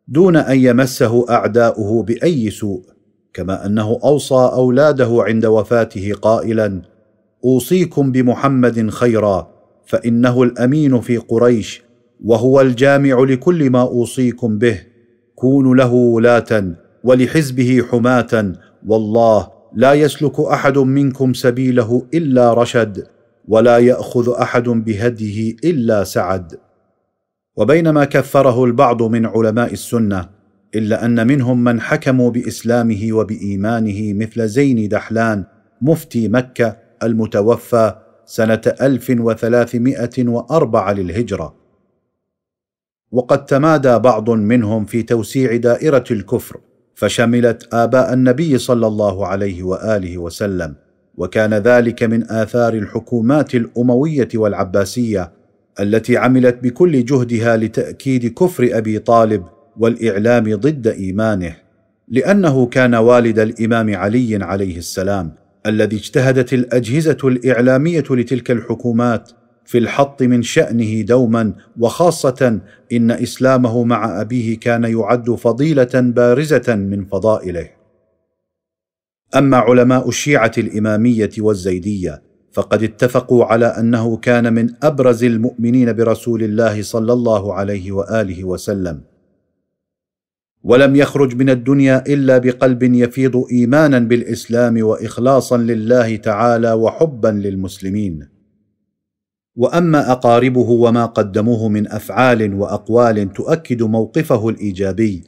دون 0.07 0.36
أن 0.36 0.60
يمسه 0.60 1.26
أعداؤه 1.30 2.03
بأي 2.03 2.49
سوء 2.49 2.82
كما 3.34 3.66
أنه 3.66 3.99
أوصى 4.03 4.49
أولاده 4.53 5.10
عند 5.11 5.45
وفاته 5.45 6.14
قائلا 6.22 6.82
أوصيكم 7.45 8.11
بمحمد 8.11 8.90
خيرا 8.90 9.48
فإنه 9.86 10.44
الأمين 10.44 11.02
في 11.02 11.18
قريش 11.18 11.82
وهو 12.24 12.61
الجامع 12.61 13.20
لكل 13.20 13.70
ما 13.70 13.82
أوصيكم 13.82 14.57
به 14.57 14.82
كونوا 15.36 15.76
له 15.76 15.94
ولاة 15.94 16.64
ولحزبه 17.03 17.85
حماة 17.91 18.53
والله 18.88 19.47
لا 19.73 19.93
يسلك 19.93 20.39
أحد 20.39 20.77
منكم 20.77 21.34
سبيله 21.34 22.05
إلا 22.13 22.53
رشد 22.53 23.07
ولا 23.47 23.77
يأخذ 23.77 24.34
أحد 24.41 24.63
بهديه 24.63 25.55
إلا 25.63 26.03
سعد. 26.03 26.59
وبينما 27.55 28.05
كفره 28.05 28.65
البعض 28.65 29.03
من 29.03 29.26
علماء 29.26 29.73
السنة 29.73 30.30
إلا 30.76 31.05
أن 31.05 31.27
منهم 31.27 31.63
من 31.63 31.81
حكموا 31.81 32.30
بإسلامه 32.31 33.07
وبإيمانه 33.11 34.13
مثل 34.13 34.47
زين 34.47 34.88
دحلان 34.89 35.45
مفتي 35.81 36.27
مكة 36.27 36.77
المتوفى 37.03 37.95
سنة 38.26 38.61
ألف 38.81 39.15
وثلاثمائة 39.19 40.27
واربع 40.27 40.91
للهجرة. 40.91 41.55
وقد 43.11 43.45
تمادى 43.45 43.99
بعض 43.99 44.30
منهم 44.30 44.85
في 44.85 45.03
توسيع 45.03 45.55
دائرة 45.55 46.03
الكفر. 46.11 46.59
فشملت 46.99 47.73
آباء 47.73 48.13
النبي 48.13 48.57
صلى 48.57 48.88
الله 48.88 49.27
عليه 49.27 49.63
وآله 49.63 50.17
وسلم 50.17 50.76
وكان 51.17 51.53
ذلك 51.53 52.03
من 52.03 52.31
آثار 52.31 52.73
الحكومات 52.73 53.55
الأموية 53.55 54.27
والعباسية 54.35 55.31
التي 55.80 56.17
عملت 56.17 56.63
بكل 56.63 57.05
جهدها 57.05 57.57
لتأكيد 57.57 58.34
كفر 58.34 58.69
أبي 58.71 58.99
طالب 58.99 59.43
والإعلام 59.77 60.55
ضد 60.55 60.88
إيمانه 60.88 61.55
لأنه 62.07 62.65
كان 62.65 62.95
والد 62.95 63.39
الإمام 63.39 63.95
علي 63.95 64.43
عليه 64.43 64.77
السلام 64.77 65.31
الذي 65.65 65.95
اجتهدت 65.95 66.53
الأجهزة 66.53 67.17
الإعلامية 67.23 68.03
لتلك 68.09 68.51
الحكومات 68.51 69.31
في 69.70 69.78
الحط 69.78 70.24
من 70.24 70.41
شأنه 70.41 71.02
دوما 71.02 71.54
وخاصة 71.80 72.60
إن 72.91 73.12
إسلامه 73.12 73.84
مع 73.84 74.22
أبيه 74.22 74.60
كان 74.60 74.84
يعد 74.84 75.32
فضيلة 75.32 75.90
بارزة 75.94 76.76
من 76.76 77.06
فضائله. 77.06 77.70
أما 79.36 79.58
علماء 79.58 80.10
الشيعة 80.10 80.52
الإمامية 80.58 81.30
والزيدية 81.40 82.22
فقد 82.52 82.84
اتفقوا 82.84 83.46
على 83.46 83.66
أنه 83.66 84.18
كان 84.18 84.54
من 84.54 84.70
أبرز 84.84 85.24
المؤمنين 85.24 85.94
برسول 85.94 86.44
الله 86.44 86.82
صلى 86.82 87.14
الله 87.14 87.54
عليه 87.54 87.91
وآله 87.91 88.44
وسلم. 88.44 89.02
ولم 90.64 90.96
يخرج 90.96 91.36
من 91.36 91.50
الدنيا 91.50 92.04
إلا 92.08 92.38
بقلب 92.38 92.84
يفيض 92.84 93.46
ايمانا 93.52 94.00
بالإسلام 94.00 94.84
واخلاصا 94.84 95.58
لله 95.58 96.16
تعالى 96.16 96.74
وحبا 96.74 97.28
للمسلمين. 97.28 98.39
وأما 99.60 100.11
أقاربه 100.11 100.69
وما 100.69 101.06
قدموه 101.06 101.69
من 101.69 101.88
أفعال 101.88 102.53
وأقوال 102.53 103.34
تؤكد 103.34 103.84
موقفه 103.84 104.49
الإيجابي 104.49 105.23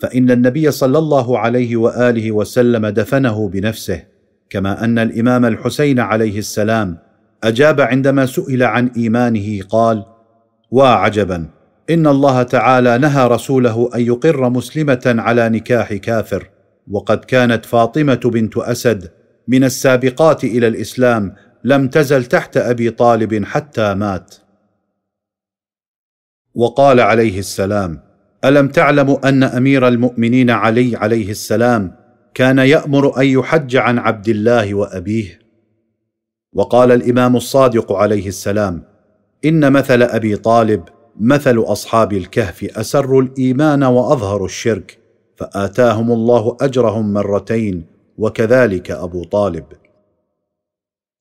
فإن 0.00 0.30
النبي 0.30 0.70
صلى 0.70 0.98
الله 0.98 1.38
عليه 1.38 1.76
وآله 1.76 2.32
وسلم 2.32 2.86
دفنه 2.86 3.48
بنفسه 3.48 4.02
كما 4.50 4.84
أن 4.84 4.98
الإمام 4.98 5.44
الحسين 5.44 6.00
عليه 6.00 6.38
السلام 6.38 6.98
أجاب 7.44 7.80
عندما 7.80 8.26
سئل 8.26 8.62
عن 8.62 8.90
إيمانه 8.96 9.62
قال 9.68 10.04
واعجبا 10.70 11.46
إن 11.90 12.06
الله 12.06 12.42
تعالى 12.42 12.98
نهى 12.98 13.28
رسوله 13.28 13.90
أن 13.94 14.00
يقر 14.00 14.50
مسلمة 14.50 15.02
على 15.06 15.48
نكاح 15.48 15.94
كافر 15.94 16.50
وقد 16.90 17.18
كانت 17.18 17.66
فاطمة 17.66 18.20
بنت 18.24 18.56
أسد 18.56 19.10
من 19.48 19.64
السابقات 19.64 20.44
إلى 20.44 20.66
الإسلام 20.66 21.34
لم 21.64 21.88
تزل 21.88 22.24
تحت 22.24 22.56
أبي 22.56 22.90
طالب 22.90 23.44
حتى 23.44 23.94
مات. 23.94 24.34
وقال 26.54 27.00
عليه 27.00 27.38
السلام 27.38 28.00
ألم 28.44 28.68
تعلموا 28.68 29.28
أن 29.28 29.42
أمير 29.42 29.88
المؤمنين 29.88 30.50
علي 30.50 30.96
عليه 30.96 31.30
السلام 31.30 31.96
كان 32.34 32.58
يأمر 32.58 33.20
أن 33.20 33.26
يحج 33.26 33.76
عن 33.76 33.98
عبد 33.98 34.28
الله 34.28 34.74
وأبيه؟ 34.74 35.40
وقال 36.52 36.92
الإمام 36.92 37.36
الصادق 37.36 37.92
عليه 37.92 38.28
السلام 38.28 38.82
إن 39.44 39.72
مثل 39.72 40.02
أبي 40.02 40.36
طالب 40.36 40.84
مثل 41.20 41.58
أصحاب 41.58 42.12
الكهف 42.12 42.64
أسروا 42.64 43.22
الإيمان 43.22 43.84
وأظهروا 43.84 44.46
الشرك 44.46 44.98
فآتاهم 45.36 46.12
الله 46.12 46.56
أجرهم 46.60 47.12
مرتين 47.12 47.86
وكذلك 48.18 48.90
أبو 48.90 49.24
طالب. 49.24 49.64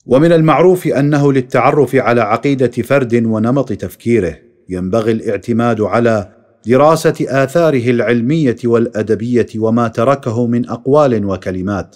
ومن 0.09 0.31
المعروف 0.31 0.87
أنه 0.87 1.33
للتعرف 1.33 1.95
على 1.95 2.21
عقيدة 2.21 2.71
فرد 2.71 3.25
ونمط 3.25 3.73
تفكيره 3.73 4.37
ينبغي 4.69 5.11
الاعتماد 5.11 5.81
على 5.81 6.33
دراسة 6.67 7.15
آثاره 7.21 7.89
العلمية 7.89 8.55
والأدبية 8.65 9.47
وما 9.57 9.87
تركه 9.87 10.47
من 10.47 10.69
أقوال 10.69 11.25
وكلمات 11.25 11.95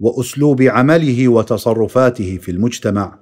وأسلوب 0.00 0.62
عمله 0.62 1.28
وتصرفاته 1.28 2.38
في 2.42 2.50
المجتمع 2.50 3.18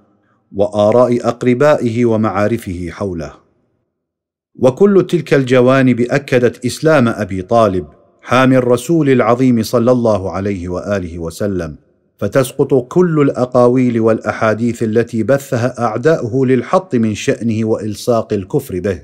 وآراء 0.56 1.28
أقربائه 1.28 2.04
ومعارفه 2.04 2.88
حوله. 2.90 3.32
وكل 4.54 5.06
تلك 5.06 5.34
الجوانب 5.34 6.00
أكدت 6.00 6.66
إسلام 6.66 7.08
أبي 7.08 7.42
طالب 7.42 7.86
حامي 8.22 8.58
الرسول 8.58 9.10
العظيم 9.10 9.62
صلى 9.62 9.92
الله 9.92 10.30
عليه 10.30 10.68
وآله 10.68 11.18
وسلم 11.18 11.85
فتسقط 12.18 12.74
كل 12.74 13.20
الأقاويل 13.20 14.00
والأحاديث 14.00 14.82
التي 14.82 15.22
بثها 15.22 15.80
أعداؤه 15.84 16.46
للحط 16.46 16.94
من 16.94 17.14
شأنه 17.14 17.64
وإلصاق 17.64 18.32
الكفر 18.32 18.80
به. 18.80 19.02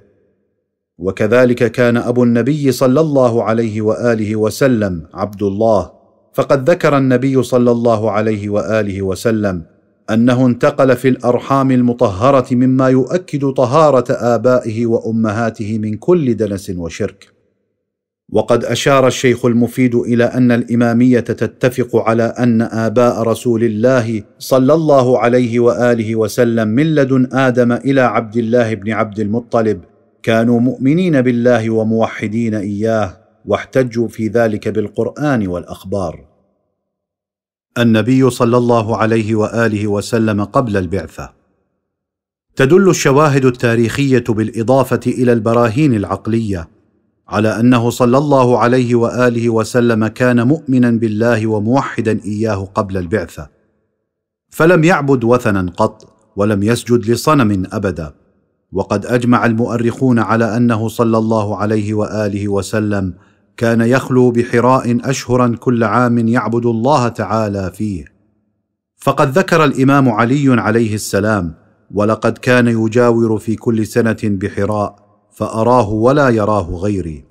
وكذلك 0.98 1.72
كان 1.72 1.97
أبو 1.97 2.24
النبي 2.24 2.72
صلى 2.72 3.01
الله 3.01 3.43
عليه 3.43 3.82
وآله 3.82 4.36
وسلم 4.36 5.06
عبد 5.14 5.43
الله 5.43 5.90
فقد 6.32 6.70
ذكر 6.70 6.98
النبي 6.98 7.43
صلى 7.43 7.70
الله 7.70 8.10
عليه 8.10 8.48
وآله 8.48 9.02
وسلم 9.02 9.62
أنه 10.10 10.47
انتقل 10.47 10.97
في 10.97 11.09
الأرحام 11.09 11.70
المطهرة 11.70 12.55
مما 12.55 12.89
يؤكد 12.89 13.51
طهارة 13.51 14.12
آبائه 14.12 14.86
وأمهاته 14.86 15.78
من 15.78 15.97
كل 15.97 16.36
دنس 16.36 16.70
وشرك. 16.70 17.31
وقد 18.32 18.64
أشار 18.64 19.06
الشيخ 19.06 19.46
المفيد 19.46 19.94
إلى 19.94 20.24
أن 20.24 20.52
الإمامية 20.52 21.20
تتفق 21.20 21.96
على 21.96 22.22
أن 22.22 22.62
آباء 22.62 23.22
رسول 23.22 23.64
الله 23.64 24.22
صلى 24.38 24.74
الله 24.74 25.18
عليه 25.18 25.60
وآله 25.60 26.16
وسلم 26.16 26.68
من 26.68 26.94
لدن 26.94 27.28
آدم 27.32 27.72
إلى 27.72 28.00
عبد 28.00 28.36
الله 28.36 28.74
بن 28.74 28.92
عبد 28.92 29.20
المطلب 29.20 29.80
كانوا 30.22 30.60
مؤمنين 30.60 31.20
بالله 31.20 31.70
وموحدين 31.70 32.54
إياه 32.54 33.16
واحتجوا 33.46 34.09
في 34.09 34.28
ذلك 34.28 34.68
بالقرآن 34.68 35.46
والأخبار. 35.46 36.24
النبي 37.78 38.30
صلى 38.30 38.56
الله 38.56 38.96
عليه 38.96 39.34
وآله 39.34 39.86
وسلم 39.86 40.44
قبل 40.44 40.76
البعثة. 40.76 41.32
تدل 42.56 42.90
الشواهد 42.90 43.44
التاريخية 43.44 44.24
بالإضافة 44.28 45.00
إلى 45.06 45.32
البراهين 45.32 45.94
العقلية 45.94 46.68
على 47.32 47.60
أنه 47.60 47.90
صلى 47.90 48.18
الله 48.18 48.59
عليه 48.59 48.94
وآله 48.94 49.50
وسلم 49.50 50.06
كان 50.06 50.46
مؤمنا 50.46 50.90
بالله 50.90 51.46
وموحدا 51.46 52.20
إياه 52.24 52.68
قبل 52.74 52.96
البعثة. 52.96 53.48
فلم 54.50 54.84
يعبد 54.84 55.24
وثنا 55.24 55.70
قط 55.76 56.09
ولم 56.36 56.62
يسجد 56.62 57.10
لصنم 57.10 57.66
أبدا. 57.72 58.12
وقد 58.72 59.06
أجمع 59.06 59.46
المؤرخون 59.46 60.18
على 60.18 60.56
أنه 60.56 60.88
صلى 60.88 61.18
الله 61.18 61.56
عليه 61.56 61.94
وآله 61.94 62.48
وسلم 62.48 63.14
كان 63.56 63.80
يخلو 63.80 64.30
بحراء 64.30 65.10
أشهرا 65.10 65.56
كل 65.60 65.84
عام 65.84 66.28
يعبد 66.28 66.66
الله 66.66 67.09
تعالى 67.09 67.70
فيه. 67.74 68.04
فقد 68.96 69.38
ذكر 69.38 69.64
الإمام 69.64 70.09
علي 70.09 70.60
عليه 70.60 70.94
السلام 70.94 71.54
ولقد 71.94 72.38
كان 72.38 72.66
يجاور 72.68 73.38
في 73.38 73.56
كل 73.56 73.86
سنة 73.86 74.18
بحراء 74.24 75.01
فأراه 75.32 75.88
ولا 75.90 76.28
يراه 76.28 76.70
غيري. 76.70 77.24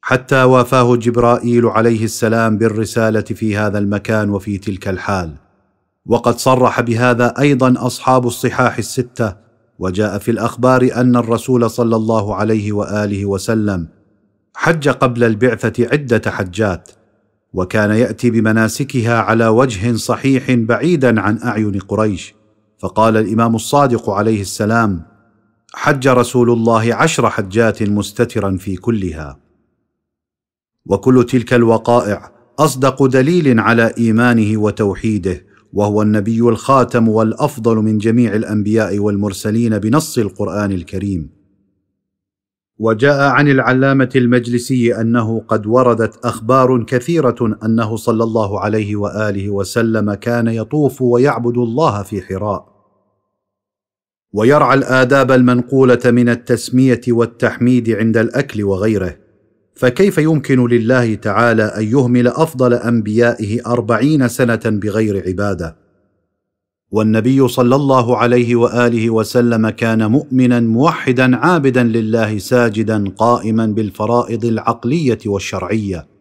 حتى 0.00 0.42
وافاه 0.42 0.96
جبرائيل 0.96 1.66
عليه 1.66 2.04
السلام 2.04 2.58
بالرسالة 2.58 3.20
في 3.20 3.56
هذا 3.56 3.78
المكان 3.78 4.30
وفي 4.30 4.58
تلك 4.58 4.88
الحال. 4.88 5.34
وقد 6.06 6.38
صرح 6.38 6.80
بهذا 6.80 7.34
أيضا 7.38 7.74
أصحاب 7.86 8.26
الصحاح 8.26 8.78
الستة 8.78 9.36
وجاء 9.78 10.18
في 10.18 10.30
الأخبار 10.30 10.90
أن 10.96 11.16
الرسول 11.16 11.70
صلى 11.70 11.96
الله 11.96 12.34
عليه 12.34 12.72
وآله 12.72 13.26
وسلم 13.26 13.88
حج 14.54 14.88
قبل 14.88 15.24
البعثة 15.24 15.88
عدة 15.92 16.30
حجات 16.30 16.90
وكان 17.52 17.90
يأتي 17.90 18.30
بمناسكها 18.30 19.18
على 19.18 19.46
وجه 19.46 19.96
صحيح 19.96 20.50
بعيدا 20.50 21.20
عن 21.20 21.38
أعين 21.42 21.78
قريش. 21.78 22.34
فقال 22.78 23.16
الإمام 23.16 23.54
الصادق 23.54 24.10
عليه 24.10 24.40
السلام 24.40 25.02
حج 25.76 26.08
رسول 26.08 26.50
الله 26.50 26.94
عشر 26.94 27.30
حجات 27.30 27.82
مستترا 27.82 28.56
في 28.56 28.76
كلها. 28.76 29.40
وكل 30.86 31.26
تلك 31.26 31.54
الوقائع 31.54 32.32
أصدق 32.58 33.06
دليل 33.06 33.60
على 33.60 33.94
إيمانه 33.98 34.60
وتوحيده 34.60 35.44
وهو 35.72 36.02
النبي 36.02 36.40
الخاتم 36.40 37.08
والأفضل 37.08 37.76
من 37.76 37.98
جميع 37.98 38.34
الأنبياء 38.34 38.98
والمرسلين 38.98 39.78
بنص 39.78 40.18
القرآن 40.18 40.72
الكريم. 40.72 41.30
وجاء 42.78 43.30
عن 43.30 43.48
العلامة 43.48 44.10
المجلسي 44.16 45.00
أنه 45.00 45.40
قد 45.48 45.66
وردت 45.66 46.24
أخبار 46.24 46.84
كثيرة 46.84 47.58
أنه 47.64 47.96
صلى 47.96 48.24
الله 48.24 48.60
عليه 48.60 48.96
وآله 48.96 49.50
وسلم 49.50 50.14
كان 50.14 50.46
يطوف 50.46 51.02
ويعبد 51.02 51.58
الله 51.58 52.02
في 52.02 52.22
حراء. 52.22 52.73
ويرعى 54.34 54.74
الآداب 54.74 55.32
المنقولة 55.32 56.00
من 56.04 56.28
التسمية 56.28 57.00
والتحميد 57.08 57.90
عند 57.90 58.16
الأكل 58.16 58.62
وغيره. 58.64 59.16
فكيف 59.74 60.18
يمكن 60.18 60.66
لله 60.66 61.14
تعالى 61.14 61.62
أن 61.62 61.82
يهمل 61.82 62.28
أفضل 62.28 62.74
أنبيائه 62.74 63.66
أربعين 63.66 64.28
سنة 64.28 64.60
بغير 64.64 65.24
عبادة؟ 65.26 65.76
والنبي 66.90 67.48
صلى 67.48 67.76
الله 67.76 68.16
عليه 68.16 68.56
وآله 68.56 69.10
وسلم 69.10 69.68
كان 69.68 70.10
مؤمنا 70.10 70.60
موحدا 70.60 71.36
عابدا 71.36 71.82
لله 71.82 72.38
ساجدا 72.38 73.04
قائما 73.18 73.66
بالفرائض 73.66 74.44
العقلية 74.44 75.18
والشرعية. 75.26 76.13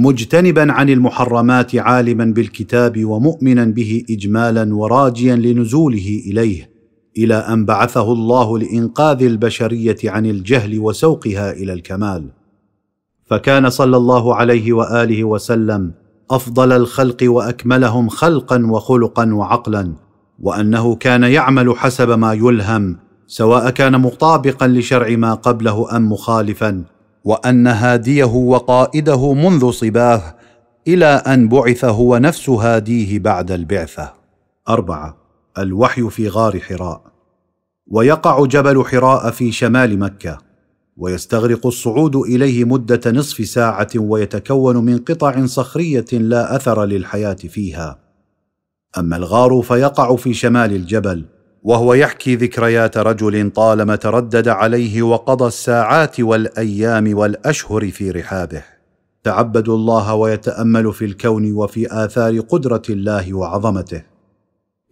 مجتنبا 0.00 0.72
عن 0.72 0.90
المحرمات 0.90 1.76
عالما 1.76 2.24
بالكتاب 2.24 3.04
ومؤمنا 3.04 3.64
به 3.64 4.04
اجمالا 4.10 4.74
وراجيا 4.74 5.36
لنزوله 5.36 6.22
إليه 6.26 6.70
إلى 7.18 7.34
أن 7.34 7.64
بعثه 7.64 8.12
الله 8.12 8.58
لإنقاذ 8.58 9.22
البشرية 9.22 9.96
عن 10.04 10.26
الجهل 10.26 10.78
وسوقها 10.78 11.52
إلى 11.52 11.72
الكمال. 11.72 12.28
فكان 13.26 13.70
صلى 13.70 13.96
الله 13.96 14.34
عليه 14.34 14.72
وآله 14.72 15.24
وسلم 15.24 15.92
أفضل 16.30 16.72
الخلق 16.72 17.16
وأكملهم 17.22 18.08
خلقا 18.08 18.66
وخلقا 18.66 19.34
وعقلا 19.34 19.92
وأنه 20.40 20.94
كان 20.94 21.22
يعمل 21.22 21.76
حسب 21.76 22.10
ما 22.10 22.32
يلهم 22.32 22.96
سواء 23.26 23.70
كان 23.70 24.00
مطابقا 24.00 24.66
لشرع 24.66 25.16
ما 25.16 25.34
قبله 25.34 25.96
أم 25.96 26.12
مخالفا. 26.12 26.97
وأن 27.24 27.66
هاديه 27.66 28.24
وقائده 28.24 29.34
منذ 29.34 29.70
صباه 29.70 30.34
إلى 30.88 31.06
أن 31.06 31.48
بعث 31.48 31.84
هو 31.84 32.18
نفس 32.18 32.50
هاديه 32.50 33.18
بعد 33.18 33.50
البعثة. 33.50 34.12
أربعة. 34.68 35.16
الوحي 35.58 36.10
في 36.10 36.28
غار 36.28 36.60
حراء. 36.60 37.02
ويقع 37.86 38.46
جبل 38.46 38.84
حراء 38.84 39.30
في 39.30 39.52
شمال 39.52 39.98
مكة. 39.98 40.38
ويستغرق 40.96 41.66
الصعود 41.66 42.16
إليه 42.16 42.64
مدة 42.64 43.10
نصف 43.10 43.46
ساعة 43.46 43.88
ويتكون 43.96 44.76
من 44.76 44.98
قطع 44.98 45.46
صخرية 45.46 46.06
لا 46.12 46.56
أثر 46.56 46.84
للحياة 46.84 47.34
فيها. 47.34 47.98
أما 48.98 49.16
الغار 49.16 49.62
فيقع 49.62 50.16
في 50.16 50.34
شمال 50.34 50.72
الجبل. 50.72 51.24
وهو 51.62 51.94
يحكي 51.94 52.36
ذكريات 52.36 52.98
رجل 52.98 53.50
طالما 53.50 53.96
تردد 53.96 54.48
عليه 54.48 55.02
وقضى 55.02 55.46
الساعات 55.46 56.20
والأيام 56.20 57.18
والأشهر 57.18 57.90
في 57.90 58.10
رحابه. 58.10 58.62
تعبد 59.22 59.68
الله 59.68 60.14
ويتأمل 60.14 60.92
في 60.92 61.04
الكون 61.04 61.52
وفي 61.52 62.04
آثار 62.04 62.40
قدرة 62.40 62.82
الله 62.90 63.34
وعظمته. 63.34 64.02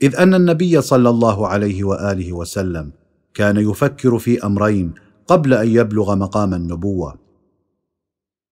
إذ 0.03 0.17
أن 0.17 0.35
النبي 0.35 0.81
صلى 0.81 1.09
الله 1.09 1.49
عليه 1.49 1.85
وآله 1.85 2.33
وسلم 2.33 2.93
كان 3.35 3.57
يفكر 3.57 4.19
في 4.19 4.47
أمرين 4.47 4.95
قبل 5.27 5.55
أن 5.55 5.69
يبلغ 5.69 6.15
مقام 6.15 6.55
النبوة. 6.55 7.15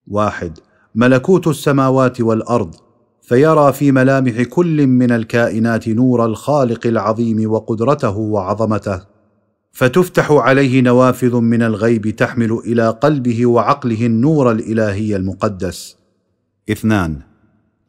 واحد 0.07 0.59
ملكوت 0.95 1.47
السماوات 1.47 2.21
والأرض 2.21 2.75
فيرى 3.25 3.73
في 3.73 3.93
ملامح 3.93 4.43
كل 4.43 4.87
من 4.87 5.13
الكائنات 5.13 5.89
نور 5.89 6.27
الخالق 6.27 6.87
العظيم 6.87 7.51
وقدرته 7.51 8.17
وعظمته. 8.17 9.01
فتفتح 9.73 10.31
عليه 10.31 10.83
نوافذ 10.83 11.37
من 11.37 11.63
الغيب 11.63 12.09
تحمل 12.09 12.53
إلى 12.67 12.89
قلبه 12.91 13.47
وعقله 13.47 14.07
النور 14.07 14.53
الإلهي 14.53 15.17
المقدس. 15.17 15.97
اثنان 16.71 17.17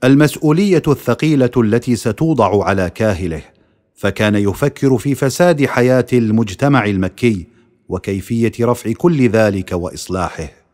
المسؤولية 0.03 0.84
الثقيلة 0.88 1.52
التي 1.57 1.95
ستوضع 1.95 2.64
على 2.64 2.90
كاهله 2.90 3.41
فكان 3.95 4.36
يفكر 4.36 4.98
في 4.98 5.16
فساد 5.16 5.66
حياة 5.66 6.06
المجتمع 6.14 6.86
المكي 6.86 7.48
وكيفية 7.90 8.52
رفع 8.62 8.91
كل 8.91 9.30
ذلك 9.30 9.72
وإصلاحه. 9.72 10.64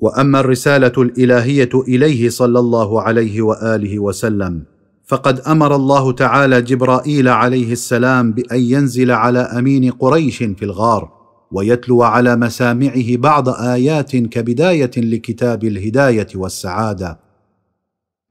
وأما 0.00 0.40
الرسالة 0.40 0.92
الإلهية 0.98 1.70
إليه 1.74 2.28
صلى 2.28 2.58
الله 2.58 3.02
عليه 3.02 3.42
وآله 3.42 3.98
وسلم 3.98 4.62
فقد 5.06 5.40
أمر 5.40 5.74
الله 5.76 6.12
تعالى 6.12 6.62
جبرائيل 6.62 7.28
عليه 7.28 7.72
السلام 7.72 8.32
بأن 8.32 8.60
ينزل 8.60 9.10
على 9.10 9.38
أمين 9.38 9.90
قريش 9.90 10.36
في 10.36 10.62
الغار 10.62 11.12
ويتلو 11.52 12.02
على 12.02 12.36
مسامعه 12.36 13.16
بعض 13.16 13.48
آيات 13.48 14.16
كبداية 14.16 14.90
لكتاب 14.96 15.64
الهداية 15.64 16.26
والسعادة. 16.34 17.20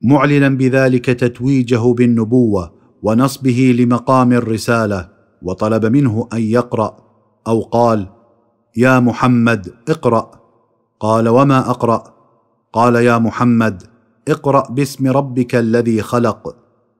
معلنا 0.04 0.50
بذلك 0.50 1.06
تتويجه 1.06 1.94
بالنبوة 1.94 2.74
ونصبه 3.04 3.76
لمقام 3.80 4.34
الرسالة 4.34 5.10
وطلب 5.42 5.86
منه 5.86 6.28
أن 6.34 6.42
يقرأ 6.42 6.98
أو 7.48 7.62
قال 7.62 8.08
يا 8.78 9.00
محمد 9.00 9.74
اقرأ 9.90 10.32
قال 11.00 11.28
وما 11.28 11.70
أقرأ؟ 11.70 12.04
قال 12.74 12.96
يا 12.96 13.18
محمد 13.18 13.84
اقرأ 14.28 14.72
باسم 14.72 15.08
ربك 15.08 15.56
الذي 15.56 16.02
خلق. 16.02 16.56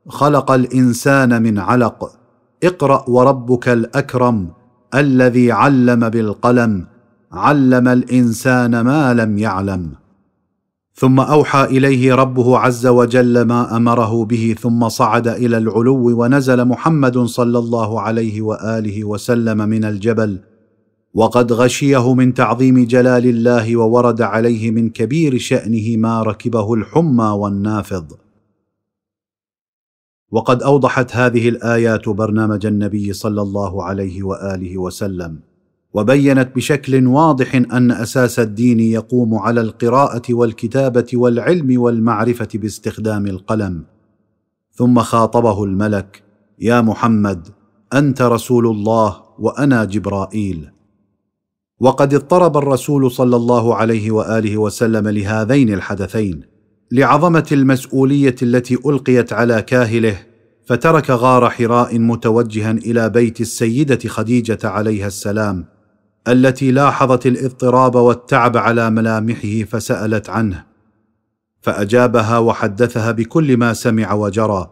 خلق 0.08 0.52
الإنسان 0.52 1.42
من 1.42 1.60
علق. 1.60 2.12
اقرأ 2.64 3.10
وربك 3.10 3.70
الأكرم 3.70 4.48
الذي 4.96 5.52
علم 5.52 6.10
بالقلم. 6.10 6.86
علم 7.32 7.88
الإنسان 7.88 8.82
ما 8.82 9.14
لم 9.14 9.38
يعلم. 9.38 9.92
ثم 10.94 11.20
أوحى 11.20 11.64
إليه 11.64 12.16
ربه 12.16 12.58
عز 12.58 12.88
وجل 12.88 13.42
ما 13.42 13.78
أمره 13.78 14.26
به 14.26 14.56
ثم 14.60 14.90
صعد 14.90 15.28
إلى 15.28 15.58
العلو 15.58 16.22
ونزل 16.22 16.66
محمد 16.66 17.18
صلى 17.18 17.60
الله 17.60 18.02
عليه 18.02 18.42
وآله 18.42 19.04
وسلم 19.04 19.58
من 19.58 19.86
الجبل. 19.86 20.40
وقد 21.16 21.54
غشيه 21.54 22.14
من 22.14 22.34
تعظيم 22.34 22.86
جلال 22.86 23.26
الله 23.26 23.78
وورد 23.78 24.22
عليه 24.22 24.72
من 24.72 24.90
كبير 24.90 25.38
شأنه 25.38 25.98
ما 25.98 26.24
ركبه 26.24 26.74
الحمى 26.74 27.26
والنافض 27.26 28.14
وقد 30.32 30.64
أوضحت 30.64 31.16
هذه 31.16 31.50
الآيات 31.50 32.10
برنامج 32.10 32.66
النبي 32.66 33.14
صلى 33.14 33.42
الله 33.42 33.84
عليه 33.84 34.24
وآله 34.24 34.78
وسلم 34.78 35.40
وبينت 35.94 36.56
بشكل 36.56 37.08
واضح 37.08 37.56
أن 37.56 37.92
أساس 37.92 38.40
الدين 38.40 38.80
يقوم 38.80 39.36
على 39.36 39.62
القراءة 39.62 40.34
والكتابة 40.34 41.08
والعلم 41.14 41.82
والمعرفة 41.82 42.48
باستخدام 42.54 43.28
القلم. 43.28 43.84
ثم 44.72 45.00
خاطبه 45.00 45.64
الملك 45.64 46.24
يا 46.60 46.82
محمد 46.82 47.48
أنت 47.94 48.22
رسول 48.22 48.68
الله 48.68 49.22
وأنا 49.40 49.86
جبرائيل. 49.86 50.75
وقد 51.80 52.14
اضطرب 52.14 52.58
الرسول 52.58 53.12
صلى 53.12 53.36
الله 53.36 53.76
عليه 53.76 54.12
وآله 54.12 54.58
وسلم 54.58 55.08
لهذين 55.08 55.74
الحدثين 55.74 56.42
لعظمة 56.92 57.46
المسؤولية 57.52 58.36
التي 58.42 58.78
ألقيت 58.86 59.34
على 59.34 59.62
كاهله 59.62 60.18
فترك 60.66 61.10
غار 61.10 61.50
حراء 61.50 62.00
متوجها 62.00 62.72
إلى 62.72 63.10
بيت 63.10 63.42
السيدة 63.42 64.10
خديجة 64.10 64.60
عليها 64.64 65.08
السلام 65.08 65.66
التي 66.28 66.72
لاحظت 66.72 67.26
الاضطراب 67.26 67.96
والتعب 67.96 68.58
على 68.58 68.90
ملامحه 68.90 69.64
فسألت 69.70 70.30
عنه. 70.30 70.64
فأجابها 71.62 72.38
وحدثها 72.38 73.12
بكل 73.12 73.58
ما 73.58 73.74
سمع 73.74 74.14
وجرى 74.14 74.72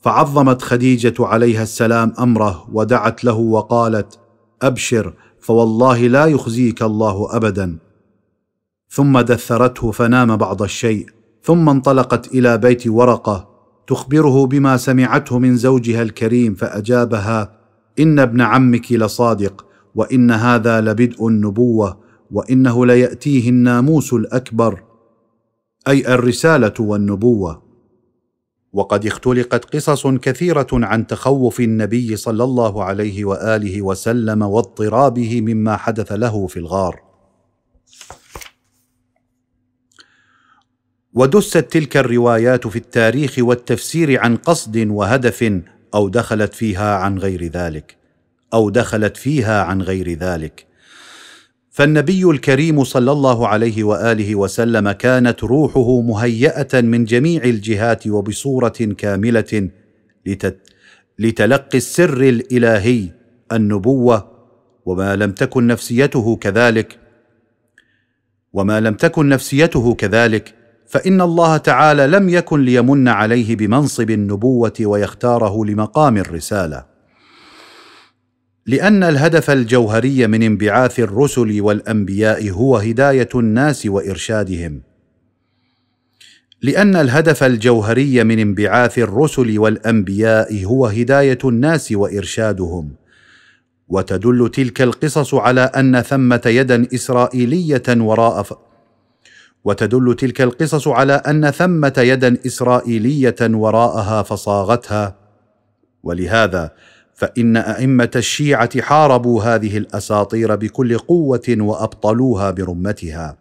فعظمت 0.00 0.62
خديجة 0.62 1.14
عليها 1.18 1.62
السلام 1.62 2.12
أمره 2.18 2.68
ودعت 2.72 3.24
له 3.24 3.36
وقالت 3.36 4.18
أبشر 4.62 5.14
فوالله 5.48 6.06
لا 6.06 6.26
يخزيك 6.26 6.82
الله 6.82 7.36
ابدا. 7.36 7.78
ثم 8.90 9.20
دثرته 9.20 9.90
فنام 9.90 10.36
بعض 10.36 10.62
الشيء 10.62 11.06
ثم 11.42 11.68
انطلقت 11.68 12.34
إلى 12.34 12.58
بيت 12.58 12.86
ورقة 12.86 13.48
تخبره 13.86 14.46
بما 14.46 14.76
سمعته 14.76 15.38
من 15.38 15.56
زوجها 15.56 16.02
الكريم 16.02 16.54
فأجابها 16.54 17.58
إن 17.98 18.18
ابن 18.18 18.40
عمك 18.40 18.92
لصادق 18.92 19.66
وإن 19.94 20.30
هذا 20.30 20.80
لبدء 20.80 21.28
النبوة 21.28 21.98
وإنه 22.30 22.86
ليأتيه 22.86 23.48
الناموس 23.48 24.12
الأكبر. 24.12 24.82
أي 25.88 26.14
الرسالة 26.14 26.74
والنبوة. 26.80 27.67
وقد 28.72 29.06
اختلقت 29.06 29.64
قصص 29.76 30.06
كثيرة 30.06 30.66
عن 30.72 31.06
تخوف 31.06 31.60
النبي 31.60 32.16
صلى 32.16 32.44
الله 32.44 32.84
عليه 32.84 33.24
وآله 33.24 33.82
وسلم 33.82 34.42
واضطرابه 34.42 35.40
مما 35.40 35.76
حدث 35.76 36.12
له 36.12 36.46
في 36.46 36.56
الغار. 36.56 37.02
ودست 41.14 41.58
تلك 41.58 41.96
الروايات 41.96 42.66
في 42.66 42.76
التاريخ 42.76 43.34
والتفسير 43.38 44.20
عن 44.20 44.36
قصد 44.36 44.76
وهدف 44.76 45.62
أو 45.94 46.08
دخلت 46.08 46.54
فيها 46.54 46.96
عن 46.96 47.18
غير 47.18 47.44
ذلك 47.44 47.96
أو 48.54 48.70
دخلت 48.70 49.16
فيها 49.16 49.62
عن 49.62 49.82
غير 49.82 50.12
ذلك. 50.12 50.67
فالنبي 51.78 52.24
الكريم 52.24 52.84
صلى 52.84 53.12
الله 53.12 53.48
عليه 53.48 53.84
وآله 53.84 54.34
وسلم 54.34 54.92
كانت 54.92 55.44
روحه 55.44 56.00
مهياه 56.00 56.68
من 56.74 57.04
جميع 57.04 57.44
الجهات 57.44 58.06
وبصورة 58.06 58.94
كاملة 58.98 59.68
لتلقي 61.18 61.78
السر 61.78 62.20
الإلهي 62.20 63.04
النبوة 63.52 64.30
وما 64.86 65.16
لم 65.16 65.32
تكن 65.32 65.66
نفسيته 65.66 66.36
كذلك 66.36 66.98
وما 68.52 68.80
لم 68.80 68.94
تكن 68.94 69.28
نفسيته 69.28 69.94
كذلك 69.94 70.54
فإن 70.86 71.20
الله 71.20 71.56
تعالى 71.56 72.06
لم 72.06 72.28
يكن 72.28 72.64
ليمن 72.64 73.08
عليه 73.08 73.56
بمنصب 73.56 74.10
النبوة 74.10 74.74
ويختاره 74.80 75.64
لمقام 75.64 76.16
الرسالة. 76.16 76.97
لأن 78.68 79.02
الهدف 79.02 79.50
الجوهري 79.50 80.26
من 80.26 80.42
انبعاث 80.42 81.00
الرسل 81.00 81.60
والأنبياء 81.60 82.50
هو 82.50 82.76
هداية 82.76 83.28
الناس 83.34 83.86
وإرشادهم. 83.86 84.80
لأن 86.62 86.96
الهدف 86.96 87.44
الجوهري 87.44 88.24
من 88.24 88.38
انبعاث 88.38 88.98
الرسل 88.98 89.58
والأنبياء 89.58 90.64
هو 90.64 90.86
هداية 90.86 91.38
الناس 91.44 91.92
وإرشادهم. 91.92 92.90
وتدل 93.88 94.50
تلك 94.54 94.82
القصص 94.82 95.34
على 95.34 95.60
أن 95.60 96.02
ثمة 96.02 96.42
يدا 96.46 96.86
إسرائيلية 96.94 97.82
وراء 97.88 98.42
ف... 98.42 98.52
وتدل 99.64 100.14
تلك 100.18 100.40
القصص 100.40 100.88
على 100.88 101.12
أن 101.12 101.50
ثمة 101.50 101.94
يدا 101.98 102.36
إسرائيلية 102.46 103.36
وراءها 103.40 104.22
فصاغتها. 104.22 105.16
ولهذا 106.02 106.72
فإن 107.18 107.56
أئمة 107.56 108.10
الشيعة 108.16 108.80
حاربوا 108.80 109.42
هذه 109.42 109.78
الأساطير 109.78 110.56
بكل 110.56 110.98
قوة 110.98 111.56
وأبطلوها 111.58 112.50
برمتها. 112.50 113.38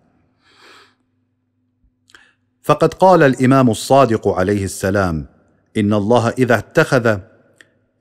فقد 2.61 2.93
قال 2.93 3.23
الإمام 3.23 3.69
الصادق 3.69 4.27
عليه 4.27 4.63
السلام 4.63 5.25
إن 5.77 5.93
الله 5.93 6.29
إذا 6.29 6.57
اتخذ 6.57 7.17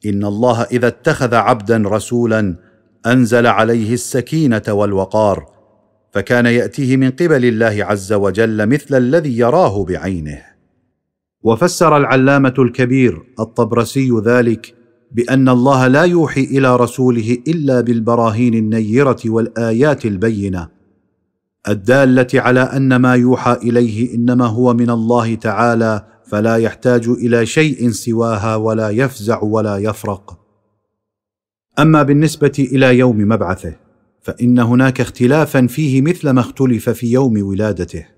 إن 0.07 0.25
الله 0.25 0.63
إذا 0.63 0.89
اتخذ 0.89 1.35
عبدا 1.35 1.83
رسولا 1.87 2.57
أنزل 3.07 3.47
عليه 3.47 3.95
السكينة 3.95 4.63
والوقار 4.69 5.47
فكان 6.13 6.47
يأتيه 6.47 6.97
من 6.97 7.11
قبل 7.11 7.45
الله 7.45 7.85
عز 7.85 8.13
وجل 8.13 8.67
مثل 8.67 8.97
الذي 8.97 9.39
يراه 9.39 9.85
بعينه. 9.85 10.43
وفسر 11.43 11.97
العلامة 11.97 12.55
الكبير 12.59 13.23
الطبرسي 13.41 14.11
ذلك 14.25 14.76
بأن 15.17 15.49
الله 15.49 15.87
لا 15.87 16.03
يوحي 16.03 16.41
إلى 16.41 16.77
رسوله 16.77 17.39
إلا 17.49 17.81
بالبراهين 17.81 18.55
النيرة 18.55 19.21
والآيات 19.27 20.07
البينة. 20.07 20.69
الدالة 21.69 22.27
على 22.35 22.61
أن 22.61 22.97
ما 22.97 23.15
يوحى 23.15 23.53
إليه 23.53 24.15
إنما 24.15 24.47
هو 24.47 24.75
من 24.75 24.91
الله 24.91 25.35
تعالى 25.35 26.07
فلا 26.27 26.57
يحتاج 26.57 27.09
إلى 27.09 27.47
شيء 27.47 27.91
سواها 27.91 28.57
ولا 28.57 28.91
يفزع 28.91 29.43
ولا 29.43 29.77
يفرق. 29.79 30.39
أما 31.79 32.03
بالنسبة 32.03 32.69
إلى 32.73 32.99
يوم 32.99 33.19
مبعثه 33.19 33.73
فإن 34.23 34.59
هناك 34.59 35.01
اختلافا 35.01 35.67
فيه 35.67 36.03
مثل 36.03 36.31
ما 36.31 36.41
اختلف 36.41 36.91
في 36.91 37.13
يوم 37.13 37.43
ولادته. 37.43 38.16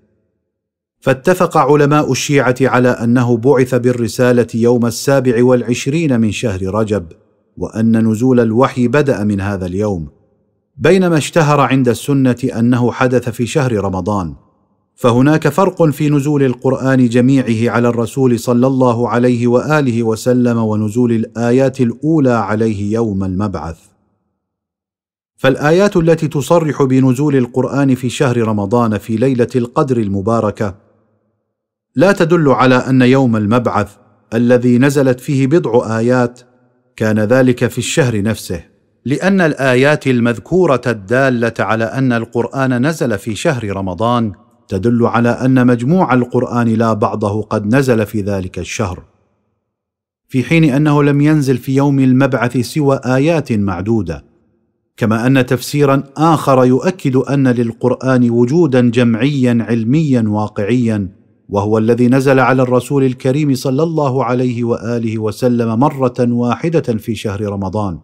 فاتفق 1.00 1.56
علماء 1.56 2.12
الشيعة 2.12 2.56
على 2.60 2.88
أنه 2.88 3.36
بعث 3.36 3.74
بالرسالة 3.74 4.46
يوم 4.54 4.86
السابع 4.86 5.44
والعشرين 5.44 6.20
من 6.20 6.32
شهر 6.32 6.74
رجب 6.74 7.06
وأن 7.56 8.08
نزول 8.08 8.40
الوحي 8.40 8.88
بدأ 8.88 9.24
من 9.24 9.40
هذا 9.40 9.66
اليوم. 9.66 10.08
بينما 10.76 11.16
اشتهر 11.16 11.60
عند 11.60 11.88
السنة 11.88 12.36
أنه 12.58 12.92
حدث 12.92 13.28
في 13.28 13.46
شهر 13.46 13.72
رمضان. 13.72 14.34
فهناك 14.94 15.48
فرق 15.48 15.84
في 15.84 16.10
نزول 16.10 16.42
القرآن 16.42 17.08
جميعه 17.08 17.74
على 17.74 17.88
الرسول 17.88 18.38
صلى 18.38 18.66
الله 18.66 19.08
عليه 19.08 19.46
وآله 19.46 20.02
وسلم 20.02 20.58
ونزول 20.58 21.12
الآيات 21.12 21.80
الأولى 21.80 22.30
عليه 22.32 22.92
يوم 22.92 23.24
المبعث. 23.24 23.78
فالآيات 25.36 25.96
التي 25.96 26.28
تصرح 26.28 26.82
بنزول 26.82 27.36
القرآن 27.36 27.94
في 27.94 28.10
شهر 28.10 28.36
رمضان 28.36 28.98
في 28.98 29.16
ليلة 29.16 29.48
القدر 29.56 29.96
المباركة 29.96 30.88
لا 31.98 32.12
تدل 32.12 32.48
على 32.48 32.74
أن 32.74 33.02
يوم 33.02 33.36
المبعث 33.36 33.96
الذي 34.34 34.78
نزلت 34.78 35.20
فيه 35.20 35.46
بضع 35.46 35.98
آيات 35.98 36.40
كان 36.96 37.18
ذلك 37.18 37.66
في 37.66 37.78
الشهر 37.78 38.22
نفسه 38.22 38.64
لأن 39.04 39.40
الآيات 39.40 40.06
المذكورة 40.06 40.80
الدالة 40.86 41.54
على 41.58 41.84
أن 41.84 42.12
القرآن 42.12 42.86
نزل 42.86 43.18
في 43.18 43.34
شهر 43.34 43.76
رمضان 43.76 44.32
تدل 44.68 45.06
على 45.06 45.28
أن 45.28 45.66
مجموع 45.66 46.14
القرآن 46.14 46.68
لا 46.68 46.92
بعضه 46.92 47.42
قد 47.42 47.74
نزل 47.74 48.06
في 48.06 48.20
ذلك 48.20 48.58
الشهر 48.58 49.02
في 50.28 50.44
حين 50.44 50.64
أنه 50.64 51.02
لم 51.02 51.20
ينزل 51.20 51.58
في 51.58 51.74
يوم 51.74 52.00
المبعث 52.00 52.56
سوى 52.56 53.00
آيات 53.04 53.52
معدودة 53.52 54.24
كما 54.96 55.26
أن 55.26 55.46
تفسيرا 55.46 56.02
آخر 56.16 56.64
يؤكد 56.64 57.16
أن 57.16 57.48
للقرآن 57.48 58.30
وجودا 58.30 58.90
جمعيا 58.90 59.66
علميا 59.68 60.24
واقعيا 60.28 61.17
وهو 61.48 61.78
الذي 61.78 62.08
نزل 62.08 62.40
على 62.40 62.62
الرسول 62.62 63.04
الكريم 63.04 63.54
صلى 63.54 63.82
الله 63.82 64.24
عليه 64.24 64.64
وآله 64.64 65.18
وسلم 65.18 65.78
مرة 65.78 66.14
واحدة 66.18 66.80
في 66.80 67.14
شهر 67.14 67.40
رمضان. 67.40 67.98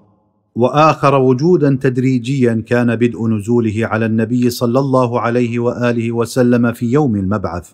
وآخر 0.55 1.15
وجودا 1.15 1.79
تدريجيا 1.81 2.65
كان 2.67 2.97
بدء 2.97 3.29
نزوله 3.29 3.75
على 3.87 4.07
النبي 4.07 4.51
صلى 4.51 4.79
الله 4.79 5.21
عليه 5.21 5.59
وآله 5.59 6.13
وسلم 6.13 6.73
في 6.73 6.87
يوم 6.87 7.17
المبعث. 7.17 7.71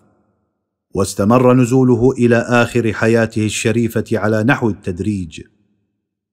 واستمر 0.95 1.53
نزوله 1.53 2.11
إلى 2.11 2.35
آخر 2.35 2.93
حياته 2.93 3.45
الشريفة 3.45 4.05
على 4.13 4.43
نحو 4.43 4.69
التدريج. 4.69 5.41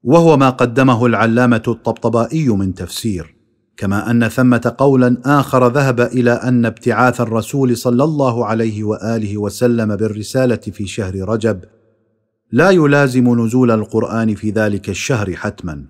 وهو 0.02 0.36
ما 0.36 0.50
قدمه 0.50 1.06
العلامة 1.06 1.62
الطبطبائي 1.68 2.48
من 2.48 2.74
تفسير. 2.74 3.37
كما 3.78 4.10
أن 4.10 4.28
ثمة 4.28 4.74
قولا 4.78 5.16
آخر 5.24 5.72
ذهب 5.72 6.00
إلى 6.00 6.30
أن 6.30 6.66
ابتعاث 6.66 7.20
الرسول 7.20 7.76
صلى 7.76 8.04
الله 8.04 8.46
عليه 8.46 8.84
وآله 8.84 9.38
وسلم 9.38 9.96
بالرسالة 9.96 10.56
في 10.56 10.86
شهر 10.86 11.28
رجب. 11.28 11.60
لا 12.52 12.70
يلازم 12.70 13.44
نزول 13.44 13.70
القرآن 13.70 14.34
في 14.34 14.50
ذلك 14.50 14.88
الشهر 14.88 15.34
حتما. 15.34 15.84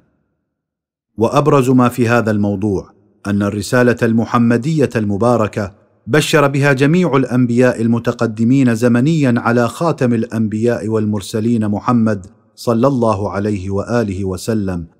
وأبرز 1.19 1.71
ما 1.71 1.89
في 1.89 2.09
هذا 2.09 2.31
الموضوع 2.31 2.91
أن 3.27 3.43
الرسالة 3.43 3.97
المحمدية 4.03 4.91
المباركة 4.97 5.75
بشر 6.07 6.47
بها 6.49 6.73
جميع 6.73 7.17
الأنبياء 7.17 7.83
المتقدمين 7.83 8.75
زمنيا 8.75 9.35
على 9.37 9.69
خاتم 9.69 10.15
الأنبياء 10.15 10.89
والمرسلين 10.89 11.69
محمد 11.69 12.27
صلى 12.55 12.87
الله 12.87 13.31
عليه 13.31 13.71
وآله 13.71 14.25
وسلم. 14.25 14.98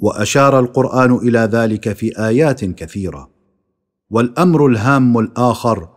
وأشار 0.00 0.58
القرآن 0.58 1.14
إلى 1.14 1.38
ذلك 1.38 1.92
في 1.92 2.26
آيات 2.26 2.64
كثيرة. 2.64 3.30
والأمر 4.10 4.66
الهام 4.66 5.18
الآخر 5.18 5.88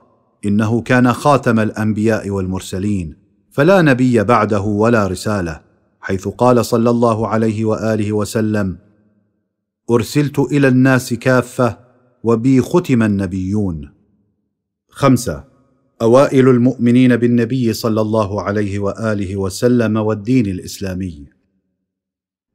إنه 0.45 0.81
كان 0.81 1.13
خاتم 1.13 1.59
الأنبياء 1.59 2.29
والمرسلين 2.29 3.15
فلا 3.51 3.81
نبي 3.81 4.23
بعده 4.23 4.61
ولا 4.61 5.07
رسالة 5.07 5.61
حيث 5.99 6.27
قال 6.27 6.65
صلى 6.65 6.89
الله 6.89 7.27
عليه 7.27 7.65
وآله 7.65 8.11
وسلم 8.11 8.77
أرسلت 9.91 10.39
إلى 10.39 10.67
الناس 10.67 11.13
كافة 11.13 11.77
وبي 12.23 12.61
ختم 12.61 13.03
النبيون. 13.03 13.93
خمسة 14.89 15.43
أوائل 16.01 16.49
المؤمنين 16.49 17.15
بالنبي 17.15 17.73
صلى 17.73 18.01
الله 18.01 18.41
عليه 18.41 18.79
وآله 18.79 19.37
وسلم 19.37 19.97
والدين 19.97 20.45
الإسلامي. 20.45 21.32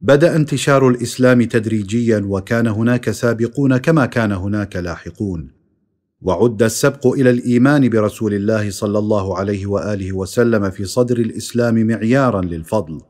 بدأ 0.01 0.35
انتشار 0.35 0.89
الإسلام 0.89 1.43
تدريجيا 1.43 2.23
وكان 2.25 2.67
هناك 2.67 3.11
سابقون 3.11 3.77
كما 3.77 4.05
كان 4.05 4.31
هناك 4.31 4.75
لاحقون. 4.75 5.51
وعد 6.21 6.63
السبق 6.63 7.07
إلى 7.07 7.29
الإيمان 7.29 7.89
برسول 7.89 8.33
الله 8.33 8.69
صلى 8.69 8.99
الله 8.99 9.37
عليه 9.37 9.65
وآله 9.65 10.13
وسلم 10.13 10.69
في 10.69 10.85
صدر 10.85 11.17
الإسلام 11.17 11.87
معيارا 11.87 12.41
للفضل. 12.41 13.01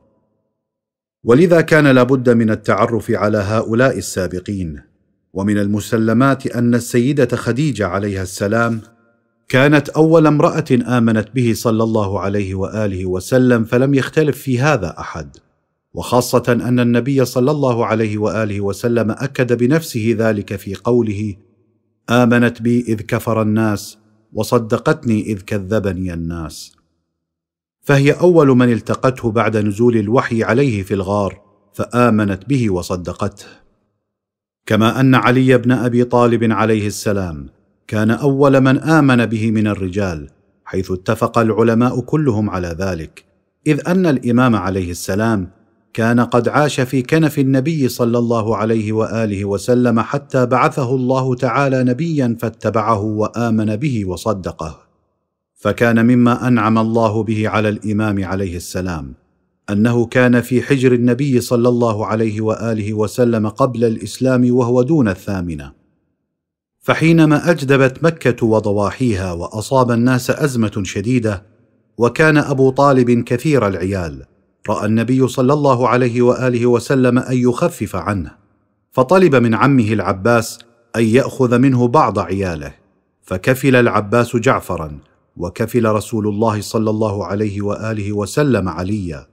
ولذا 1.24 1.60
كان 1.60 1.86
لابد 1.86 2.30
من 2.30 2.50
التعرف 2.50 3.10
على 3.10 3.38
هؤلاء 3.38 3.98
السابقين. 3.98 4.80
ومن 5.32 5.58
المسلمات 5.58 6.46
أن 6.46 6.74
السيدة 6.74 7.36
خديجة 7.36 7.86
عليها 7.86 8.22
السلام 8.22 8.80
كانت 9.48 9.88
أول 9.88 10.26
امرأة 10.26 10.64
آمنت 10.70 11.28
به 11.34 11.52
صلى 11.54 11.82
الله 11.82 12.20
عليه 12.20 12.54
وآله 12.54 13.06
وسلم 13.06 13.64
فلم 13.64 13.94
يختلف 13.94 14.38
في 14.38 14.60
هذا 14.60 14.94
أحد. 14.98 15.36
وخاصة 15.94 16.42
أن 16.48 16.80
النبي 16.80 17.24
صلى 17.24 17.50
الله 17.50 17.86
عليه 17.86 18.18
وآله 18.18 18.60
وسلم 18.60 19.10
أكد 19.10 19.58
بنفسه 19.58 20.14
ذلك 20.18 20.56
في 20.56 20.74
قوله 20.74 21.36
آمنت 22.10 22.62
بي 22.62 22.80
إذ 22.80 23.00
كفر 23.00 23.42
الناس 23.42 23.98
وصدقتني 24.32 25.22
إذ 25.22 25.40
كذبني 25.40 26.14
الناس. 26.14 26.72
فهي 27.80 28.12
أول 28.12 28.48
من 28.48 28.72
التقته 28.72 29.30
بعد 29.30 29.56
نزول 29.56 29.96
الوحي 29.96 30.42
عليه 30.42 30.82
في 30.82 30.94
الغار 30.94 31.40
فآمنت 31.72 32.48
به 32.48 32.70
وصدقته. 32.70 33.46
كما 34.66 35.00
أن 35.00 35.14
علي 35.14 35.58
بن 35.58 35.72
أبي 35.72 36.04
طالب 36.04 36.52
عليه 36.52 36.86
السلام 36.86 37.48
كان 37.88 38.10
أول 38.10 38.60
من 38.60 38.78
آمن 38.78 39.26
به 39.26 39.50
من 39.50 39.66
الرجال 39.66 40.30
حيث 40.64 40.90
اتفق 40.90 41.38
العلماء 41.38 42.00
كلهم 42.00 42.50
على 42.50 42.68
ذلك 42.68 43.24
إذ 43.66 43.88
أن 43.88 44.06
الإمام 44.06 44.56
عليه 44.56 44.90
السلام 44.90 45.50
كان 45.92 46.20
قد 46.20 46.48
عاش 46.48 46.80
في 46.80 47.02
كنف 47.02 47.38
النبي 47.38 47.88
صلى 47.88 48.18
الله 48.18 48.56
عليه 48.56 48.92
وآله 48.92 49.44
وسلم 49.44 50.00
حتى 50.00 50.46
بعثه 50.46 50.94
الله 50.94 51.34
تعالى 51.34 51.84
نبيا 51.84 52.36
فاتبعه 52.40 53.00
وآمن 53.00 53.76
به 53.76 54.04
وصدقه. 54.04 54.78
فكان 55.54 56.06
مما 56.06 56.48
أنعم 56.48 56.78
الله 56.78 57.22
به 57.22 57.48
على 57.48 57.68
الإمام 57.68 58.24
عليه 58.24 58.56
السلام 58.56 59.14
أنه 59.70 60.06
كان 60.06 60.40
في 60.40 60.62
حجر 60.62 60.92
النبي 60.92 61.40
صلى 61.40 61.68
الله 61.68 62.06
عليه 62.06 62.40
وآله 62.40 62.94
وسلم 62.94 63.48
قبل 63.48 63.84
الإسلام 63.84 64.54
وهو 64.54 64.82
دون 64.82 65.08
الثامنة. 65.08 65.72
فحينما 66.80 67.50
أجدبت 67.50 68.04
مكة 68.04 68.46
وضواحيها 68.46 69.32
وأصاب 69.32 69.90
الناس 69.90 70.30
أزمة 70.30 70.82
شديدة 70.84 71.42
وكان 71.98 72.38
أبو 72.38 72.70
طالب 72.70 73.10
كثير 73.10 73.66
العيال 73.66 74.24
رأى 74.68 74.86
النبي 74.86 75.28
صلى 75.28 75.52
الله 75.52 75.88
عليه 75.88 76.22
وآله 76.22 76.66
وسلم 76.66 77.18
أن 77.18 77.36
يخفف 77.36 77.96
عنه 77.96 78.30
فطلب 78.92 79.34
من 79.34 79.54
عمه 79.54 79.92
العباس 79.92 80.58
أن 80.96 81.04
يأخذ 81.04 81.58
منه 81.58 81.88
بعض 81.88 82.18
عياله 82.18 82.74
فكفل 83.22 83.76
العباس 83.76 84.36
جعفرا 84.36 84.98
وكفل 85.36 85.86
رسول 85.86 86.28
الله 86.28 86.60
صلى 86.60 86.90
الله 86.90 87.26
عليه 87.26 87.62
وآله 87.62 88.12
وسلم 88.12 88.68
عليا. 88.68 89.26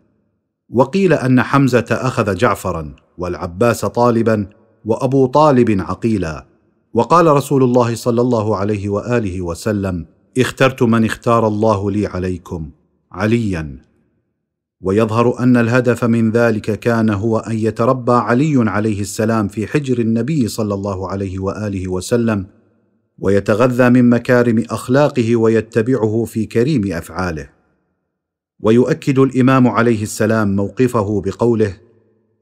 وقيل 0.70 1.14
أن 1.14 1.42
حمزة 1.42 1.86
أخذ 1.92 2.36
جعفرا 2.36 2.96
والعباس 3.18 3.86
طالبا 3.86 4.50
وأبو 4.86 5.26
طالب 5.26 5.82
عقيلا. 5.82 6.46
وقال 6.94 7.28
رسول 7.28 7.64
الله 7.64 7.96
صلى 7.96 8.22
الله 8.22 8.58
عليه 8.58 8.90
وآله 8.90 9.42
وسلم 9.42 10.06
اخترت 10.38 10.84
من 10.84 11.06
اختار 11.06 11.48
الله 11.48 11.92
لي 11.92 12.08
عليكم 12.08 12.70
عليا. 13.12 13.78
ويظهر 14.82 15.40
أن 15.40 15.58
الهدف 15.58 16.04
من 16.04 16.32
ذلك 16.32 16.80
كان 16.80 17.10
هو 17.10 17.38
أن 17.38 17.58
يتربى 17.58 18.12
علي 18.12 18.70
عليه 18.70 19.02
السلام 19.02 19.48
في 19.48 19.68
حجر 19.68 20.00
النبي 20.00 20.48
صلى 20.48 20.74
الله 20.74 21.10
عليه 21.10 21.40
وآله 21.40 21.88
وسلم 21.88 22.46
ويتغذى 23.20 23.90
من 23.90 24.10
مكارم 24.10 24.64
أخلاقه 24.70 25.36
ويتبعه 25.36 26.26
في 26.26 26.46
كريم 26.46 26.94
أفعاله. 26.94 27.50
ويؤكد 28.60 29.20
الإمام 29.20 29.68
عليه 29.68 30.04
السلام 30.04 30.56
موقفه 30.56 31.22
بقوله 31.22 31.78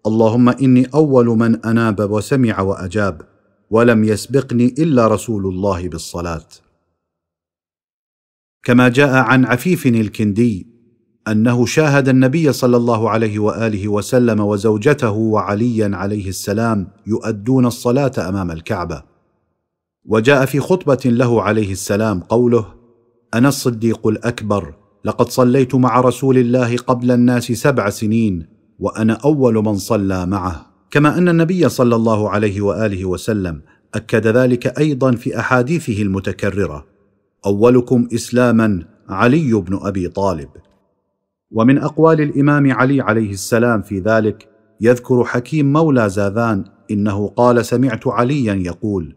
اللهم 0.08 0.50
إني 0.50 0.88
أول 0.94 1.26
من 1.26 1.66
أناب 1.66 2.12
وسمع 2.12 2.62
وأجاب 2.62 3.22
ولم 3.70 4.04
يسبقني 4.04 4.76
إلا 4.80 5.08
رسول 5.08 5.46
الله 5.48 5.90
بالصلاة. 5.90 6.48
كما 8.64 8.90
جاء 8.90 9.14
عن 9.14 9.46
عفيف 9.46 9.88
الكندي 9.88 10.75
أنه 11.28 11.66
شاهد 11.66 12.10
النبي 12.10 12.54
صلى 12.54 12.78
الله 12.78 13.10
عليه 13.10 13.40
وآله 13.40 13.88
وسلم 13.88 14.40
وزوجته 14.40 15.12
وعليا 15.12 15.92
عليه 15.94 16.30
السلام 16.30 16.88
يؤدون 17.08 17.66
الصلاة 17.66 18.12
أمام 18.18 18.52
الكعبة. 18.52 19.04
وجاء 20.06 20.46
في 20.46 20.60
خطبة 20.60 21.00
له 21.06 21.42
عليه 21.42 21.72
السلام 21.72 22.20
قوله 22.20 22.66
أنا 23.34 23.48
الصديق 23.48 24.08
الأكبر 24.08 24.74
لقد 25.06 25.30
صليت 25.30 25.76
مع 25.76 26.02
رسول 26.02 26.38
الله 26.38 26.78
قبل 26.78 27.12
الناس 27.12 27.44
سبع 27.52 27.90
سنين 27.90 28.46
وأنا 28.80 29.14
أول 29.14 29.54
من 29.54 29.78
صلى 29.78 30.26
معه. 30.26 30.66
كما 30.92 31.18
أن 31.18 31.30
النبي 31.30 31.70
صلى 31.70 31.96
الله 31.96 32.30
عليه 32.30 32.62
وآله 32.62 33.06
وسلم 33.06 33.62
أكد 33.96 34.28
ذلك 34.28 34.80
أيضا 34.80 35.12
في 35.12 35.40
أحاديثه 35.40 36.02
المتكررة 36.02 36.86
أولكم 37.46 38.08
اسلاما 38.14 38.84
علي 39.10 39.54
بن 39.54 39.80
أبي 39.82 40.08
طالب. 40.08 40.50
ومن 41.56 41.78
أقوال 41.78 42.22
الإمام 42.22 42.72
علي 42.72 43.02
عليه 43.02 43.32
السلام 43.32 43.82
في 43.82 44.00
ذلك 44.00 44.48
يذكر 44.82 45.24
حكيم 45.24 45.74
مولى 45.74 46.10
زاذان 46.10 46.64
إنه 46.92 47.28
قال 47.28 47.66
سمعت 47.66 48.08
عليا 48.08 48.54
يقول 48.54 49.16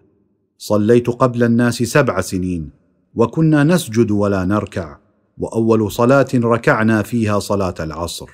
صليت 0.59 1.10
قبل 1.10 1.43
الناس 1.43 1.82
سبع 1.82 2.20
سنين 2.20 2.70
وكنا 3.15 3.65
نسجد 3.65 4.10
ولا 4.10 4.44
نركع 4.44 4.98
وأول 5.39 5.93
صلاة 5.93 6.27
ركعنا 6.35 7.02
فيها 7.02 7.39
صلاة 7.39 7.74
العصر. 7.81 8.31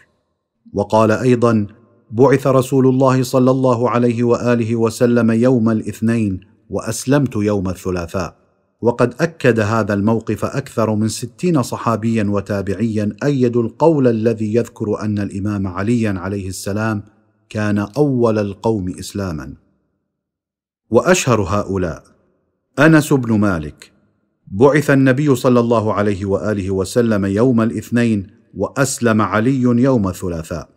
وقال 0.72 1.10
أيضا 1.10 1.66
بعث 2.10 2.46
رسول 2.46 2.86
الله 2.86 3.22
صلى 3.22 3.50
الله 3.50 3.90
عليه 3.90 4.24
وآله 4.24 4.76
وسلم 4.76 5.30
يوم 5.30 5.70
الاثنين 5.70 6.40
وأسلمت 6.70 7.36
يوم 7.36 7.68
الثلاثاء. 7.68 8.43
وقد 8.84 9.14
أكد 9.20 9.60
هذا 9.60 9.94
الموقف 9.94 10.44
أكثر 10.44 10.94
من 10.94 11.08
ستين 11.08 11.62
صحابيا 11.62 12.24
وتابعيا 12.28 13.16
أيدوا 13.24 13.62
القول 13.62 14.08
الذي 14.08 14.54
يذكر 14.54 15.00
أن 15.00 15.18
الإمام 15.18 15.66
عليا 15.66 16.14
عليه 16.18 16.48
السلام 16.48 17.02
كان 17.48 17.78
أول 17.78 18.38
القوم 18.38 18.98
اسلاما. 18.98 19.54
وأشهر 20.90 21.42
هؤلاء 21.42 22.04
أنس 22.78 23.12
بن 23.12 23.38
مالك 23.38 23.92
بعث 24.46 24.90
النبي 24.90 25.34
صلى 25.34 25.60
الله 25.60 25.94
عليه 25.94 26.24
وآله 26.26 26.70
وسلم 26.70 27.24
يوم 27.24 27.60
الاثنين 27.60 28.26
وأسلم 28.54 29.22
علي 29.22 29.62
يوم 29.62 30.08
الثلاثاء. 30.08 30.68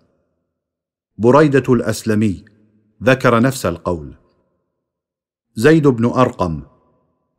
بريدة 1.18 1.74
الأسلمي 1.74 2.46
ذكر 3.04 3.40
نفس 3.40 3.66
القول. 3.66 4.16
زيد 5.56 5.88
بن 5.88 6.06
أرقم 6.06 6.62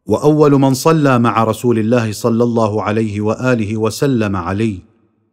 وأول 0.09 0.52
من 0.52 0.74
صلى 0.74 1.18
مع 1.18 1.44
رسول 1.44 1.78
الله 1.78 2.12
صلى 2.12 2.44
الله 2.44 2.82
عليه 2.82 3.20
وآله 3.20 3.76
وسلم 3.76 4.36
علي 4.36 4.80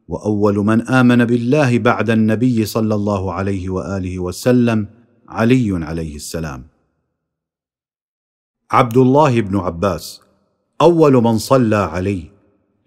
وأول 0.07 0.55
من 0.55 0.81
آمن 0.81 1.25
بالله 1.25 1.79
بعد 1.79 2.09
النبي 2.09 2.65
صلى 2.65 2.95
الله 2.95 3.33
عليه 3.33 3.69
وآله 3.69 4.19
وسلم 4.19 4.87
علي 5.29 5.85
عليه 5.85 6.15
السلام. 6.15 6.67
عبد 8.71 8.97
الله 8.97 9.41
بن 9.41 9.57
عباس 9.57 10.21
أول 10.81 11.13
من 11.23 11.37
صلى 11.37 11.75
علي 11.75 12.23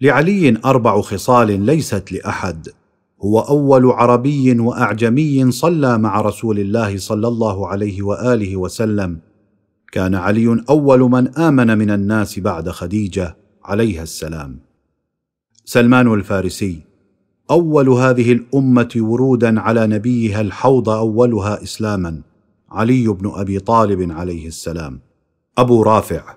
لعلي 0.01 0.57
أربع 0.65 1.01
خصال 1.01 1.61
ليست 1.61 2.11
لأحد. 2.11 2.69
هو 3.23 3.39
أول 3.39 3.85
عربي 3.91 4.59
وأعجمي 4.59 5.51
صلى 5.51 5.97
مع 5.97 6.21
رسول 6.21 6.59
الله 6.59 6.97
صلى 6.97 7.27
الله 7.27 7.67
عليه 7.67 8.01
وآله 8.01 8.57
وسلم. 8.57 9.28
كان 9.91 10.15
علي 10.15 10.63
أول 10.69 10.99
من 10.99 11.27
آمن 11.27 11.77
من 11.77 11.91
الناس 11.91 12.39
بعد 12.39 12.69
خديجة 12.69 13.37
عليها 13.65 14.03
السلام. 14.03 14.59
سلمان 15.65 16.13
الفارسي 16.13 16.81
أول 17.51 17.89
هذه 17.89 18.31
الأمة 18.31 18.89
ورودا 18.97 19.59
على 19.59 19.87
نبيها 19.87 20.41
الحوض 20.41 20.89
أولها 20.89 21.63
إسلاما. 21.63 22.21
علي 22.69 23.07
بن 23.07 23.31
أبي 23.35 23.59
طالب 23.59 24.11
عليه 24.11 24.47
السلام. 24.47 24.99
أبو 25.57 25.83
رافع 25.83 26.35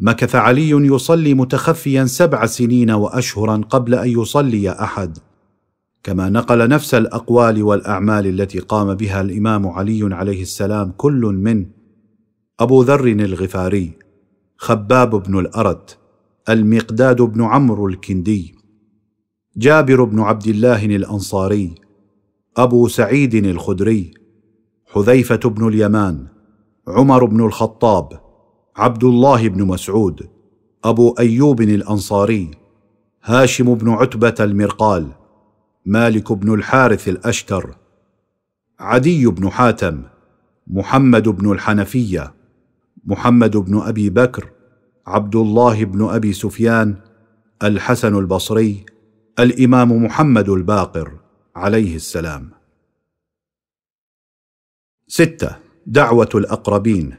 مكث 0.00 0.34
علي 0.34 0.70
يصلي 0.70 1.34
متخفيا 1.34 2.04
سبع 2.04 2.46
سنين 2.46 2.90
وأشهرا 2.90 3.56
قبل 3.56 3.94
أن 3.94 4.08
يصلي 4.08 4.70
أحد. 4.70 5.18
كما 6.02 6.28
نقل 6.28 6.68
نفس 6.68 6.94
الأقوال 6.94 7.62
والأعمال 7.62 8.26
التي 8.26 8.58
قام 8.58 8.94
بها 8.94 9.20
الإمام 9.20 9.66
علي 9.66 10.14
عليه 10.14 10.42
السلام 10.42 10.92
كل 10.96 11.20
من 11.20 11.66
أبو 12.60 12.82
ذر 12.82 13.06
الغفاري 13.06 13.92
خباب 14.56 15.22
بن 15.22 15.38
الارت 15.38 15.98
المقداد 16.48 17.22
بن 17.22 17.42
عمرو 17.42 17.88
الكندي 17.88 18.54
جابر 19.56 20.04
بن 20.04 20.20
عبد 20.20 20.46
الله 20.46 20.84
الأنصاري 20.84 21.74
أبو 22.56 22.88
سعيد 22.88 23.34
الخدري 23.34 24.14
حذيفة 24.86 25.36
بن 25.36 25.68
اليمان 25.68 26.26
عمر 26.88 27.24
بن 27.24 27.44
الخطاب 27.44 28.20
عبد 28.76 29.04
الله 29.04 29.48
بن 29.48 29.64
مسعود 29.64 30.28
أبو 30.84 31.14
أيوب 31.18 31.60
الأنصاري 31.60 32.50
هاشم 33.22 33.74
بن 33.74 33.88
عتبة 33.88 34.34
المرقال 34.40 35.08
مالك 35.86 36.32
بن 36.32 36.54
الحارث 36.54 37.08
الأشتر 37.08 37.76
عدي 38.78 39.26
بن 39.26 39.50
حاتم 39.50 40.02
محمد 40.66 41.28
بن 41.28 41.52
الحنفية. 41.52 42.34
محمد 43.06 43.56
بن 43.56 43.80
أبي 43.80 44.10
بكر 44.10 44.50
عبد 45.06 45.36
الله 45.36 45.84
بن 45.84 46.08
أبي 46.08 46.32
سفيان 46.32 46.94
الحسن 47.62 48.16
البصري 48.16 48.84
الإمام 49.38 50.04
محمد 50.04 50.48
الباقر 50.48 51.12
عليه 51.56 51.96
السلام. 51.96 52.50
ستة. 55.08 55.56
دعوة 55.86 56.28
الأقربين. 56.34 57.14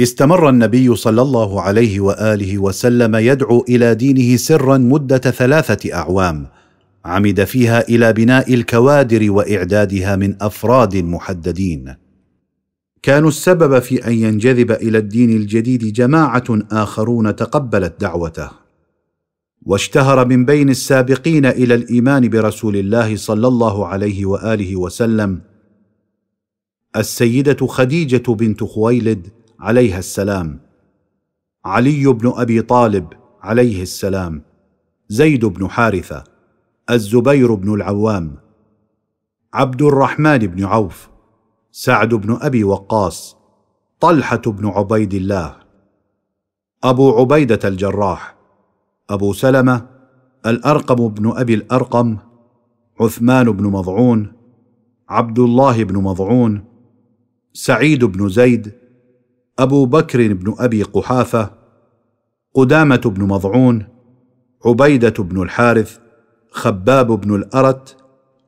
استمر 0.00 0.48
النبي 0.48 0.96
صلى 0.96 1.22
الله 1.22 1.60
عليه 1.60 2.00
وآله 2.00 2.58
وسلم 2.58 3.16
يدعو 3.16 3.64
إلى 3.68 3.94
دينه 3.94 4.36
سرا 4.36 4.78
مدة 4.78 5.18
ثلاثة 5.18 5.94
أعوام 5.94 6.46
عمد 7.04 7.44
فيها 7.44 7.88
إلى 7.88 8.12
بناء 8.12 8.54
الكوادر 8.54 9.30
وإعدادها 9.30 10.16
من 10.16 10.42
أفراد 10.42 10.96
محددين. 10.96 11.94
كانوا 13.02 13.28
السبب 13.28 13.78
في 13.78 14.06
أن 14.06 14.12
ينجذب 14.12 14.70
إلى 14.70 14.98
الدين 14.98 15.30
الجديد 15.30 15.92
جماعة 15.92 16.44
آخرون 16.72 17.36
تقبلت 17.36 18.00
دعوته. 18.00 18.50
واشتهر 19.62 20.26
من 20.26 20.44
بين 20.44 20.68
السابقين 20.68 21.46
إلى 21.46 21.74
الإيمان 21.74 22.28
برسول 22.28 22.76
الله 22.76 23.16
صلى 23.16 23.48
الله 23.48 23.86
عليه 23.86 24.26
وآله 24.26 24.76
وسلم. 24.76 25.40
السيدة 26.96 27.66
خديجة 27.66 28.32
بنت 28.32 28.64
خويلد 28.64 29.28
عليها 29.60 29.98
السلام. 29.98 30.60
علي 31.64 32.06
بن 32.06 32.32
أبي 32.36 32.62
طالب 32.62 33.06
عليه 33.42 33.82
السلام. 33.82 34.42
زيد 35.08 35.44
بن 35.44 35.68
حارثة. 35.68 36.24
الزبير 36.90 37.54
بن 37.54 37.74
العوام. 37.74 38.36
عبد 39.54 39.82
الرحمن 39.82 40.38
بن 40.38 40.64
عوف. 40.64 41.08
سعد 41.72 42.14
بن 42.14 42.38
أبي 42.40 42.64
وقاص 42.64 43.36
طلحة 44.00 44.42
بن 44.46 44.66
عبيد 44.66 45.14
الله 45.14 45.56
أبو 46.84 47.20
عبيدة 47.20 47.68
الجراح 47.68 48.36
أبو 49.10 49.32
سلمة 49.32 49.86
الأرقم 50.46 51.08
بن 51.08 51.32
أبي 51.36 51.54
الأرقم 51.54 52.16
عثمان 53.00 53.50
بن 53.52 53.64
مضعون 53.64 54.32
عبد 55.08 55.38
الله 55.38 55.84
بن 55.84 55.96
مضعون 55.96 56.64
سعيد 57.52 58.04
بن 58.04 58.28
زيد 58.28 58.72
أبو 59.58 59.86
بكر 59.86 60.32
بن 60.32 60.54
أبي 60.58 60.82
قحافة 60.82 61.50
قدامة 62.54 62.96
بن 63.04 63.24
مضعون 63.24 63.88
عبيدة 64.66 65.22
بن 65.22 65.42
الحارث 65.42 65.98
خباب 66.50 67.20
بن 67.20 67.34
الأرت 67.34 67.96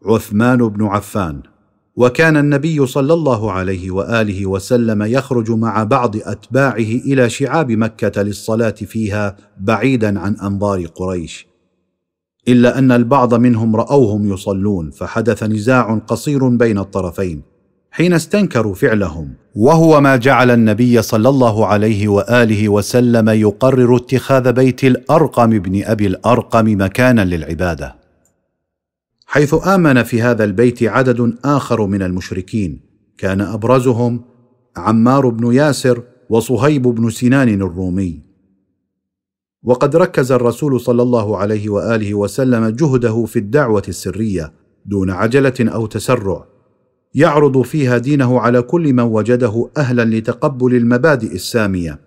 عثمان 0.07 0.69
بن 0.69 0.86
عفان. 0.86 1.52
وكان 1.97 2.36
النبي 2.36 2.86
صلى 2.86 3.12
الله 3.12 3.52
عليه 3.52 3.90
وآله 3.90 4.47
وسلم 4.47 5.02
يخرج 5.02 5.51
مع 5.51 5.85
بعض 5.85 6.16
أتباعه 6.16 6.77
إلى 6.77 7.31
شعاب 7.31 7.70
مكة 7.70 8.23
للصلاة 8.23 8.70
فيها 8.70 9.36
بعيدا 9.60 10.20
عن 10.20 10.36
أنظار 10.36 10.86
قريش. 10.86 11.47
إلا 12.48 12.78
أن 12.78 12.93
البعض 12.93 13.35
منهم 13.35 13.77
رأوهم 13.77 14.32
يصلون 14.32 14.90
فحدث 14.90 15.43
نزاع 15.43 15.98
قصير 16.06 16.48
بين 16.48 16.78
الطرفين. 16.78 17.43
حين 17.90 18.12
استنكروا 18.12 18.74
فعلهم 18.74 19.35
وهو 19.55 20.01
ما 20.01 20.16
جعل 20.16 20.51
النبي 20.51 21.02
صلى 21.02 21.28
الله 21.28 21.66
عليه 21.66 22.09
وآله 22.09 22.69
وسلم 22.69 23.28
يقرر 23.28 23.97
اتخاذ 23.97 24.52
بيت 24.52 24.85
الأرقم 24.85 25.51
بن 25.51 25.85
أبي 25.85 26.06
الأرقم 26.06 26.82
مكانا 26.82 27.24
للعبادة. 27.24 28.02
حيث 29.33 29.55
آمن 29.69 30.03
في 30.03 30.23
هذا 30.23 30.45
البيت 30.45 30.83
عدد 30.83 31.37
آخر 31.45 31.87
من 31.87 32.03
المشركين. 32.03 32.81
كان 33.19 33.41
أبرزهم 33.41 34.25
عمار 34.77 35.29
بن 35.29 35.53
ياسر 35.53 36.03
وصهيب 36.31 36.83
بن 36.83 37.11
سنان 37.11 37.49
الرومي. 37.49 38.23
وقد 39.63 39.97
ركز 39.97 40.33
الرسول 40.33 40.81
صلى 40.81 41.03
الله 41.03 41.37
عليه 41.37 41.69
وآله 41.69 42.15
وسلم 42.15 42.69
جهده 42.69 43.25
في 43.25 43.39
الدعوة 43.39 43.83
السرية 43.89 44.53
دون 44.87 45.11
عجلة 45.11 45.55
أو 45.61 45.87
تسرع. 45.87 46.47
يعرض 47.15 47.63
فيها 47.63 47.99
دينه 47.99 48.41
على 48.41 48.63
كل 48.63 48.93
من 48.93 49.03
وجده 49.03 49.71
أهلا 49.77 50.05
لتقبل 50.05 50.75
المبادئ 50.75 51.35
السامية. 51.35 52.01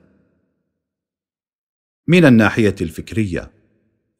من 2.07 2.25
الناحية 2.25 2.75
الفكرية 2.81 3.54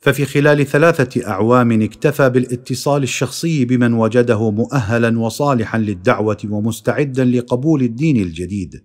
ففي 0.06 0.26
خلال 0.26 0.65
ثلاثة 0.65 1.27
أعوام 1.27 1.82
اكتفى 1.82 2.30
بالاتصال 2.30 3.03
الشخصي 3.03 3.65
بمن 3.65 3.94
وجده 3.94 4.52
مؤهلا 4.52 5.19
وصالحا 5.19 5.77
للدعوة 5.77 6.38
ومستعدا 6.49 7.26
لقبول 7.26 7.82
الدين 7.82 8.18
الجديد. 8.18 8.84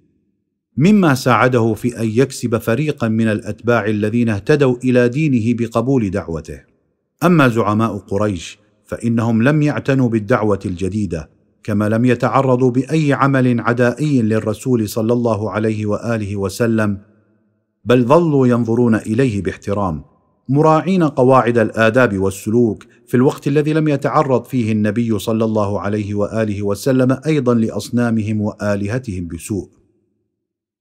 مما 0.76 1.14
ساعده 1.14 1.74
في 1.74 2.00
أن 2.00 2.10
يكسب 2.10 2.58
فريقا 2.58 3.08
من 3.08 3.28
الأتباع 3.28 3.86
الذين 3.86 4.28
اهتدوا 4.28 4.76
إلى 4.84 5.08
دينه 5.08 5.54
بقبول 5.58 6.10
دعوته. 6.10 6.60
أما 7.24 7.48
زعماء 7.48 7.96
قريش 7.96 8.58
فإنهم 8.84 9.42
لم 9.42 9.62
يعتنوا 9.62 10.08
بالدعوة 10.08 10.60
الجديدة 10.66 11.30
كما 11.62 11.88
لم 11.88 12.04
يتعرضوا 12.04 12.70
بأي 12.70 13.12
عمل 13.12 13.60
عدائي 13.60 14.22
للرسول 14.22 14.88
صلى 14.88 15.12
الله 15.12 15.50
عليه 15.50 15.86
وآله 15.86 16.36
وسلم 16.36 16.98
بل 17.84 18.04
ظلوا 18.04 18.46
ينظرون 18.46 18.94
إليه 18.94 19.42
باحترام. 19.42 20.09
مراعين 20.52 21.02
قواعد 21.02 21.58
الآداب 21.58 22.18
والسلوك 22.18 22.86
في 23.06 23.16
الوقت 23.16 23.46
الذي 23.46 23.72
لم 23.72 23.88
يتعرض 23.88 24.44
فيه 24.44 24.72
النبي 24.72 25.18
صلى 25.18 25.44
الله 25.44 25.80
عليه 25.80 26.14
وآله 26.14 26.62
وسلم 26.62 27.20
أيضا 27.26 27.54
لأصنامهم 27.54 28.40
وآلهتهم 28.40 29.28
بسوء. 29.28 29.68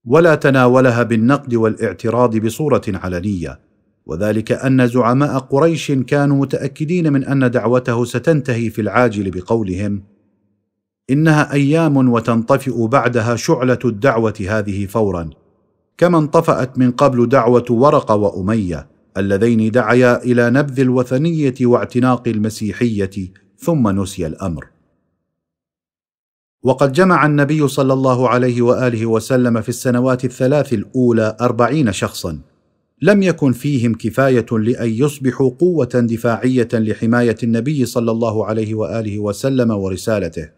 ولا 0.06 0.36
تناولها 0.36 1.04
بالنقد 1.04 1.56
والاعتراض 1.56 2.38
بصورة 2.38 2.82
علنية 2.88 3.60
وذلك 4.06 4.52
أن 4.52 4.88
زعماء 4.88 5.40
قريش 5.40 5.92
كانوا 5.92 6.38
متأكدين 6.38 7.14
من 7.14 7.26
أن 7.26 7.52
دعوته 7.52 8.06
ستنتهي 8.06 8.70
في 8.70 8.82
العاجل 8.82 9.32
بقولهم 9.32 10.04
إنها 11.10 11.54
أيام 11.54 12.12
وتنطفئ 12.12 12.88
بعدها 12.88 13.36
شعلة 13.36 13.80
الدعوة 13.86 14.34
هذه 14.50 14.86
فورا 14.86 15.30
كما 15.98 16.18
انطفأت 16.18 16.78
من 16.78 16.92
قبل 16.92 17.30
دعوة 17.30 17.66
ورقة 17.70 18.16
وأمية. 18.16 18.99
اللذين 19.20 19.72
دعيا 19.72 20.24
إلى 20.24 20.50
نبذ 20.50 20.80
الوثنية 20.80 21.56
واعتناق 21.62 22.28
المسيحية 22.28 23.10
ثم 23.58 24.02
نسي 24.02 24.28
الأمر. 24.28 24.68
وقد 26.64 26.92
جمع 26.92 27.26
النبي 27.26 27.68
صلى 27.68 27.94
الله 27.94 28.30
عليه 28.30 28.62
وآله 28.62 29.06
وسلم 29.06 29.62
في 29.62 29.70
السنوات 29.70 30.26
الثلاث 30.26 30.74
الأولى 30.74 31.38
أربعين 31.42 31.92
شخصا. 31.92 32.40
لم 33.02 33.24
يكن 33.24 33.52
فيهم 33.52 33.94
كفاية 33.94 34.46
لأن 34.52 34.90
يصبحوا 34.90 35.52
قوة 35.60 35.86
دفاعية 35.86 36.68
لحماية 36.74 37.36
النبي 37.44 37.86
صلى 37.86 38.12
الله 38.12 38.46
عليه 38.46 38.76
وآله 38.76 39.20
وسلم 39.20 39.72
ورسالته. 39.72 40.50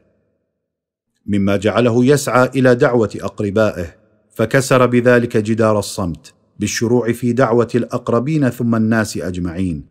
مما 1.26 1.58
جعله 1.58 2.06
يسعى 2.06 2.50
إلى 2.56 2.76
دعوة 2.76 3.10
أقربائه 3.22 3.96
فكسر 4.30 4.86
بذلك 4.86 5.38
جدار 5.38 5.80
الصمت. 5.80 6.34
بالشروع 6.62 7.12
في 7.12 7.34
دعوة 7.34 7.68
الأقربين 7.76 8.50
ثم 8.50 8.76
الناس 8.76 9.18
أجمعين. 9.18 9.84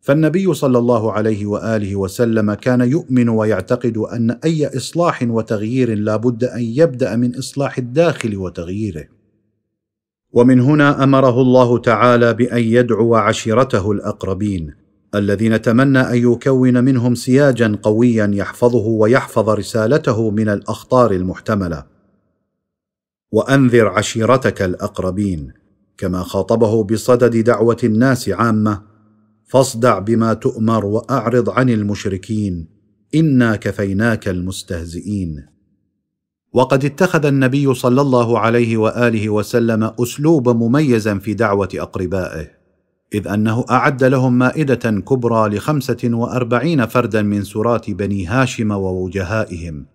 فالنبي 0.00 0.54
صلى 0.54 0.78
الله 0.78 1.12
عليه 1.12 1.46
وآله 1.46 1.96
وسلم 1.96 2.54
كان 2.54 2.80
يؤمن 2.80 3.28
ويعتقد 3.28 3.96
أن 3.96 4.30
أي 4.44 4.76
إصلاح 4.76 5.22
وتغيير 5.22 5.94
لا 5.94 6.16
بد 6.16 6.44
أن 6.44 6.62
يبدأ 6.62 7.16
من 7.16 7.36
إصلاح 7.36 7.78
الداخل 7.78 8.36
وتغييره. 8.36 9.04
ومن 10.32 10.60
هنا 10.60 11.04
أمره 11.04 11.40
الله 11.42 11.78
تعالى 11.78 12.34
بأن 12.34 12.62
يدعو 12.62 13.14
عشيرته 13.14 13.92
الأقربين 13.92 14.74
الذين 15.14 15.62
تمنى 15.62 16.00
أن 16.00 16.32
يكون 16.32 16.84
منهم 16.84 17.14
سياجا 17.14 17.78
قويا 17.82 18.30
يحفظه 18.34 18.86
ويحفظ 18.86 19.48
رسالته 19.50 20.30
من 20.30 20.48
الأخطار 20.48 21.10
المحتملة. 21.12 21.84
وأنذر 23.32 23.88
عشيرتك 23.88 24.62
الأقربين 24.62 25.65
كما 25.98 26.22
خاطبه 26.22 26.84
بصدد 26.84 27.44
دعوة 27.44 27.76
الناس 27.84 28.28
عامة 28.28 28.82
فاصدع 29.44 29.98
بما 29.98 30.34
تؤمر 30.34 30.84
وأعرض 30.84 31.50
عن 31.50 31.70
المشركين. 31.70 32.68
إنا 33.14 33.56
كفيناك 33.56 34.28
المستهزئين. 34.28 35.46
وقد 36.52 36.84
اتخذ 36.84 37.26
النبي 37.26 37.74
صلى 37.74 38.00
الله 38.00 38.38
عليه 38.38 38.76
وآله 38.76 39.28
وسلم 39.30 39.92
أسلوبا 40.00 40.52
مميزا 40.52 41.18
في 41.18 41.34
دعوة 41.34 41.68
أقربائه 41.74 42.50
إذ 43.14 43.28
أنه 43.28 43.64
أعد 43.70 44.04
لهم 44.04 44.38
مائدة 44.38 44.90
كبرى 44.90 45.56
لخمسة 45.56 45.98
وأربعين 46.04 46.86
فردا 46.86 47.22
من 47.22 47.44
سراه 47.44 47.82
بني 47.88 48.26
هاشم 48.26 48.70
ووجهائهم 48.70 49.86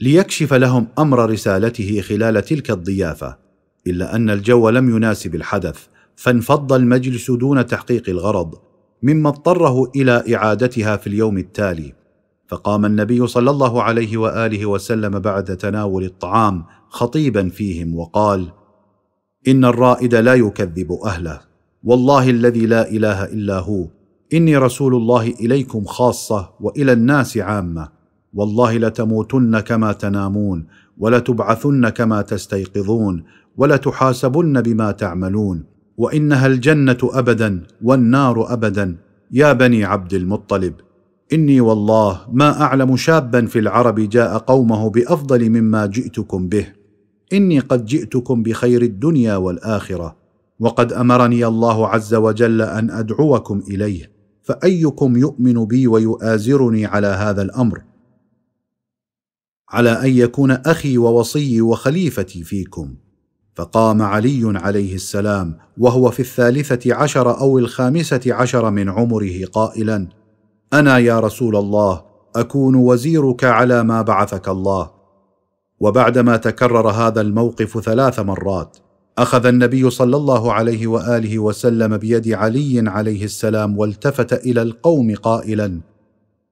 ليكشف 0.00 0.54
لهم 0.54 0.88
أمر 0.98 1.30
رسالته 1.30 2.00
خلال 2.00 2.44
تلك 2.44 2.70
الضيافة. 2.70 3.49
إلا 3.86 4.16
أن 4.16 4.30
الجو 4.30 4.68
لم 4.68 4.96
يناسب 4.96 5.34
الحدث 5.34 5.86
فانفض 6.16 6.72
المجلس 6.72 7.30
دون 7.30 7.66
تحقيق 7.66 8.08
الغرض 8.08 8.54
مما 9.02 9.28
اضطره 9.28 9.90
إلى 9.96 10.34
إعادتها 10.34 10.96
في 10.96 11.06
اليوم 11.06 11.38
التالي. 11.38 12.00
فقام 12.50 12.84
النبي 12.84 13.26
صلى 13.26 13.50
الله 13.50 13.82
عليه 13.82 14.16
وآله 14.16 14.66
وسلم 14.66 15.18
بعد 15.18 15.56
تناول 15.56 16.04
الطعام 16.04 16.64
خطيبا 16.88 17.48
فيهم 17.48 17.96
وقال 17.96 18.52
إن 19.48 19.64
الرائد 19.64 20.14
لا 20.14 20.34
يكذب 20.34 20.92
أهله 21.04 21.40
والله 21.84 22.30
الذي 22.30 22.66
لا 22.66 22.90
إله 22.90 23.24
إلا 23.24 23.58
هو 23.58 23.86
إني 24.32 24.56
رسول 24.56 24.94
الله 24.94 25.26
إليكم 25.26 25.84
خاصة 25.84 26.50
وإلى 26.60 26.92
الناس 26.92 27.38
عامة 27.38 27.88
والله 28.34 28.78
لتموتن 28.78 29.60
كما 29.60 29.92
تنامون 29.92 30.66
ولتبعثن 30.98 31.88
كما 31.88 32.22
تستيقظون 32.22 33.24
ولتحاسبن 33.60 34.62
بما 34.62 34.90
تعملون 34.92 35.64
وإنها 35.96 36.46
الجنة 36.46 36.98
ابدا 37.02 37.62
والنار 37.82 38.52
ابدا. 38.52 38.96
يا 39.30 39.52
بني 39.52 39.84
عبد 39.84 40.14
المطلب 40.14 40.74
إني 41.32 41.60
والله 41.60 42.20
ما 42.32 42.62
أعلم 42.62 42.96
شابا 42.96 43.46
في 43.46 43.58
العرب 43.58 44.00
جاء 44.00 44.38
قومه 44.38 44.90
بأفضل 44.90 45.50
مما 45.50 45.86
جئتكم 45.86 46.48
به. 46.48 46.66
إني 47.32 47.58
قد 47.58 47.84
جئتكم 47.84 48.42
بخير 48.42 48.82
الدنيا 48.82 49.36
والآخرة 49.36 50.16
وقد 50.60 50.92
أمرني 50.92 51.46
الله 51.46 51.88
عز 51.88 52.14
وجل 52.14 52.62
أن 52.62 52.90
أدعوكم 52.90 53.62
إليه 53.68 54.10
فأيكم 54.42 55.16
يؤمن 55.16 55.64
بي 55.64 55.86
ويؤازرني 55.86 56.86
على 56.86 57.06
هذا 57.06 57.42
الأمر؟ 57.42 57.82
على 59.70 59.90
أن 59.90 60.10
يكون 60.10 60.50
أخي 60.50 60.98
ووصيي 60.98 61.60
وخليفتي 61.60 62.42
فيكم. 62.42 62.94
فقام 63.54 64.02
علي 64.02 64.58
عليه 64.58 64.94
السلام 64.94 65.58
وهو 65.78 66.10
في 66.10 66.20
الثالثة 66.20 66.94
عشر 66.94 67.40
أو 67.40 67.58
الخامسة 67.58 68.20
عشر 68.26 68.70
من 68.70 68.88
عمره 68.88 69.44
قائلا 69.52 70.08
أنا 70.72 70.98
يا 70.98 71.20
رسول 71.20 71.56
الله 71.56 72.02
أكون 72.36 72.74
وزيرك 72.74 73.44
على 73.44 73.82
ما 73.82 74.02
بعثك 74.02 74.48
الله. 74.48 74.90
وبعدما 75.80 76.36
تكرر 76.36 76.90
هذا 76.90 77.20
الموقف 77.20 77.80
ثلاث 77.80 78.20
مرات 78.20 78.76
أخذ 79.18 79.46
النبي 79.46 79.90
صلى 79.90 80.16
الله 80.16 80.52
عليه 80.52 80.86
وآله 80.86 81.38
وسلم 81.38 81.96
بيد 81.96 82.32
علي 82.32 82.84
عليه 82.86 83.24
السلام 83.24 83.78
والتفت 83.78 84.32
إلى 84.32 84.62
القوم 84.62 85.14
قائلا 85.14 85.80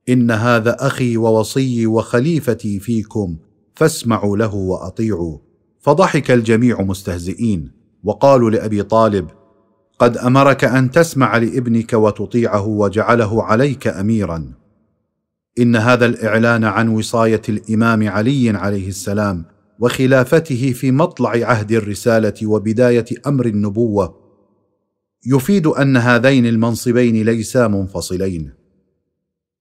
إن 0.09 0.31
هذا 0.31 0.87
أخي 0.87 1.16
ووصيي 1.16 1.87
وخليفتي 1.87 2.81
فيكم 2.81 3.37
فاسمعوا 3.75 4.37
له 4.37 4.55
وأطيعوا. 4.55 5.48
فضحك 5.81 6.31
الجميع 6.31 6.83
مستهزئين 6.83 7.71
وقالوا 8.05 8.51
لأبي 8.51 8.83
طالب 8.83 9.29
قد 9.99 10.17
أمرك 10.17 10.65
أن 10.65 10.91
تسمع 10.91 11.37
لابنك 11.37 11.93
وتطيعه 11.93 12.67
وجعله 12.67 13.43
عليك 13.43 13.87
اميرا. 13.87 14.53
إن 15.59 15.77
هذا 15.77 16.07
الإعلان 16.07 16.65
عن 16.65 16.89
وصاية 16.89 17.43
الإمام 17.49 18.09
علي 18.09 18.51
عليه 18.51 18.89
السلام 18.89 19.45
وخلافته 19.81 20.73
في 20.73 20.91
مطلع 20.91 21.31
عهد 21.31 21.73
الرسالة 21.73 22.47
وبداية 22.47 23.05
أمر 23.27 23.47
النبوة 23.47 24.15
يفيد 25.27 25.67
أن 25.67 25.97
هذين 25.97 26.47
المنصبين 26.47 27.25
ليسا 27.25 27.69
منفصلين. 27.69 28.58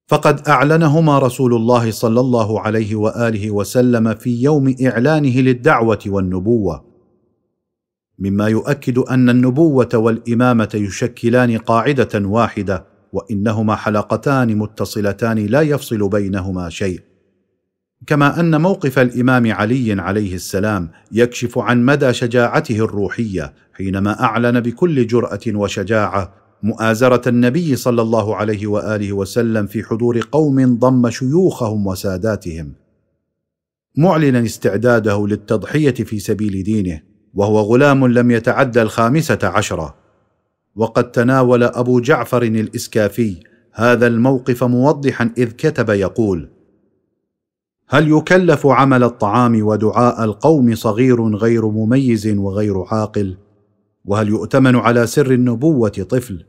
فقد 0.07 0.47
أعلنهما 0.47 1.19
رسول 1.19 1.53
الله 1.53 1.91
صلى 1.91 2.19
الله 2.19 2.61
عليه 2.61 2.95
وآله 2.95 3.51
وسلم 3.51 4.13
في 4.13 4.41
يوم 4.41 4.75
إعلانه 4.85 5.41
للدعوة 5.41 5.99
والنبوة. 6.07 6.85
مما 8.19 8.47
يؤكد 8.47 8.97
أن 8.97 9.29
النبوة 9.29 9.89
والإمامة 9.93 10.69
يشكلان 10.73 11.57
قاعدة 11.57 12.09
واحدة 12.15 12.85
وإنهما 13.13 13.75
حلقتان 13.75 14.57
متصلتان 14.57 15.37
لا 15.37 15.61
يفصل 15.61 16.09
بينهما 16.09 16.69
شيء. 16.69 17.01
كما 18.07 18.39
أن 18.39 18.61
موقف 18.61 18.99
الإمام 18.99 19.51
علي 19.51 20.01
عليه 20.01 20.35
السلام 20.35 20.89
يكشف 21.11 21.57
عن 21.57 21.85
مدى 21.85 22.13
شجاعته 22.13 22.75
الروحية 22.77 23.53
حينما 23.73 24.23
أعلن 24.23 24.59
بكل 24.59 25.07
جرأة 25.07 25.39
وشجاعة 25.47 26.46
مؤازرة 26.63 27.29
النبي 27.29 27.75
صلى 27.75 28.01
الله 28.01 28.35
عليه 28.35 28.67
وآله 28.67 29.13
وسلم 29.13 29.67
في 29.67 29.83
حضور 29.83 30.19
قوم 30.31 30.77
ضم 30.77 31.09
شيوخهم 31.09 31.87
وساداتهم. 31.87 32.73
معلنا 33.97 34.45
استعداده 34.45 35.27
للتضحية 35.27 35.93
في 35.93 36.19
سبيل 36.19 36.63
دينه 36.63 37.01
وهو 37.33 37.59
غلام 37.59 38.07
لم 38.07 38.31
يتعدى 38.31 38.81
الخامسة 38.81 39.39
عشرة. 39.43 39.95
وقد 40.75 41.11
تناول 41.11 41.63
أبو 41.63 41.99
جعفر 41.99 42.43
الإسكافي 42.43 43.35
هذا 43.73 44.07
الموقف 44.07 44.63
موضحا 44.63 45.33
إذ 45.37 45.51
كتب 45.51 45.89
يقول 45.89 46.49
هل 47.89 48.11
يكلف 48.11 48.67
عمل 48.67 49.03
الطعام 49.03 49.65
ودعاء 49.65 50.23
القوم 50.23 50.75
صغير 50.75 51.35
غير 51.35 51.67
مميز 51.67 52.27
وغير 52.27 52.83
عاقل؟ 52.91 53.37
وهل 54.07 54.29
يؤتمن 54.29 54.75
على 54.75 55.07
سر 55.07 55.31
النبوة 55.31 55.89
طفل؟ 55.89 56.43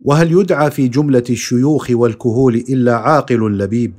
وهل 0.00 0.32
يدعى 0.32 0.70
في 0.70 0.88
جملة 0.88 1.24
الشيوخ 1.30 1.86
والكهول 1.90 2.54
إلا 2.54 2.96
عاقل 2.96 3.58
لبيب؟ 3.58 3.94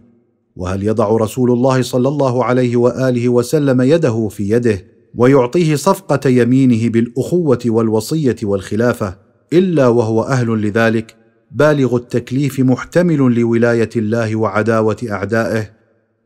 وهل 0.56 0.84
يضع 0.84 1.10
رسول 1.10 1.52
الله 1.52 1.82
صلى 1.82 2.08
الله 2.08 2.46
عليه 2.46 2.76
وآله 2.78 3.30
وسلم 3.30 3.82
يده 3.82 4.28
في 4.28 4.50
يده 4.50 4.86
ويعطيه 5.16 5.76
صفقة 5.76 6.30
يمينه 6.30 6.90
بالأخوة 6.90 7.60
والوصية 7.66 8.36
والخلافة 8.44 9.18
إلا 9.54 9.88
وهو 9.88 10.24
أهل 10.24 10.48
لذلك؟ 10.48 11.16
بالغ 11.52 11.96
التكليف 11.96 12.60
محتمل 12.60 13.18
لولاية 13.18 13.90
الله 13.96 14.36
وعداوة 14.36 14.98
أعدائه. 15.12 15.70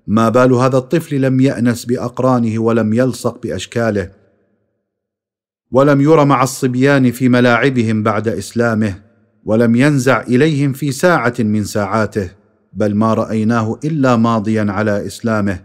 ما 0.07 0.29
بال 0.29 0.53
هذا 0.53 0.77
الطفل 0.77 1.21
لم 1.21 1.39
يأنس 1.39 1.85
بأقرانه 1.85 2.59
ولم 2.59 2.93
يلصق 2.93 3.41
بأشكاله. 3.43 4.16
ولم 5.71 6.01
ير 6.01 6.25
مع 6.25 6.43
الصبيان 6.43 7.11
في 7.11 7.29
ملاعبهم 7.29 8.03
بعد 8.03 8.27
إسلامه 8.27 8.95
ولم 9.45 9.75
ينزع 9.75 10.21
إليهم 10.21 10.73
في 10.73 10.91
ساعة 10.91 11.33
من 11.39 11.63
ساعاته 11.63 12.29
بل 12.73 12.95
ما 12.95 13.13
رأيناه 13.13 13.79
إلا 13.85 14.15
ماضيا 14.15 14.65
على 14.69 15.05
إسلامه 15.05 15.59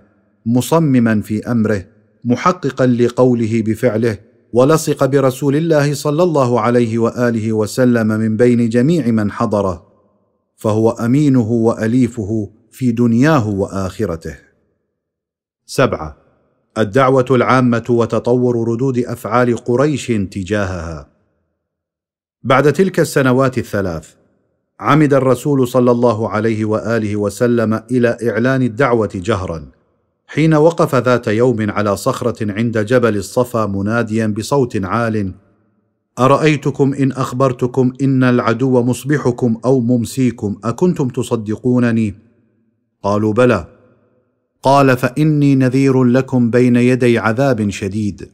مصمما 0.47 1.20
في 1.20 1.51
أمره 1.51 1.85
محققا 2.24 2.87
لقوله 2.87 3.62
بفعله 3.66 4.19
ولصق 4.53 5.05
برسول 5.05 5.57
الله 5.57 5.95
صلى 5.95 6.23
الله 6.23 6.61
عليه 6.61 6.99
وآله 6.99 7.53
وسلم 7.53 8.07
من 8.07 8.37
بين 8.37 8.69
جميع 8.69 9.07
من 9.07 9.31
حضره 9.31 9.87
فهو 10.57 10.91
أمينه 10.91 11.51
وأليفه 11.51 12.51
في 12.70 12.93
دنياه 12.93 13.49
وآخرته. 13.49 14.37
سبعة 15.66 16.22
الدعوة 16.78 17.27
العامة 17.31 17.85
وتطور 17.89 18.69
ردود 18.69 18.99
أفعال 18.99 19.57
قريش 19.57 20.07
تجاهها. 20.07 21.09
بعد 22.43 22.73
تلك 22.73 23.01
السنوات 23.01 23.59
الثلاث 23.59 24.09
عمد 24.81 25.15
الرسول 25.15 25.69
صلى 25.69 25.90
الله 25.90 26.28
عليه 26.28 26.65
وآله 26.65 27.16
وسلم 27.16 27.82
إلى 27.90 28.16
إعلان 28.23 28.62
الدعوة 28.62 29.11
جهرا 29.15 29.66
حين 30.27 30.55
وقف 30.55 30.94
ذات 30.94 31.27
يوم 31.27 31.70
على 31.70 31.97
صخرة 31.97 32.53
عند 32.53 32.78
جبل 32.78 33.16
الصفا 33.16 33.66
مناديا 33.66 34.27
بصوت 34.27 34.85
عال 34.85 35.32
أرأيتكم 36.19 36.94
إن 36.94 37.12
أخبرتكم 37.12 37.93
إن 38.03 38.24
العدو 38.24 38.82
مصبحكم 38.82 39.59
أو 39.65 39.81
ممسيكم 39.81 40.57
أكنتم 40.65 41.09
تصدقونني؟ 41.09 42.15
قالوا 43.03 43.32
بلى. 43.32 43.66
قال 44.62 44.97
فإني 44.97 45.55
نذير 45.55 46.05
لكم 46.05 46.51
بين 46.51 46.76
يدي 46.76 47.18
عذاب 47.18 47.70
شديد. 47.70 48.30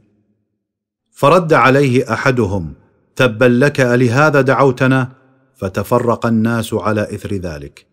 فرد 1.10 1.52
عليه 1.52 2.12
أحدهم 2.12 2.72
تبا 3.16 3.44
لك 3.44 3.80
ألهذا 3.80 4.40
دعوتنا؟ 4.40 5.12
فتفرق 5.56 6.26
الناس 6.26 6.74
على 6.74 7.02
إثر 7.02 7.34
ذلك. 7.34 7.86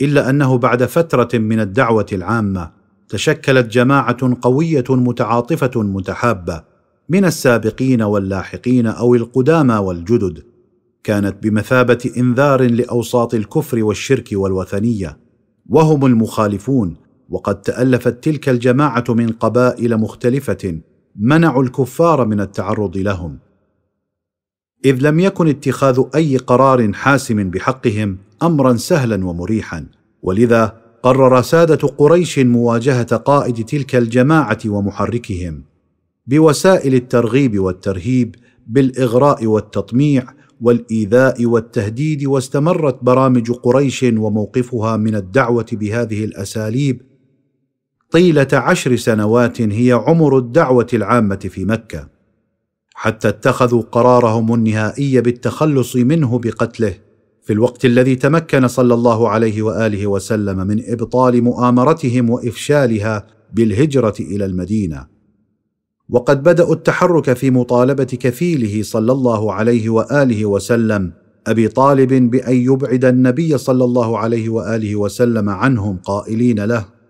إلا 0.00 0.30
أنه 0.30 0.58
بعد 0.58 0.84
فترة 0.84 1.38
من 1.38 1.60
الدعوة 1.60 2.06
العامة 2.12 2.70
تشكلت 3.08 3.66
جماعة 3.66 4.36
قوية 4.42 4.84
متعاطفة 4.90 5.82
متحابة 5.82 6.62
من 7.08 7.24
السابقين 7.24 8.02
واللاحقين 8.02 8.86
أو 8.86 9.14
القدامى 9.14 9.74
والجدد. 9.74 10.42
كانت 11.04 11.42
بمثابة 11.42 12.10
إنذار 12.16 12.62
لأوساط 12.62 13.34
الكفر 13.34 13.84
والشرك 13.84 14.28
والوثنية 14.32 15.18
وهم 15.68 16.06
المخالفون 16.06 17.01
وقد 17.30 17.62
تألفت 17.62 18.24
تلك 18.24 18.48
الجماعة 18.48 19.04
من 19.08 19.28
قبائل 19.28 19.96
مختلفة 19.96 20.80
منعوا 21.16 21.62
الكفار 21.62 22.26
من 22.26 22.40
التعرض 22.40 22.96
لهم. 22.96 23.38
إذ 24.84 24.98
لم 25.00 25.20
يكن 25.20 25.48
اتخاذ 25.48 26.02
أي 26.14 26.36
قرار 26.36 26.92
حاسم 26.92 27.50
بحقهم 27.50 28.18
امرا 28.42 28.76
سهلا 28.76 29.26
ومريحا. 29.26 29.86
ولذا 30.22 30.82
قرر 31.02 31.42
سادة 31.42 31.88
قريش 31.88 32.38
مواجهة 32.38 33.16
قائد 33.16 33.64
تلك 33.64 33.96
الجماعة 33.96 34.58
ومحركهم 34.66 35.62
بوسائل 36.26 36.94
الترغيب 36.94 37.58
والترهيب 37.58 38.34
بالإغراء 38.66 39.46
والتطميع 39.46 40.24
والإيذاء 40.60 41.46
والتهديد 41.46 42.24
واستمرت 42.26 43.04
برامج 43.04 43.50
قريش 43.50 44.02
وموقفها 44.02 44.96
من 44.96 45.14
الدعوة 45.14 45.66
بهذه 45.72 46.24
الأساليب 46.24 47.02
طيلة 48.12 48.48
عشر 48.52 48.96
سنوات 48.96 49.60
هي 49.60 49.92
عمر 49.92 50.38
الدعوة 50.38 50.86
العامة 50.94 51.36
في 51.36 51.64
مكة 51.64 52.08
حتى 52.94 53.28
اتخذوا 53.28 53.82
قرارهم 53.82 54.54
النهائي 54.54 55.20
بالتخلص 55.20 55.96
منه 55.96 56.38
بقتله 56.38 56.94
في 57.42 57.52
الوقت 57.52 57.84
الذي 57.84 58.16
تمكن 58.16 58.68
صلى 58.68 58.94
الله 58.94 59.28
عليه 59.28 59.62
وآله 59.62 60.06
وسلم 60.06 60.66
من 60.66 60.82
إبطال 60.86 61.42
مؤامرتهم 61.44 62.30
وإفشالها 62.30 63.26
بالهجرة 63.52 64.14
إلى 64.20 64.44
المدينة. 64.44 65.06
وقد 66.08 66.42
بداوا 66.42 66.74
التحرك 66.74 67.32
في 67.32 67.50
مطالبة 67.50 68.04
كفيله 68.04 68.82
صلى 68.82 69.12
الله 69.12 69.52
عليه 69.52 69.90
وآله 69.90 70.46
وسلم 70.46 71.12
أبي 71.46 71.68
طالب 71.68 72.30
بأن 72.30 72.56
يبعد 72.56 73.04
النبي 73.04 73.58
صلى 73.58 73.84
الله 73.84 74.18
عليه 74.18 74.48
وآله 74.48 74.96
وسلم 74.96 75.48
عنهم 75.48 75.96
قائلين 75.96 76.64
له 76.64 77.01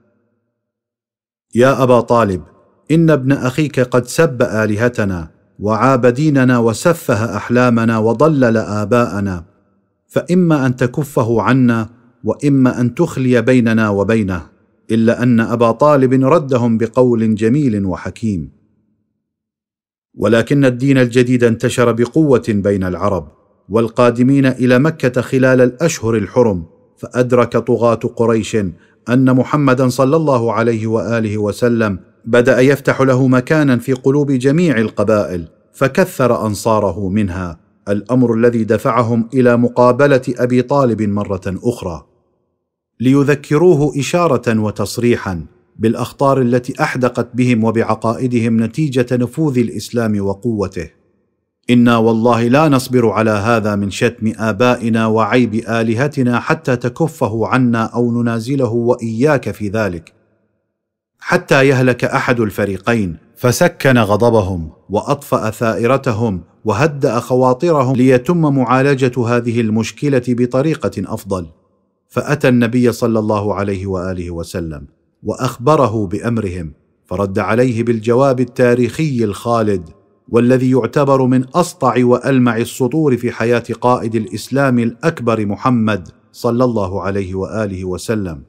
يا 1.54 1.82
أبا 1.82 2.00
طالب 2.00 2.42
إن 2.90 3.10
ابن 3.10 3.32
أخيك 3.32 3.80
قد 3.80 4.06
سب 4.06 4.42
آلهتنا 4.42 5.30
وعاب 5.58 6.06
ديننا 6.06 6.58
وسفه 6.58 7.36
أحلامنا 7.36 7.98
وضلل 7.98 8.56
آباءنا 8.56 9.44
فإما 10.06 10.66
أن 10.66 10.76
تكفه 10.76 11.42
عنا 11.42 11.88
وإما 12.24 12.80
أن 12.80 12.94
تخلي 12.94 13.42
بيننا 13.42 13.88
وبينه 13.88 14.42
إلا 14.90 15.22
أن 15.22 15.40
أبا 15.40 15.70
طالب 15.70 16.12
ردهم 16.12 16.78
بقول 16.78 17.34
جميل 17.34 17.86
وحكيم. 17.86 18.50
ولكن 20.14 20.64
الدين 20.64 20.98
الجديد 20.98 21.44
انتشر 21.44 21.92
بقوة 21.92 22.44
بين 22.48 22.84
العرب 22.84 23.28
والقادمين 23.68 24.46
إلى 24.46 24.78
مكة 24.78 25.20
خلال 25.20 25.60
الأشهر 25.60 26.16
الحرم 26.16 26.64
فأدرك 26.96 27.56
طغاة 27.56 27.94
قريش 27.94 28.56
أن 29.08 29.36
محمدا 29.36 29.88
صلى 29.88 30.16
الله 30.16 30.52
عليه 30.52 30.86
وآله 30.86 31.38
وسلم 31.38 31.98
بدأ 32.24 32.60
يفتح 32.60 33.00
له 33.00 33.28
مكانا 33.28 33.76
في 33.76 33.92
قلوب 33.92 34.32
جميع 34.32 34.78
القبائل 34.78 35.48
فكثر 35.72 36.46
أنصاره 36.46 37.08
منها 37.08 37.58
الأمر 37.88 38.34
الذي 38.34 38.64
دفعهم 38.64 39.28
إلى 39.34 39.56
مقابلة 39.56 40.22
أبي 40.28 40.62
طالب 40.62 41.02
مرة 41.02 41.40
أخرى. 41.46 42.06
ليذكروه 43.00 43.98
إشارة 43.98 44.60
وتصريحا 44.60 45.46
بالأخطار 45.78 46.40
التي 46.40 46.82
أحدقت 46.82 47.28
بهم 47.34 47.64
وبعقائدهم 47.64 48.62
نتيجة 48.62 49.06
نفوذ 49.12 49.58
الإسلام 49.58 50.24
وقوته. 50.26 51.01
إنا 51.70 51.96
والله 51.96 52.48
لا 52.48 52.68
نصبر 52.68 53.10
على 53.10 53.30
هذا 53.30 53.76
من 53.76 53.90
شتم 53.90 54.32
آبائنا 54.38 55.06
وعيب 55.06 55.54
آلهتنا 55.54 56.40
حتى 56.40 56.76
تكفه 56.76 57.46
عنا 57.46 57.84
أو 57.84 58.22
ننازله 58.22 58.72
وإياك 58.72 59.50
في 59.50 59.68
ذلك. 59.68 60.12
حتى 61.18 61.68
يهلك 61.68 62.04
أحد 62.04 62.40
الفريقين. 62.40 63.16
فسكن 63.36 63.98
غضبهم 63.98 64.70
وأطفأ 64.90 65.50
ثائرتهم 65.50 66.40
وهدا 66.64 67.20
خواطرهم 67.20 67.96
ليتم 67.96 68.54
معالجة 68.56 69.26
هذه 69.26 69.60
المشكلة 69.60 70.22
بطريقة 70.28 71.14
أفضل. 71.14 71.46
فأتى 72.08 72.48
النبي 72.48 72.92
صلى 72.92 73.18
الله 73.18 73.54
عليه 73.54 73.86
وآله 73.86 74.30
وسلم 74.30 74.86
وأخبره 75.22 76.06
بأمرهم 76.06 76.72
فرد 77.06 77.38
عليه 77.38 77.82
بالجواب 77.82 78.40
التاريخي 78.40 79.24
الخالد 79.24 79.90
والذي 80.28 80.70
يعتبر 80.70 81.26
من 81.26 81.44
أسطع 81.54 82.04
وألمع 82.04 82.56
السطور 82.56 83.16
في 83.16 83.32
حياة 83.32 83.64
قائد 83.80 84.14
الإسلام 84.14 84.78
الأكبر 84.78 85.46
محمد 85.46 86.08
صلى 86.32 86.64
الله 86.64 87.02
عليه 87.02 87.34
وآله 87.34 87.84
وسلم. 87.84 88.42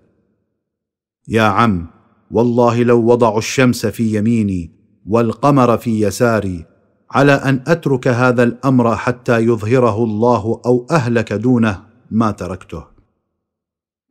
يا 1.28 1.42
عم 1.42 1.88
والله 2.32 2.84
لو 2.84 3.06
وضعوا 3.06 3.38
الشمس 3.38 3.86
في 3.86 4.16
يميني 4.16 4.72
والقمر 5.06 5.78
في 5.78 6.02
يساري 6.02 6.66
على 7.12 7.32
أن 7.32 7.64
أترك 7.68 8.08
هذا 8.08 8.44
الأمر 8.44 8.96
حتى 8.96 9.40
يظهره 9.40 10.04
الله 10.04 10.62
أو 10.66 10.88
أهلك 10.92 11.34
دونه 11.34 11.84
ما 12.12 12.32
تركته. 12.32 12.84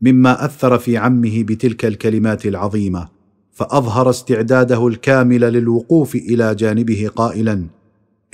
مما 0.01 0.45
أثر 0.45 0.79
في 0.79 0.97
عمه 0.97 1.43
بتلك 1.43 1.85
الكلمات 1.85 2.47
العظيمة. 2.47 3.09
فأظهر 3.53 4.11
استعداده 4.11 4.87
الكامل 4.87 5.41
للوقوف 5.41 6.15
إلى 6.15 6.55
جانبه 6.55 7.11
قائلا 7.17 7.67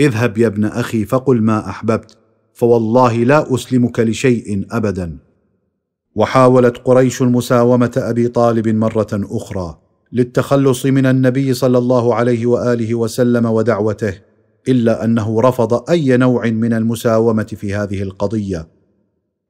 اذهب 0.00 0.38
يا 0.38 0.46
ابن 0.46 0.64
أخي 0.64 1.04
فقل 1.04 1.42
ما 1.42 1.68
أحببت 1.68 2.18
فوالله 2.54 3.16
لا 3.16 3.54
أسلمك 3.54 4.00
لشيء 4.00 4.66
ابدا. 4.70 5.18
وحاولت 6.14 6.76
قريش 6.84 7.22
مساومه 7.22 7.92
أبي 7.96 8.28
طالب 8.28 8.68
مرة 8.68 9.08
أخرى 9.12 9.78
للتخلص 10.12 10.86
من 10.86 11.06
النبي 11.06 11.54
صلى 11.54 11.78
الله 11.78 12.14
عليه 12.14 12.46
وآله 12.46 12.94
وسلم 12.94 13.46
ودعوته 13.46 14.14
إلا 14.68 15.04
أنه 15.04 15.40
رفض 15.40 15.90
أي 15.90 16.16
نوع 16.16 16.46
من 16.46 16.72
المساومة 16.72 17.42
في 17.42 17.74
هذه 17.74 18.02
القضية 18.02 18.68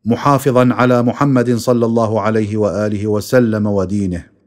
محافظا 0.04 0.68
على 0.72 1.02
محمد 1.02 1.54
صلى 1.56 1.86
الله 1.86 2.20
عليه 2.20 2.56
وآله 2.56 3.06
وسلم 3.06 3.66
ودينه. 3.66 4.37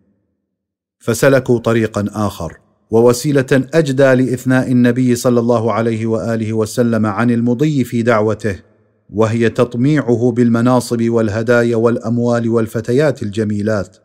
فسلكوا 1.01 1.59
طريقا 1.59 2.05
آخر 2.13 2.57
ووسيلة 2.91 3.45
أجدى 3.51 4.13
لإثناء 4.13 4.71
النبي 4.71 5.15
صلى 5.15 5.39
الله 5.39 5.73
عليه 5.73 6.05
وآله 6.05 6.53
وسلم 6.53 7.05
عن 7.05 7.31
المضي 7.31 7.83
في 7.83 8.01
دعوته 8.01 8.59
وهي 9.09 9.49
تطميعه 9.49 10.31
بالمناصب 10.31 11.09
والهدايا 11.09 11.75
والأموال 11.75 12.49
والفتيات 12.49 13.23
الجميلات. 13.23 13.97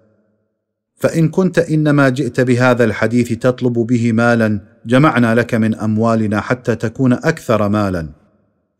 فإن 0.95 1.29
كنت 1.29 1.59
إنما 1.59 2.09
جئت 2.09 2.41
بهذا 2.41 2.85
الحديث 2.85 3.33
تطلب 3.33 3.73
به 3.73 4.13
مالا 4.13 4.61
جمعنا 4.87 5.35
لك 5.35 5.55
من 5.55 5.75
أموالنا 5.75 6.41
حتى 6.41 6.75
تكون 6.75 7.13
أكثر 7.13 7.69
مالا. 7.69 8.09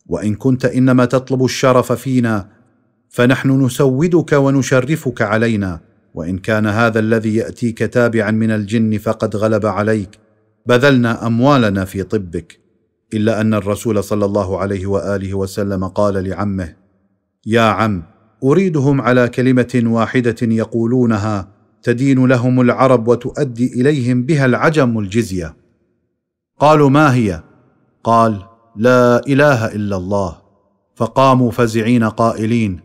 وإن 0.07 0.35
كنت 0.35 0.65
إنما 0.65 1.05
تطلب 1.05 1.45
الشرف 1.45 1.93
فينا 1.93 2.49
فنحن 3.09 3.65
نسودك 3.65 4.33
ونشرفك 4.33 5.23
علينا. 5.23 5.81
وإن 6.17 6.39
كان 6.39 6.67
هذا 6.67 6.99
الذي 7.01 7.37
يأتيك 7.37 7.79
تابعا 7.79 8.31
من 8.31 8.51
الجن 8.51 8.99
فقد 8.99 9.37
غلب 9.37 9.67
عليك. 9.67 10.19
بذلنا 10.67 11.27
أموالنا 11.27 11.85
في 11.85 12.03
طبك. 12.03 12.61
إلا 13.15 13.41
أن 13.41 13.55
الرسول 13.55 14.05
صلى 14.05 14.25
الله 14.25 14.59
عليه 14.59 14.87
وآله 14.87 15.35
وسلم 15.35 15.85
قال 15.85 16.29
لعمه 16.29 16.75
يا 17.47 17.61
عم 17.61 18.03
أريدهم 18.45 19.01
على 19.01 19.29
كلمة 19.29 19.83
واحدة 19.87 20.37
يقولونها 20.43 21.49
تدين 21.83 22.27
لهم 22.27 22.61
العرب 22.61 23.09
وتؤدي 23.09 23.81
إليهم 23.81 24.23
بها 24.23 24.47
العجم 24.47 24.99
الجزية. 24.99 25.57
قالوا 26.59 26.91
ما 26.91 27.15
هي؟ 27.15 27.43
قال 28.05 28.43
لا 28.77 29.27
إله 29.27 29.67
إلا 29.67 29.97
الله. 29.97 30.37
فقاموا 30.95 31.51
فزعين 31.51 32.05
قائلين 32.05 32.81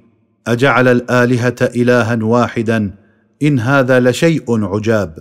أجعل 0.47 0.87
الآلهة 0.87 1.55
الها 1.61 2.23
واحدا 2.23 3.00
إن 3.43 3.59
هذا 3.59 3.99
لشيء 3.99 4.65
عجاب. 4.65 5.19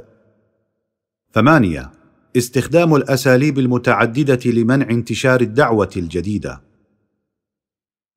ثمانية. 1.34 1.90
استخدام 2.36 2.94
الأساليب 2.94 3.58
المتعددة 3.58 4.50
لمنع 4.50 4.90
انتشار 4.90 5.40
الدعوة 5.40 5.90
الجديدة. 5.96 6.60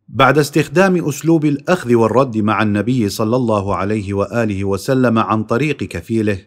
بعد 0.07 0.37
استخدام 0.37 1.07
أسلوب 1.07 1.45
الأخذ 1.45 1.95
والرد 1.95 2.37
مع 2.37 2.63
النبي 2.63 3.09
صلى 3.09 3.35
الله 3.35 3.75
عليه 3.75 4.13
وآله 4.13 4.63
وسلم 4.63 5.19
عن 5.19 5.43
طريق 5.43 5.77
كفيله 5.77 6.39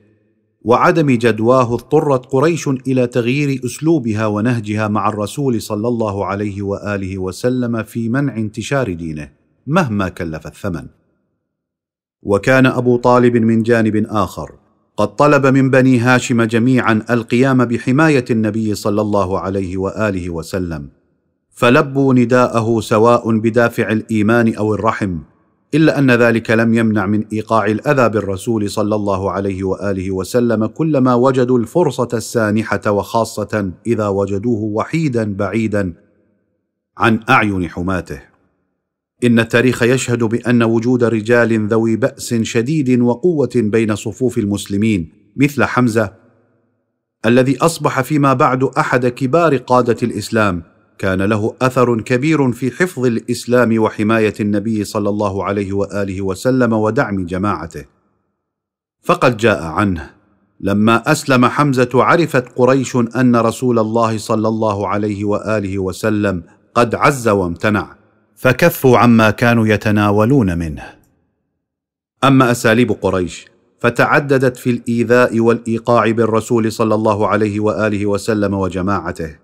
وعدم 0.62 1.10
جدواه 1.10 1.74
اضطرت 1.74 2.26
قريش 2.26 2.68
إلى 2.68 3.06
تغيير 3.06 3.60
أسلوبها 3.64 4.26
ونهجها 4.26 4.88
مع 4.88 5.08
الرسول 5.08 5.62
صلى 5.62 5.88
الله 5.88 6.26
عليه 6.26 6.62
وآله 6.62 7.18
وسلم 7.18 7.82
في 7.82 8.08
منع 8.08 8.36
انتشار 8.36 8.92
دينه 8.92 9.32
مهما 9.66 10.08
كلف 10.08 10.46
الثمن. 10.46 10.86
وكان 12.22 12.66
أبو 12.66 12.96
طالب 12.96 13.36
من 13.36 13.62
جانب 13.62 14.06
آخر. 14.08 14.52
قد 14.96 15.16
طلب 15.16 15.46
من 15.46 15.70
بني 15.70 15.98
هاشم 15.98 16.42
جميعا 16.42 17.02
القيام 17.10 17.64
بحماية 17.64 18.24
النبي 18.30 18.74
صلى 18.74 19.00
الله 19.00 19.38
عليه 19.38 19.76
وآله 19.76 20.30
وسلم. 20.30 20.88
فلبوا 21.50 22.14
نداءه 22.14 22.80
سواء 22.80 23.38
بدافع 23.38 23.92
الإيمان 23.92 24.54
أو 24.54 24.74
الرحم 24.74 25.18
إلا 25.74 25.98
أن 25.98 26.10
ذلك 26.10 26.50
لم 26.50 26.74
يمنع 26.74 27.06
من 27.06 27.24
إيقاع 27.32 27.66
الأذى 27.66 28.08
بالرسول 28.08 28.70
صلى 28.70 28.94
الله 28.94 29.30
عليه 29.30 29.64
وآله 29.64 30.10
وسلم 30.10 30.66
كلما 30.66 31.14
وجدوا 31.14 31.58
الفرصة 31.58 32.08
السانحة 32.14 32.90
وخاصة 32.90 33.72
إذا 33.86 34.08
وجدوه 34.08 34.60
وحيدا 34.62 35.34
بعيدا 35.34 35.94
عن 36.98 37.20
أعين 37.30 37.68
حماته. 37.68 38.35
إن 39.26 39.38
التاريخ 39.38 39.82
يشهد 39.82 40.24
بأن 40.24 40.62
وجود 40.62 41.04
رجال 41.04 41.66
ذوي 41.66 41.96
بأس 41.96 42.34
شديد 42.34 43.00
وقوة 43.00 43.50
بين 43.54 43.96
صفوف 43.96 44.38
المسلمين 44.38 45.12
مثل 45.36 45.64
حمزة 45.64 46.26
الذي 47.26 47.58
أصبح 47.58 48.00
فيما 48.00 48.32
بعد 48.32 48.64
أحد 48.64 49.06
كبار 49.06 49.56
قادة 49.56 49.96
الإسلام. 50.02 50.62
كان 50.98 51.22
له 51.22 51.54
أثر 51.62 52.00
كبير 52.00 52.52
في 52.52 52.70
حفظ 52.70 53.06
الإسلام 53.06 53.78
وحماية 53.78 54.34
النبي 54.40 54.84
صلى 54.84 55.08
الله 55.08 55.44
عليه 55.44 55.72
وآله 55.72 56.22
وسلم 56.22 56.72
ودعم 56.72 57.26
جماعته. 57.26 57.84
فقد 59.02 59.36
جاء 59.36 59.62
عنه. 59.62 60.10
لما 60.60 61.12
أسلم 61.12 61.46
حمزة 61.46 61.88
عرفت 61.94 62.44
قريش 62.56 62.96
أن 62.96 63.36
رسول 63.36 63.78
الله 63.78 64.18
صلى 64.18 64.48
الله 64.48 64.88
عليه 64.88 65.24
وآله 65.24 65.78
وسلم 65.78 66.42
قد 66.74 66.94
عز 66.94 67.28
وامتنع. 67.28 67.96
فكفوا 68.36 68.98
عما 68.98 69.30
كانوا 69.30 69.66
يتناولون 69.66 70.58
منه. 70.58 70.82
أما 72.24 72.50
أساليب 72.50 72.92
قريش 72.92 73.46
فتعددت 73.80 74.56
في 74.56 74.70
الإيذاء 74.70 75.40
والإيقاع 75.40 76.10
بالرسول 76.10 76.72
صلى 76.72 76.94
الله 76.94 77.28
عليه 77.28 77.60
وآله 77.60 78.06
وسلم 78.06 78.54
وجماعته. 78.54 79.36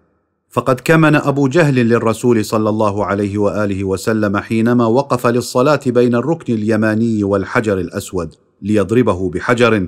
فقد 0.50 0.80
كمن 0.80 1.14
أبو 1.14 1.48
جهل 1.48 1.74
للرسول 1.74 2.44
صلى 2.44 2.68
الله 2.68 3.04
عليه 3.04 3.38
وآله 3.38 3.84
وسلم 3.84 4.36
حينما 4.36 4.86
وقف 4.86 5.26
للصلاة 5.26 5.80
بين 5.86 6.14
الركن 6.14 6.54
اليماني 6.54 7.24
والحجر 7.24 7.78
الأسود 7.78 8.34
ليضربه 8.62 9.30
بحجر 9.30 9.86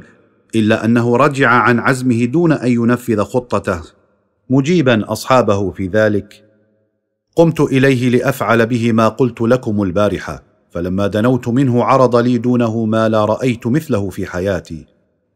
إلا 0.54 0.84
أنه 0.84 1.16
رجع 1.16 1.50
عن 1.50 1.78
عزمه 1.78 2.24
دون 2.24 2.52
أن 2.52 2.70
ينفذ 2.70 3.22
خطته. 3.22 3.82
مجيبا 4.50 5.12
أصحابه 5.12 5.70
في 5.70 5.86
ذلك. 5.86 6.44
قمت 7.36 7.60
إليه 7.60 8.08
لأفعل 8.08 8.66
به 8.66 8.92
ما 8.92 9.08
قلت 9.08 9.40
لكم 9.40 9.82
البارحة 9.82 10.42
فلما 10.70 11.06
دنوت 11.06 11.48
منه 11.48 11.84
عرض 11.84 12.16
لي 12.16 12.38
دونه 12.38 12.84
ما 12.84 13.08
لا 13.08 13.24
رأيت 13.24 13.66
مثله 13.66 14.10
في 14.10 14.26
حياتي 14.26 14.86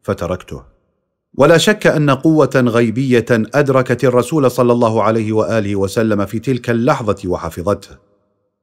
فتركته. 0.02 0.62
ولا 1.38 1.58
شك 1.58 1.86
أن 1.86 2.10
قوة 2.10 2.50
غيبية 2.56 3.26
أدركت 3.30 4.04
الرسول 4.04 4.50
صلى 4.50 4.72
الله 4.72 5.02
عليه 5.02 5.32
وآله 5.32 5.76
وسلم 5.76 6.26
في 6.26 6.38
تلك 6.38 6.70
اللحظة 6.70 7.28
وحفظته. 7.28 7.96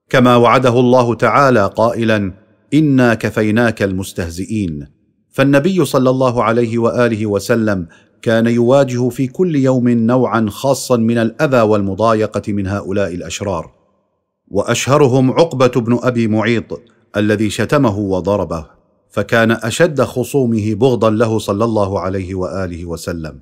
كما 0.10 0.36
وعده 0.36 0.80
الله 0.80 1.16
تعالى 1.16 1.72
قائلا 1.76 2.34
إنا 2.74 3.14
كفيناك 3.14 3.84
المستهزئين 3.84 4.88
فالنبي 5.30 5.86
صلى 5.86 6.10
الله 6.10 6.44
عليه 6.44 6.78
وآله 6.78 7.26
وسلم 7.26 7.88
كان 8.26 8.48
يواجه 8.48 9.10
في 9.10 9.28
كل 9.28 9.56
يوم 9.56 9.90
نوعا 9.90 10.46
خاصا 10.50 10.98
من 10.98 11.18
الأذى 11.18 11.62
والمضايقة 11.62 12.54
من 12.54 12.68
هؤلاء 12.68 13.14
الأشرار. 13.14 13.72
وأشهرهم 14.48 15.32
عقبة 15.32 15.68
بن 15.68 16.00
أبي 16.04 16.28
معيط 16.28 16.82
الذي 17.18 17.50
شتمه 17.50 18.00
وضربه 18.00 18.66
فكان 19.10 19.52
أشد 19.52 20.02
خصومه 20.02 20.74
بغضا 20.74 21.10
له 21.10 21.40
صلى 21.40 21.66
الله 21.66 22.00
عليه 22.00 22.36
وآله 22.36 22.86
وسلم. 22.86 23.40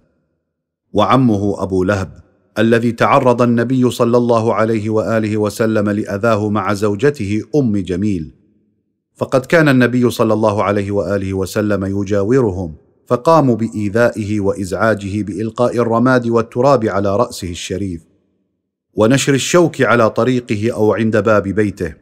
وعمه 0.94 1.64
أبو 1.64 1.84
لهب 1.84 2.12
الذي 2.60 2.92
تعرض 2.92 3.42
النبي 3.42 3.92
صلى 3.92 4.18
الله 4.18 4.54
عليه 4.54 4.90
وآله 4.90 5.38
وسلم 5.38 5.90
لأذاه 5.90 6.50
مع 6.50 6.74
زوجته 6.74 7.42
أم 7.56 7.78
جميل. 7.78 8.36
فقد 9.16 9.46
كان 9.46 9.70
النبي 9.70 10.10
صلى 10.10 10.34
الله 10.34 10.64
عليه 10.64 10.92
وآله 10.92 11.34
وسلم 11.34 12.02
يجاورهم 12.02 12.83
فقاموا 13.08 13.56
بإيذائه 13.56 14.40
وإزعاجه 14.40 15.24
بإلقاء 15.24 15.78
الرماد 15.78 16.28
والتراب 16.28 16.86
على 16.86 17.16
رأسه 17.16 17.50
الشريف 17.50 18.02
ونشر 18.94 19.34
الشوك 19.34 19.82
على 19.82 20.10
طريقه 20.10 20.72
أو 20.74 20.94
عند 20.94 21.18
باب 21.18 21.44
بيته. 21.44 21.94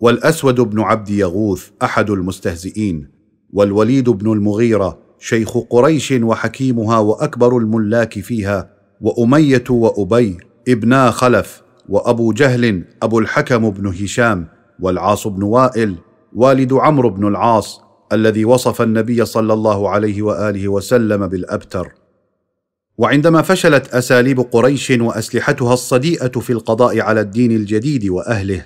والأسود 0.00 0.60
بن 0.60 0.80
عبد 0.80 1.10
يغوث 1.10 1.68
أحد 1.82 2.10
المستهزئين 2.10 3.08
والوليد 3.52 4.10
بن 4.10 4.32
المغيرة 4.32 4.98
شيخ 5.18 5.58
قريش 5.58 6.12
وحكيمها 6.12 6.98
وأكبر 6.98 7.58
الملاك 7.58 8.20
فيها 8.20 8.70
وأمية 9.00 9.64
وأبي 9.70 10.36
ابنا 10.68 11.10
خلف 11.10 11.62
وأبو 11.88 12.32
جهل 12.32 12.84
أبو 13.02 13.18
الحكم 13.18 13.70
بن 13.70 13.86
هشام 13.86 14.46
والعاص 14.80 15.26
بن 15.26 15.42
وائل 15.42 15.96
والد 16.32 16.72
عمرو 16.72 17.10
بن 17.10 17.28
العاص 17.28 17.80
الذي 18.12 18.44
وصف 18.44 18.82
النبي 18.82 19.24
صلى 19.24 19.52
الله 19.52 19.90
عليه 19.90 20.22
وآله 20.22 20.68
وسلم 20.68 21.26
بالأبتر. 21.26 21.92
وعندما 22.98 23.42
فشلت 23.42 23.94
أساليب 23.94 24.40
قريش 24.40 24.90
وأسلحتها 24.90 25.74
الصديئة 25.74 26.28
في 26.28 26.52
القضاء 26.52 27.00
على 27.00 27.20
الدين 27.20 27.52
الجديد 27.52 28.08
وأهله 28.08 28.64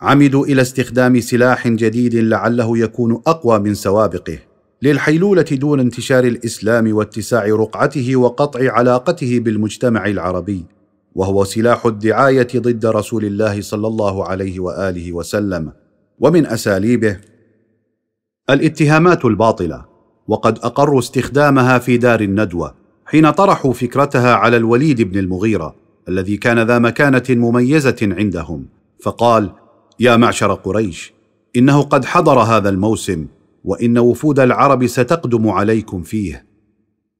عمدوا 0.00 0.46
إلى 0.46 0.62
استخدام 0.62 1.20
سلاح 1.20 1.68
جديد 1.68 2.14
لعله 2.14 2.78
يكون 2.78 3.22
أقوى 3.26 3.58
من 3.58 3.74
سوابقه 3.74 4.38
للحيلولة 4.82 5.42
دون 5.42 5.80
انتشار 5.80 6.24
الإسلام 6.24 6.96
واتساع 6.96 7.46
رقعته 7.46 8.16
وقطع 8.16 8.72
علاقته 8.72 9.40
بالمجتمع 9.40 10.06
العربي 10.06 10.64
وهو 11.14 11.44
سلاح 11.44 11.86
الدعاية 11.86 12.48
ضد 12.56 12.86
رسول 12.86 13.24
الله 13.24 13.60
صلى 13.60 13.86
الله 13.86 14.24
عليه 14.24 14.60
وآله 14.60 15.12
وسلم. 15.12 15.72
ومن 16.18 16.46
أساليبه 16.46 17.16
الاتهامات 18.50 19.24
الباطلة 19.24 19.84
وقد 20.28 20.58
أقروا 20.58 20.98
استخدامها 20.98 21.78
في 21.78 21.96
دار 21.96 22.20
الندوة 22.20 22.74
حين 23.06 23.30
طرحوا 23.30 23.72
فكرتها 23.72 24.34
على 24.34 24.56
الوليد 24.56 25.02
بن 25.02 25.18
المغيرة 25.18 25.74
الذي 26.08 26.36
كان 26.36 26.58
ذا 26.58 26.78
مكانة 26.78 27.22
مميزة 27.30 27.96
عندهم 28.02 28.66
فقال 29.02 29.50
يا 30.00 30.16
معشر 30.16 30.54
قريش 30.54 31.12
إنه 31.56 31.82
قد 31.82 32.04
حضر 32.04 32.38
هذا 32.38 32.68
الموسم 32.68 33.26
وإن 33.64 33.98
وفود 33.98 34.40
العرب 34.40 34.86
ستقدم 34.86 35.48
عليكم 35.48 36.02
فيه. 36.02 36.46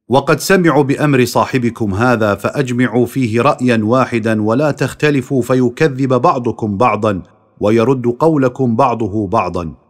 وقد 0.08 0.40
سمعوا 0.40 0.82
بأمر 0.82 1.24
صاحبكم 1.24 1.94
هذا 1.94 2.34
فأجمعوا 2.34 3.06
فيه 3.06 3.40
رايا 3.40 3.80
واحدا 3.84 4.42
ولا 4.42 4.70
تختلفوا 4.70 5.42
فيكذب 5.42 6.14
بعضكم 6.14 6.76
بعضا 6.76 7.22
ويرد 7.60 8.06
قولكم 8.06 8.76
بعضه 8.76 9.26
بعضا. 9.26 9.83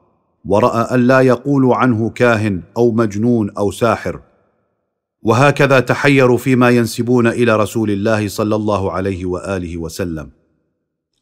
ورأى 0.44 0.94
أن 0.94 1.06
لا 1.06 1.20
يقولوا 1.20 1.76
عنه 1.76 2.10
كاهن 2.10 2.60
أو 2.76 2.92
مجنون 2.92 3.50
أو 3.50 3.70
ساحر. 3.70 4.20
وهكذا 5.22 5.80
تحيروا 5.80 6.38
فيما 6.38 6.70
ينسبون 6.70 7.26
إلى 7.26 7.56
رسول 7.56 7.90
الله 7.90 8.28
صلى 8.28 8.54
الله 8.54 8.92
عليه 8.92 9.26
وآله 9.26 9.76
وسلم. 9.76 10.30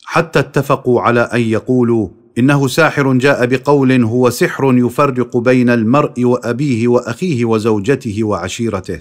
حتى 0.05 0.39
اتفقوا 0.39 1.01
على 1.01 1.21
أن 1.21 1.41
يقولوا 1.41 2.09
إنه 2.39 2.69
ساحر 2.69 3.13
جاء 3.13 3.47
بقول 3.47 4.05
هو 4.05 4.31
سحر 4.31 4.75
يفرق 4.79 5.37
بين 5.37 5.71
المرء 5.71 6.25
وأبيه 6.25 6.89
وأخيه 6.89 7.45
وزوجته 7.45 8.25
وعشيرته. 8.25 9.01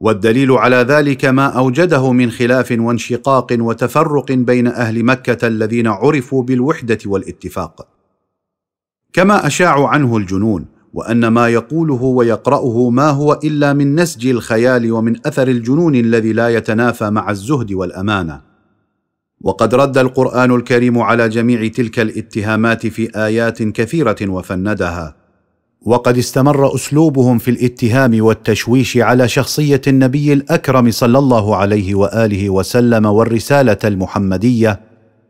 والدليل 0.00 0.52
على 0.52 0.76
ذلك 0.76 1.24
ما 1.24 1.46
أوجده 1.46 2.12
من 2.12 2.30
خلاف 2.30 2.76
وانشقاق 2.78 3.46
وتفرق 3.52 4.32
بين 4.32 4.66
أهل 4.66 5.04
مكة 5.04 5.46
الذين 5.46 5.86
عرفوا 5.86 6.42
بالوحدة 6.42 6.98
والاتفاق. 7.06 7.97
كما 9.12 9.46
اشاعوا 9.46 9.88
عنه 9.88 10.16
الجنون 10.16 10.66
وأن 10.94 11.28
ما 11.28 11.48
يقوله 11.48 12.02
ويقرأه 12.02 12.90
ما 12.90 13.10
هو 13.10 13.40
إلا 13.44 13.72
من 13.72 13.94
نسج 13.94 14.26
الخيال 14.26 14.92
ومن 14.92 15.16
أثر 15.26 15.48
الجنون 15.48 15.94
الذي 15.94 16.32
لا 16.32 16.48
يتنافى 16.48 17.10
مع 17.10 17.30
الزهد 17.30 17.72
والأمانة. 17.72 18.40
وقد 19.40 19.74
رد 19.74 19.98
القرآن 19.98 20.54
الكريم 20.54 20.98
على 20.98 21.28
جميع 21.28 21.68
تلك 21.68 22.00
الاتهامات 22.00 22.86
في 22.86 23.16
آيات 23.16 23.62
كثيرة 23.62 24.16
وفندها. 24.22 25.14
وقد 25.82 26.18
استمر 26.18 26.74
أسلوبهم 26.74 27.38
في 27.38 27.50
الاتهام 27.50 28.24
والتشويش 28.24 28.96
على 28.96 29.28
شخصية 29.28 29.80
النبي 29.86 30.32
الأكرم 30.32 30.90
صلى 30.90 31.18
الله 31.18 31.56
عليه 31.56 31.94
وآله 31.94 32.50
وسلم 32.50 33.06
والرسالة 33.06 33.78
المحمدية 33.84 34.80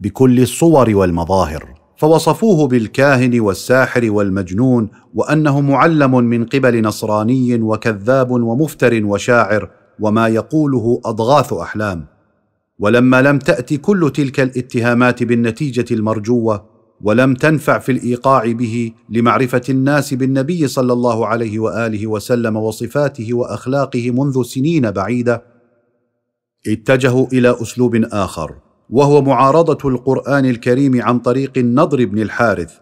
بكل 0.00 0.40
الصور 0.40 0.96
والمظاهر. 0.96 1.77
فوصفوه 1.98 2.68
بالكاهن 2.68 3.40
والساحر 3.40 4.10
والمجنون 4.10 4.88
وأنه 5.14 5.60
معلم 5.60 6.24
من 6.24 6.44
قبل 6.44 6.82
نصراني 6.82 7.62
وكذاب 7.62 8.30
ومفتر 8.30 9.04
وشاعر 9.04 9.70
وما 10.00 10.28
يقوله 10.28 11.00
أضغاث 11.04 11.52
أحلام. 11.52 12.06
ولما 12.78 13.22
لم 13.22 13.38
تات 13.38 13.74
كل 13.74 14.12
تلك 14.14 14.40
الاتهامات 14.40 15.22
بالنتيجة 15.22 15.94
المرجوة 15.94 16.64
ولم 17.00 17.34
تنفع 17.34 17.78
في 17.78 17.92
الإيقاع 17.92 18.52
به 18.52 18.92
لمعرفة 19.08 19.62
الناس 19.68 20.14
بالنبي 20.14 20.68
صلى 20.68 20.92
الله 20.92 21.26
عليه 21.26 21.58
وآله 21.58 22.06
وسلم 22.06 22.56
وصفاته 22.56 23.34
وأخلاقه 23.34 24.10
منذ 24.10 24.42
سنين 24.42 24.90
بعيدة 24.90 25.42
اتجهوا 26.66 27.26
إلى 27.32 27.56
أسلوب 27.62 27.96
آخر. 28.12 28.67
وهو 28.90 29.22
معارضة 29.22 29.88
القرآن 29.88 30.44
الكريم 30.44 31.02
عن 31.02 31.18
طريق 31.18 31.52
النضر 31.56 32.04
بن 32.04 32.18
الحارث 32.18 32.74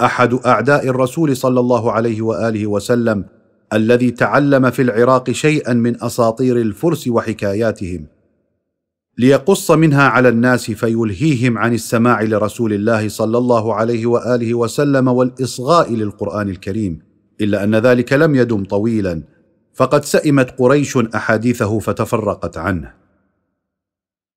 أحد 0.00 0.34
أعداء 0.34 0.88
الرسول 0.88 1.36
صلى 1.36 1.60
الله 1.60 1.92
عليه 1.92 2.22
وآله 2.22 2.66
وسلم 2.66 3.24
الذي 3.72 4.10
تعلم 4.10 4.70
في 4.70 4.82
العراق 4.82 5.30
شيئا 5.30 5.72
من 5.72 6.04
أساطير 6.04 6.56
الفرس 6.56 7.08
وحكاياتهم. 7.08 8.06
ليقص 9.18 9.70
منها 9.70 10.08
على 10.08 10.28
الناس 10.28 10.70
فيلهيهم 10.70 11.58
عن 11.58 11.74
السماع 11.74 12.22
لرسول 12.22 12.72
الله 12.72 13.08
صلى 13.08 13.38
الله 13.38 13.74
عليه 13.74 14.06
وآله 14.06 14.54
وسلم 14.54 15.08
والإصغاء 15.08 15.94
للقرآن 15.94 16.48
الكريم 16.48 16.98
إلا 17.40 17.64
أن 17.64 17.74
ذلك 17.74 18.12
لم 18.12 18.34
يدم 18.34 18.64
طويلا 18.64 19.22
فقد 19.74 20.04
سئمت 20.04 20.50
قريش 20.58 20.96
أحاديثه 20.96 21.78
فتفرقت 21.78 22.58
عنه. 22.58 23.01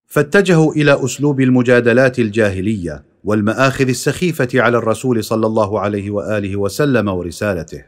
فاتجهوا 0.08 0.74
إلى 0.74 1.06
أسلوب 1.06 1.42
المجادلات 1.42 2.20
الجاهلية 2.20 3.04
والمآخذ 3.24 3.88
السخيفة 3.88 4.48
على 4.56 4.78
الرسول 4.78 5.24
صلى 5.24 5.48
الله 5.48 5.80
عليه 5.80 6.12
وآله 6.12 6.56
وسلم 6.56 7.08
ورسالته. 7.08 7.84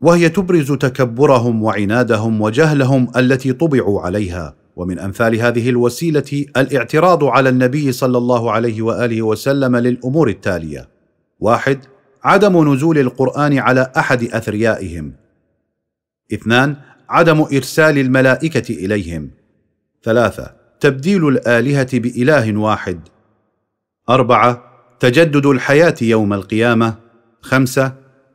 وهي 0.00 0.28
تبرز 0.28 0.72
تكبرهم 0.72 1.62
وعنادهم 1.62 2.40
وجهلهم 2.40 3.08
التي 3.16 3.52
طبعوا 3.52 4.00
عليها 4.00 4.54
ومن 4.76 4.98
أمثال 4.98 5.40
هذه 5.40 5.70
الوسيلة 5.70 6.44
الاعتراض 6.56 7.24
على 7.24 7.48
النبي 7.48 7.92
صلى 7.92 8.18
الله 8.18 8.50
عليه 8.52 8.82
وآله 8.82 9.22
وسلم 9.22 9.76
للأمور 9.76 10.28
التالية. 10.28 10.88
واحد 11.40 11.78
عدم 12.24 12.72
نزول 12.72 12.98
القرآن 12.98 13.58
على 13.58 13.92
أحد 13.96 14.24
أثريائهم. 14.24 15.12
اثنان 16.32 16.76
عدم 17.08 17.40
إرسال 17.40 17.98
الملائكة 17.98 18.74
إليهم. 18.74 19.30
ثلاثة 20.02 20.65
تبديل 20.80 21.28
الآلهة 21.28 21.88
بإله 21.92 22.56
واحد. 22.56 23.00
أربعة 24.08 24.62
تجدد 25.00 25.46
الحياة 25.46 25.94
يوم 26.02 26.32
القيامة. 26.32 26.94
خمسة 27.40 27.92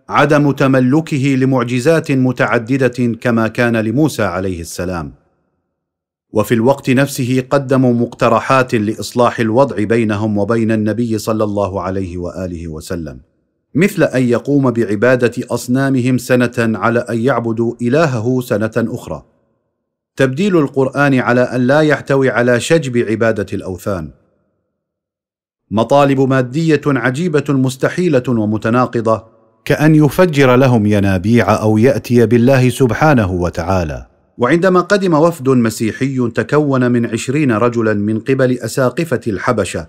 عدم 0.09 0.51
تملكه 0.51 1.35
لمعجزات 1.39 2.11
متعددة 2.11 3.17
كما 3.21 3.47
كان 3.47 3.77
لموسى 3.77 4.23
عليه 4.23 4.61
السلام. 4.61 5.13
وفي 6.33 6.53
الوقت 6.53 6.89
نفسه 6.89 7.43
قدموا 7.49 7.93
مقترحات 7.93 8.75
لإصلاح 8.75 9.39
الوضع 9.39 9.83
بينهم 9.83 10.37
وبين 10.37 10.71
النبي 10.71 11.17
صلى 11.17 11.43
الله 11.43 11.81
عليه 11.81 12.17
وآله 12.17 12.67
وسلم. 12.67 13.19
مثل 13.75 14.03
أن 14.03 14.23
يقوم 14.23 14.71
بعبادة 14.71 15.31
أصنامهم 15.51 16.17
سنة 16.17 16.53
على 16.57 16.99
أن 16.99 17.19
يعبدوا 17.19 17.73
إلهه 17.81 18.41
سنة 18.41 18.71
أخرى. 18.77 19.30
تبديل 20.15 20.57
القرآن 20.57 21.19
على 21.19 21.41
أن 21.41 21.67
لا 21.67 21.81
يحتوي 21.81 22.29
على 22.29 22.59
شجب 22.59 22.97
عبادة 22.97 23.45
الأوثان. 23.53 24.11
مطالب 25.71 26.21
مادية 26.21 26.81
عجيبة 26.87 27.43
مستحيلة 27.49 28.23
ومتناقضة 28.27 29.23
كأن 29.65 29.95
يفجر 29.95 30.55
لهم 30.55 30.85
ينابيع 30.85 31.61
أو 31.61 31.77
يأتي 31.77 32.25
بالله 32.25 32.69
سبحانه 32.69 33.31
وتعالى. 33.31 34.07
وعندما 34.37 34.81
قدم 34.81 35.13
وفد 35.13 35.49
مسيحي 35.49 36.29
تكون 36.35 36.91
من 36.91 37.05
عشرين 37.05 37.51
رجلا 37.51 37.93
من 37.93 38.19
قبل 38.19 38.51
أساقفة 38.51 39.21
الحبشة 39.27 39.87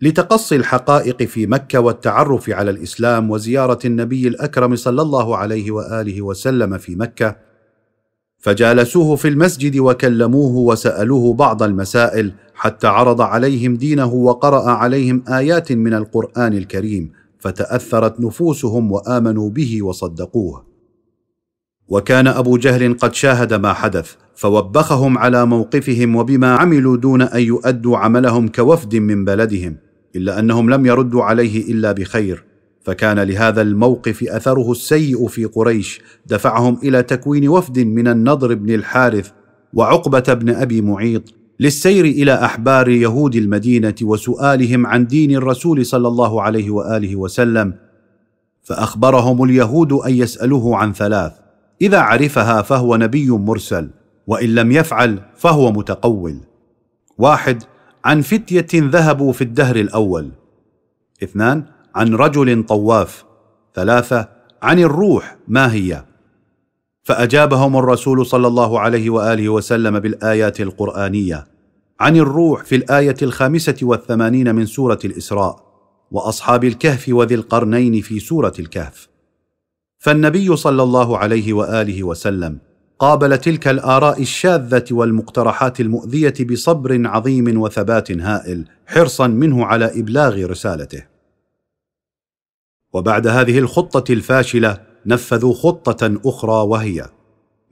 لتقصي 0.00 0.56
الحقائق 0.56 1.22
في 1.22 1.46
مكة 1.46 1.80
والتعرف 1.80 2.50
على 2.50 2.70
الإسلام 2.70 3.30
وزيارة 3.30 3.78
النبي 3.84 4.28
الأكرم 4.28 4.76
صلى 4.76 5.02
الله 5.02 5.36
عليه 5.36 5.70
وآله 5.70 6.22
وسلم 6.22 6.78
في 6.78 6.96
مكة 6.96 7.36
فجالسوه 8.38 9.16
في 9.16 9.28
المسجد 9.28 9.78
وكلموه 9.78 10.56
وسألوه 10.56 11.34
بعض 11.34 11.62
المسائل 11.62 12.32
حتى 12.54 12.86
عرض 12.86 13.20
عليهم 13.20 13.76
دينه 13.76 14.14
وقرأ 14.14 14.70
عليهم 14.70 15.24
آيات 15.28 15.72
من 15.72 15.94
القرآن 15.94 16.52
الكريم 16.52 17.12
فتأثرت 17.38 18.20
نفوسهم 18.20 18.92
وآمنوا 18.92 19.50
به 19.50 19.82
وصدقوه. 19.82 20.68
وكان 21.88 22.26
أبو 22.26 22.56
جهل 22.56 22.98
قد 22.98 23.14
شاهد 23.14 23.54
ما 23.54 23.72
حدث 23.72 24.14
فوبخهم 24.34 25.18
على 25.18 25.46
موقفهم 25.46 26.16
وبما 26.16 26.56
عملوا 26.56 26.96
دون 26.96 27.22
أن 27.22 27.40
يؤدوا 27.40 27.98
عملهم 27.98 28.48
كوفد 28.48 28.96
من 28.96 29.24
بلدهم 29.24 29.76
إلا 30.16 30.38
أنهم 30.38 30.70
لم 30.70 30.86
يردوا 30.86 31.22
عليه 31.22 31.72
إلا 31.72 31.92
بخير. 31.92 32.47
فكان 32.88 33.18
لهذا 33.18 33.62
الموقف 33.62 34.24
أثره 34.24 34.72
السيء 34.72 35.26
في 35.26 35.44
قريش 35.44 36.00
دفعهم 36.26 36.78
إلى 36.82 37.02
تكوين 37.02 37.48
وفد 37.48 37.78
من 37.78 38.08
النضر 38.08 38.54
بن 38.54 38.74
الحارث 38.74 39.30
وعقبة 39.72 40.34
بن 40.34 40.50
أبي 40.50 40.80
معيط 40.80 41.22
للسير 41.60 42.04
إلى 42.04 42.34
أحبار 42.34 42.88
يهود 42.88 43.34
المدينة 43.34 43.94
وسؤالهم 44.02 44.86
عن 44.86 45.06
دين 45.06 45.34
الرسول 45.34 45.86
صلى 45.86 46.08
الله 46.08 46.42
عليه 46.42 46.70
وآله 46.70 47.16
وسلم. 47.16 47.74
فأخبرهم 48.62 49.44
اليهود 49.44 49.92
أن 49.92 50.14
يسألوه 50.14 50.76
عن 50.76 50.92
ثلاث 50.92 51.32
إذا 51.82 51.98
عرفها 51.98 52.62
فهو 52.62 52.96
نبي 52.96 53.30
مرسل 53.30 53.90
وإن 54.26 54.54
لم 54.54 54.72
يفعل 54.72 55.18
فهو 55.36 55.72
متقول. 55.72 56.36
واحد 57.18 57.62
عن 58.04 58.20
فتية 58.20 58.68
ذهبوا 58.74 59.32
في 59.32 59.42
الدهر 59.42 59.76
الأول. 59.76 60.30
اثنان 61.22 61.64
عن 61.98 62.14
رجل 62.14 62.62
طواف. 62.62 63.24
ثلاثة 63.74 64.28
عن 64.62 64.78
الروح 64.78 65.36
ما 65.48 65.72
هي؟ 65.72 66.04
فأجابهم 67.02 67.76
الرسول 67.76 68.26
صلى 68.26 68.46
الله 68.46 68.80
عليه 68.80 69.10
وآله 69.10 69.48
وسلم 69.48 69.98
بالآيات 69.98 70.60
القرآنية. 70.60 71.46
عن 72.00 72.16
الروح 72.16 72.64
في 72.64 72.76
الآية 72.76 73.16
الخامسة 73.22 73.76
والثمانين 73.82 74.54
من 74.54 74.66
سورة 74.66 74.98
الإسراء 75.04 75.56
وأصحاب 76.10 76.64
الكهف 76.64 77.08
وذي 77.08 77.34
القرنين 77.34 78.00
في 78.00 78.20
سورة 78.20 78.52
الكهف. 78.58 79.08
فالنبي 79.98 80.56
صلى 80.56 80.82
الله 80.82 81.18
عليه 81.18 81.52
وآله 81.52 82.02
وسلم 82.02 82.58
قابل 82.98 83.38
تلك 83.38 83.68
الآراء 83.68 84.22
الشاذة 84.22 84.84
والمقترحات 84.90 85.80
المؤذية 85.80 86.34
بصبر 86.50 87.08
عظيم 87.08 87.60
وثبات 87.60 88.10
هائل 88.10 88.64
حرصا 88.86 89.26
منه 89.26 89.64
على 89.64 90.00
إبلاغ 90.00 90.46
رسالته. 90.46 91.17
وبعد 92.92 93.26
هذه 93.26 93.58
الخطة 93.58 94.12
الفاشلة 94.12 94.80
نفذوا 95.06 95.54
خطة 95.54 96.20
أخرى 96.24 96.66
وهي 96.68 97.06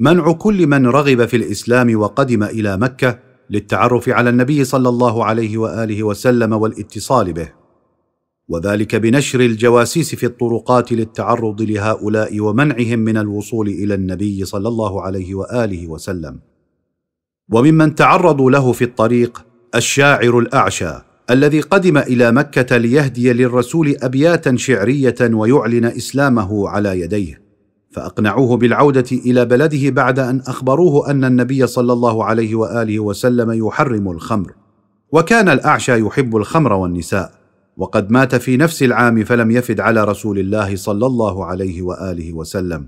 منع 0.01 0.32
كل 0.32 0.66
من 0.66 0.86
رغب 0.86 1.26
في 1.26 1.36
الإسلام 1.36 2.01
وقدم 2.01 2.43
إلى 2.43 2.76
مكة 2.76 3.18
للتعرف 3.51 4.09
على 4.09 4.30
النبي 4.30 4.64
صلى 4.64 4.88
الله 4.88 5.24
عليه 5.24 5.59
وآله 5.59 6.02
وسلم 6.02 6.52
والاتصال 6.52 7.32
به 7.32 7.52
وذلك 8.48 8.97
بنشر 8.97 9.40
الجواسيس 9.40 10.14
في 10.14 10.26
الطرقات 10.26 10.93
للتعرض 10.93 11.62
لهؤلاء 11.62 12.40
ومنعهم 12.40 12.98
من 12.98 13.16
الوصول 13.16 13.68
إلى 13.68 13.94
النبي 13.94 14.44
صلى 14.44 14.68
الله 14.68 15.02
عليه 15.02 15.34
وآله 15.34 15.86
وسلم. 15.88 16.40
وممن 17.52 17.94
تعرضوا 17.94 18.51
له 18.51 18.72
في 18.72 18.84
الطريق 18.84 19.47
الشاعر 19.74 20.38
الأعشى 20.38 21.05
الذي 21.31 21.61
قدم 21.61 21.98
إلى 21.98 22.32
مكة 22.32 22.77
ليهدي 22.77 23.32
للرسول 23.32 23.97
أبياتا 24.03 24.57
شعرية 24.57 25.15
ويعلن 25.20 25.85
إسلامه 25.85 26.69
على 26.69 27.01
يديه. 27.01 27.43
فأقنعوه 27.90 28.57
بالعودة 28.57 29.05
إلى 29.12 29.44
بلده 29.44 29.90
بعد 29.90 30.19
أن 30.19 30.40
أخبروه 30.47 31.11
أن 31.11 31.24
النبي 31.24 31.66
صلى 31.66 31.93
الله 31.93 32.24
عليه 32.24 32.55
وآله 32.55 33.01
وسلم 33.01 33.53
يحرم 33.53 34.11
الخمر. 34.11 34.53
وكان 35.12 35.48
الأعشى 35.48 36.01
يحب 36.01 36.36
الخمر 36.36 36.73
والنساء. 36.73 37.32
وقد 37.77 38.11
مات 38.11 38.35
في 38.35 38.57
نفس 38.57 38.82
العام 38.82 39.24
فلم 39.24 39.51
يفد 39.51 39.81
على 39.81 40.05
رسول 40.05 40.39
الله 40.39 40.77
صلى 40.77 41.07
الله 41.07 41.44
عليه 41.44 41.82
وآله 41.82 42.32
وسلم. 42.32 42.86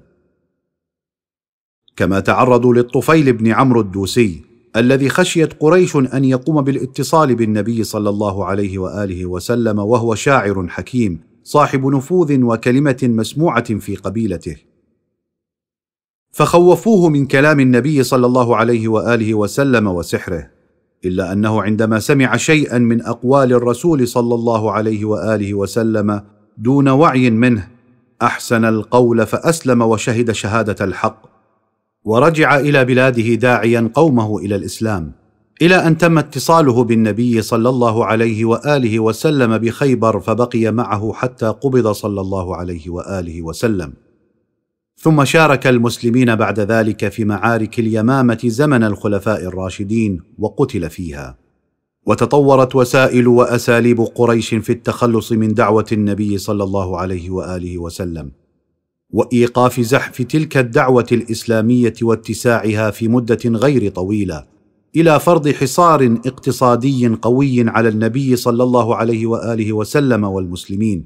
كما 1.96 2.20
تعرضوا 2.20 2.74
للطفيل 2.74 3.32
بن 3.32 3.52
عمرو 3.52 3.80
الدوسي 3.80 4.47
الذي 4.76 5.08
خشيت 5.08 5.52
قريش 5.60 5.96
أن 5.96 6.24
يقوم 6.24 6.60
بالاتصال 6.60 7.34
بالنبي 7.34 7.84
صلى 7.84 8.10
الله 8.10 8.44
عليه 8.44 8.78
وآله 8.78 9.26
وسلم 9.26 9.78
وهو 9.78 10.14
شاعر 10.14 10.68
حكيم 10.68 11.20
صاحب 11.44 11.86
نفوذ 11.86 12.42
وكلمة 12.42 12.98
مسموعة 13.02 13.74
في 13.78 13.96
قبيلته. 13.96 14.56
فخوفوه 16.32 17.08
من 17.08 17.26
كلام 17.26 17.60
النبي 17.60 18.02
صلى 18.02 18.26
الله 18.26 18.56
عليه 18.56 18.88
وآله 18.88 19.34
وسلم 19.34 19.86
وسحره 19.86 20.50
إلا 21.04 21.32
أنه 21.32 21.62
عندما 21.62 21.98
سمع 21.98 22.36
شيئا 22.36 22.78
من 22.78 23.02
أقوال 23.02 23.52
الرسول 23.52 24.08
صلى 24.08 24.34
الله 24.34 24.72
عليه 24.72 25.04
وآله 25.04 25.54
وسلم 25.54 26.22
دون 26.58 26.88
وعي 26.88 27.30
منه 27.30 27.68
أحسن 28.22 28.64
القول 28.64 29.26
فأسلم 29.26 29.82
وشهد 29.82 30.32
شهادة 30.32 30.84
الحق. 30.84 31.27
ورجع 32.08 32.56
إلى 32.56 32.84
بلاده 32.84 33.34
داعيا 33.34 33.90
قومه 33.94 34.38
إلى 34.38 34.56
الإسلام 34.56 35.12
إلى 35.62 35.74
أن 35.74 35.98
تم 35.98 36.18
اتصاله 36.18 36.84
بالنبي 36.84 37.42
صلى 37.42 37.68
الله 37.68 38.06
عليه 38.06 38.44
وآله 38.44 39.00
وسلم 39.00 39.58
بخيبر 39.58 40.20
فبقي 40.20 40.72
معه 40.72 41.12
حتى 41.12 41.46
قبض 41.46 41.92
صلى 41.92 42.20
الله 42.20 42.56
عليه 42.56 42.90
وآله 42.90 43.42
وسلم. 43.42 43.92
ثم 44.96 45.24
شارك 45.24 45.66
المسلمين 45.66 46.36
بعد 46.36 46.60
ذلك 46.60 47.08
في 47.08 47.24
معارك 47.24 47.78
اليمامة 47.78 48.40
زمن 48.44 48.84
الخلفاء 48.84 49.44
الراشدين 49.44 50.20
وقتل 50.38 50.90
فيها. 50.90 51.36
وتطورت 52.06 52.76
وسائل 52.76 53.28
وأساليب 53.28 54.00
قريش 54.00 54.54
في 54.54 54.72
التخلص 54.72 55.32
من 55.32 55.54
دعوة 55.54 55.86
النبي 55.92 56.38
صلى 56.38 56.64
الله 56.64 56.98
عليه 56.98 57.30
وآله 57.30 57.78
وسلم. 57.78 58.30
وإيقاف 59.10 59.80
زحف 59.80 60.22
تلك 60.22 60.56
الدعوة 60.56 61.06
الإسلامية 61.12 61.94
واتساعها 62.02 62.90
في 62.90 63.08
مدة 63.08 63.38
غير 63.44 63.90
طويلة 63.90 64.44
إلى 64.96 65.20
فرض 65.20 65.48
حصار 65.48 66.18
اقتصادي 66.26 67.08
قوي 67.08 67.68
على 67.68 67.88
النبي 67.88 68.36
صلى 68.36 68.62
الله 68.62 68.96
عليه 68.96 69.26
وآله 69.26 69.72
وسلم 69.72 70.24
والمسلمين. 70.24 71.04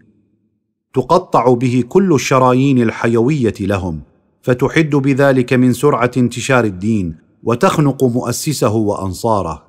تقطع 0.94 1.54
به 1.54 1.84
كل 1.88 2.14
الشرايين 2.14 2.82
الحيوية 2.82 3.54
لهم 3.60 4.00
فتحد 4.42 4.90
بذلك 4.90 5.52
من 5.52 5.72
سرعة 5.72 6.10
انتشار 6.16 6.64
الدين 6.64 7.16
وتخنق 7.42 8.04
مؤسسه 8.04 8.74
وأنصاره. 8.74 9.64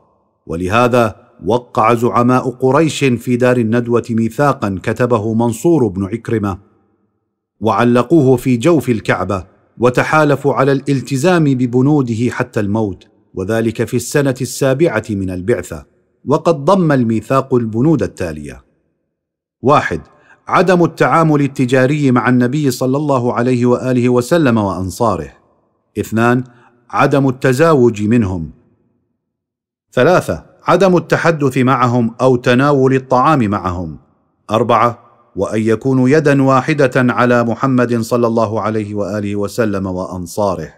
ولهذا 0.47 1.15
وقع 1.45 1.93
زعماء 1.93 2.49
قريش 2.49 3.03
في 3.03 3.35
دار 3.35 3.57
الندوة 3.57 4.03
ميثاقا 4.10 4.80
كتبه 4.84 5.34
منصور 5.34 5.88
بن 5.88 6.05
عكرمة. 6.05 6.72
وعلقوه 7.64 8.38
في 8.38 8.57
جوف 8.57 8.90
الكعبة 8.90 9.45
وتحالفوا 9.77 10.53
على 10.53 10.72
الالتزام 10.72 11.44
ببنوده 11.44 12.30
حتى 12.30 12.60
الموت 12.60 13.07
وذلك 13.34 13.84
في 13.84 13.94
السنة 13.94 14.35
السابعة 14.41 15.03
من 15.10 15.30
البعثة 15.30 15.85
وقد 16.26 16.65
ضم 16.65 16.91
الميثاق 16.91 17.53
البنود 17.53 18.03
التالية. 18.03 18.64
واحد 19.61 20.02
عدم 20.48 20.84
التعامل 20.84 21.41
التجاري 21.41 22.11
مع 22.11 22.30
النبي 22.30 22.72
صلى 22.72 22.98
الله 22.98 23.34
عليه 23.34 23.65
وآله 23.65 24.10
وسلم 24.10 24.57
وأنصاره. 24.57 25.34
اثنان 25.99 26.44
عدم 26.90 27.30
التزاوج 27.30 28.03
منهم. 28.03 28.52
ثلاثة 29.91 30.45
عدم 30.64 30.98
التحدث 30.98 31.57
معهم 31.57 32.15
أو 32.22 32.35
تناول 32.35 32.94
الطعام 32.95 33.40
معهم. 33.49 33.98
أربعة 34.52 35.02
وأن 35.35 35.61
يكونوا 35.61 36.10
يدا 36.10 36.43
واحدة 36.43 36.91
على 36.95 37.43
محمد 37.43 38.01
صلى 38.01 38.27
الله 38.27 38.61
عليه 38.61 38.95
وآله 38.95 39.35
وسلم 39.35 39.85
وأنصاره. 39.85 40.73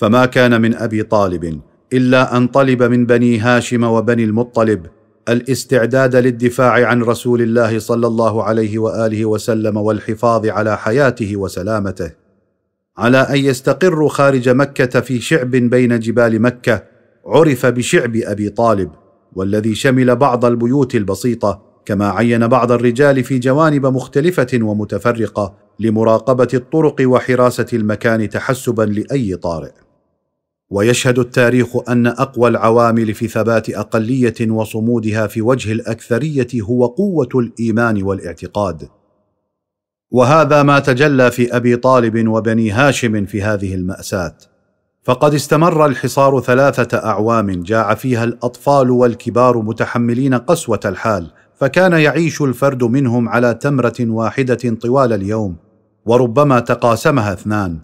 فما 0.00 0.26
كان 0.26 0.60
من 0.60 0.74
أبي 0.74 1.02
طالب 1.02 1.60
إلا 1.92 2.36
أن 2.36 2.46
طلب 2.46 2.82
من 2.82 3.06
بني 3.06 3.38
هاشم 3.38 3.84
وبني 3.84 4.24
المطلب 4.24 4.86
الاستعداد 5.28 6.16
للدفاع 6.16 6.86
عن 6.86 7.02
رسول 7.02 7.42
الله 7.42 7.78
صلى 7.78 8.06
الله 8.06 8.44
عليه 8.44 8.78
وآله 8.78 9.24
وسلم 9.24 9.76
والحفاظ 9.76 10.46
على 10.46 10.78
حياته 10.78 11.36
وسلامته 11.36 12.10
على 12.98 13.18
أن 13.18 13.36
يستقروا 13.36 14.08
خارج 14.08 14.48
مكة 14.48 15.00
في 15.00 15.20
شعب 15.20 15.50
بين 15.50 15.98
جبال 15.98 16.42
مكة 16.42 16.84
عرف 17.26 17.66
بشعب 17.66 18.16
أبي 18.16 18.48
طالب 18.48 18.90
والذي 19.32 19.74
شمل 19.74 20.16
بعض 20.16 20.44
البيوت 20.44 20.94
البسيطة 20.94 21.69
كما 21.84 22.10
عين 22.10 22.48
بعض 22.48 22.72
الرجال 22.72 23.24
في 23.24 23.38
جوانب 23.38 23.86
مختلفة 23.86 24.48
ومتفرقة 24.54 25.54
لمراقبة 25.80 26.48
الطرق 26.54 26.96
وحراسة 27.00 27.66
المكان 27.72 28.28
تحسبا 28.28 28.82
لأي 28.82 29.36
طارئ. 29.36 29.72
ويشهد 30.70 31.18
التاريخ 31.18 31.68
أن 31.88 32.06
أقوى 32.06 32.48
العوامل 32.48 33.14
في 33.14 33.28
ثبات 33.28 33.70
أقلية 33.70 34.50
وصمودها 34.50 35.26
في 35.26 35.42
وجه 35.42 35.72
الأكثرية 35.72 36.48
هو 36.62 36.86
قوة 36.86 37.28
الإيمان 37.34 38.02
والاعتقاد. 38.02 38.88
وهذا 40.10 40.62
ما 40.62 40.78
تجلى 40.78 41.30
في 41.30 41.56
أبي 41.56 41.76
طالب 41.76 42.28
وبني 42.28 42.70
هاشم 42.70 43.26
في 43.26 43.42
هذه 43.42 43.74
المأساة. 43.74 44.36
فقد 45.02 45.34
استمر 45.34 45.86
الحصار 45.86 46.40
ثلاثة 46.40 46.98
أعوام 46.98 47.62
جاع 47.62 47.94
فيها 47.94 48.24
الأطفال 48.24 48.90
والكبار 48.90 49.58
متحملين 49.58 50.34
قسوة 50.34 50.80
الحال 50.84 51.30
فكان 51.60 51.92
يعيش 51.92 52.42
الفرد 52.42 52.84
منهم 52.84 53.28
على 53.28 53.54
تمرة 53.54 53.94
واحدة 54.00 54.76
طوال 54.80 55.12
اليوم 55.12 55.56
وربما 56.06 56.60
تقاسمها 56.60 57.32
اثنان 57.32 57.78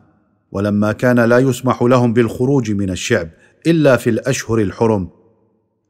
ولما 0.52 0.92
كان 0.92 1.20
لا 1.20 1.38
يسمح 1.38 1.82
لهم 1.82 2.12
بالخروج 2.12 2.70
من 2.70 2.90
الشعب 2.90 3.28
إلا 3.66 3.96
في 3.96 4.10
الأشهر 4.10 4.58
الحرم 4.58 5.08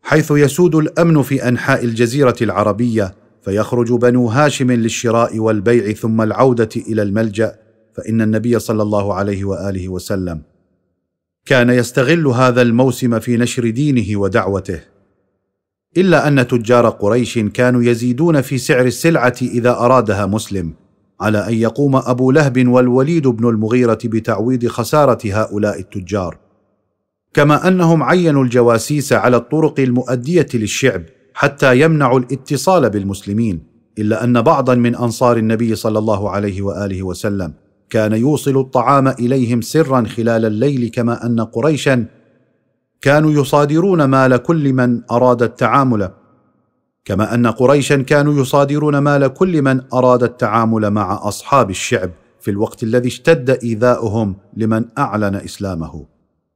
حيث 0.02 0.30
يسود 0.30 0.74
الأمن 0.74 1.22
في 1.22 1.48
أنحاء 1.48 1.84
الجزيرة 1.84 2.36
العربية 2.42 3.14
فيخرج 3.42 3.92
بنو 3.92 4.26
هاشم 4.26 4.72
للشراء 4.72 5.38
والبيع 5.38 5.92
ثم 5.92 6.22
العودة 6.22 6.68
إلى 6.76 7.02
الملجأ 7.02 7.58
فإن 7.94 8.22
النبي 8.22 8.58
صلى 8.58 8.82
الله 8.82 9.14
عليه 9.14 9.44
وآله 9.44 9.88
وسلم 9.88 10.42
كان 11.44 11.70
يستغل 11.70 12.26
هذا 12.26 12.62
الموسم 12.62 13.18
في 13.18 13.36
نشر 13.36 13.70
دينه 13.70 14.20
ودعوته. 14.20 14.80
إلا 15.97 16.28
أن 16.28 16.47
تجار 16.47 16.89
قريش 16.89 17.39
كانوا 17.39 17.82
يزيدون 17.82 18.40
في 18.40 18.59
سعر 18.59 18.86
السلعة 18.86 19.36
إذا 19.43 19.70
أرادها 19.70 20.27
مسلم 20.27 20.73
على 21.20 21.48
أن 21.48 21.55
يقوم 21.55 21.97
أبو 21.97 22.31
لهب 22.31 22.68
والوليد 22.68 23.27
بن 23.27 23.48
المغيرة 23.48 23.98
بتعويض 24.05 24.66
خسارة 24.66 25.18
هؤلاء 25.24 25.81
التجار. 25.81 26.39
كما 27.35 27.68
أنهم 27.68 28.02
عينوا 28.02 28.44
الجواسيس 28.44 29.12
على 29.12 29.36
الطرق 29.36 29.81
المؤدية 29.81 30.47
للشعب 30.55 31.02
حتى 31.35 31.81
يمنعوا 31.81 32.18
الاتصال 32.18 32.90
بالمسلمين 32.90 33.62
إلا 33.98 34.24
أن 34.24 34.43
بعضا 34.43 34.74
من 34.74 34.97
أنصار 34.97 35.36
النبي 35.36 35.74
صلى 35.74 35.98
الله 35.98 36.31
عليه 36.31 36.62
وآله 36.62 37.02
وسلم 37.02 37.52
كان 37.90 38.12
يوصل 38.12 38.60
الطعام 38.60 39.09
إليهم 39.09 39.60
سرا 39.60 40.05
خلال 40.05 40.44
الليل 40.44 40.90
كما 40.94 41.27
أن 41.27 41.40
قريشا 41.40 42.06
كانوا 43.01 43.31
يصادرون 43.31 44.05
مال 44.05 44.36
كل 44.36 44.73
من 44.73 45.02
أراد 45.10 45.43
التعامل. 45.43 46.10
كما 47.05 47.35
أن 47.35 47.47
قريشا 47.47 47.97
كانوا 47.97 48.40
يصادرون 48.40 48.98
مال 48.98 49.28
كل 49.28 49.62
من 49.62 49.81
أراد 49.94 50.23
التعامل 50.23 50.90
مع 50.90 51.28
أصحاب 51.28 51.70
الشعب 51.70 52.10
في 52.40 52.51
الوقت 52.51 52.82
الذي 52.82 53.09
اشتد 53.09 53.51
إيذاؤهم 53.51 54.36
لمن 54.56 54.85
أعلن 54.98 55.35
إسلامه. 55.35 56.06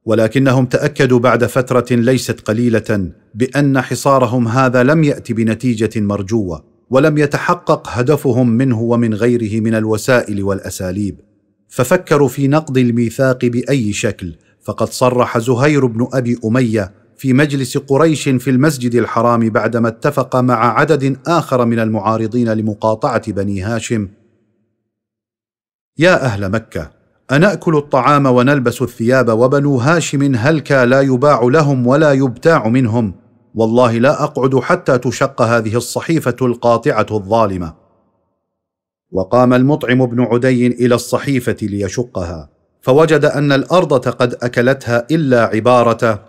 ولكنهم 0.05 0.65
تأكدوا 0.65 1.19
بعد 1.19 1.45
فترة 1.45 1.85
ليست 1.95 2.39
قليلة 2.39 3.11
بأن 3.35 3.81
حصارهم 3.81 4.47
هذا 4.47 4.83
لم 4.83 5.03
يأت 5.03 5.31
بنتيجة 5.31 6.01
مرجوة 6.01 6.63
ولم 6.89 7.17
يتحقق 7.17 7.87
هدفهم 7.89 8.49
منه 8.49 8.81
ومن 8.81 9.13
غيره 9.13 9.59
من 9.59 9.75
الوسائل 9.75 10.43
والأساليب. 10.43 11.19
ففكروا 11.67 12.27
في 12.27 12.47
نقض 12.47 12.77
الميثاق 12.77 13.45
بأي 13.45 13.93
شكل 13.93 14.35
فقد 14.63 14.89
صرح 14.89 15.37
زهير 15.37 15.85
بن 15.85 16.07
أبي 16.13 16.39
أمية 16.45 16.91
في 17.17 17.33
مجلس 17.33 17.77
قريش 17.77 18.29
في 18.29 18.49
المسجد 18.49 18.95
الحرام 18.95 19.49
بعدما 19.49 19.87
اتفق 19.87 20.35
مع 20.35 20.79
عدد 20.79 21.17
آخر 21.27 21.65
من 21.65 21.79
المعارضين 21.79 22.53
لمقاطعة 22.53 23.31
بني 23.31 23.61
هاشم. 23.61 24.07
يا 25.97 26.25
أهل 26.25 26.49
مكة 26.49 26.91
اناكل 27.31 27.75
الطعام 27.75 28.25
ونلبس 28.25 28.81
الثياب 28.81 29.29
وبنو 29.29 29.77
هاشم 29.77 30.35
هلكا 30.35 30.85
لا 30.85 31.01
يباع 31.01 31.41
لهم 31.43 31.87
ولا 31.87 32.11
يبتاع 32.11 32.67
منهم. 32.67 33.13
والله 33.55 33.97
لا 33.97 34.23
أقعد 34.23 34.55
حتى 34.55 34.97
تشق 34.97 35.41
هذه 35.41 35.75
الصحيفة 35.75 36.35
القاطعة 36.41 37.05
الظالمة. 37.11 37.73
وقام 39.11 39.53
المطعم 39.53 40.05
بن 40.05 40.21
عدي 40.21 40.67
إلى 40.67 40.95
الصحيفة 40.95 41.57
ليشقها. 41.61 42.49
فوجد 42.81 43.25
أن 43.25 43.51
الأرض 43.51 43.93
قد 43.93 44.37
أكلتها 44.43 45.07
إلا 45.11 45.41
عبارة 45.45 46.23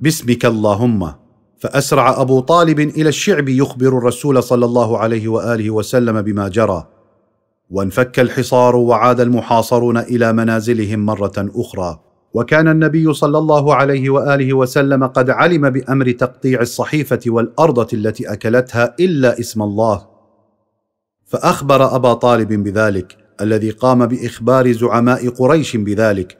باسمك 0.00 0.46
اللهم. 0.46 1.12
فأسرع 1.58 2.20
أبو 2.20 2.40
طالب 2.40 2.80
إلى 2.80 3.08
الشعب 3.08 3.48
يخبر 3.48 3.98
الرسول 3.98 4.42
صلى 4.42 4.64
الله 4.64 4.98
عليه 4.98 5.28
وآله 5.28 5.70
وسلم 5.70 6.22
بما 6.22 6.48
جرى. 6.48 6.86
وانفك 7.70 8.20
الحصار 8.20 8.76
وعاد 8.76 9.20
المحاصرون 9.20 9.98
إلى 9.98 10.32
منازلهم 10.32 11.06
مرة 11.06 11.32
أخرى. 11.38 12.00
وكان 12.34 12.68
النبي 12.68 13.12
صلى 13.12 13.38
الله 13.38 13.74
عليه 13.74 14.10
وآله 14.10 14.54
وسلم 14.54 15.06
قد 15.06 15.30
علم 15.30 15.70
بأمر 15.70 16.10
تقطيع 16.10 16.60
الصحيفة 16.60 17.20
والارضه 17.26 17.88
التي 17.92 18.32
أكلتها 18.32 18.94
إلا 19.00 19.40
اسم 19.40 19.62
الله. 19.62 20.06
فأخبر 21.26 21.96
أبا 21.96 22.14
طالب 22.14 22.52
بذلك. 22.52 23.23
الذي 23.40 23.70
قام 23.70 24.06
بإخبار 24.06 24.72
زعماء 24.72 25.28
قريش 25.28 25.76
بذلك 25.76 26.38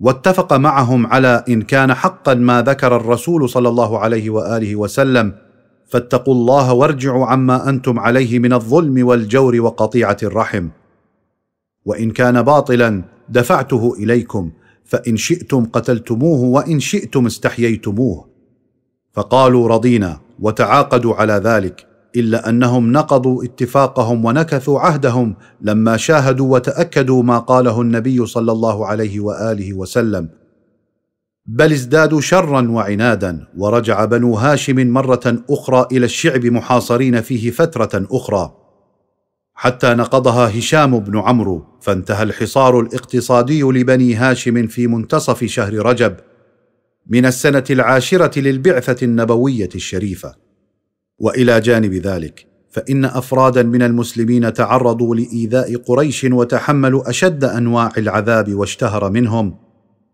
واتفق 0.00 0.52
معهم 0.52 1.06
على 1.06 1.44
إن 1.48 1.62
كان 1.62 1.94
حقا 1.94 2.34
ما 2.34 2.62
ذكر 2.62 2.96
الرسول 2.96 3.48
صلى 3.48 3.68
الله 3.68 3.98
عليه 3.98 4.30
وآله 4.30 4.76
وسلم 4.76 5.32
فاتقوا 5.88 6.34
الله 6.34 6.72
وارجعوا 6.72 7.26
عما 7.26 7.68
أنتم 7.68 7.98
عليه 7.98 8.38
من 8.38 8.52
الظلم 8.52 9.06
والجور 9.06 9.60
وقطيعة 9.60 10.16
الرحم. 10.22 10.68
وإن 11.84 12.10
كان 12.10 12.42
باطلا 12.42 13.02
دفعته 13.28 13.94
إليكم 13.98 14.50
فإن 14.84 15.16
شئتم 15.16 15.64
قتلتموه 15.64 16.40
وإن 16.40 16.80
شئتم 16.80 17.26
استحييتموه. 17.26 18.28
فقالوا 19.12 19.68
رضينا 19.68 20.20
وتعاقدوا 20.40 21.14
على 21.14 21.32
ذلك. 21.32 21.87
إلا 22.16 22.48
أنهم 22.48 22.92
نقضوا 22.92 23.44
اتفاقهم 23.44 24.24
ونكثوا 24.24 24.80
عهدهم 24.80 25.34
لما 25.60 25.96
شاهدوا 25.96 26.54
وتأكدوا 26.54 27.22
ما 27.22 27.38
قاله 27.38 27.80
النبي 27.80 28.26
صلى 28.26 28.52
الله 28.52 28.86
عليه 28.86 29.20
وآله 29.20 29.74
وسلم. 29.74 30.28
بل 31.46 31.72
ازدادوا 31.72 32.20
شرا 32.20 32.70
وعنادا 32.70 33.46
ورجع 33.56 34.04
بنو 34.04 34.34
هاشم 34.34 34.88
مرة 34.88 35.42
أخرى 35.50 35.88
إلى 35.92 36.04
الشعب 36.04 36.46
محاصرين 36.46 37.20
فيه 37.20 37.50
فترة 37.50 38.06
أخرى. 38.10 38.54
حتى 39.54 39.94
نقضها 39.94 40.58
هشام 40.58 40.98
بن 40.98 41.18
عمرو 41.18 41.64
فانتهى 41.80 42.22
الحصار 42.22 42.80
الاقتصادي 42.80 43.62
لبني 43.62 44.14
هاشم 44.14 44.66
في 44.66 44.86
منتصف 44.86 45.44
شهر 45.44 45.74
رجب 45.74 46.16
من 47.06 47.26
السنة 47.26 47.64
العاشرة 47.70 48.38
للبعثة 48.38 49.04
النبوية 49.04 49.68
الشريفة. 49.74 50.47
وإلى 51.18 51.60
جانب 51.60 51.92
ذلك 51.92 52.46
فإن 52.70 53.04
أفرادا 53.04 53.62
من 53.62 53.82
المسلمين 53.82 54.52
تعرضوا 54.52 55.16
لإيذاء 55.16 55.76
قريش 55.76 56.24
وتحملوا 56.24 57.10
أشد 57.10 57.44
أنواع 57.44 57.92
العذاب 57.98 58.54
واشتهر 58.54 59.10
منهم. 59.10 59.54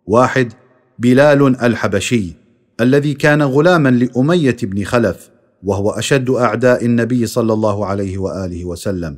واحد 0.07 0.53
بلال 0.99 1.63
الحبشي 1.63 2.33
الذي 2.81 3.15
كان 3.15 3.43
غلاما 3.43 3.89
لأمية 3.89 4.57
بن 4.63 4.85
خلف 4.85 5.31
وهو 5.63 5.91
أشد 5.91 6.31
أعداء 6.31 6.85
النبي 6.85 7.27
صلى 7.27 7.53
الله 7.53 7.87
عليه 7.87 8.19
وآله 8.19 8.65
وسلم. 8.65 9.17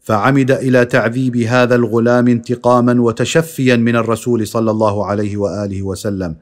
فعمد 0.00 0.50
إلى 0.50 0.84
تعذيب 0.84 1.36
هذا 1.36 1.74
الغلام 1.74 2.28
انتقاما 2.28 3.02
وتشفيا 3.02 3.76
من 3.76 3.96
الرسول 3.96 4.46
صلى 4.46 4.70
الله 4.70 5.06
عليه 5.06 5.36
وآله 5.36 5.82
وسلم. 5.82 6.36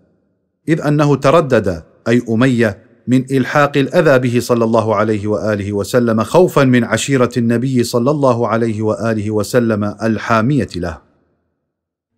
إذ 0.69 0.81
أنه 0.81 1.17
تردد 1.17 1.83
أي 2.09 2.23
أمية 2.29 2.86
من 3.09 3.25
إلحاق 3.31 3.77
الأذى 3.77 4.19
به 4.19 4.41
صلى 4.41 4.65
الله 4.65 4.95
عليه 4.95 5.27
وآله 5.27 5.73
وسلم 5.73 6.23
خوفا 6.23 6.65
من 6.65 6.85
عشيرة 6.85 7.31
النبي 7.37 7.85
صلى 7.85 8.11
الله 8.11 8.49
عليه 8.49 8.83
وآله 8.83 9.31
وسلم 9.31 9.85
الحامية 10.03 10.69
له. 10.77 10.99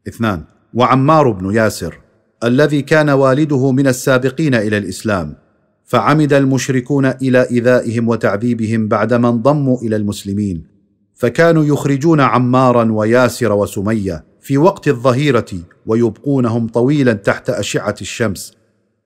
اثنان 0.09 0.45
وعمار 0.75 1.31
بن 1.31 1.55
ياسر 1.55 1.99
الذي 2.45 2.83
كان 2.83 3.11
والده 3.11 3.73
من 3.73 3.87
السابقين 3.87 4.55
إلى 4.55 4.79
الإسلام 4.79 5.35
فعمد 5.85 6.33
المشركون 6.33 7.07
إلى 7.07 7.51
ايذائهم 7.51 8.09
وتعذيبهم 8.09 8.89
بعدما 8.89 9.29
انضموا 9.29 9.79
إلى 9.83 9.97
المسلمين 9.97 10.67
فكانوا 11.15 11.65
يخرجون 11.65 12.21
عمارا 12.21 12.93
وياسر 12.93 13.53
وسمية 13.53 14.25
في 14.41 14.59
وقت 14.59 14.89
الظهيرة 14.89 15.47
ويبقونهم 15.87 16.69
طويلا 16.69 17.13
تحت 17.13 17.51
أشعة 17.51 17.95
الشمس 18.01 18.55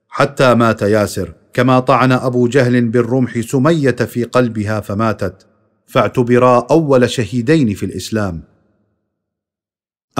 حتى 0.07 0.55
مات 0.55 0.81
ياسر 0.81 1.33
كما 1.53 1.79
طعن 1.79 2.11
أبو 2.11 2.47
جهل 2.47 2.89
بالرمح 2.89 3.39
سمية 3.39 3.91
في 3.91 4.23
قلبها 4.23 4.79
فماتت 4.79 5.47
فاعتبرا 5.87 6.67
أول 6.71 7.09
شهيدين 7.09 7.73
في 7.73 7.85
الإسلام. 7.85 8.43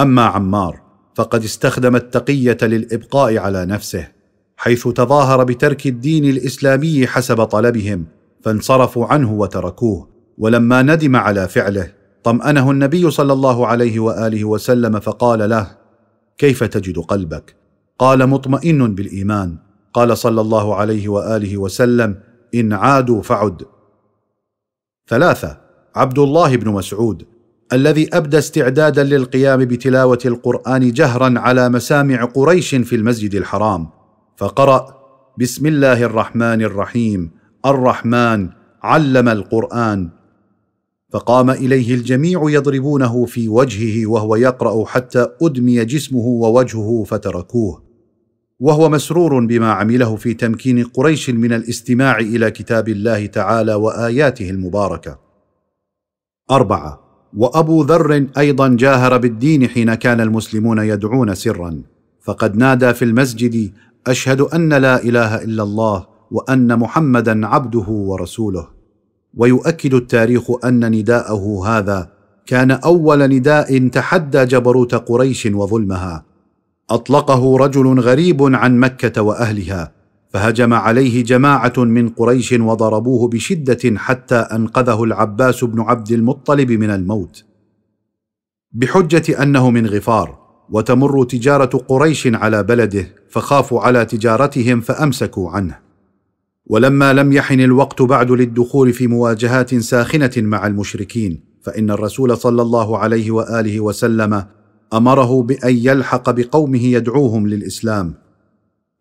أما 0.00 0.22
عمار 0.24 0.80
فقد 1.14 1.44
استخدم 1.44 1.96
التقية 1.96 2.58
للإبقاء 2.62 3.38
على 3.38 3.66
نفسه 3.66 4.08
حيث 4.56 4.88
تظاهر 4.88 5.44
بترك 5.44 5.86
الدين 5.86 6.24
الإسلامي 6.24 7.06
حسب 7.06 7.44
طلبهم 7.44 8.06
فانصرفوا 8.44 9.06
عنه 9.06 9.32
وتركوه. 9.32 10.08
ولما 10.38 10.82
ندم 10.82 11.16
على 11.16 11.48
فعله 11.48 11.92
طمأنه 12.24 12.70
النبي 12.70 13.10
صلى 13.10 13.32
الله 13.32 13.66
عليه 13.66 14.00
وآله 14.00 14.44
وسلم 14.44 15.00
فقال 15.00 15.50
له 15.50 15.70
كيف 16.38 16.64
تجد 16.64 16.98
قلبك؟ 16.98 17.56
قال 17.98 18.26
مطمئن 18.26 18.94
بالإيمان. 18.94 19.63
قال 19.94 20.18
صلى 20.18 20.40
الله 20.40 20.74
عليه 20.74 21.08
وآله 21.08 21.58
وسلم 21.58 22.20
إن 22.54 22.72
عادوا 22.72 23.22
فعد. 23.22 23.62
ثلاثة 25.08 25.60
عبد 25.94 26.18
الله 26.18 26.56
بن 26.56 26.70
مسعود 26.70 27.22
الذي 27.72 28.08
أبدى 28.12 28.38
استعدادا 28.38 29.04
للقيام 29.04 29.64
بتلاوة 29.64 30.18
القرآن 30.26 30.92
جهرا 30.92 31.38
على 31.38 31.68
مسامع 31.68 32.24
قريش 32.24 32.74
في 32.74 32.96
المسجد 32.96 33.34
الحرام 33.34 33.88
فقرأ 34.36 35.04
بسم 35.38 35.66
الله 35.66 36.02
الرحمن 36.02 36.62
الرحيم 36.62 37.30
الرحمن 37.66 38.48
علم 38.82 39.28
القرآن. 39.28 40.10
فقام 41.12 41.50
إليه 41.50 41.94
الجميع 41.94 42.42
يضربونه 42.50 43.24
في 43.24 43.48
وجهه 43.48 44.06
وهو 44.06 44.36
يقرأ 44.36 44.84
حتى 44.86 45.26
أدمي 45.42 45.84
جسمه 45.84 46.26
ووجهه 46.26 47.04
فتركوه. 47.04 47.83
وهو 48.60 48.88
مسرور 48.88 49.46
بما 49.46 49.72
عمله 49.72 50.16
في 50.16 50.34
تمكين 50.34 50.84
قريش 50.84 51.30
من 51.30 51.52
الاستماع 51.52 52.18
إلى 52.18 52.50
كتاب 52.50 52.88
الله 52.88 53.26
تعالى 53.26 53.74
وآياته 53.74 54.50
المباركة. 54.50 55.18
أربعة. 56.50 57.00
وأبو 57.36 57.82
ذر 57.82 58.26
أيضا 58.38 58.68
جاهر 58.68 59.18
بالدين 59.18 59.68
حين 59.68 59.94
كان 59.94 60.20
المسلمون 60.20 60.78
يدعون 60.78 61.34
سرا. 61.34 61.82
فقد 62.20 62.56
نادى 62.56 62.94
في 62.94 63.04
المسجد 63.04 63.72
أشهد 64.06 64.40
أن 64.40 64.72
لا 64.72 65.02
إله 65.02 65.42
إلا 65.44 65.62
الله 65.62 66.06
وأن 66.30 66.78
محمدا 66.78 67.46
عبده 67.46 67.88
ورسوله. 67.88 68.68
ويؤكد 69.34 69.94
التاريخ 69.94 70.64
أن 70.64 70.90
نداءه 70.90 71.66
هذا 71.66 72.10
كان 72.46 72.70
أول 72.70 73.28
نداء 73.28 73.88
تحدى 73.88 74.44
جبروت 74.44 74.94
قريش 74.94 75.46
وظلمها. 75.46 76.33
أطلقه 76.90 77.56
رجل 77.56 78.00
غريب 78.00 78.42
عن 78.42 78.78
مكة 78.78 79.22
وأهلها 79.22 79.92
فهجم 80.28 80.72
عليه 80.72 81.24
جماعة 81.24 81.72
من 81.76 82.08
قريش 82.08 82.52
وضربوه 82.52 83.28
بشدة 83.28 83.98
حتى 83.98 84.34
أنقذه 84.34 85.04
العباس 85.04 85.64
بن 85.64 85.80
عبد 85.80 86.12
المطلب 86.12 86.72
من 86.72 86.90
الموت. 86.90 87.44
بحجة 88.72 89.42
أنه 89.42 89.70
من 89.70 89.86
غفار 89.86 90.38
وتمر 90.70 91.24
تجارة 91.24 91.78
قريش 91.88 92.26
على 92.26 92.62
بلده 92.62 93.06
فخافوا 93.28 93.80
على 93.80 94.04
تجارتهم 94.04 94.80
فأمسكوا 94.80 95.50
عنه. 95.50 95.78
ولما 96.66 97.12
لم 97.12 97.32
يحن 97.32 97.60
الوقت 97.60 98.02
بعد 98.02 98.30
للدخول 98.30 98.92
في 98.92 99.06
مواجهات 99.06 99.74
ساخنة 99.74 100.32
مع 100.36 100.66
المشركين 100.66 101.40
فإن 101.62 101.90
الرسول 101.90 102.36
صلى 102.36 102.62
الله 102.62 102.98
عليه 102.98 103.30
وآله 103.30 103.80
وسلم 103.80 104.44
أمره 104.96 105.42
بأن 105.42 105.76
يلحق 105.76 106.30
بقومه 106.30 106.84
يدعوهم 106.84 107.46
للإسلام. 107.46 108.14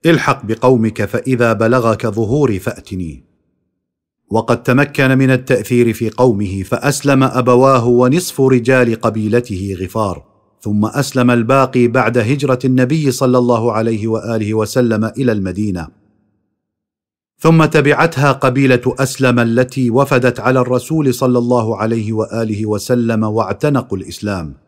الحق 0.05 0.45
بقومك 0.45 1.05
فإذا 1.05 1.53
بلغك 1.53 2.07
ظهوري 2.07 2.59
فأتني. 2.59 3.23
وقد 4.31 4.63
تمكن 4.63 5.17
من 5.17 5.31
التأثير 5.31 5.93
في 5.93 6.09
قومه 6.09 6.63
فأسلم 6.63 7.23
أبواه 7.23 7.87
ونصف 7.87 8.41
رجال 8.41 9.01
قبيلته 9.01 9.77
غفار 9.81 10.23
ثم 10.61 10.85
أسلم 10.85 11.31
الباقي 11.31 11.87
بعد 11.87 12.17
هجرة 12.17 12.59
النبي 12.65 13.11
صلى 13.11 13.37
الله 13.37 13.71
عليه 13.71 14.07
وآله 14.07 14.53
وسلم 14.53 15.05
إلى 15.05 15.31
المدينة. 15.31 15.87
ثم 17.39 17.65
تبعتها 17.65 18.31
قبيلة 18.31 18.81
أسلم 18.87 19.39
التي 19.39 19.89
وفدت 19.89 20.39
على 20.39 20.59
الرسول 20.59 21.13
صلى 21.13 21.37
الله 21.37 21.77
عليه 21.77 22.13
وآله 22.13 22.65
وسلم 22.65 23.23
واعتنقوا 23.23 23.97
الإسلام. 23.97 24.62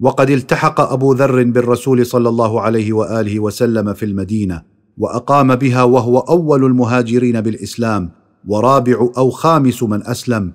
وقد 0.00 0.30
التحق 0.30 0.80
أبو 0.80 1.12
ذر 1.12 1.44
بالرسول 1.44 2.06
صلى 2.06 2.28
الله 2.28 2.60
عليه 2.60 2.92
وآله 2.92 3.40
وسلم 3.40 3.94
في 3.94 4.04
المدينة 4.04 4.62
وأقام 4.98 5.54
بها 5.54 5.82
وهو 5.82 6.18
أول 6.18 6.64
المهاجرين 6.64 7.40
بالإسلام 7.40 8.10
ورابع 8.48 9.08
أو 9.16 9.30
خامس 9.30 9.82
من 9.82 10.06
أسلم. 10.06 10.52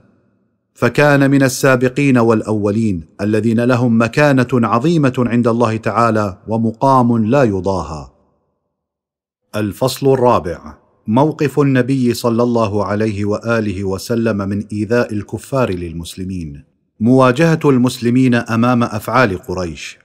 فكان 0.74 1.32
من 1.32 1.44
السابقين 1.44 2.18
والأولين 2.18 3.06
الذين 3.22 3.60
لهم 3.60 4.02
مكانة 4.02 4.48
عظيمة 4.54 5.14
عند 5.18 5.48
الله 5.48 5.78
تعالى 5.78 6.38
ومقام 6.48 7.26
لا 7.26 7.44
يضاهى. 7.44 8.08
الفصل 9.56 10.14
الرابع. 10.14 10.78
موقف 11.08 11.60
النبي 11.60 12.14
صلى 12.14 12.44
الله 12.44 12.86
عليه 12.86 13.26
وآله 13.26 13.84
وسلم 13.84 14.38
من 14.38 14.66
إيذاء 14.72 15.14
الكفار 15.14 15.70
للمسلمين. 15.70 16.73
مواجهة 17.04 17.60
المسلمين 17.66 18.36
أمام 18.36 18.84
أفعال 18.84 19.38
قريش. 19.38 20.00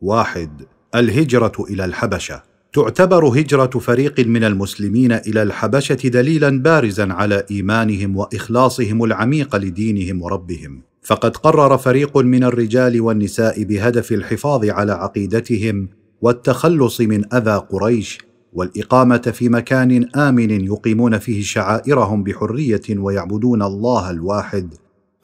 واحد 0.00 0.62
الهجرة 0.94 1.52
إلى 1.70 1.84
الحبشة. 1.84 2.42
تعتبر 2.72 3.24
هجرة 3.40 3.78
فريق 3.78 4.20
من 4.26 4.44
المسلمين 4.44 5.12
إلى 5.12 5.42
الحبشة 5.42 5.94
دليلا 5.94 6.62
بارزا 6.62 7.12
على 7.12 7.44
إيمانهم 7.50 8.16
وإخلاصهم 8.16 9.04
العميق 9.04 9.56
لدينهم 9.56 10.22
وربهم. 10.22 10.82
فقد 11.02 11.36
قرر 11.36 11.78
فريق 11.78 12.18
من 12.18 12.44
الرجال 12.44 13.00
والنساء 13.00 13.62
بهدف 13.64 14.12
الحفاظ 14.12 14.64
على 14.64 14.92
عقيدتهم 14.92 15.88
والتخلص 16.20 17.00
من 17.00 17.34
أذى 17.34 17.56
قريش 17.70 18.18
والإقامة 18.52 19.32
في 19.34 19.48
مكان 19.48 20.08
آمن 20.16 20.64
يقيمون 20.64 21.18
فيه 21.18 21.42
شعائرهم 21.42 22.22
بحرية 22.22 22.82
ويعبدون 22.90 23.62
الله 23.62 24.10
الواحد. 24.10 24.74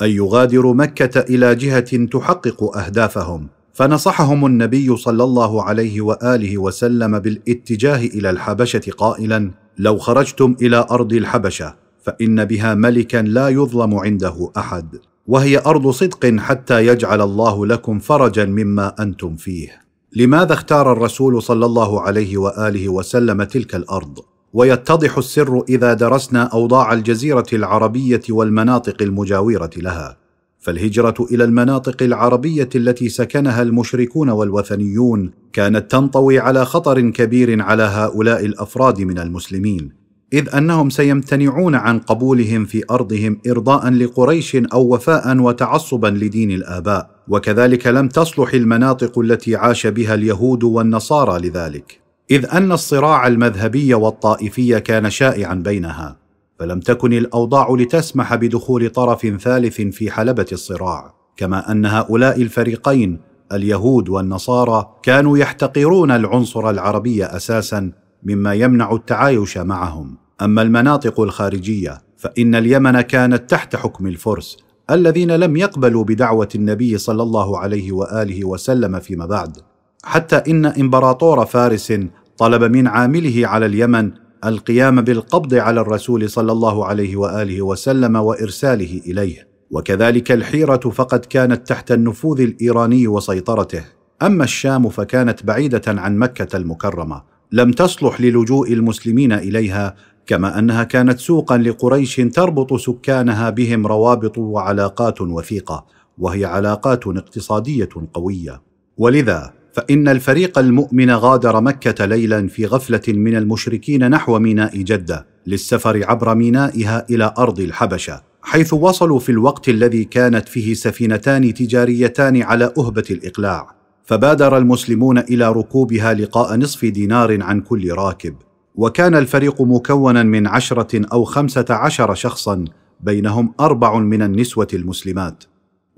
ان 0.03 0.11
يغادروا 0.11 0.75
مكة 0.75 1.21
إلى 1.21 1.55
جهة 1.55 2.07
تحقق 2.07 2.77
أهدافهم. 2.77 3.49
فنصحهم 3.73 4.47
النبي 4.47 4.97
صلى 4.97 5.25
الله 5.25 5.63
عليه 5.63 6.01
وآله 6.01 6.59
وسلم 6.59 7.19
بالاتجاه 7.19 8.07
إلى 8.07 8.31
الحبشة 8.31 8.93
قائلا 8.99 9.51
لو 9.79 9.99
خرجتم 9.99 10.57
إلى 10.63 10.87
أرض 10.91 11.13
الحبشة 11.13 11.75
فإن 12.03 12.45
بها 12.45 12.75
ملكا 12.75 13.17
لا 13.17 13.49
يظلم 13.49 13.95
عنده 13.95 14.51
أحد 14.57 14.97
وهي 15.27 15.59
أرض 15.59 15.91
صدق 15.91 16.37
حتى 16.39 16.87
يجعل 16.87 17.21
الله 17.21 17.67
لكم 17.67 17.99
فرجا 17.99 18.45
مما 18.45 18.95
أنتم 19.01 19.37
فيه. 19.37 19.69
لماذا 20.17 20.53
اختار 20.53 20.93
الرسول 20.93 21.43
صلى 21.43 21.67
الله 21.67 22.01
عليه 22.01 22.37
وآله 22.37 22.89
وسلم 22.89 23.43
تلك 23.43 23.75
الأرض؟ 23.75 24.19
ويتضح 24.53 25.19
السر 25.19 25.65
إذا 25.69 25.95
درسنا 25.95 26.43
أوضاع 26.43 26.93
الجزيرة 26.93 27.47
العربية 27.53 28.23
والمناطق 28.31 29.03
المجاورة 29.03 29.71
لها. 29.77 30.17
فالهجرة 30.59 31.15
إلى 31.33 31.45
المناطق 31.45 32.03
العربية 32.03 32.69
التي 32.75 33.09
سكنها 33.09 33.63
المشركون 33.63 34.31
والوثنيون 34.31 35.31
كانت 35.53 35.91
تنطوي 35.91 36.39
على 36.39 36.65
خطر 36.65 37.11
كبير 37.11 37.63
على 37.63 37.83
هؤلاء 37.83 38.45
الأفراد 38.45 39.01
من 39.01 39.19
المسلمين. 39.19 39.93
إذ 40.33 40.55
أنهم 40.55 40.91
سيمتنعون 40.91 41.75
عن 41.75 41.99
قبولهم 41.99 42.65
في 42.65 42.85
أرضهم 42.91 43.41
ارضاء 43.51 43.91
لقريش 43.91 44.57
أو 44.57 44.95
وفاء 44.95 45.39
وتعصبا 45.39 46.07
لدين 46.07 46.51
الآباء. 46.51 47.11
وكذلك 47.29 47.87
لم 47.87 48.09
تصلح 48.09 48.55
المناطق 48.55 49.19
التي 49.19 49.57
عاش 49.57 49.87
بها 49.87 50.15
اليهود 50.15 50.65
والنصارى 50.65 51.49
لذلك. 51.49 52.01
إذ 52.31 52.47
أن 52.53 52.73
الصراع 52.73 53.27
المذهبي 53.27 53.95
والطائفي 53.95 54.81
كان 54.81 55.11
شائعا 55.11 55.55
بينها 55.55 56.17
فلم 56.59 56.81
تكن 56.81 57.13
الأوضاع 57.13 57.71
لتسمح 57.71 58.35
بدخول 58.35 58.91
طرف 58.91 59.27
ثالث 59.27 59.81
في 59.81 60.11
حلبة 60.11 60.47
الصراع 60.53 61.15
كما 61.37 61.73
أن 61.73 61.87
هؤلاء 61.87 62.43
الفريقين 62.43 63.21
اليهود 63.53 64.09
والنصارى 64.09 64.91
كانوا 65.03 65.39
يحتقرون 65.39 66.11
العنصر 66.11 66.71
العربي 66.71 67.25
أساسا 67.25 67.93
مما 68.23 68.55
يمنع 68.55 68.93
التعايش 68.93 69.59
معهم. 69.59 70.17
أما 70.43 70.63
المناطق 70.63 71.21
الخارجية 71.21 72.03
فإن 72.17 72.55
اليمن 72.55 73.01
كانت 73.01 73.51
تحت 73.51 73.77
حكم 73.77 74.07
الفرس 74.07 74.57
الذين 74.91 75.33
لم 75.33 75.57
يقبلوا 75.57 76.05
بدعوة 76.05 76.49
النبي 76.55 76.99
صلى 76.99 77.23
الله 77.23 77.59
عليه 77.59 77.93
وآله 77.93 78.45
وسلم 78.45 79.01
فيما 79.01 79.27
بعد. 79.27 79.57
حتى 80.05 80.37
إن 80.37 80.67
إمبراطور 80.67 81.47
فارس 81.47 81.93
طلب 82.41 82.65
من 82.65 82.87
عامله 82.87 83.49
على 83.49 83.67
اليمن 83.67 84.11
القيام 84.45 85.01
بالقبض 85.01 85.55
على 85.55 85.81
الرسول 85.81 86.31
صلى 86.31 86.53
الله 86.53 86.87
عليه 86.87 87.17
وآله 87.17 87.63
وسلم 87.63 88.17
وإرساله 88.17 89.01
إليه. 89.07 89.49
وكذلك 89.71 90.33
الحيرة 90.33 90.77
فقد 90.77 91.21
كانت 91.21 91.69
تحت 91.69 91.93
النفوذ 91.93 92.41
الإيراني 92.41 93.07
وسيطرته. 93.09 93.85
أما 94.23 94.45
الشام 94.45 94.89
فكانت 94.89 95.45
بعيدة 95.45 95.83
عن 95.87 96.19
مكة 96.19 96.57
المكرمة. 96.57 97.23
لم 97.53 97.71
تصلح 97.71 98.21
للجوء 98.21 98.73
المسلمين 98.73 99.33
إليها 99.33 99.95
كما 100.27 100.59
أنها 100.59 100.85
كانت 100.85 101.19
سوقا 101.19 101.59
لقريش 101.59 102.17
تربط 102.17 102.75
سكانها 102.75 103.51
بهم 103.51 103.87
روابط 103.87 104.39
وعلاقات 104.39 105.21
وثيقة 105.21 105.87
وهي 106.19 106.45
علاقات 106.45 107.07
اقتصادية 107.07 107.89
قوية. 108.15 108.63
ولذا 108.97 109.60
فإن 109.81 110.09
الفريق 110.09 110.59
المؤمن 110.59 111.11
غادر 111.11 111.61
مكة 111.61 112.05
ليلا 112.05 112.49
في 112.49 112.67
غفلة 112.67 113.01
من 113.09 113.37
المشركين 113.37 114.11
نحو 114.11 114.39
ميناء 114.39 114.77
جدة 114.77 115.27
للسفر 115.47 116.05
عبر 116.05 116.35
مينائها 116.35 117.07
إلى 117.11 117.35
أرض 117.39 117.61
الحبشة 117.61 118.23
حيث 118.43 118.73
وصلوا 118.73 119.19
في 119.19 119.33
الوقت 119.33 119.69
الذي 119.69 120.05
كانت 120.05 120.49
فيه 120.49 120.75
سفينتان 120.75 121.55
تجاريتان 121.55 122.43
على 122.43 122.73
أهبة 122.79 123.05
الإقلاع 123.11 123.71
فبادر 124.05 124.59
المسلمون 124.59 125.19
إلى 125.19 125.53
ركوبها 125.53 126.15
لقاء 126.15 126.57
نصف 126.57 126.85
دينار 126.85 127.43
عن 127.43 127.61
كل 127.61 127.93
راكب. 127.93 128.35
وكان 128.75 129.15
الفريق 129.15 129.63
مكونا 129.63 130.23
من 130.23 130.47
عشرة 130.47 131.07
أو 131.13 131.25
خمسة 131.25 131.67
عشر 131.71 132.15
شخصا 132.15 132.65
بينهم 133.01 133.55
أربع 133.61 133.99
من 133.99 134.23
النسوة 134.23 134.69
المسلمات. 134.75 135.45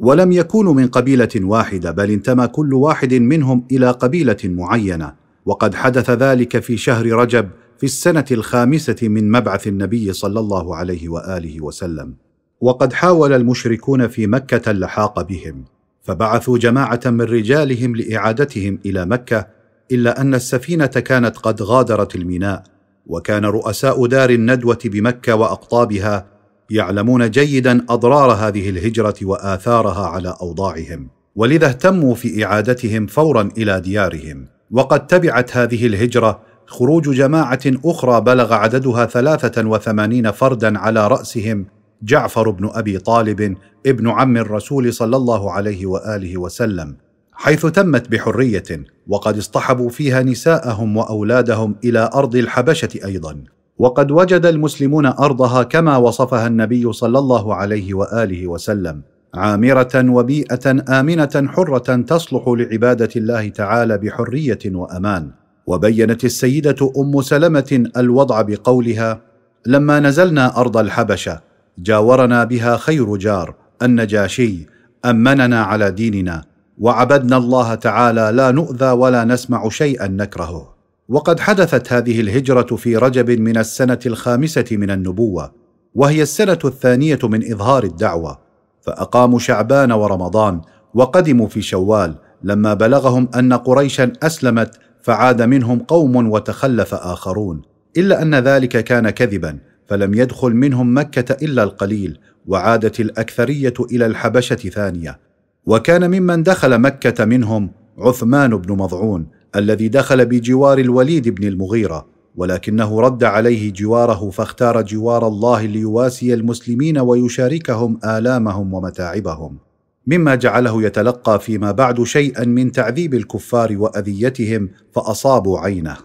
ولم 0.02 0.32
يكونوا 0.32 0.74
من 0.74 0.86
قبيلة 0.86 1.28
واحدة 1.36 1.90
بل 1.90 2.10
انتمى 2.10 2.46
كل 2.46 2.74
واحد 2.74 3.14
منهم 3.14 3.64
إلى 3.72 3.90
قبيلة 3.90 4.36
معينة. 4.44 5.14
وقد 5.46 5.74
حدث 5.74 6.10
ذلك 6.10 6.58
في 6.58 6.76
شهر 6.76 7.06
رجب 7.06 7.48
في 7.78 7.84
السنة 7.84 8.24
الخامسة 8.30 8.96
من 9.02 9.30
مبعث 9.30 9.66
النبي 9.66 10.12
صلى 10.12 10.40
الله 10.40 10.76
عليه 10.76 11.08
وآله 11.08 11.60
وسلم. 11.60 12.14
وقد 12.60 12.92
حاول 12.92 13.32
المشركون 13.32 14.08
في 14.08 14.26
مكة 14.26 14.70
اللحاق 14.70 15.22
بهم 15.22 15.64
فبعثوا 16.02 16.58
جماعة 16.58 17.00
من 17.06 17.20
رجالهم 17.20 17.96
لإعادتهم 17.96 18.78
إلى 18.86 19.06
مكة 19.06 19.46
إلا 19.92 20.20
أن 20.20 20.34
السفينة 20.34 20.86
كانت 20.86 21.36
قد 21.36 21.62
غادرت 21.62 22.14
الميناء 22.14 22.62
وكان 23.06 23.44
رؤساء 23.44 24.06
دار 24.06 24.30
الندوة 24.30 24.78
بمكة 24.84 25.34
وأقطابها 25.34 26.26
يعلمون 26.70 27.30
جيدا 27.30 27.84
أضرار 27.88 28.30
هذه 28.32 28.70
الهجرة 28.70 29.14
وآثارها 29.22 30.06
على 30.06 30.34
أوضاعهم 30.42 31.08
ولذا 31.36 31.66
اهتموا 31.66 32.14
في 32.14 32.44
إعادتهم 32.44 33.06
فورا 33.06 33.48
إلى 33.58 33.80
ديارهم. 33.80 34.46
وقد 34.70 35.06
تبعت 35.06 35.56
هذه 35.56 35.86
الهجرة 35.86 36.40
خروج 36.66 37.10
جماعة 37.10 37.60
أخرى 37.66 38.20
بلغ 38.20 38.52
عددها 38.52 39.06
ثلاثة 39.06 39.68
وثمانين 39.68 40.30
فردا 40.30 40.78
على 40.78 41.08
رأسهم 41.08 41.66
جعفر 42.02 42.50
بن 42.50 42.70
أبي 42.74 42.98
طالب 42.98 43.56
ابن 43.86 44.08
عم 44.08 44.36
الرسول 44.36 44.92
صلى 44.92 45.16
الله 45.16 45.52
عليه 45.52 45.86
وآله 45.86 46.36
وسلم 46.36 46.96
حيث 47.32 47.66
تمت 47.66 48.08
بحرية 48.08 48.84
وقد 49.06 49.36
اصطحبوا 49.36 49.88
فيها 49.88 50.22
نساءهم 50.22 50.96
وأولادهم 50.96 51.76
إلى 51.84 52.10
أرض 52.14 52.36
الحبشة 52.36 52.88
أيضا. 53.04 53.44
وقد 53.82 54.10
وجد 54.10 54.46
المسلمون 54.46 55.06
أرضها 55.06 55.62
كما 55.62 55.96
وصفها 55.96 56.46
النبي 56.46 56.92
صلى 56.92 57.18
الله 57.18 57.54
عليه 57.54 57.94
وآله 57.94 58.46
وسلم 58.46 59.02
عامرة 59.34 59.92
وبيئة 59.94 60.84
آمنة 61.00 61.48
حرة 61.48 61.96
تصلح 61.96 62.44
لعبادة 62.48 63.08
الله 63.16 63.48
تعالى 63.48 63.98
بحرية 63.98 64.58
وأمان. 64.66 65.30
وبينت 65.66 66.24
السيدة 66.24 66.92
أم 66.98 67.22
سلمة 67.22 67.84
الوضع 67.96 68.42
بقولها 68.42 69.20
لما 69.66 70.00
نزلنا 70.00 70.60
أرض 70.60 70.76
الحبشة 70.76 71.40
جاورنا 71.78 72.44
بها 72.44 72.76
خير 72.76 73.16
جار 73.16 73.54
النجاشي 73.82 74.66
أمننا 75.04 75.62
على 75.62 75.90
ديننا 75.90 76.42
وعبدنا 76.78 77.36
الله 77.36 77.74
تعالى 77.74 78.30
لا 78.34 78.50
نؤذى 78.50 78.90
ولا 78.90 79.24
نسمع 79.24 79.68
شيئا 79.68 80.08
نكرهه. 80.08 80.81
وقد 81.12 81.40
حدثت 81.40 81.92
هذه 81.92 82.20
الهجرة 82.20 82.76
في 82.76 82.96
رجب 82.96 83.30
من 83.40 83.56
السنة 83.58 83.98
الخامسة 84.06 84.64
من 84.70 84.90
النبوة 84.90 85.52
وهي 85.94 86.22
السنة 86.22 86.58
الثانية 86.64 87.18
من 87.22 87.52
إظهار 87.52 87.84
الدعوة 87.84 88.38
فأقاموا 88.80 89.38
شعبان 89.38 89.92
ورمضان 89.92 90.60
وقدموا 90.94 91.48
في 91.48 91.62
شوال 91.62 92.14
لما 92.42 92.74
بلغهم 92.74 93.28
أن 93.34 93.52
قريشا 93.52 94.12
أسلمت 94.22 94.78
فعاد 95.02 95.42
منهم 95.42 95.78
قوم 95.78 96.30
وتخلف 96.30 96.94
آخرون. 96.94 97.62
إلا 97.96 98.22
أن 98.22 98.34
ذلك 98.34 98.84
كان 98.84 99.10
كذبا 99.10 99.58
فلم 99.86 100.14
يدخل 100.14 100.50
منهم 100.50 100.98
مكة 100.98 101.44
إلا 101.44 101.62
القليل 101.62 102.18
وعادت 102.46 103.00
الأكثرية 103.00 103.74
إلى 103.90 104.06
الحبشة 104.06 104.56
ثانية. 104.56 105.20
وكان 105.66 106.10
ممن 106.10 106.42
دخل 106.42 106.78
مكة 106.78 107.24
منهم 107.24 107.70
عثمان 107.98 108.56
بن 108.56 108.76
مضعون 108.76 109.41
الذي 109.56 109.88
دخل 109.88 110.26
بجوار 110.26 110.78
الوليد 110.78 111.28
بن 111.28 111.48
المغيرة 111.48 112.06
ولكنه 112.36 113.00
رد 113.00 113.24
عليه 113.24 113.72
جواره 113.72 114.30
فاختار 114.30 114.82
جوار 114.82 115.28
الله 115.28 115.62
ليواسي 115.62 116.34
المسلمين 116.34 116.98
ويشاركهم 116.98 117.98
آلامهم 118.04 118.74
ومتاعبهم 118.74 119.58
مما 120.06 120.34
جعله 120.34 120.82
يتلقى 120.82 121.40
فيما 121.40 121.72
بعد 121.72 122.02
شيئا 122.02 122.44
من 122.44 122.72
تعذيب 122.72 123.14
الكفار 123.14 123.76
وأذيتهم 123.78 124.70
فأصابوا 124.92 125.58
عينه. 125.58 125.96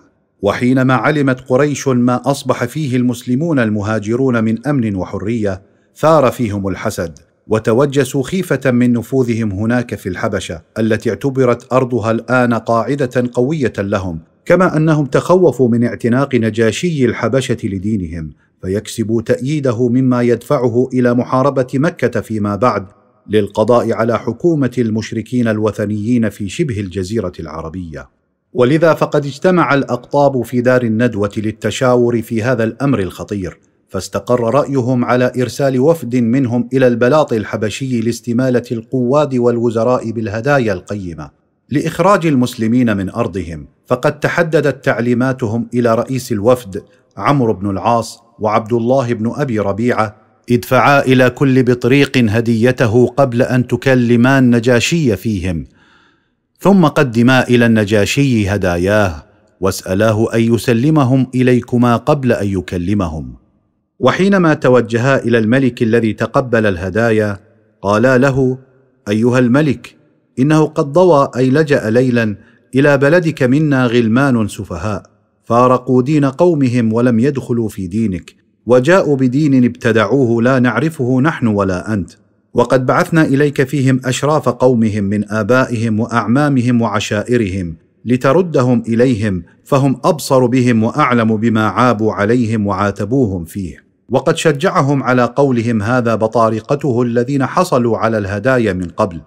وحينما 0.41 0.93
علمت 0.93 1.41
قريش 1.49 1.87
ما 1.87 2.21
أصبح 2.25 2.65
فيه 2.65 2.95
المسلمون 2.95 3.59
المهاجرون 3.59 4.43
من 4.43 4.67
أمن 4.67 4.95
وحرية 4.95 5.61
ثار 5.95 6.31
فيهم 6.31 6.67
الحسد. 6.67 7.19
وتوجسوا 7.49 8.23
خيفة 8.23 8.71
من 8.71 8.93
نفوذهم 8.93 9.51
هناك 9.51 9.95
في 9.95 10.09
الحبشة 10.09 10.61
التي 10.79 11.09
اعتبرت 11.09 11.73
أرضها 11.73 12.11
الآن 12.11 12.53
قاعدة 12.53 13.29
قوية 13.33 13.73
لهم 13.77 14.19
كما 14.45 14.77
أنهم 14.77 15.05
تخوفوا 15.05 15.69
من 15.69 15.83
اعتناق 15.83 16.35
نجاشي 16.35 17.05
الحبشة 17.05 17.57
لدينهم 17.63 18.33
فيكسبوا 18.61 19.21
تأييده 19.21 19.89
مما 19.89 20.21
يدفعه 20.21 20.89
إلى 20.93 21.13
محاربة 21.13 21.67
مكة 21.73 22.21
فيما 22.21 22.55
بعد 22.55 22.87
للقضاء 23.29 23.93
على 23.93 24.19
حكومة 24.19 24.71
المشركين 24.77 25.47
الوثنيين 25.47 26.29
في 26.29 26.49
شبه 26.49 26.79
الجزيرة 26.79 27.31
العربية. 27.39 28.09
ولذا 28.53 28.93
فقد 28.93 29.25
اجتمع 29.25 29.73
الأقطاب 29.73 30.41
في 30.41 30.61
دار 30.61 30.83
الندوة 30.83 31.31
للتشاور 31.37 32.21
في 32.21 32.43
هذا 32.43 32.63
الأمر 32.63 32.99
الخطير. 32.99 33.59
فاستقر 33.89 34.53
رأيهم 34.53 35.05
على 35.05 35.31
إرسال 35.41 35.79
وفد 35.79 36.15
منهم 36.15 36.69
إلى 36.73 36.87
البلاط 36.87 37.33
الحبشي 37.33 38.01
لاستمالة 38.01 38.63
القواد 38.71 39.35
والوزراء 39.35 40.11
بالهدايا 40.11 40.73
القيمة. 40.73 41.29
لإخراج 41.69 42.25
المسلمين 42.25 42.97
من 42.97 43.09
أرضهم 43.09 43.67
فقد 43.87 44.19
تحددت 44.19 44.85
تعليماتهم 44.85 45.67
إلى 45.73 45.95
رئيس 45.95 46.31
الوفد 46.31 46.83
عمرو 47.17 47.53
بن 47.53 47.69
العاص 47.69 48.19
وعبد 48.39 48.73
الله 48.73 49.13
بن 49.13 49.33
أبي 49.35 49.59
ربيعة 49.59 50.15
ادفعا 50.51 51.01
إلى 51.01 51.29
كل 51.29 51.63
بطريق 51.63 52.17
هديته 52.17 53.07
قبل 53.07 53.41
أن 53.41 53.67
تكلما 53.67 54.39
النجاشي 54.39 55.15
فيهم. 55.15 55.65
ثم 56.59 56.85
قدما 56.85 57.47
إلى 57.47 57.65
النجاشي 57.65 58.49
هداياه 58.49 59.23
واسألاه 59.61 60.27
أن 60.35 60.53
يسلمهم 60.53 61.27
إليكما 61.35 61.95
قبل 61.95 62.31
أن 62.31 62.47
يكلمهم. 62.47 63.46
وحينما 63.99 64.53
توجها 64.53 65.23
إلى 65.23 65.37
الملك 65.37 65.83
الذي 65.83 66.13
تقبل 66.13 66.65
الهدايا 66.65 67.39
قالا 67.81 68.17
له 68.17 68.57
أيها 69.09 69.39
الملك 69.39 69.95
إنه 70.39 70.65
قد 70.65 70.93
ضوى 70.93 71.31
أي 71.37 71.49
لجأ 71.49 71.89
ليلا 71.89 72.35
إلى 72.75 72.97
بلدك 72.97 73.43
منا 73.43 73.85
غلمان 73.85 74.47
سفهاء 74.47 75.03
فارقوا 75.43 76.01
دين 76.01 76.25
قومهم 76.25 76.93
ولم 76.93 77.19
يدخلوا 77.19 77.69
في 77.69 77.87
دينك 77.87 78.35
وجاءوا 78.65 79.15
بدين 79.15 79.65
ابتدعوه 79.65 80.41
لا 80.41 80.59
نعرفه 80.59 81.21
نحن 81.21 81.47
ولا 81.47 81.93
أنت 81.93 82.11
وقد 82.53 82.85
بعثنا 82.85 83.25
إليك 83.25 83.63
فيهم 83.63 84.01
أشراف 84.05 84.49
قومهم 84.49 85.03
من 85.03 85.31
آبائهم 85.31 85.99
وأعمامهم 85.99 86.81
وعشائرهم 86.81 87.75
لتردهم 88.05 88.83
إليهم 88.87 89.43
فهم 89.63 89.99
أبصر 90.03 90.45
بهم 90.45 90.83
وأعلم 90.83 91.37
بما 91.37 91.67
عابوا 91.67 92.13
عليهم 92.13 92.67
وعاتبوهم 92.67 93.45
فيه. 93.45 93.86
وقد 94.09 94.37
شجعهم 94.37 95.03
على 95.03 95.23
قولهم 95.23 95.83
هذا 95.83 96.15
بطارقته 96.15 97.01
الذين 97.01 97.45
حصلوا 97.45 97.97
على 97.97 98.17
الهدايا 98.17 98.73
من 98.73 98.87
قبل 98.87 99.21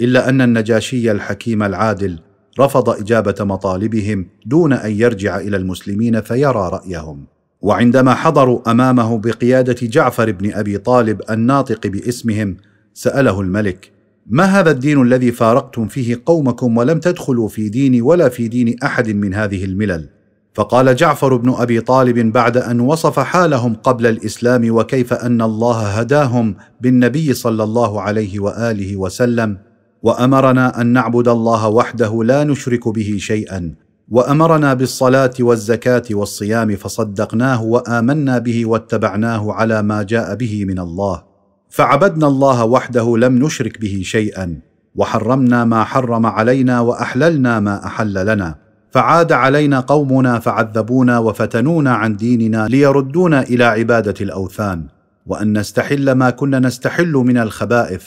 إلا 0.00 0.28
أن 0.28 0.40
النجاشي 0.40 1.10
الحكيم 1.10 1.62
العادل 1.62 2.18
رفض 2.60 2.88
إجابة 2.88 3.34
مطالبهم 3.40 4.26
دون 4.46 4.72
أن 4.72 4.92
يرجع 4.92 5.38
إلى 5.38 5.56
المسلمين 5.56 6.20
فيرى 6.20 6.70
رأيهم. 6.72 7.26
وعندما 7.62 8.14
حضروا 8.14 8.70
أمامه 8.70 9.18
بقيادة 9.18 9.76
جعفر 9.82 10.32
بن 10.32 10.52
أبي 10.52 10.78
طالب 10.78 11.22
الناطق 11.30 11.86
باسمهم 11.86 12.56
سأله 12.94 13.40
الملك 13.40 13.90
ما 14.26 14.44
هذا 14.44 14.70
الدين 14.70 15.02
الذي 15.02 15.32
فارقتم 15.32 15.86
فيه 15.88 16.22
قومكم 16.26 16.76
ولم 16.76 17.00
تدخلوا 17.00 17.48
في 17.48 17.68
ديني 17.68 18.02
ولا 18.02 18.28
في 18.28 18.48
دين 18.48 18.76
أحد 18.82 19.08
من 19.08 19.34
هذه 19.34 19.64
الملل؟ 19.64 20.08
فقال 20.54 20.96
جعفر 20.96 21.36
بن 21.36 21.54
أبي 21.58 21.80
طالب 21.80 22.32
بعد 22.32 22.56
أن 22.56 22.80
وصف 22.80 23.20
حالهم 23.20 23.74
قبل 23.74 24.06
الإسلام 24.06 24.74
وكيف 24.76 25.12
أن 25.12 25.42
الله 25.42 25.80
هداهم 25.80 26.56
بالنبي 26.80 27.34
صلى 27.34 27.62
الله 27.64 28.00
عليه 28.00 28.40
وآله 28.40 28.96
وسلم 28.96 29.58
وأمرنا 30.02 30.80
أن 30.80 30.86
نعبد 30.86 31.28
الله 31.28 31.68
وحده 31.68 32.24
لا 32.24 32.44
نشرك 32.44 32.88
به 32.88 33.16
شيئا 33.18 33.74
وأمرنا 34.08 34.74
بالصلاة 34.74 35.32
والزكاة 35.40 36.02
والصيام 36.10 36.76
فصدقناه 36.76 37.62
وآمنا 37.62 38.38
به 38.38 38.66
واتبعناه 38.66 39.52
على 39.52 39.82
ما 39.82 40.02
جاء 40.02 40.34
به 40.34 40.64
من 40.64 40.78
الله. 40.78 41.22
فعبدنا 41.68 42.26
الله 42.26 42.64
وحده 42.64 43.16
لم 43.16 43.38
نشرك 43.38 43.80
به 43.80 44.00
شيئا 44.04 44.60
وحرمنا 44.94 45.64
ما 45.64 45.84
حرم 45.84 46.26
علينا 46.26 46.80
وأحللنا 46.80 47.60
ما 47.60 47.86
أحل 47.86 48.26
لنا. 48.26 48.69
فعاد 48.90 49.32
علينا 49.32 49.80
قومنا 49.80 50.38
فعذبونا 50.38 51.18
وفتنونا 51.18 51.94
عن 51.94 52.16
ديننا 52.16 52.66
ليردونا 52.66 53.42
إلى 53.42 53.64
عبادة 53.64 54.14
الأوثان 54.20 54.84
وأن 55.26 55.58
نستحل 55.58 56.12
ما 56.12 56.30
كنا 56.30 56.58
نستحل 56.58 57.12
من 57.12 57.38
الخبائث. 57.38 58.04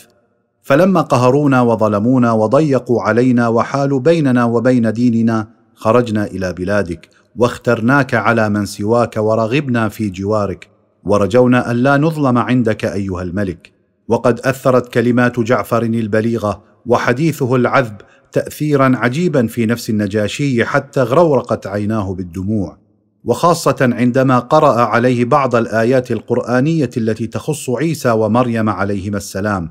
فلما 0.62 1.02
قهرونا 1.02 1.62
وظلمونا 1.62 2.32
وضيقوا 2.32 3.02
علينا 3.02 3.48
وحالوا 3.48 4.00
بيننا 4.00 4.46
وبين 4.46 4.94
ديننا 4.94 5.48
خرجنا 5.76 6.26
إلى 6.26 6.54
بلادك 6.54 7.10
واخترناك 7.36 8.14
على 8.14 8.50
من 8.50 8.66
سواك 8.66 9.18
ورغبنا 9.18 9.90
في 9.90 10.10
جوارك 10.10 10.70
ورجونا 11.04 11.72
أن 11.72 11.76
لا 11.76 11.98
نظلم 11.98 12.38
عندك 12.38 12.86
أيها 12.86 13.22
الملك. 13.22 13.72
وقد 14.08 14.40
أثرت 14.40 14.94
كلمات 14.94 15.40
جعفر 15.40 15.82
البليغة 15.82 16.64
وحديثه 16.86 17.56
العذب 17.56 17.96
تاثيرا 18.34 18.92
عجيبا 18.96 19.48
في 19.48 19.66
نفس 19.66 19.90
النجاشي 19.90 20.66
حتى 20.66 21.02
غرورقت 21.02 21.68
عيناه 21.68 22.14
بالدموع 22.14 22.78
وخاصة 23.26 23.76
عندما 23.82 24.40
قرأ 24.40 24.82
عليه 24.82 25.26
بعض 25.26 25.56
الآيات 25.56 26.12
القرآنية 26.12 26.90
التي 26.98 27.28
تخص 27.28 27.70
عيسى 27.70 28.12
ومريم 28.12 28.70
عليهما 28.70 29.18
السلام. 29.18 29.70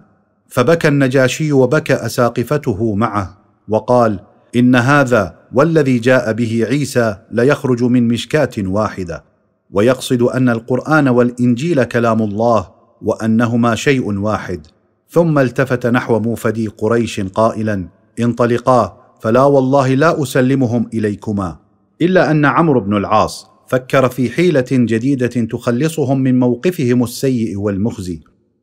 فبكى 0.48 0.88
النجاشي 0.88 1.52
وبكى 1.52 1.94
أساقفته 1.94 2.94
معه 2.94 3.38
وقال 3.68 4.20
إن 4.56 4.76
هذا 4.76 5.34
والذي 5.52 5.98
جاء 5.98 6.32
به 6.32 6.66
عيسى 6.68 7.16
ليخرج 7.30 7.82
من 7.82 8.08
مشكاة 8.08 8.50
واحدة 8.58 9.24
ويقصد 9.70 10.22
أن 10.22 10.48
القرآن 10.48 11.08
والإنجيل 11.08 11.84
كلام 11.84 12.22
الله 12.22 12.68
وأنهما 13.02 13.74
شيء 13.74 14.18
واحد. 14.18 14.66
ثم 15.08 15.38
التفت 15.38 15.86
نحو 15.86 16.18
موفدي 16.18 16.66
قريش 16.66 17.20
قائلا 17.20 17.88
انطلقا 18.20 18.98
فلا 19.20 19.44
والله 19.44 19.94
لا 19.94 20.22
أسلمهم 20.22 20.90
إليكما. 20.94 21.58
إلا 22.02 22.30
أن 22.30 22.44
عمرو 22.44 22.80
بن 22.80 22.96
العاص 22.96 23.46
فكر 23.68 24.08
في 24.08 24.30
حيلة 24.30 24.66
جديدة 24.70 25.26
تخلصهم 25.26 26.20
من 26.20 26.38
موقفهم 26.38 27.02
السيء 27.02 27.58
والمخزي. 27.58 28.20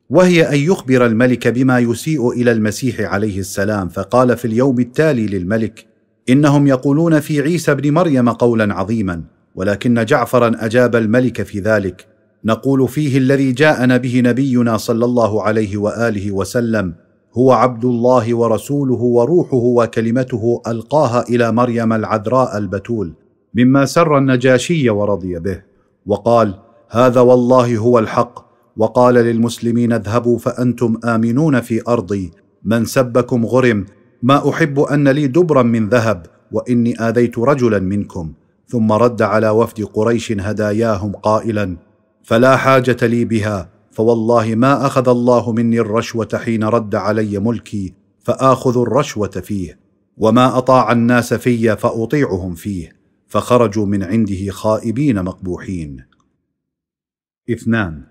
وهي 0.09 0.49
أن 0.49 0.57
يخبر 0.57 1.05
الملك 1.05 1.47
بما 1.47 1.79
يسيء 1.79 2.31
إلى 2.31 2.51
المسيح 2.51 2.99
عليه 2.99 3.39
السلام 3.39 3.89
فقال 3.89 4.37
في 4.37 4.45
اليوم 4.45 4.79
التالي 4.79 5.27
للملك 5.27 5.85
إنهم 6.29 6.67
يقولون 6.67 7.19
في 7.19 7.41
عيسى 7.41 7.71
ابن 7.71 7.93
مريم 7.93 8.29
قولا 8.29 8.73
عظيما 8.73 9.23
ولكن 9.55 10.05
جعفرا 10.05 10.51
أجاب 10.59 10.95
الملك 10.95 11.43
في 11.43 11.59
ذلك. 11.59 12.07
نقول 12.45 12.87
فيه 12.87 13.17
الذي 13.17 13.51
جاءنا 13.51 13.97
به 13.97 14.21
نبينا 14.25 14.77
صلى 14.77 15.05
الله 15.05 15.43
عليه 15.43 15.77
وآله 15.77 16.31
وسلم 16.31 16.93
هو 17.33 17.51
عبد 17.51 17.85
الله 17.85 18.35
ورسوله 18.35 19.01
وروحه 19.01 19.57
وكلمته 19.57 20.61
ألقاها 20.67 21.23
إلى 21.29 21.51
مريم 21.51 21.93
العذراء 21.93 22.57
البتول 22.57 23.13
مما 23.53 23.85
سر 23.85 24.17
النجاشي 24.17 24.89
ورضي 24.89 25.39
به 25.39 25.61
وقال 26.05 26.59
هذا 26.89 27.21
والله 27.21 27.77
هو 27.77 27.99
الحق. 27.99 28.49
وقال 28.77 29.13
للمسلمين 29.13 29.93
اذهبوا 29.93 30.37
فأنتم 30.37 30.97
آمنون 31.05 31.61
في 31.61 31.81
أرضي 31.87 32.31
من 32.63 32.85
سبكم 32.85 33.45
غرم 33.45 33.85
ما 34.23 34.49
أحب 34.49 34.79
أن 34.79 35.07
لي 35.07 35.27
دبرا 35.27 35.63
من 35.63 35.89
ذهب 35.89 36.25
وإني 36.51 36.99
آذيت 36.99 37.39
رجلا 37.39 37.79
منكم. 37.79 38.33
ثم 38.67 38.91
رد 38.91 39.21
على 39.21 39.49
وفد 39.49 39.83
قريش 39.83 40.31
هداياهم 40.31 41.11
قائلا 41.11 41.77
فلا 42.23 42.57
حاجة 42.57 43.07
لي 43.07 43.25
بها 43.25 43.69
فوالله 43.99 44.55
ما 44.55 44.85
أخذ 44.85 45.09
الله 45.09 45.51
مني 45.51 45.79
الرشوة 45.79 46.27
حين 46.33 46.63
رد 46.63 46.95
علي 46.95 47.39
ملكي 47.39 47.93
فآخذ 48.19 48.81
الرشوة 48.81 49.29
فيه 49.29 49.79
وما 50.17 50.57
أطاع 50.57 50.91
الناس 50.91 51.33
في 51.33 51.75
فأطيعهم 51.75 52.55
فيه 52.55 52.95
فخرجوا 53.27 53.85
من 53.85 54.03
عنده 54.03 54.51
خائبين 54.51 55.23
مقبوحين. 55.23 56.05
اثنان 57.49 58.03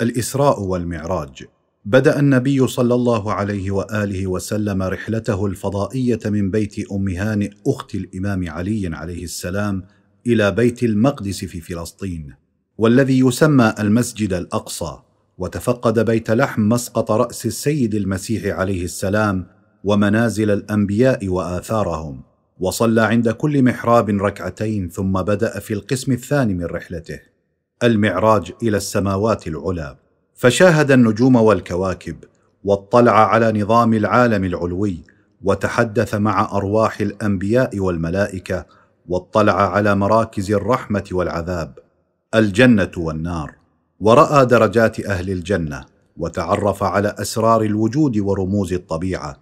الإسراء 0.00 0.62
والمعراج. 0.62 1.44
بدأ 1.84 2.18
النبي 2.18 2.66
صلى 2.66 2.94
الله 2.94 3.32
عليه 3.32 3.70
وآله 3.70 4.26
وسلم 4.26 4.82
رحلته 4.82 5.46
الفضائية 5.46 6.20
من 6.24 6.50
بيت 6.50 6.90
أم 6.92 7.08
هانئ 7.08 7.50
أخت 7.66 7.94
الإمام 7.94 8.48
علي 8.48 8.90
عليه 8.96 9.24
السلام 9.24 9.84
إلى 10.26 10.50
بيت 10.50 10.82
المقدس 10.82 11.44
في 11.44 11.60
فلسطين 11.60 12.34
والذي 12.78 13.18
يسمى 13.18 13.74
المسجد 13.78 14.32
الأقصى. 14.32 14.98
وتفقد 15.38 15.98
بيت 15.98 16.30
لحم 16.30 16.62
مسقط 16.62 17.10
رأس 17.10 17.46
السيد 17.46 17.94
المسيح 17.94 18.58
عليه 18.58 18.84
السلام 18.84 19.46
ومنازل 19.84 20.50
الأنبياء 20.50 21.28
وآثارهم 21.28 22.22
وصلى 22.60 23.02
عند 23.02 23.30
كل 23.30 23.62
محراب 23.62 24.10
ركعتين 24.10 24.88
ثم 24.88 25.12
بدأ 25.12 25.60
في 25.60 25.74
القسم 25.74 26.12
الثاني 26.12 26.54
من 26.54 26.64
رحلته 26.64 27.20
المعراج 27.82 28.52
إلى 28.62 28.76
السماوات 28.76 29.46
العلى 29.46 29.96
فشاهد 30.34 30.90
النجوم 30.90 31.36
والكواكب 31.36 32.16
واطلع 32.64 33.28
على 33.28 33.62
نظام 33.62 33.94
العالم 33.94 34.44
العلوي 34.44 35.02
وتحدث 35.42 36.14
مع 36.14 36.48
أرواح 36.52 37.00
الأنبياء 37.00 37.78
والملائكة 37.78 38.66
واطلع 39.08 39.72
على 39.74 39.94
مراكز 39.94 40.52
الرحمة 40.52 41.04
والعذاب 41.12 41.78
الجنة 42.34 42.90
والنار. 42.96 43.63
ورأى 44.04 44.46
درجات 44.46 45.00
أهل 45.00 45.30
الجنة 45.30 45.84
وتعرف 46.16 46.82
على 46.82 47.14
أسرار 47.18 47.62
الوجود 47.62 48.18
ورموز 48.18 48.72
الطبيعة 48.72 49.36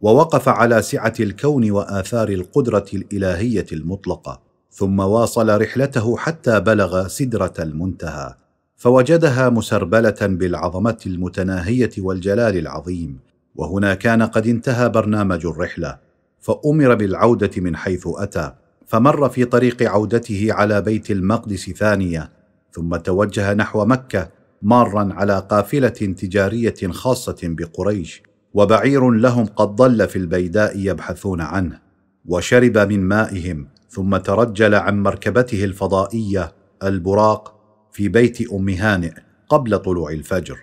ووقف 0.00 0.48
على 0.48 0.82
سعة 0.82 1.14
الكون 1.20 1.70
وآثار 1.70 2.28
القدرة 2.28 2.84
الإلهية 2.94 3.66
المطلقة 3.72 4.40
ثم 4.70 5.00
واصل 5.00 5.60
رحلته 5.60 6.16
حتى 6.16 6.60
بلغ 6.60 7.08
سدرة 7.08 7.54
المنتهى 7.58 8.34
فوجدها 8.76 9.48
مسربلة 9.48 10.18
بالعظمة 10.20 10.98
المتناهية 11.06 11.92
والجلال 11.98 12.58
العظيم 12.58 13.18
وهنا 13.56 13.94
كان 13.94 14.22
قد 14.22 14.46
انتهى 14.46 14.88
برنامج 14.88 15.46
الرحلة 15.46 15.98
فأمر 16.40 16.94
بالعودة 16.94 17.50
من 17.56 17.76
حيث 17.76 18.06
أتى 18.06 18.52
فمر 18.86 19.28
في 19.28 19.44
طريق 19.44 19.82
عودته 19.82 20.48
على 20.50 20.80
بيت 20.80 21.10
المقدس 21.10 21.70
ثانية 21.70 22.33
ثم 22.74 22.96
توجه 22.96 23.54
نحو 23.54 23.84
مكة 23.84 24.28
مارا 24.62 25.08
على 25.12 25.46
قافلة 25.50 25.88
تجارية 25.88 26.74
خاصة 26.90 27.36
بقريش 27.42 28.22
وبعير 28.54 29.10
لهم 29.10 29.46
قد 29.46 29.68
ضل 29.68 30.08
في 30.08 30.16
البيداء 30.16 30.78
يبحثون 30.78 31.40
عنه. 31.40 31.80
وشرب 32.26 32.78
من 32.78 33.00
مائهم 33.00 33.68
ثم 33.88 34.16
ترجل 34.16 34.74
عن 34.74 35.02
مركبته 35.02 35.64
الفضائية 35.64 36.52
البراق 36.82 37.54
في 37.92 38.08
بيت 38.08 38.52
أم 38.52 38.68
هانئ 38.68 39.12
قبل 39.48 39.78
طلوع 39.78 40.10
الفجر. 40.10 40.58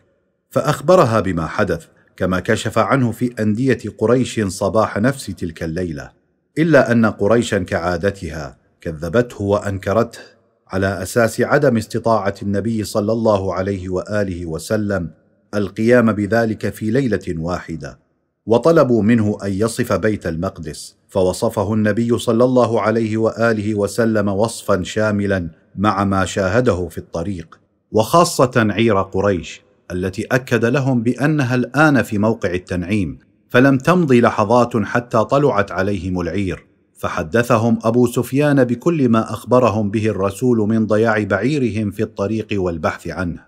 فأخبرها 0.49 1.19
بما 1.19 1.47
حدث 1.47 1.87
كما 2.17 2.39
كشف 2.39 2.77
عنه 2.77 3.11
في 3.11 3.33
أندية 3.39 3.79
قريش 3.97 4.39
صباح 4.39 4.97
نفس 4.97 5.25
تلك 5.25 5.63
الليلة 5.63 6.11
إلا 6.57 6.91
أن 6.91 7.05
قريشا 7.05 7.59
كعادتها 7.59 8.57
كذبته 8.81 9.41
وأنكرته. 9.41 10.40
على 10.71 11.03
أساس 11.03 11.41
عدم 11.41 11.77
استطاعة 11.77 12.35
النبي 12.41 12.83
صلى 12.83 13.11
الله 13.11 13.53
عليه 13.53 13.89
وآله 13.89 14.45
وسلم 14.45 15.09
القيام 15.55 16.11
بذلك 16.11 16.73
في 16.73 16.91
ليلة 16.91 17.35
واحدة 17.37 17.99
وطلبوا 18.45 19.03
منه 19.03 19.37
أن 19.43 19.53
يصف 19.53 19.93
بيت 19.93 20.27
المقدس 20.27 20.95
فوصفه 21.09 21.73
النبي 21.73 22.17
صلى 22.17 22.43
الله 22.43 22.81
عليه 22.81 23.17
وآله 23.17 23.75
وسلم 23.75 24.27
وصفا 24.27 24.83
شاملا 24.83 25.49
مع 25.75 26.03
ما 26.03 26.25
شاهده 26.25 26.87
في 26.87 26.97
الطريق 26.97 27.59
وخاصة 27.91 28.51
عير 28.55 29.01
قريش 29.01 29.61
التي 29.91 30.25
أكد 30.31 30.65
لهم 30.65 31.03
بأنها 31.03 31.55
الآن 31.55 32.01
في 32.01 32.17
موقع 32.17 32.53
التنعيم 32.53 33.19
فلم 33.49 33.77
تمض 33.77 34.13
لحظات 34.13 34.77
حتى 34.77 35.23
طلعت 35.23 35.71
عليهم 35.71 36.21
العير. 36.21 36.65
فحدثهم 37.01 37.79
أبو 37.83 38.07
سفيان 38.07 38.63
بكل 38.63 39.09
ما 39.09 39.33
أخبرهم 39.33 39.91
به 39.91 40.07
الرسول 40.07 40.57
من 40.57 40.87
ضياع 40.87 41.23
بعيرهم 41.23 41.91
في 41.91 42.03
الطريق 42.03 42.47
والبحث 42.51 43.07
عنه. 43.07 43.39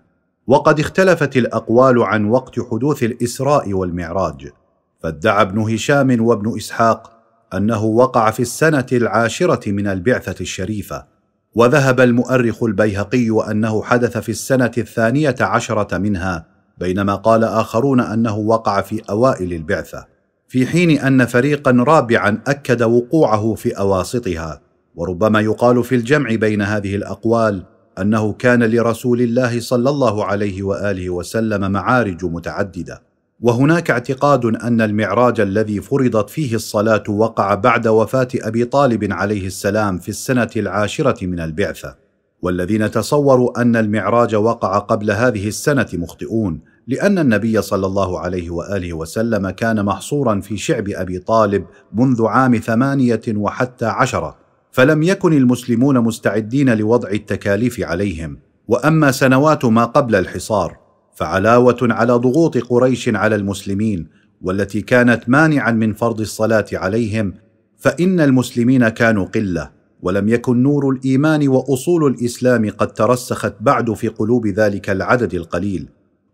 وقد 0.46 0.80
اختلفت 0.80 1.36
الأقوال 1.36 2.02
عن 2.02 2.24
وقت 2.24 2.60
حدوث 2.60 3.02
الإسراء 3.02 3.72
والمعراج. 3.72 4.48
فادعى 5.00 5.42
ابن 5.42 5.58
هشام 5.58 6.24
وابن 6.24 6.56
إسحاق 6.56 7.10
أنه 7.54 7.84
وقع 7.84 8.30
في 8.30 8.40
السنة 8.40 8.86
العاشرة 8.92 9.70
من 9.70 9.86
البعثة 9.86 10.40
الشريفة. 10.40 11.04
وذهب 11.54 12.00
المؤرخ 12.00 12.62
البيهقي 12.62 13.50
أنه 13.50 13.82
حدث 13.82 14.18
في 14.18 14.28
السنة 14.28 14.72
الثانية 14.78 15.36
عشرة 15.40 15.98
منها 15.98 16.46
بينما 16.78 17.14
قال 17.14 17.44
آخرون 17.44 18.00
أنه 18.00 18.36
وقع 18.36 18.80
في 18.80 19.02
أوائل 19.10 19.52
البعثة. 19.52 20.13
في 20.54 20.66
حين 20.66 20.98
أن 20.98 21.26
فريقا 21.26 21.70
رابعا 21.70 22.42
أكد 22.46 22.82
وقوعه 22.82 23.54
في 23.54 23.78
أواسطها 23.78 24.60
وربما 24.94 25.40
يقال 25.40 25.84
في 25.84 25.94
الجمع 25.94 26.34
بين 26.34 26.62
هذه 26.62 26.96
الأقوال 26.96 27.62
أنه 27.98 28.32
كان 28.32 28.62
لرسول 28.62 29.20
الله 29.20 29.60
صلى 29.60 29.90
الله 29.90 30.24
عليه 30.24 30.62
وآله 30.62 31.10
وسلم 31.10 31.72
معارج 31.72 32.24
متعددة. 32.24 33.02
وهناك 33.40 33.90
اعتقاد 33.90 34.44
أن 34.44 34.80
المعراج 34.80 35.40
الذي 35.40 35.80
فرضت 35.80 36.30
فيه 36.30 36.54
الصلاة 36.54 37.04
وقع 37.08 37.54
بعد 37.54 37.88
وفاة 37.88 38.28
أبي 38.34 38.64
طالب 38.64 39.12
عليه 39.12 39.46
السلام 39.46 39.98
في 39.98 40.08
السنة 40.08 40.50
العاشرة 40.56 41.26
من 41.26 41.40
البعثة. 41.40 41.96
والذين 42.42 42.90
تصوروا 42.90 43.62
أن 43.62 43.76
المعراج 43.76 44.34
وقع 44.34 44.78
قبل 44.78 45.10
هذه 45.10 45.48
السنة 45.48 45.88
مخطئون 45.94 46.60
لأن 46.86 47.18
النبي 47.18 47.62
صلى 47.62 47.86
الله 47.86 48.20
عليه 48.20 48.50
وآله 48.50 48.92
وسلم 48.92 49.50
كان 49.50 49.84
محصورا 49.84 50.40
في 50.40 50.56
شعب 50.56 50.88
أبي 50.88 51.18
طالب 51.18 51.64
منذ 51.92 52.26
عام 52.26 52.56
ثمانية 52.56 53.22
وحتى 53.28 53.86
عشرة 53.86 54.36
فلم 54.72 55.02
يكن 55.02 55.32
المسلمون 55.32 55.98
مستعدين 55.98 56.78
لوضع 56.78 57.08
التكاليف 57.08 57.80
عليهم. 57.80 58.38
وأما 58.68 59.10
سنوات 59.10 59.64
ما 59.64 59.84
قبل 59.84 60.14
الحصار 60.14 60.76
فعلاوة 61.14 61.78
على 61.82 62.12
ضغوط 62.12 62.58
قريش 62.58 63.08
على 63.08 63.36
المسلمين 63.36 64.08
والتي 64.42 64.80
كانت 64.80 65.28
مانعا 65.28 65.70
من 65.70 65.92
فرض 65.92 66.20
الصلاة 66.20 66.66
عليهم 66.72 67.34
فإن 67.78 68.20
المسلمين 68.20 68.88
كانوا 68.88 69.24
قلة 69.24 69.70
ولم 70.02 70.28
يكن 70.28 70.62
نور 70.62 70.90
الإيمان 70.90 71.48
وأصول 71.48 72.06
الإسلام 72.06 72.70
قد 72.70 72.92
ترسخت 72.92 73.54
بعد 73.60 73.92
في 73.92 74.08
قلوب 74.08 74.46
ذلك 74.46 74.90
العدد 74.90 75.34
القليل. 75.34 75.88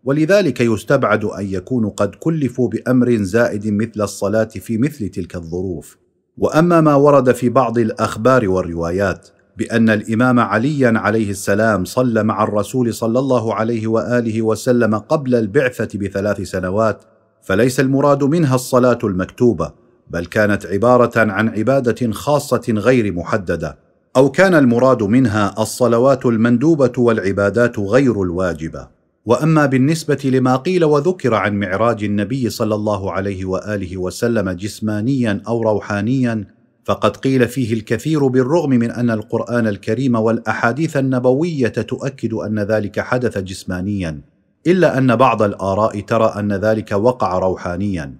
ولذلك 0.05 0.61
يستبعد 0.61 1.25
أن 1.25 1.47
يكونوا 1.47 1.91
قد 1.91 2.15
كلفوا 2.15 2.69
بأمر 2.69 3.17
زائد 3.17 3.67
مثل 3.67 4.03
الصلاة 4.03 4.45
في 4.45 4.79
مثل 4.79 5.09
تلك 5.09 5.37
الظروف. 5.37 5.97
وأما 6.39 6.81
ما 6.81 6.95
ورد 6.95 7.33
في 7.33 7.49
بعض 7.49 7.79
الأخبار 7.79 8.49
والروايات 8.49 9.29
بأن 9.57 9.91
الإمام 9.91 10.41
عليا 10.41 10.93
عليه 10.97 11.31
السلام 11.31 11.85
صلى 11.85 12.23
مع 12.23 12.43
الرسول 12.45 12.95
صلى 12.95 13.19
الله 13.19 13.55
عليه 13.55 13.87
وآله 13.87 14.43
وسلم 14.43 14.95
قبل 14.95 15.35
البعثة 15.35 15.99
بثلاث 15.99 16.41
سنوات 16.41 17.05
فليس 17.43 17.81
المراد 17.81 18.25
منها 18.25 18.55
الصلاة 18.55 18.99
المكتوبة 19.05 19.73
بل 20.11 20.27
كانت 20.27 20.67
عبارة 20.67 21.13
عن 21.17 21.49
عبادة 21.49 22.13
خاصة 22.13 22.63
غير 22.69 23.13
محددة. 23.13 23.79
أو 24.17 24.31
كان 24.31 24.55
المراد 24.55 25.03
منها 25.03 25.55
الصلوات 25.59 26.27
المندوبة 26.27 26.93
والعبادات 26.99 27.79
غير 27.79 28.23
الواجبة. 28.23 29.00
وأما 29.27 29.67
بالنسبة 29.67 30.19
لما 30.25 30.57
قيل 30.57 30.85
وذكر 30.85 31.35
عن 31.35 31.61
معراج 31.61 32.05
النبي 32.05 32.51
صلى 32.51 32.75
الله 32.75 33.13
عليه 33.13 33.45
وآله 33.45 33.97
وسلم 33.97 34.51
جسمانيا 34.51 35.43
أو 35.49 35.63
روحانيا 35.63 36.45
فقد 36.85 37.17
قيل 37.17 37.49
فيه 37.49 37.75
الكثير 37.75 38.27
بالرغم 38.27 38.71
من 38.71 38.91
أن 38.91 39.11
القرآن 39.11 39.67
الكريم 39.67 40.15
والأحاديث 40.15 40.97
النبوية 40.97 41.69
تؤكد 41.69 42.33
أن 42.33 42.59
ذلك 42.59 43.01
حدث 43.01 43.39
جسمانيا 43.39 44.21
إلا 44.67 44.99
أن 44.99 45.17
بعض 45.17 45.43
الآراء 45.43 46.01
ترى 46.01 46.35
أن 46.37 46.53
ذلك 46.53 46.93
وقع 46.93 47.39
روحانيا 47.39 48.15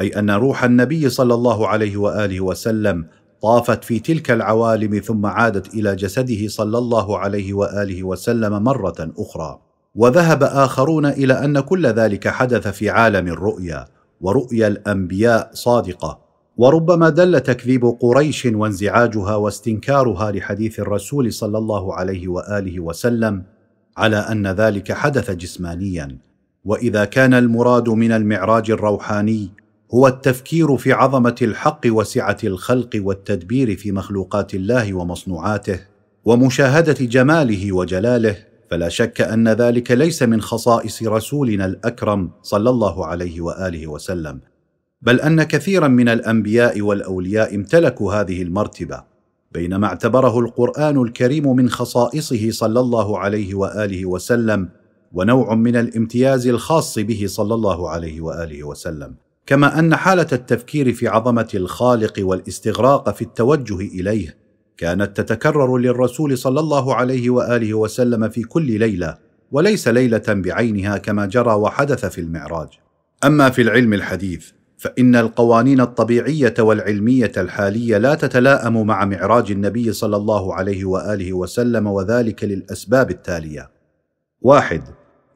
أي 0.00 0.08
أن 0.08 0.30
روح 0.30 0.64
النبي 0.64 1.08
صلى 1.08 1.34
الله 1.34 1.68
عليه 1.68 1.96
وآله 1.96 2.40
وسلم 2.40 3.06
طافت 3.42 3.84
في 3.84 3.98
تلك 3.98 4.30
العوالم 4.30 4.98
ثم 4.98 5.26
عادت 5.26 5.74
إلى 5.74 5.96
جسده 5.96 6.48
صلى 6.48 6.78
الله 6.78 7.18
عليه 7.18 7.54
وآله 7.54 8.02
وسلم 8.02 8.62
مرة 8.62 9.12
أخرى. 9.18 9.58
وذهب 9.94 10.42
آخرون 10.42 11.06
إلى 11.06 11.44
أن 11.44 11.60
كل 11.60 11.86
ذلك 11.86 12.28
حدث 12.28 12.68
في 12.68 12.90
عالم 12.90 13.28
الرؤيا 13.28 13.84
ورؤيا 14.20 14.68
الأنبياء 14.68 15.50
صادقة. 15.52 16.24
وربما 16.56 17.08
دل 17.08 17.40
تكذيب 17.40 17.84
قريش 18.00 18.46
وانزعاجها 18.46 19.36
واستنكارها 19.36 20.32
لحديث 20.32 20.80
الرسول 20.80 21.32
صلى 21.32 21.58
الله 21.58 21.94
عليه 21.94 22.28
وآله 22.28 22.80
وسلم 22.80 23.42
على 23.96 24.16
أن 24.16 24.46
ذلك 24.46 24.92
حدث 24.92 25.30
جسمانيا. 25.30 26.18
وإذا 26.64 27.04
كان 27.04 27.34
المراد 27.34 27.88
من 27.88 28.12
المعراج 28.12 28.70
الروحاني 28.70 29.50
هو 29.94 30.06
التفكير 30.06 30.76
في 30.76 30.92
عظمة 30.92 31.34
الحق 31.42 31.80
وسعة 31.86 32.38
الخلق 32.44 32.90
والتدبير 32.96 33.76
في 33.76 33.92
مخلوقات 33.92 34.54
الله 34.54 34.94
ومصنوعاته 34.94 35.80
ومشاهدة 36.24 36.96
جماله 37.00 37.72
وجلاله 37.72 38.36
فلا 38.74 38.88
شك 38.88 39.20
أن 39.20 39.48
ذلك 39.48 39.90
ليس 39.90 40.22
من 40.22 40.40
خصائص 40.40 41.02
رسولنا 41.02 41.66
الأكرم 41.66 42.30
صلى 42.42 42.70
الله 42.70 43.06
عليه 43.06 43.40
وآله 43.40 43.86
وسلم 43.86 44.40
بل 45.02 45.20
أن 45.20 45.42
كثيرا 45.42 45.88
من 45.88 46.08
الأنبياء 46.08 46.80
والأولياء 46.80 47.54
امتلكوا 47.54 48.14
هذه 48.14 48.42
المرتبة 48.42 49.04
بينما 49.52 49.86
اعتبره 49.86 50.38
القرآن 50.38 51.02
الكريم 51.02 51.56
من 51.56 51.68
خصائصه 51.68 52.50
صلى 52.50 52.80
الله 52.80 53.18
عليه 53.18 53.54
وآله 53.54 54.06
وسلم 54.06 54.68
ونوع 55.12 55.54
من 55.54 55.76
الامتياز 55.76 56.46
الخاص 56.46 56.98
به 56.98 57.24
صلى 57.26 57.54
الله 57.54 57.90
عليه 57.90 58.20
وآله 58.20 58.64
وسلم 58.64 59.14
كما 59.46 59.78
أن 59.78 59.96
حالة 59.96 60.28
التفكير 60.32 60.92
في 60.92 61.08
عظمة 61.08 61.48
الخالق 61.54 62.14
والاستغراق 62.18 63.14
في 63.14 63.22
التوجه 63.22 63.76
إليه 63.76 64.36
كانت 64.76 65.20
تتكرر 65.20 65.78
للرسول 65.78 66.38
صلى 66.38 66.60
الله 66.60 66.94
عليه 66.94 67.30
وآله 67.30 67.74
وسلم 67.74 68.28
في 68.28 68.42
كل 68.42 68.78
ليلة 68.78 69.16
وليس 69.52 69.88
ليلة 69.88 70.22
بعينها 70.28 70.98
كما 70.98 71.26
جرى 71.26 71.54
وحدث 71.54 72.06
في 72.06 72.20
المعراج. 72.20 72.68
أما 73.24 73.50
في 73.50 73.62
العلم 73.62 73.92
الحديث 73.92 74.50
فإن 74.78 75.16
القوانين 75.16 75.80
الطبيعية 75.80 76.54
والعلمية 76.58 77.32
الحالية 77.36 77.98
لا 77.98 78.14
تتلائم 78.14 78.86
مع 78.86 79.04
معراج 79.04 79.50
النبي 79.50 79.92
صلى 79.92 80.16
الله 80.16 80.54
عليه 80.54 80.84
وآله 80.84 81.32
وسلم 81.32 81.86
وذلك 81.86 82.44
للأسباب 82.44 83.10
التالية. 83.10 83.70
واحد 84.42 84.82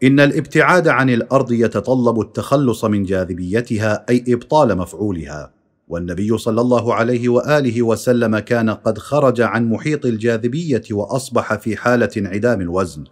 إن 0.02 0.20
الابتعاد 0.20 0.88
عن 0.88 1.10
الأرض 1.10 1.52
يتطلب 1.52 2.20
التخلص 2.20 2.84
من 2.84 3.02
جاذبيتها 3.02 4.04
أي 4.08 4.24
إبطال 4.28 4.78
مفعولها. 4.78 5.57
والنبي 5.88 6.38
صلى 6.38 6.60
الله 6.60 6.94
عليه 6.94 7.28
وآله 7.28 7.82
وسلم 7.82 8.38
كان 8.38 8.70
قد 8.70 8.98
خرج 8.98 9.40
عن 9.40 9.68
محيط 9.68 10.06
الجاذبية 10.06 10.82
وأصبح 10.90 11.54
في 11.54 11.76
حالة 11.76 12.10
انعدام 12.16 12.60
الوزن. 12.60 13.04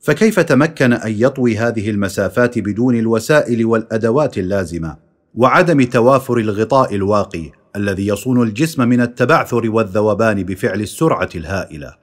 فكيف 0.00 0.40
تمكن 0.40 0.92
أن 0.92 1.14
يطوي 1.16 1.56
هذه 1.56 1.90
المسافات 1.90 2.58
بدون 2.58 2.98
الوسائل 2.98 3.66
والأدوات 3.66 4.38
اللازمة 4.38 4.96
وعدم 5.34 5.82
توافر 5.82 6.38
الغطاء 6.38 6.94
الواقي 6.94 7.50
الذي 7.76 8.06
يصون 8.06 8.42
الجسم 8.42 8.88
من 8.88 9.00
التبعثر 9.00 9.70
والذوبان 9.70 10.42
بفعل 10.42 10.80
السرعة 10.80 11.28
الهائلة؟ 11.34 11.94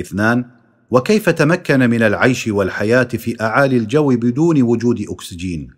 اثنان 0.00 0.44
وكيف 0.90 1.28
تمكن 1.28 1.90
من 1.90 2.02
العيش 2.02 2.48
والحياة 2.48 3.04
في 3.04 3.40
أعالي 3.40 3.76
الجو 3.76 4.08
بدون 4.08 4.62
وجود 4.62 5.04
أكسجين؟ 5.10 5.70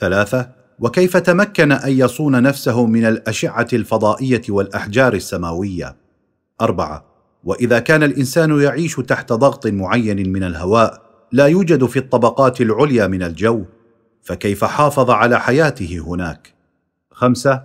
ثلاثة 0.00 0.57
وكيف 0.80 1.16
تمكن 1.16 1.72
أن 1.72 1.92
يصون 1.92 2.42
نفسه 2.42 2.86
من 2.86 3.04
الأشعة 3.04 3.68
الفضائية 3.72 4.42
والأحجار 4.48 5.14
السماوية؟ 5.14 5.96
أربعة. 6.60 7.04
وإذا 7.44 7.78
كان 7.78 8.02
الإنسان 8.02 8.60
يعيش 8.60 8.96
تحت 8.96 9.32
ضغط 9.32 9.66
معين 9.66 10.32
من 10.32 10.44
الهواء 10.44 11.02
لا 11.32 11.46
يوجد 11.46 11.84
في 11.84 11.98
الطبقات 11.98 12.60
العليا 12.60 13.06
من 13.06 13.22
الجو 13.22 13.64
فكيف 14.22 14.64
حافظ 14.64 15.10
على 15.10 15.40
حياته 15.40 15.98
هناك؟ 16.06 16.54
خمسة. 17.10 17.62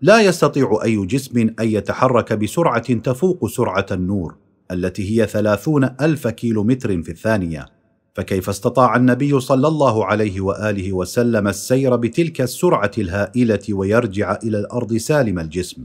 لا 0.00 0.20
يستطيع 0.20 0.78
أي 0.84 1.06
جسم 1.06 1.38
أن 1.38 1.68
يتحرك 1.68 2.32
بسرعة 2.32 2.94
تفوق 2.94 3.46
سرعة 3.46 3.86
النور 3.90 4.36
التي 4.70 5.20
هي 5.20 5.26
ثلاثون 5.26 5.84
ألف 6.00 6.28
كيلومتر 6.28 7.02
في 7.02 7.08
الثانية. 7.08 7.66
فكيف 8.14 8.48
استطاع 8.48 8.96
النبي 8.96 9.40
صلى 9.40 9.68
الله 9.68 10.04
عليه 10.04 10.40
وآله 10.40 10.92
وسلم 10.92 11.48
السير 11.48 11.96
بتلك 11.96 12.40
السرعة 12.40 12.90
الهائلة 12.98 13.60
ويرجع 13.70 14.38
إلى 14.44 14.58
الأرض 14.58 14.96
سالم 14.96 15.38
الجسم؟ 15.38 15.84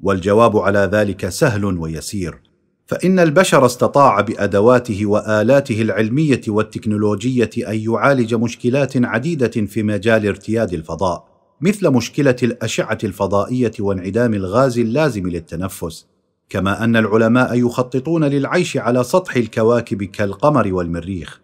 والجواب 0.00 0.56
على 0.56 0.90
ذلك 0.92 1.28
سهل 1.28 1.64
ويسير. 1.64 2.40
فإن 2.86 3.18
البشر 3.18 3.66
استطاع 3.66 4.20
بأدواته 4.20 5.06
وآلاته 5.06 5.82
العلمية 5.82 6.40
والتكنولوجية 6.48 7.50
أن 7.68 7.78
يعالج 7.78 8.34
مشكلات 8.34 8.92
عديدة 8.96 9.48
في 9.48 9.82
مجال 9.82 10.26
ارتياد 10.26 10.74
الفضاء 10.74 11.28
مثل 11.60 11.90
مشكلة 11.90 12.36
الأشعة 12.42 12.98
الفضائية 13.04 13.72
وانعدام 13.80 14.34
الغاز 14.34 14.78
اللازم 14.78 15.28
للتنفس. 15.28 16.06
كما 16.48 16.84
أن 16.84 16.96
العلماء 16.96 17.58
يخططون 17.58 18.24
للعيش 18.24 18.76
على 18.76 19.04
سطح 19.04 19.36
الكواكب 19.36 20.04
كالقمر 20.04 20.74
والمريخ. 20.74 21.40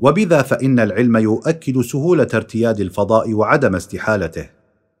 وبذا 0.00 0.42
فإن 0.42 0.80
العلم 0.80 1.16
يؤكد 1.16 1.80
سهولة 1.80 2.28
ارتياد 2.34 2.80
الفضاء 2.80 3.34
وعدم 3.34 3.74
استحالته. 3.74 4.48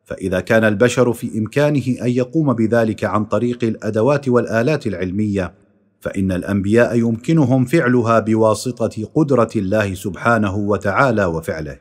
فإذا 0.04 0.40
كان 0.40 0.64
البشر 0.64 1.12
في 1.12 1.38
إمكانه 1.38 1.96
أن 2.02 2.10
يقوم 2.10 2.52
بذلك 2.52 3.04
عن 3.04 3.24
طريق 3.24 3.64
الأدوات 3.64 4.28
والآلات 4.28 4.86
العلمية 4.86 5.54
فإن 6.00 6.32
الأنبياء 6.32 6.98
يمكنهم 6.98 7.64
فعلها 7.64 8.18
بواسطة 8.20 9.04
قدرة 9.14 9.50
الله 9.56 9.94
سبحانه 9.94 10.56
وتعالى 10.56 11.24
وفعله. 11.24 11.76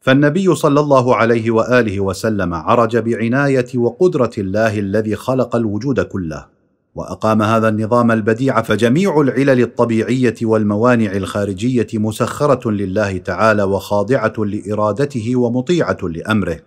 فالنبي 0.00 0.54
صلى 0.54 0.80
الله 0.80 1.16
عليه 1.16 1.50
وآله 1.50 2.00
وسلم 2.00 2.54
عرج 2.54 2.96
بعناية 2.96 3.66
وقدرة 3.74 4.30
الله 4.38 4.78
الذي 4.78 5.16
خلق 5.16 5.56
الوجود 5.56 6.00
كله. 6.00 6.59
وأقام 7.00 7.42
هذا 7.42 7.68
النظام 7.68 8.10
البديع 8.10 8.62
فجميع 8.62 9.20
العلل 9.20 9.60
الطبيعية 9.60 10.34
والموانع 10.42 11.12
الخارجية 11.12 11.86
مسخرة 11.94 12.70
لله 12.70 13.18
تعالى 13.18 13.62
وخاضعة 13.62 14.32
لإرادته 14.38 15.36
ومطيعة 15.36 15.98
لأمره. 16.02 16.58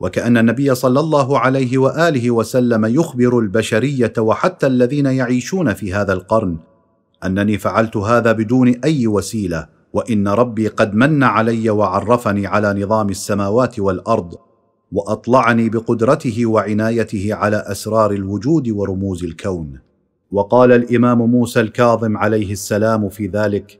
وكأن 0.00 0.36
النبي 0.36 0.74
صلى 0.74 1.00
الله 1.00 1.38
عليه 1.38 1.78
وآله 1.78 2.30
وسلم 2.30 2.84
يخبر 2.84 3.38
البشرية 3.38 4.12
وحتى 4.18 4.66
الذين 4.66 5.06
يعيشون 5.06 5.74
في 5.74 5.94
هذا 5.94 6.12
القرن 6.12 6.56
أنني 7.24 7.58
فعلت 7.58 7.96
هذا 7.96 8.32
بدون 8.32 8.68
أي 8.84 9.06
وسيلة 9.06 9.66
وإن 9.92 10.28
ربي 10.28 10.68
قد 10.68 10.94
من 10.94 11.22
علي 11.22 11.70
وعرفني 11.70 12.46
على 12.46 12.84
نظام 12.84 13.08
السماوات 13.08 13.78
والأرض 13.78 14.34
وأطلعني 14.92 15.68
بقدرته 15.68 16.46
وعنايته 16.46 17.34
على 17.34 17.56
أسرار 17.56 18.10
الوجود 18.12 18.68
ورموز 18.68 19.24
الكون. 19.24 19.78
وقال 20.32 20.72
الإمام 20.72 21.22
موسى 21.22 21.60
الكاظم 21.60 22.16
عليه 22.16 22.52
السلام 22.52 23.08
في 23.08 23.26
ذلك 23.26 23.78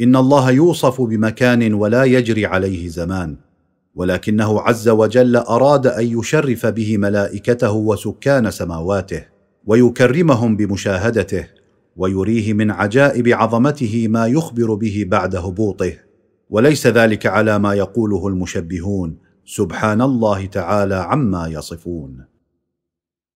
إن 0.00 0.16
الله 0.16 0.50
يوصف 0.50 1.00
بمكان 1.00 1.74
ولا 1.74 2.04
يجري 2.04 2.46
عليه 2.46 2.88
زمان 2.88 3.36
ولكنه 3.94 4.60
عز 4.60 4.88
وجل 4.88 5.36
أراد 5.36 5.86
أن 5.86 6.18
يشرف 6.18 6.66
به 6.66 6.98
ملائكته 6.98 7.72
وسكان 7.72 8.50
سماواته 8.50 9.24
ويكرمهم 9.66 10.56
بمشاهدته 10.56 11.46
ويريه 11.96 12.52
من 12.52 12.70
عجائب 12.70 13.28
عظمته 13.28 14.06
ما 14.08 14.26
يخبر 14.26 14.74
به 14.74 15.04
بعد 15.08 15.36
هبوطه. 15.36 15.92
وليس 16.50 16.86
ذلك 16.86 17.26
على 17.26 17.58
ما 17.58 17.74
يقوله 17.74 18.28
المشبهون 18.28 19.23
سبحان 19.46 20.02
الله 20.02 20.46
تعالى 20.46 20.94
عما 20.94 21.48
يصفون. 21.48 22.24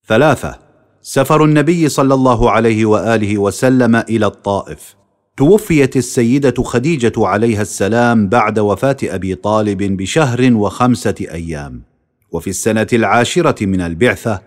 ثلاثة 0.06 0.58
سفر 1.02 1.44
النبي 1.44 1.88
صلى 1.88 2.14
الله 2.14 2.50
عليه 2.50 2.86
وآله 2.86 3.38
وسلم 3.38 3.96
إلى 3.96 4.26
الطائف. 4.26 4.96
توفيت 5.36 5.96
السيدة 5.96 6.62
خديجة 6.62 7.12
عليها 7.18 7.62
السلام 7.62 8.28
بعد 8.28 8.58
وفاة 8.58 8.96
أبي 9.04 9.34
طالب 9.34 9.82
بشهر 9.82 10.52
وخمسة 10.52 11.14
أيام. 11.20 11.82
وفي 12.32 12.50
السنة 12.50 12.86
العاشرة 12.92 13.66
من 13.66 13.80
البعثة 13.80 14.40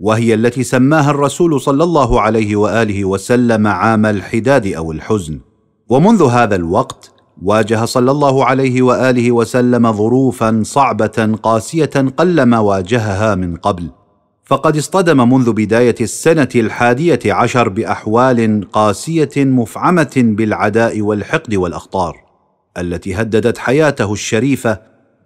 وهي 0.00 0.34
التي 0.34 0.62
سماها 0.62 1.10
الرسول 1.10 1.60
صلى 1.60 1.84
الله 1.84 2.20
عليه 2.20 2.56
وآله 2.56 3.04
وسلم 3.04 3.66
عام 3.66 4.06
الحداد 4.06 4.66
أو 4.66 4.92
الحزن. 4.92 5.40
ومنذ 5.88 6.22
هذا 6.22 6.56
الوقت 6.56 7.12
واجه 7.42 7.84
صلى 7.84 8.10
الله 8.10 8.44
عليه 8.44 8.82
وآله 8.82 9.32
وسلم 9.32 9.92
ظروفا 9.92 10.62
صعبة 10.64 11.38
قاسية 11.42 11.90
قلما 12.16 12.58
واجهها 12.58 13.34
من 13.34 13.56
قبل. 13.56 13.90
فقد 14.44 14.76
اصطدم 14.76 15.32
منذ 15.34 15.52
بداية 15.52 15.94
السنة 16.00 16.48
الحادية 16.54 17.20
عشر 17.26 17.68
بأحوال 17.68 18.68
قاسية 18.72 19.30
مفعمة 19.36 20.12
بالعداء 20.16 21.00
والحقد 21.00 21.54
والأخطار 21.54 22.16
التي 22.78 23.14
هددت 23.14 23.58
حياته 23.58 24.12
الشريفة 24.12 24.78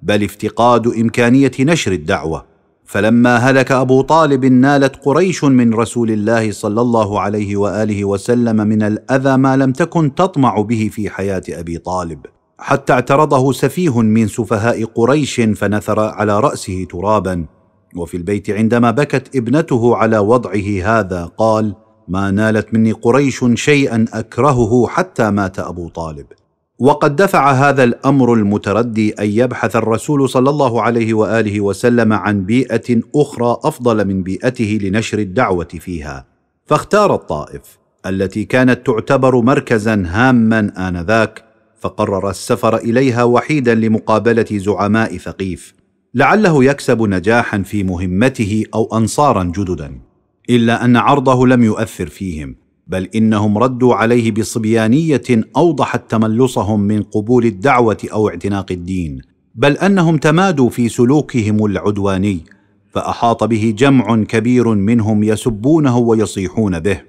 بل 0.03 0.25
افتقاد 0.25 0.87
إمكانية 0.87 1.53
نشر 1.61 1.93
الدعوة. 1.93 2.56
فلما 2.87 3.37
هلك 3.37 3.73
أبو 3.73 4.01
طالب 4.01 4.45
نالت 4.45 4.97
قريش 5.05 5.45
من 5.45 5.75
رسول 5.75 6.11
الله 6.11 6.53
صلى 6.53 6.81
الله 6.81 7.21
عليه 7.21 7.57
وآله 7.57 8.05
وسلم 8.05 8.57
من 8.57 8.83
الأذى 8.83 9.37
ما 9.37 9.57
لم 9.57 9.73
تكن 9.73 10.15
تطمع 10.15 10.61
به 10.61 10.91
في 10.93 11.11
حياة 11.11 11.43
أبي 11.51 11.79
طالب. 11.79 12.27
حتى 12.59 12.93
اعترضه 12.93 13.53
سفيه 13.53 14.01
من 14.01 14.29
سفهاء 14.29 14.85
قريش 14.85 15.41
فنثر 15.41 16.01
على 16.01 16.41
رأسه 16.41 16.87
ترابا. 16.91 17.47
وفي 17.97 18.17
البيت 18.17 18.51
عندما 18.51 18.91
بكت 18.91 19.37
ابنته 19.37 19.97
على 19.97 20.19
وضعه 20.19 20.83
هذا 20.85 21.25
قال 21.25 21.75
ما 22.09 22.31
نالت 22.31 22.75
مني 22.75 22.93
قريش 22.93 23.45
شيئا 23.55 24.05
أكرهه 24.13 24.87
حتى 24.87 25.31
مات 25.31 25.59
أبو 25.59 25.89
طالب. 25.89 26.27
وقد 26.79 27.17
دفع 27.17 27.53
هذا 27.53 27.85
الأمر 27.85 28.35
المتردي 28.35 29.13
أن 29.13 29.31
يبحث 29.31 29.77
الرسول 29.77 30.29
صلى 30.29 30.51
الله 30.51 30.83
عليه 30.83 31.15
وآله 31.15 31.61
وسلم 31.61 32.13
عن 32.13 32.45
بيئة 32.45 33.01
أخرى 33.15 33.57
أفضل 33.65 34.05
من 34.05 34.23
بيئته 34.23 34.79
لنشر 34.83 35.19
الدعوة 35.19 35.69
فيها. 35.81 36.27
فاختار 36.67 37.15
الطائف 37.15 37.79
التي 38.07 38.45
كانت 38.45 38.87
تعتبر 38.87 39.41
مركزا 39.41 40.05
هاما 40.07 40.89
آنذاك 40.89 41.45
فقرر 41.81 42.31
السفر 42.31 42.77
إليها 42.77 43.25
وحيدا 43.25 43.75
لمقابلة 43.75 44.47
زعماء 44.51 45.17
ثقيف. 45.17 45.75
لعله 46.15 46.65
يكسب 46.65 47.03
نجاحا 47.03 47.63
في 47.63 47.85
مهمته 47.85 48.65
أو 48.75 48.99
انصارا 48.99 49.45
جددا 49.45 50.01
إلا 50.51 50.85
أن 50.85 50.97
عرضه 50.97 51.47
لم 51.47 51.65
يؤثر 51.65 52.07
فيهم. 52.07 52.57
بل 52.87 53.09
إنهم 53.15 53.59
ردوا 53.59 53.95
عليه 53.95 54.31
بصبيانية 54.33 55.23
أوضحت 55.57 56.11
تملصهم 56.11 56.81
من 56.81 57.03
قبول 57.03 57.45
الدعوة 57.45 57.99
أو 58.13 58.29
اعتناق 58.29 58.73
الدين 58.73 59.21
بل 59.55 59.73
أنهم 59.73 60.17
تمادوا 60.19 60.71
في 60.71 60.89
سلوكهم 60.89 61.65
العدواني 61.65 62.45
فأحاط 62.91 63.45
به 63.45 63.75
جمع 63.79 64.25
كبير 64.25 64.69
منهم 64.69 65.25
يسبونه 65.25 65.99
ويصيحون 65.99 66.81
به. 66.81 67.01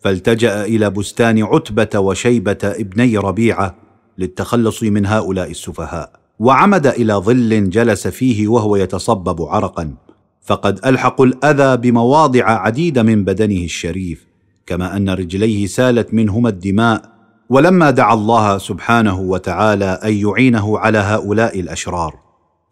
فالتجأ 0.00 0.64
إلى 0.64 0.90
بستان 0.90 1.42
عتبة 1.42 2.00
وشيبة 2.00 2.58
ابني 2.62 3.18
ربيعة 3.18 3.74
للتخلص 4.18 4.82
من 4.82 5.06
هؤلاء 5.06 5.50
السفهاء 5.50 6.12
وعمد 6.38 6.86
إلى 6.86 7.14
ظل 7.14 7.70
جلس 7.70 8.08
فيه 8.08 8.48
وهو 8.48 8.76
يتصبب 8.76 9.42
عرقا 9.42 9.94
فقد 10.40 10.86
ألحقوا 10.86 11.26
الأذى 11.26 11.76
بمواضع 11.76 12.44
عديدة 12.44 13.02
من 13.02 13.24
بدنه 13.24 13.64
الشريف. 13.64 14.31
كما 14.66 14.96
أن 14.96 15.10
رجليه 15.10 15.66
سالت 15.66 16.14
منهما 16.14 16.48
الدماء 16.48 17.12
ولما 17.48 17.90
دعا 17.90 18.14
الله 18.14 18.58
سبحانه 18.58 19.20
وتعالى 19.20 20.00
أن 20.04 20.12
يعينه 20.12 20.78
على 20.78 20.98
هؤلاء 20.98 21.60
الأشرار. 21.60 22.22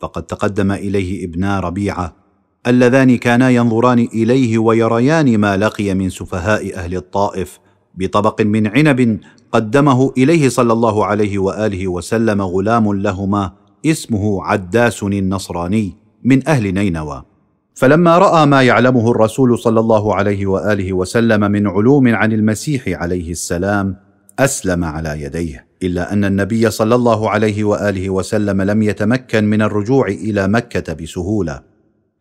فقد 0.01 0.23
تقدم 0.23 0.73
إليه 0.73 1.25
ابنا 1.25 1.61
ربيعة 1.61 2.17
اللذان 2.67 3.17
كانا 3.17 3.51
ينظران 3.51 3.99
إليه 3.99 4.59
ويريان 4.59 5.39
ما 5.39 5.57
لقي 5.57 5.95
من 5.95 6.11
سفهاء 6.11 6.75
أهل 6.77 6.97
الطائف 6.97 7.59
بطبق 7.95 8.41
من 8.41 8.67
عنب 8.67 9.21
قدمه 9.53 10.13
إليه 10.19 10.49
صلى 10.49 10.73
الله 10.73 11.07
عليه 11.07 11.39
وآله 11.39 11.89
وسلم 11.89 12.43
غلام 12.43 12.95
لهما 12.95 13.53
اسمه 13.87 14.45
عداس 14.45 15.03
النصراني 15.03 15.97
من 16.25 16.49
أهل 16.49 16.75
نينوى. 16.75 17.30
فلما 17.81 18.19
رأى 18.19 18.47
ما 18.47 18.63
يعلمه 18.63 19.11
الرسول 19.11 19.59
صلى 19.59 19.81
الله 19.81 20.15
عليه 20.15 20.47
وآله 20.47 20.93
وسلم 20.93 21.41
من 21.41 21.67
علوم 21.67 22.15
عن 22.15 22.33
المسيح 22.33 22.89
عليه 22.89 23.31
السلام 23.31 23.97
أسلم 24.39 24.85
على 24.85 25.23
يديه 25.23 25.67
إلا 25.83 26.13
أن 26.13 26.25
النبي 26.25 26.71
صلى 26.71 26.95
الله 26.95 27.31
عليه 27.31 27.65
وآله 27.65 28.11
وسلم 28.11 28.63
لم 28.63 28.83
يتمكن 28.83 29.45
من 29.45 29.63
الرجوع 29.63 30.09
إلى 30.09 30.49
مكة 30.49 30.93
بسهولة 30.93 31.63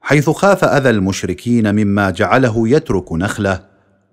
حيث 0.02 0.30
خاف 0.30 0.64
أذى 0.64 0.90
المشركين 0.90 1.76
مما 1.76 2.10
جعله 2.10 2.70
يترك 2.70 3.14
نخلة 3.14 3.60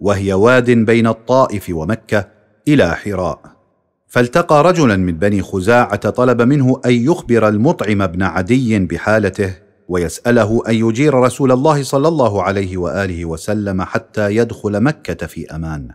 وهي 0.00 0.32
واد 0.32 0.70
بين 0.70 1.06
الطائف 1.06 1.70
ومكة 1.70 2.28
إلى 2.68 2.94
حراء. 2.94 3.40
فالتقى 4.08 4.64
رجلا 4.64 4.96
من 4.96 5.12
بني 5.12 5.42
خزاعة 5.42 6.10
طلب 6.10 6.42
منه 6.42 6.80
أن 6.86 6.92
يخبر 6.92 7.48
المطعم 7.48 8.06
بن 8.06 8.22
عدي 8.22 8.78
بحالته 8.78 9.65
ويسأله 9.88 10.62
أن 10.68 10.74
يجير 10.74 11.14
رسول 11.14 11.52
الله 11.52 11.82
صلى 11.82 12.08
الله 12.08 12.42
عليه 12.42 12.76
وآله 12.76 13.24
وسلم 13.24 13.82
حتى 13.82 14.36
يدخل 14.36 14.80
مكة 14.80 15.26
في 15.26 15.46
أمان. 15.54 15.88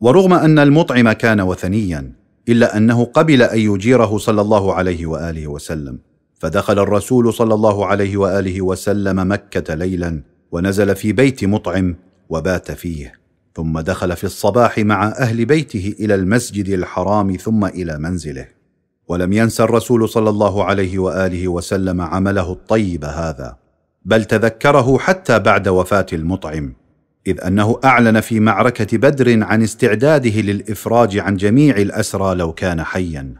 ورغم 0.00 0.32
أن 0.32 0.58
المطعم 0.58 1.12
كان 1.12 1.40
وثنيا 1.40 2.12
إلا 2.48 2.76
أنه 2.76 3.04
قبل 3.04 3.42
أن 3.42 3.58
يجيره 3.58 4.18
صلى 4.18 4.40
الله 4.40 4.74
عليه 4.74 5.06
وآله 5.06 5.46
وسلم. 5.48 5.98
فدخل 6.38 6.78
الرسول 6.78 7.34
صلى 7.34 7.54
الله 7.54 7.86
عليه 7.86 8.16
وآله 8.16 8.62
وسلم 8.62 9.32
مكة 9.32 9.74
ليلا 9.74 10.22
ونزل 10.52 10.96
في 10.96 11.12
بيت 11.12 11.44
مطعم 11.44 11.96
وبات 12.28 12.72
فيه. 12.72 13.12
ثم 13.54 13.80
دخل 13.80 14.16
في 14.16 14.24
الصباح 14.24 14.78
مع 14.78 15.08
أهل 15.08 15.44
بيته 15.44 15.94
إلى 16.00 16.14
المسجد 16.14 16.68
الحرام 16.68 17.36
ثم 17.36 17.64
إلى 17.64 17.98
منزله. 17.98 18.59
ولم 19.10 19.32
ينس 19.32 19.60
الرسول 19.60 20.08
صلى 20.08 20.30
الله 20.30 20.64
عليه 20.64 20.98
وآله 20.98 21.48
وسلم 21.48 22.00
عمله 22.00 22.52
الطيب 22.52 23.04
هذا 23.04 23.56
بل 24.04 24.24
تذكره 24.24 24.98
حتى 24.98 25.38
بعد 25.38 25.68
وفاة 25.68 26.06
المطعم 26.12 26.72
إذ 27.26 27.40
أنه 27.40 27.80
أعلن 27.84 28.20
في 28.20 28.40
معركة 28.40 28.98
بدر 28.98 29.44
عن 29.44 29.62
استعداده 29.62 30.40
للإفراج 30.40 31.18
عن 31.18 31.36
جميع 31.36 31.76
الأسرى 31.76 32.34
لو 32.34 32.52
كان 32.52 32.82
حيا 32.82 33.34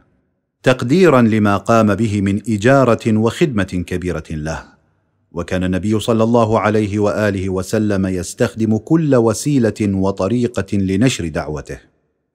تقديرا 0.62 1.22
لما 1.22 1.56
قام 1.56 1.94
به 1.94 2.20
من 2.20 2.42
إجارة 2.48 3.18
وخدمة 3.18 3.84
كبيرة 3.86 4.24
له. 4.30 4.62
وكان 5.32 5.64
النبي 5.64 6.00
صلى 6.00 6.24
الله 6.24 6.60
عليه 6.60 6.98
وآله 6.98 7.48
وسلم 7.48 8.06
يستخدم 8.06 8.76
كل 8.76 9.16
وسيلة 9.16 9.80
وطريقة 9.80 10.76
لنشر 10.76 11.28
دعوته. 11.28 11.89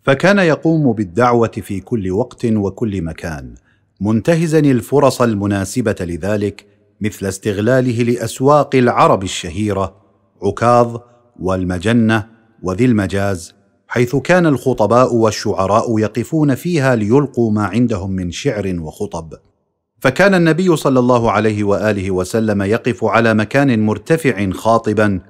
فكان 0.05 0.39
يقوم 0.39 0.93
بالدعوة 0.93 1.51
في 1.61 1.79
كل 1.79 2.11
وقت 2.11 2.45
وكل 2.45 3.01
مكان 3.01 3.55
منتهزا 4.01 4.59
الفرص 4.59 5.21
المناسبة 5.21 5.95
لذلك 5.99 6.65
مثل 7.01 7.25
استغلاله 7.25 8.03
لأسواق 8.03 8.75
العرب 8.75 9.23
الشهيرة 9.23 9.95
عكاظ 10.43 10.97
والمجنة 11.39 12.27
وذي 12.63 12.85
المجاز 12.85 13.53
حيث 13.87 14.15
كان 14.15 14.45
الخطباء 14.45 15.15
والشعراء 15.15 15.99
يقفون 15.99 16.55
فيها 16.55 16.95
ليلقوا 16.95 17.51
ما 17.51 17.65
عندهم 17.65 18.11
من 18.11 18.31
شعر 18.31 18.75
وخطب. 18.79 19.33
فكان 19.99 20.33
النبي 20.35 20.75
صلى 20.75 20.99
الله 20.99 21.31
عليه 21.31 21.63
وآله 21.63 22.11
وسلم 22.11 22.61
يقف 22.61 23.03
على 23.03 23.33
مكان 23.33 23.85
مرتفع 23.85 24.51
خاطبا 24.51 25.21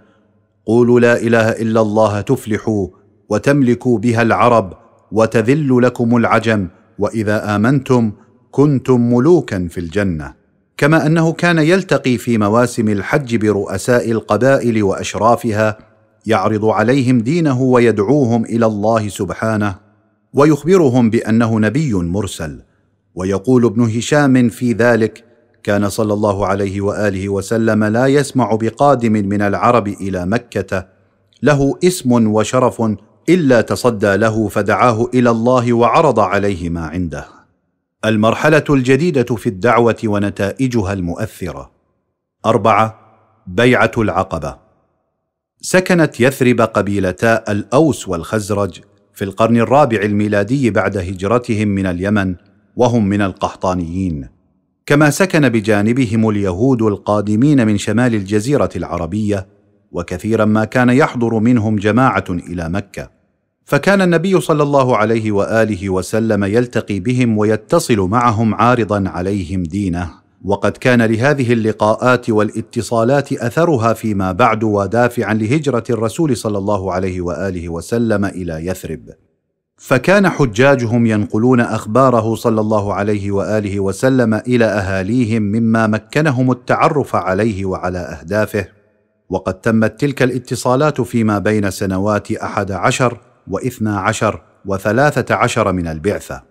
قولوا 0.66 1.00
لا 1.00 1.22
إله 1.22 1.50
إلا 1.50 1.82
الله 1.82 2.22
تفلحوا 2.22 2.88
وتملكوا 3.30 3.98
بها 3.98 4.22
العرب 4.22 4.74
وتذل 5.12 5.82
لكم 5.82 6.18
العجم 6.18 6.68
وإذا 7.00 7.56
آمنتم 7.56 8.12
كنتم 8.52 9.14
ملوكا 9.14 9.68
في 9.68 9.78
الجنة. 9.78 10.34
كما 10.78 11.06
أنه 11.06 11.34
كان 11.34 11.60
يلتقي 11.60 12.18
في 12.18 12.38
مواسم 12.38 12.90
الحج 12.90 13.36
برؤساء 13.36 14.12
القبائل 14.12 14.84
وأشرافها 14.84 15.78
يعرض 16.26 16.66
عليهم 16.66 17.20
دينه 17.20 17.62
ويدعوهم 17.62 18.46
إلى 18.46 18.66
الله 18.66 19.08
سبحانه 19.08 19.76
ويخبرهم 20.34 21.10
بأنه 21.10 21.60
نبي 21.60 21.94
مرسل. 21.94 22.62
ويقول 23.16 23.66
ابن 23.66 23.82
هشام 23.82 24.50
في 24.50 24.74
ذلك 24.74 25.24
كان 25.64 25.90
صلى 25.90 26.14
الله 26.14 26.46
عليه 26.48 26.82
وآله 26.82 27.30
وسلم 27.30 27.84
لا 27.84 28.08
يسمع 28.08 28.56
بقادم 28.62 29.12
من 29.12 29.42
العرب 29.42 29.88
إلى 29.88 30.26
مكة 30.26 30.88
له 31.44 31.74
اسم 31.84 32.28
وشرف 32.28 32.82
إلا 33.30 33.62
تصدى 33.62 34.16
له 34.16 34.48
فدعاه 34.48 35.10
إلى 35.14 35.30
الله 35.30 35.74
وعرض 35.74 36.20
عليه 36.20 36.70
ما 36.70 36.82
عنده. 36.82 37.26
المرحلة 38.06 38.64
الجديدة 38.70 39.36
في 39.36 39.50
الدعوة 39.50 39.98
ونتائجها 40.06 40.94
المؤثرة. 40.94 41.72
أربعة 42.46 43.00
بيعة 43.48 43.92
العقبة. 43.98 44.58
سكنت 45.62 46.20
يثرب 46.20 46.62
قبيلتا 46.62 47.52
الأوس 47.52 48.08
والخزرج 48.08 48.82
في 49.14 49.26
القرن 49.26 49.58
الرابع 49.58 50.02
الميلادي 50.02 50.70
بعد 50.70 50.98
هجرتهم 50.98 51.68
من 51.68 51.86
اليمن 51.86 52.36
وهم 52.76 53.06
من 53.06 53.22
القحطانيين. 53.22 54.30
كما 54.86 55.10
سكن 55.10 55.50
بجانبهم 55.50 56.30
اليهود 56.30 56.82
القادمين 56.82 57.68
من 57.68 57.78
شمال 57.78 58.16
الجزيرة 58.16 58.70
العربية 58.76 59.48
وكثيرا 59.92 60.46
ما 60.46 60.66
كان 60.66 60.90
يحضر 60.90 61.40
منهم 61.40 61.76
جماعة 61.76 62.26
إلى 62.30 62.70
مكة. 62.70 63.15
فكان 63.66 64.02
النبي 64.02 64.42
صلى 64.42 64.64
الله 64.64 64.98
عليه 64.98 65.32
وآله 65.32 65.90
وسلم 65.90 66.44
يلتقي 66.44 67.00
بهم 67.00 67.38
ويتصل 67.38 68.00
معهم 68.00 68.56
عارضا 68.56 69.04
عليهم 69.08 69.64
دينه. 69.64 70.10
وقد 70.44 70.72
كان 70.72 71.02
لهذه 71.02 71.54
اللقاءات 71.54 72.30
والاتصالات 72.30 73.34
أثرها 73.34 73.94
فيما 73.94 74.32
بعد 74.32 74.64
ودافعا 74.64 75.34
لهجرة 75.34 75.84
الرسول 75.90 76.38
صلى 76.38 76.58
الله 76.58 76.94
عليه 76.94 77.22
وآله 77.22 77.70
وسلم 77.70 78.26
إلى 78.26 78.66
يثرب. 78.66 79.10
فكان 79.78 80.30
حجاجهم 80.30 81.06
ينقلون 81.06 81.60
أخباره 81.60 82.36
صلى 82.36 82.62
الله 82.62 82.94
عليه 82.94 83.32
وآله 83.32 83.80
وسلم 83.80 84.34
إلى 84.34 84.66
أهاليهم 84.66 85.42
مما 85.42 85.88
مكنهم 85.88 86.52
التعرف 86.52 87.16
عليه 87.16 87.66
وعلى 87.66 87.98
أهدافه. 88.00 88.68
وقد 89.30 89.54
تمت 89.54 90.00
تلك 90.00 90.24
الاتصالات 90.24 91.02
فيما 91.02 91.40
بين 91.40 91.72
سنوات 91.72 92.32
أحد 92.32 92.72
عشر 92.72 93.18
واثنا 93.48 94.00
عشر 94.00 94.42
وثلاثة 94.66 95.36
عشر 95.36 95.72
من 95.72 95.88
البعثة. 95.88 96.44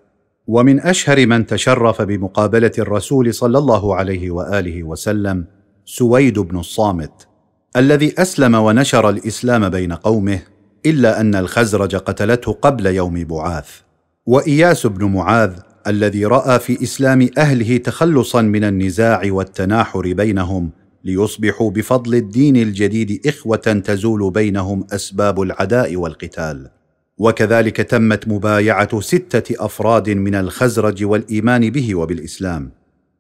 ومن 0.47 0.81
أشهر 0.81 1.27
من 1.27 1.47
تشرف 1.47 2.03
بمقابلة 2.03 2.73
الرسول 2.79 3.35
صلى 3.35 3.59
الله 3.59 3.97
عليه 3.97 4.31
وآله 4.31 4.83
وسلم 4.83 5.45
سويد 5.85 6.39
بن 6.39 6.59
الصامت 6.59 7.29
الذي 7.77 8.15
أسلم 8.19 8.55
ونشر 8.55 9.11
الإسلام 9.11 9.69
بين 9.69 9.93
قومه 9.93 10.41
إلا 10.87 11.21
أن 11.21 11.35
الخزرج 11.35 11.97
قتلته 11.97 12.53
قبل 12.53 12.87
يوم 12.87 13.25
بعاث. 13.25 13.69
وإياس 14.27 14.87
بن 14.87 15.05
معاذ 15.05 15.53
الذي 15.87 16.25
رأى 16.27 16.59
في 16.59 16.83
إسلام 16.83 17.29
أهله 17.39 17.77
تخلصا 17.77 18.43
من 18.43 18.65
النزاع 18.65 19.23
والتناحر 19.25 20.13
بينهم 20.13 20.71
ليصبحوا 21.05 21.71
بفضل 21.71 22.15
الدين 22.15 22.57
الجديد 22.57 23.27
إخوة 23.27 23.57
تزول 23.57 24.31
بينهم 24.31 24.87
أسباب 24.93 25.43
العداء 25.43 25.97
والقتال. 25.97 26.71
وكذلك 27.19 27.77
تمت 27.77 28.29
مبايعة 28.29 29.01
ستة 29.01 29.65
أفراد 29.65 30.11
من 30.11 30.35
الخزرج 30.35 31.05
والإيمان 31.05 31.71
به 31.71 31.95
وبالإسلام. 31.95 32.71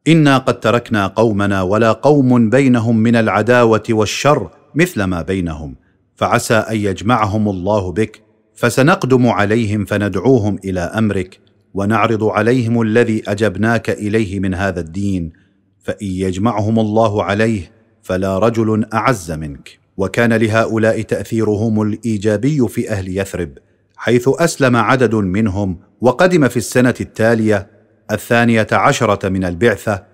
إنا 0.08 0.38
قد 0.38 0.60
تركنا 0.60 1.06
قومنا 1.06 1.62
ولا 1.62 1.92
قوم 1.92 2.50
بينهم 2.50 2.96
من 2.96 3.16
العداوة 3.16 3.82
والشر 3.90 4.50
مثل 4.74 5.04
ما 5.04 5.22
بينهم 5.22 5.76
فعسى 6.16 6.54
أن 6.54 6.76
يجمعهم 6.76 7.48
الله 7.48 7.92
بك 7.92 8.22
فسنقدم 8.54 9.26
عليهم 9.26 9.84
فندعوهم 9.84 10.58
إلى 10.64 10.80
أمرك 10.80 11.40
ونعرض 11.74 12.24
عليهم 12.24 12.82
الذي 12.82 13.22
أجبناك 13.26 13.90
إليه 13.90 14.40
من 14.40 14.54
هذا 14.54 14.80
الدين 14.80 15.32
فإن 15.82 16.06
يجمعهم 16.06 16.78
الله 16.78 17.24
عليه 17.24 17.72
فلا 18.02 18.38
رجل 18.38 18.86
أعز 18.94 19.32
منك. 19.32 19.78
وكان 19.96 20.32
لهؤلاء 20.32 21.02
تأثيرهم 21.02 21.82
الإيجابي 21.82 22.68
في 22.68 22.90
أهل 22.90 23.18
يثرب. 23.18 23.58
حيث 23.96 24.28
أسلم 24.28 24.76
عدد 24.76 25.14
منهم 25.14 25.78
وقدم 26.00 26.48
في 26.48 26.56
السنة 26.56 26.94
التالية 27.00 27.70
الثانية 28.10 28.66
عشرة 28.72 29.28
من 29.28 29.44
البعثة 29.44 30.04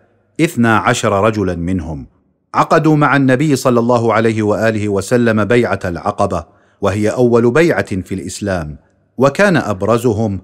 اثنا 0.41 0.77
عشر 0.77 1.25
رجلا 1.25 1.55
منهم. 1.55 2.07
عقدوا 2.55 2.97
مع 2.97 3.17
النبي 3.17 3.57
صلى 3.57 3.81
الله 3.81 4.15
عليه 4.15 4.43
وآله 4.43 4.89
وسلم 4.89 5.45
بيعة 5.45 5.81
العقبة 5.85 6.45
وهي 6.81 7.09
أول 7.11 7.51
بيعة 7.51 8.01
في 8.01 8.15
الإسلام 8.15 8.79
وكان 9.19 9.57
أبرزهم 9.57 10.41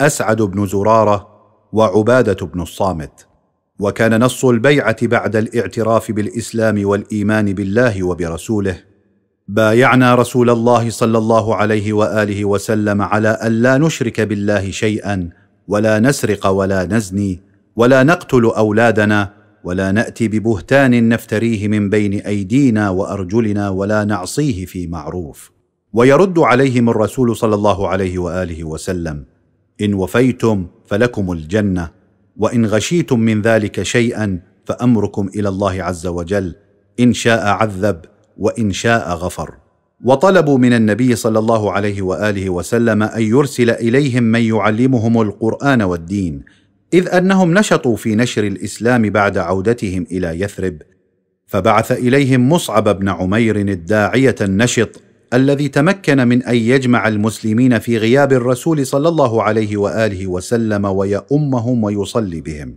أسعد 0.00 0.42
بن 0.42 0.66
زرارة 0.66 1.28
وعبادة 1.72 2.46
بن 2.46 2.60
الصامت. 2.60 3.26
وكان 3.78 4.24
نص 4.24 4.44
البيعة 4.44 5.06
بعد 5.06 5.36
الاعتراف 5.36 6.12
بالإسلام 6.12 6.86
والإيمان 6.86 7.52
بالله 7.52 8.02
وبرسوله. 8.02 8.93
بايعنا 9.48 10.14
رسول 10.14 10.50
الله 10.50 10.90
صلى 10.90 11.18
الله 11.18 11.54
عليه 11.54 11.92
وآله 11.92 12.44
وسلم 12.44 13.02
على 13.02 13.28
أن 13.28 13.52
لا 13.52 13.78
نشرك 13.78 14.20
بالله 14.20 14.70
شيئا 14.70 15.30
ولا 15.68 16.00
نسرق 16.00 16.46
ولا 16.46 16.84
نزني 16.84 17.40
ولا 17.76 18.02
نقتل 18.02 18.44
أولادنا 18.44 19.32
ولا 19.64 19.92
نأتي 19.92 20.28
ببهتان 20.28 21.08
نفتريه 21.08 21.68
من 21.68 21.90
بين 21.90 22.12
أيدينا 22.12 22.90
وأرجلنا 22.90 23.68
ولا 23.68 24.04
نعصيه 24.04 24.64
في 24.64 24.86
معروف. 24.86 25.50
ويرد 25.92 26.38
عليهم 26.38 26.90
الرسول 26.90 27.36
صلى 27.36 27.54
الله 27.54 27.88
عليه 27.88 28.18
وآله 28.18 28.64
وسلم 28.64 29.24
إن 29.80 29.94
وفيتم 29.94 30.66
فلكم 30.86 31.32
الجنة 31.32 31.90
وإن 32.36 32.66
غشيتم 32.66 33.20
من 33.20 33.42
ذلك 33.42 33.82
شيئا 33.82 34.40
فأمركم 34.64 35.28
إلى 35.36 35.48
الله 35.48 35.82
عز 35.82 36.06
وجل 36.06 36.54
إن 37.00 37.12
شاء 37.12 37.46
عذب 37.46 38.00
وإن 38.38 38.72
شاء 38.72 39.08
غفر. 39.08 39.54
وطلبوا 40.04 40.58
من 40.58 40.72
النبي 40.72 41.16
صلى 41.16 41.38
الله 41.38 41.72
عليه 41.72 42.02
وآله 42.02 42.50
وسلم 42.50 43.02
أن 43.02 43.22
يرسل 43.22 43.70
إليهم 43.70 44.22
من 44.22 44.42
يعلمهم 44.42 45.20
القرآن 45.20 45.82
والدين 45.82 46.42
إذ 46.94 47.08
أنهم 47.14 47.54
نشطوا 47.58 47.96
في 47.96 48.14
نشر 48.14 48.44
الإسلام 48.44 49.10
بعد 49.10 49.38
عودتهم 49.38 50.06
إلى 50.12 50.40
يثرب. 50.40 50.82
فبعث 51.46 51.92
إليهم 51.92 52.48
مصعب 52.48 52.98
بن 52.98 53.08
عمير 53.08 53.56
الداعية 53.56 54.34
النشط 54.40 55.00
الذي 55.34 55.68
تمكن 55.68 56.28
من 56.28 56.42
أن 56.42 56.56
يجمع 56.56 57.08
المسلمين 57.08 57.78
في 57.78 57.98
غياب 57.98 58.32
الرسول 58.32 58.86
صلى 58.86 59.08
الله 59.08 59.42
عليه 59.42 59.76
وآله 59.76 60.26
وسلم 60.26 60.84
ويؤمهم 60.84 61.84
ويصلي 61.84 62.40
بهم. 62.40 62.76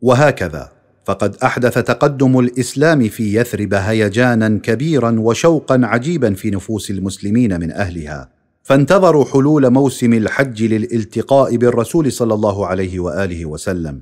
وهكذا. 0.00 0.73
فقد 1.04 1.36
أحدث 1.42 1.78
تقدم 1.78 2.38
الإسلام 2.38 3.08
في 3.08 3.34
يثرب 3.34 3.74
هيجانا 3.74 4.60
كبيرا 4.62 5.16
وشوقا 5.18 5.80
عجيبا 5.82 6.34
في 6.34 6.50
نفوس 6.50 6.90
المسلمين 6.90 7.60
من 7.60 7.70
أهلها. 7.70 8.28
فانتظروا 8.62 9.24
حلول 9.24 9.70
موسم 9.70 10.12
الحج 10.12 10.62
للالتقاء 10.62 11.56
بالرسول 11.56 12.12
صلى 12.12 12.34
الله 12.34 12.66
عليه 12.66 13.00
وآله 13.00 13.46
وسلم. 13.46 14.00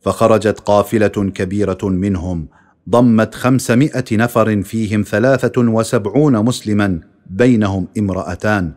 فخرجت 0.00 0.60
قافلة 0.60 1.08
كبيرة 1.08 1.78
منهم 1.82 2.48
ضمت 2.90 3.34
خمسمائة 3.34 4.04
نفر 4.12 4.62
فيهم 4.62 5.02
ثلاثة 5.02 5.60
وسبعون 5.60 6.44
مسلما 6.44 7.00
بينهم 7.26 7.88
امرأتان. 7.98 8.72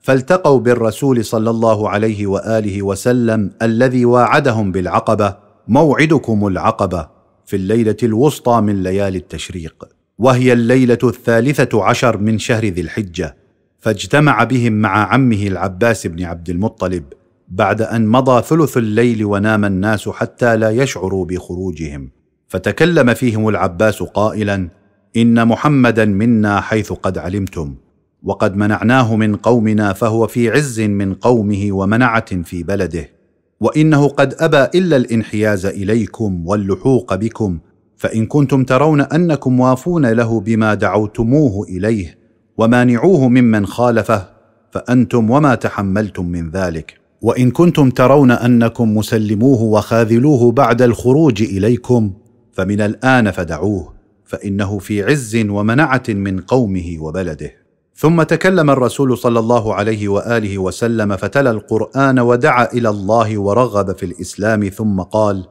فالتقوا 0.00 0.60
بالرسول 0.60 1.24
صلى 1.24 1.50
الله 1.50 1.88
عليه 1.88 2.26
وآله 2.26 2.82
وسلم 2.82 3.50
الذي 3.62 4.04
واعدهم 4.04 4.72
بالعقبة. 4.72 5.36
موعدكم 5.68 6.46
العقبة. 6.46 7.17
في 7.48 7.56
الليلة 7.56 7.96
الوسطى 8.02 8.60
من 8.60 8.82
ليالي 8.82 9.18
التشريق 9.18 9.88
وهي 10.18 10.52
الليلة 10.52 10.98
الثالثة 11.04 11.84
عشر 11.84 12.18
من 12.18 12.38
شهر 12.38 12.64
ذي 12.64 12.80
الحجة 12.80 13.36
فاجتمع 13.78 14.44
بهم 14.44 14.72
مع 14.72 15.12
عمه 15.12 15.46
العباس 15.46 16.06
بن 16.06 16.24
عبد 16.24 16.50
المطلب 16.50 17.04
بعد 17.48 17.82
أن 17.82 18.06
مضى 18.06 18.42
ثلث 18.42 18.76
الليل 18.76 19.24
ونام 19.24 19.64
الناس 19.64 20.08
حتى 20.08 20.56
لا 20.56 20.70
يشعروا 20.70 21.24
بخروجهم. 21.24 22.10
فتكلم 22.48 23.14
فيهم 23.14 23.48
العباس 23.48 24.02
قائلا 24.02 24.68
إن 25.16 25.48
محمدا 25.48 26.04
منا 26.04 26.60
حيث 26.60 26.92
قد 26.92 27.18
علمتم 27.18 27.74
وقد 28.22 28.56
منعناه 28.56 29.16
من 29.16 29.36
قومنا 29.36 29.92
فهو 29.92 30.26
في 30.26 30.50
عز 30.50 30.80
من 30.80 31.14
قومه 31.14 31.68
ومنعة 31.70 32.42
في 32.42 32.62
بلده. 32.62 33.17
وإنه 33.60 34.08
قد 34.08 34.34
أبى 34.38 34.78
إلا 34.78 34.96
الانحياز 34.96 35.66
إليكم 35.66 36.46
واللحوق 36.46 37.14
بكم 37.14 37.58
فإن 37.96 38.26
كنتم 38.26 38.64
ترون 38.64 39.00
أنكم 39.00 39.60
وافون 39.60 40.06
له 40.06 40.40
بما 40.40 40.74
دعوتموه 40.74 41.66
إليه 41.68 42.18
ومانعوه 42.58 43.28
ممن 43.28 43.66
خالفه 43.66 44.28
فأنتم 44.70 45.30
وما 45.30 45.54
تحملتم 45.54 46.26
من 46.26 46.50
ذلك. 46.50 46.94
وإن 47.22 47.50
كنتم 47.50 47.90
ترون 47.90 48.30
أنكم 48.30 48.96
مسلموه 48.96 49.62
وخاذلوه 49.62 50.52
بعد 50.52 50.82
الخروج 50.82 51.42
إليكم 51.42 52.12
فمن 52.52 52.80
الآن 52.80 53.30
فدعوه 53.30 53.94
فإنه 54.24 54.78
في 54.78 55.02
عز 55.02 55.36
ومنعة 55.36 56.02
من 56.08 56.40
قومه 56.40 56.96
وبلده. 57.00 57.52
ثم 58.00 58.22
تكلم 58.22 58.70
الرسول 58.70 59.18
صلى 59.18 59.38
الله 59.38 59.74
عليه 59.74 60.08
وآله 60.08 60.58
وسلم 60.58 61.16
فتلا 61.16 61.50
القرآن 61.50 62.18
ودعا 62.18 62.72
إلى 62.72 62.88
الله 62.88 63.38
ورغب 63.38 63.96
في 63.96 64.06
الإسلام 64.06 64.68
ثم 64.68 65.00
قال 65.00 65.46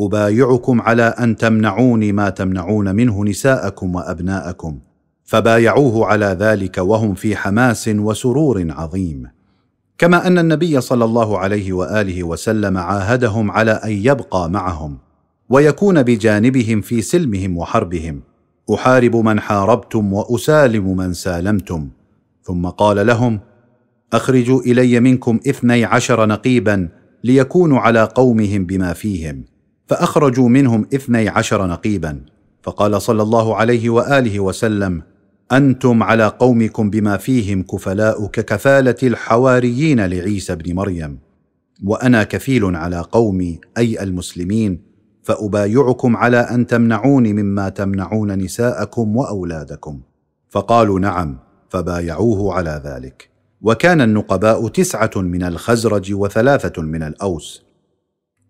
أبايعكم 0.00 0.80
على 0.80 1.02
أن 1.02 1.36
تمنعوني 1.36 2.12
ما 2.12 2.30
تمنعون 2.30 2.94
منه 2.94 3.24
نساءكم 3.24 3.94
وأبناءكم 3.94 4.78
فبايعوه 5.24 6.06
على 6.06 6.26
ذلك 6.26 6.78
وهم 6.78 7.14
في 7.14 7.36
حماس 7.36 7.88
وسرور 7.88 8.66
عظيم. 8.70 9.26
كما 9.98 10.26
أن 10.26 10.38
النبي 10.38 10.80
صلى 10.80 11.04
الله 11.04 11.38
عليه 11.38 11.72
وآله 11.72 12.22
وسلم 12.22 12.78
عاهدهم 12.78 13.50
على 13.50 13.72
أن 13.72 13.90
يبقى 13.90 14.50
معهم 14.50 14.98
ويكون 15.48 16.02
بجانبهم 16.02 16.80
في 16.80 17.02
سلمهم 17.02 17.58
وحربهم. 17.58 18.31
أحارب 18.70 19.16
من 19.16 19.40
حاربتم 19.40 20.12
وأسالم 20.12 20.96
من 20.96 21.12
سالمتم. 21.12 21.88
ثم 22.42 22.66
قال 22.66 23.06
لهم 23.06 23.40
أخرجوا 24.12 24.60
إلي 24.60 25.00
منكم 25.00 25.40
اثني 25.48 25.84
عشر 25.84 26.26
نقيبا 26.26 26.88
ليكونوا 27.24 27.78
على 27.78 28.02
قومهم 28.02 28.66
بما 28.66 28.92
فيهم. 28.92 29.44
فأخرجوا 29.86 30.48
منهم 30.48 30.86
اثني 30.94 31.28
عشر 31.28 31.66
نقيبا. 31.66 32.20
فقال 32.62 33.02
صلى 33.02 33.22
الله 33.22 33.56
عليه 33.56 33.90
وآله 33.90 34.40
وسلم 34.40 35.02
أنتم 35.52 36.02
على 36.02 36.26
قومكم 36.26 36.90
بما 36.90 37.16
فيهم 37.16 37.62
كفلاء 37.62 38.26
ككفاله 38.26 38.96
الحواريين 39.02 40.06
لعيسى 40.06 40.54
بن 40.54 40.74
مريم. 40.74 41.18
وأنا 41.84 42.24
كفيل 42.24 42.76
على 42.76 43.00
قومي 43.00 43.60
أي 43.78 44.02
المسلمين 44.02 44.91
فأبايعكم 45.22 46.16
على 46.16 46.36
أن 46.36 46.66
تمنعوني 46.66 47.32
مما 47.32 47.68
تمنعون 47.68 48.38
نساءكم 48.38 49.16
وأولادكم. 49.16 50.00
فقالوا 50.48 51.00
نعم 51.00 51.38
فبايعوه 51.68 52.54
على 52.54 52.82
ذلك. 52.84 53.30
وكان 53.62 54.00
النقباء 54.00 54.68
تسعة 54.68 55.10
من 55.16 55.42
الخزرج 55.42 56.14
وثلاثة 56.14 56.82
من 56.82 57.02
الأوس. 57.02 57.64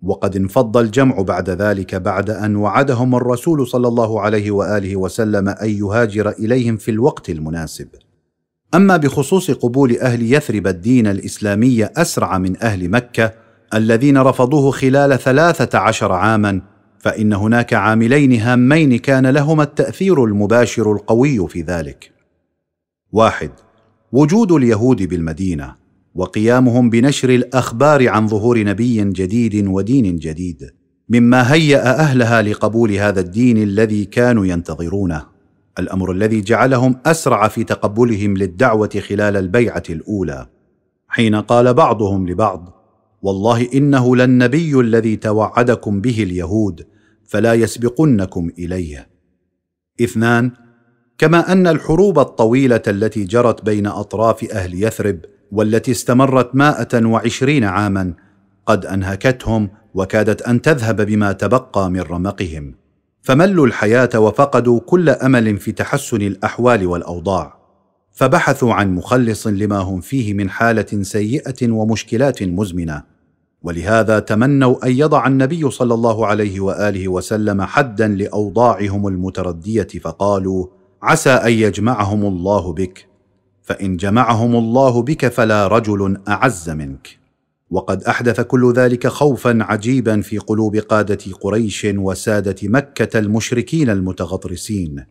وقد 0.02 0.36
انفض 0.36 0.76
الجمع 0.76 1.23
بعد 1.23 1.51
ذلك 1.51 1.94
بعد 1.94 2.31
أن 2.31 2.57
وعدهم 2.57 3.15
الرسول 3.15 3.67
صلى 3.67 3.89
الله 3.89 4.20
عليه 4.20 4.51
وآله 4.51 4.97
وسلم 4.97 5.49
أن 5.49 5.70
يهاجر 5.70 6.31
إليهم 6.31 6.76
في 6.76 6.91
الوقت 6.91 7.31
المناسب. 7.31 7.89
أما 8.75 8.97
بخصوص 8.97 9.51
قبول 9.51 9.99
أهل 9.99 10.33
يثرب 10.33 10.67
الدين 10.67 11.07
الإسلامي 11.07 11.84
أسرع 11.84 12.39
من 12.39 12.62
أهل 12.62 12.89
مكة 12.89 13.41
الذين 13.75 14.18
رفضوه 14.18 14.70
خلال 14.70 15.18
ثلاثة 15.18 15.78
عشر 15.78 16.12
عاما 16.12 16.60
فإن 16.99 17.33
هناك 17.33 17.75
عاملين 17.75 18.41
هامين 18.41 18.99
كان 18.99 19.26
لهما 19.26 19.62
التأثير 19.62 20.25
المباشر 20.25 20.92
القوي 20.92 21.49
في 21.49 21.62
ذلك. 21.62 22.12
واحد 23.12 23.51
وجود 24.12 24.52
اليهود 24.52 25.02
بالمدينة 25.02 25.75
وقيامهم 26.15 26.91
بنشر 26.91 27.31
الأخبار 27.31 28.09
عن 28.09 28.28
ظهور 28.28 28.65
نبي 28.65 29.05
جديد 29.05 29.67
ودين 29.67 30.17
جديد 30.17 30.70
مما 31.09 31.52
هيأ 31.52 31.99
أهلها 31.99 32.42
لقبول 32.42 32.92
هذا 32.92 33.20
الدين 33.20 33.62
الذي 33.62 34.05
كانوا 34.05 34.47
ينتظرونه. 34.47 35.26
الأمر 35.78 36.12
الذي 36.12 36.41
جعلهم 36.41 36.97
أسرع 37.07 37.49
في 37.49 37.65
تقبلهم 37.65 38.36
للدعوة 38.36 39.02
خلال 39.09 39.36
البيعة 39.36 39.83
الأولى. 39.91 40.47
حين 41.09 41.34
قال 41.34 41.75
بعضهم 41.75 42.28
لبعض 42.28 42.81
والله 43.23 43.68
إنه 43.75 44.17
للنبي 44.17 44.81
الذي 44.81 45.17
توعدكم 45.17 46.01
به 46.01 46.23
اليهود 46.23 46.86
فلا 47.25 47.55
يسبقنكم 47.55 48.51
إليه. 48.59 49.09
اثنان 50.01 50.51
كما 51.18 51.52
أن 51.52 51.67
الحروب 51.67 52.18
الطويلة 52.18 52.83
التي 52.89 53.25
جرت 53.25 53.65
بين 53.65 53.86
أطراف 53.86 54.52
أهل 54.52 54.83
يثرب 54.83 55.18
والتي 55.52 55.91
استمرت 55.91 56.55
مائة 56.55 57.07
وعشرين 57.07 57.65
عاما 57.65 58.15
قد 58.67 58.86
أنهكتهم 58.86 59.70
وكادت 59.94 60.42
أن 60.42 60.62
تذهب 60.62 61.01
بما 61.01 61.33
تبقى 61.33 61.91
من 61.91 62.01
رمقهم. 62.01 62.75
فملوا 63.23 63.67
الحياة 63.67 64.10
وفقدوا 64.20 64.81
كل 64.81 65.09
أمل 65.09 65.57
في 65.59 65.73
تحسن 65.73 66.23
الأحوال 66.23 66.86
والأوضاع. 66.86 67.62
فبحثوا 68.10 68.75
عن 68.75 68.94
مخلص 68.94 69.47
لما 69.47 69.78
هم 69.78 70.01
فيه 70.01 70.34
من 70.34 70.51
حالة 70.51 71.02
سيئة 71.02 71.70
ومشكلات 71.70 72.42
مزمنة. 72.42 73.11
ولهذا 73.62 74.18
تمنوا 74.18 74.86
أن 74.86 74.92
يضع 74.92 75.26
النبي 75.26 75.70
صلى 75.70 75.94
الله 75.94 76.26
عليه 76.26 76.60
وآله 76.60 77.08
وسلم 77.08 77.62
حدا 77.62 78.08
لأوضاعهم 78.08 79.08
المتردية 79.08 79.89
فقالوا 80.02 80.66
عسى 81.02 81.31
أن 81.31 81.52
يجمعهم 81.52 82.24
الله 82.24 82.73
بك 82.73 83.07
فإن 83.62 83.97
جمعهم 83.97 84.57
الله 84.57 85.02
بك 85.02 85.28
فلا 85.28 85.66
رجل 85.66 86.18
أعز 86.28 86.70
منك. 86.70 87.23
وقد 87.70 88.05
أحدث 88.05 88.41
كل 88.41 88.73
ذلك 88.73 89.07
خوفا 89.07 89.58
عجيبا 89.60 90.20
في 90.20 90.39
قلوب 90.39 90.76
قادة 90.76 91.32
قريش 91.41 91.86
وسادة 91.94 92.57
مكة 92.62 93.18
المشركين 93.18 93.91
المتغطرسين 93.91 95.05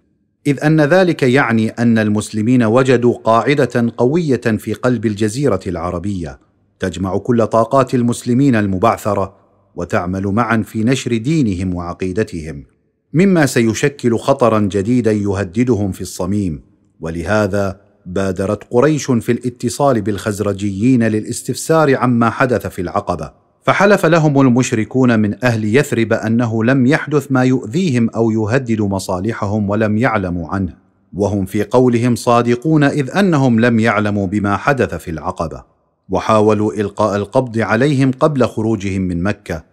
إذ 0.47 0.63
أن 0.63 0.81
ذلك 0.81 1.23
يعني 1.23 1.69
أن 1.69 1.97
المسلمين 1.97 2.63
وجدوا 2.63 3.13
قاعدة 3.13 3.93
قوية 3.97 4.41
في 4.57 4.73
قلب 4.73 5.05
الجزيرة 5.05 5.59
العربية. 5.67 6.39
تجمع 6.81 7.17
كل 7.17 7.47
طاقات 7.47 7.93
المسلمين 7.93 8.55
المبعثرة 8.55 9.35
وتعمل 9.75 10.27
معا 10.27 10.63
في 10.65 10.83
نشر 10.83 11.17
دينهم 11.17 11.75
وعقيدتهم 11.75 12.63
مما 13.13 13.45
سيشكل 13.45 14.17
خطرا 14.17 14.59
جديدا 14.59 15.11
يهددهم 15.11 15.91
في 15.91 16.01
الصميم. 16.01 16.61
ولهذا 16.99 17.81
بادرت 18.05 18.63
قريش 18.71 19.11
في 19.11 19.31
الاتصال 19.31 20.01
بالخزرجيين 20.01 21.03
للاستفسار 21.03 21.95
عما 21.95 22.29
حدث 22.29 22.67
في 22.67 22.81
العقبة. 22.81 23.31
فحلف 23.63 24.05
لهم 24.05 24.41
المشركون 24.41 25.19
من 25.19 25.43
أهل 25.43 25.75
يثرب 25.75 26.13
أنه 26.13 26.63
لم 26.63 26.87
يحدث 26.87 27.31
ما 27.31 27.43
يؤذيهم 27.43 28.09
أو 28.09 28.31
يهدد 28.31 28.81
مصالحهم 28.81 29.69
ولم 29.69 29.97
يعلموا 29.97 30.49
عنه. 30.49 30.73
وهم 31.13 31.45
في 31.45 31.63
قولهم 31.63 32.15
صادقون 32.15 32.83
إذ 32.83 33.17
أنهم 33.17 33.59
لم 33.59 33.79
يعلموا 33.79 34.27
بما 34.27 34.57
حدث 34.57 34.95
في 34.95 35.11
العقبة. 35.11 35.63
وحاولوا 36.11 36.73
إلقاء 36.73 37.15
القبض 37.15 37.59
عليهم 37.59 38.11
قبل 38.11 38.45
خروجهم 38.47 39.01
من 39.01 39.23
مكة 39.23 39.63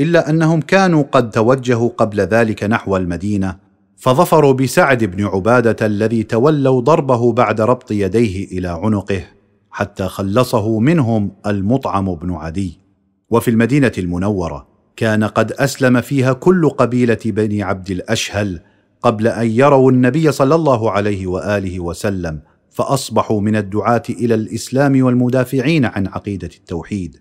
إلا 0.00 0.30
أنهم 0.30 0.60
كانوا 0.60 1.04
قد 1.12 1.30
توجهوا 1.30 1.90
قبل 1.96 2.20
ذلك 2.20 2.64
نحو 2.64 2.96
المدينة 2.96 3.56
فظفروا 3.96 4.52
بسعد 4.52 5.04
بن 5.04 5.24
عبادة 5.24 5.86
الذي 5.86 6.22
تولوا 6.22 6.80
ضربه 6.80 7.32
بعد 7.32 7.60
ربط 7.60 7.90
يديه 7.90 8.58
إلى 8.58 8.68
عنقه 8.68 9.24
حتى 9.70 10.08
خلصه 10.08 10.78
منهم 10.78 11.30
المطعم 11.46 12.14
بن 12.14 12.32
عدي. 12.32 12.78
وفي 13.30 13.50
المدينة 13.50 13.92
المنورة 13.98 14.66
كان 14.96 15.24
قد 15.24 15.52
أسلم 15.52 16.00
فيها 16.00 16.32
كل 16.32 16.68
قبيلة 16.68 17.18
بني 17.24 17.62
عبد 17.62 17.90
الأشهل 17.90 18.60
قبل 19.02 19.26
أن 19.26 19.46
يروا 19.46 19.90
النبي 19.90 20.32
صلى 20.32 20.54
الله 20.54 20.90
عليه 20.90 21.26
وآله 21.26 21.80
وسلم 21.80 22.40
فأصبحوا 22.78 23.40
من 23.40 23.56
الدعاة 23.56 24.02
إلى 24.10 24.34
الإسلام 24.34 25.02
والمدافعين 25.02 25.84
عن 25.84 26.06
عقيدة 26.06 26.50
التوحيد. 26.56 27.16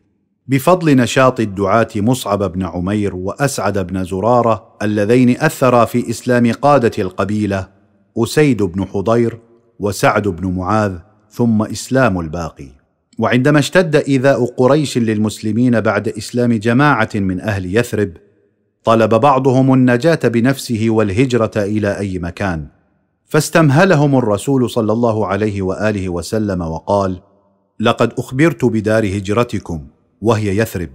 بفضل 0.47 0.95
نشاط 0.95 1.39
الدعاة 1.39 1.87
مصعب 1.95 2.51
بن 2.51 2.63
عمير 2.63 3.15
وأسعد 3.15 3.87
بن 3.87 4.03
زرارة 4.03 4.75
اللذين 4.81 5.29
أثرا 5.29 5.85
في 5.85 6.09
إسلام 6.09 6.51
قادة 6.51 6.91
القبيلة 6.99 7.67
أسيد 8.17 8.63
بن 8.63 8.85
حضير 8.85 9.39
وسعد 9.79 10.27
بن 10.27 10.53
معاذ 10.53 10.93
ثم 11.29 11.63
إسلام 11.63 12.19
الباقي. 12.19 12.69
وعندما 13.19 13.59
اشتد 13.59 13.95
إيذاء 13.95 14.45
قريش 14.45 14.97
للمسلمين 14.97 15.81
بعد 15.81 16.07
إسلام 16.07 16.53
جماعة 16.53 17.09
من 17.15 17.41
أهل 17.41 17.77
يثرب 17.77 18.11
طلب 18.83 19.15
بعضهم 19.15 19.73
النجاة 19.73 20.19
بنفسه 20.23 20.85
والهجرة 20.89 21.51
إلى 21.57 21.97
أي 21.97 22.19
مكان. 22.19 22.76
فاستمهلهم 23.27 24.17
الرسول 24.17 24.69
صلى 24.69 24.93
الله 24.93 25.27
عليه 25.27 25.61
وآله 25.61 26.09
وسلم 26.09 26.61
وقال 26.61 27.21
لقد 27.79 28.13
أخبرت 28.19 28.65
بدار 28.65 29.05
هجرتكم 29.05 29.87
وهي 30.21 30.57
يثرب 30.57 30.89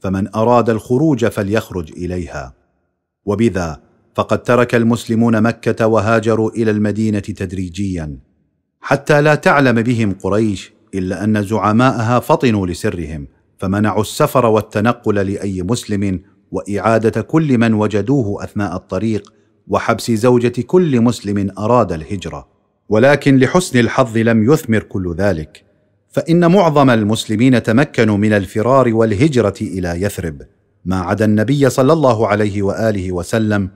فمن 0.00 0.34
أراد 0.36 0.70
الخروج 0.70 1.26
فليخرج 1.26 1.92
إليها. 1.92 2.54
وبذا 3.24 3.80
فقد 4.14 4.42
ترك 4.42 4.74
المسلمون 4.74 5.42
مكة 5.42 5.86
وهاجروا 5.86 6.50
إلى 6.50 6.70
المدينة 6.70 7.18
تدريجيا 7.18 8.18
حتى 8.80 9.20
لا 9.20 9.34
تعلم 9.34 9.82
بهم 9.82 10.14
قريش 10.22 10.72
إلا 10.94 11.24
أن 11.24 11.42
زعماءها 11.42 12.20
فطنوا 12.20 12.66
لسرهم 12.66 13.28
فمنعوا 13.58 14.00
السفر 14.00 14.46
والتنقل 14.46 15.14
لأي 15.14 15.62
مسلم 15.62 16.20
وإعادة 16.52 17.20
كل 17.20 17.58
من 17.58 17.74
وجدوه 17.74 18.44
أثناء 18.44 18.76
الطريق 18.76 19.32
وحبس 19.68 20.10
زوجة 20.10 20.62
كل 20.62 21.00
مسلم 21.00 21.50
أراد 21.58 21.92
الهجرة 21.92 22.48
ولكن 22.88 23.38
لحسن 23.38 23.78
الحظ 23.78 24.16
لم 24.16 24.52
يثمر 24.52 24.82
كل 24.82 25.14
ذلك 25.18 25.64
فإن 26.08 26.52
معظم 26.52 26.90
المسلمين 26.90 27.62
تمكنوا 27.62 28.16
من 28.16 28.32
الفرار 28.32 28.94
والهجرة 28.94 29.54
إلى 29.60 30.02
يثرب 30.02 30.42
ما 30.84 31.00
عدا 31.00 31.24
النبي 31.24 31.70
صلى 31.70 31.92
الله 31.92 32.28
عليه 32.28 32.62
وآله 32.62 33.12
وسلم 33.12 33.70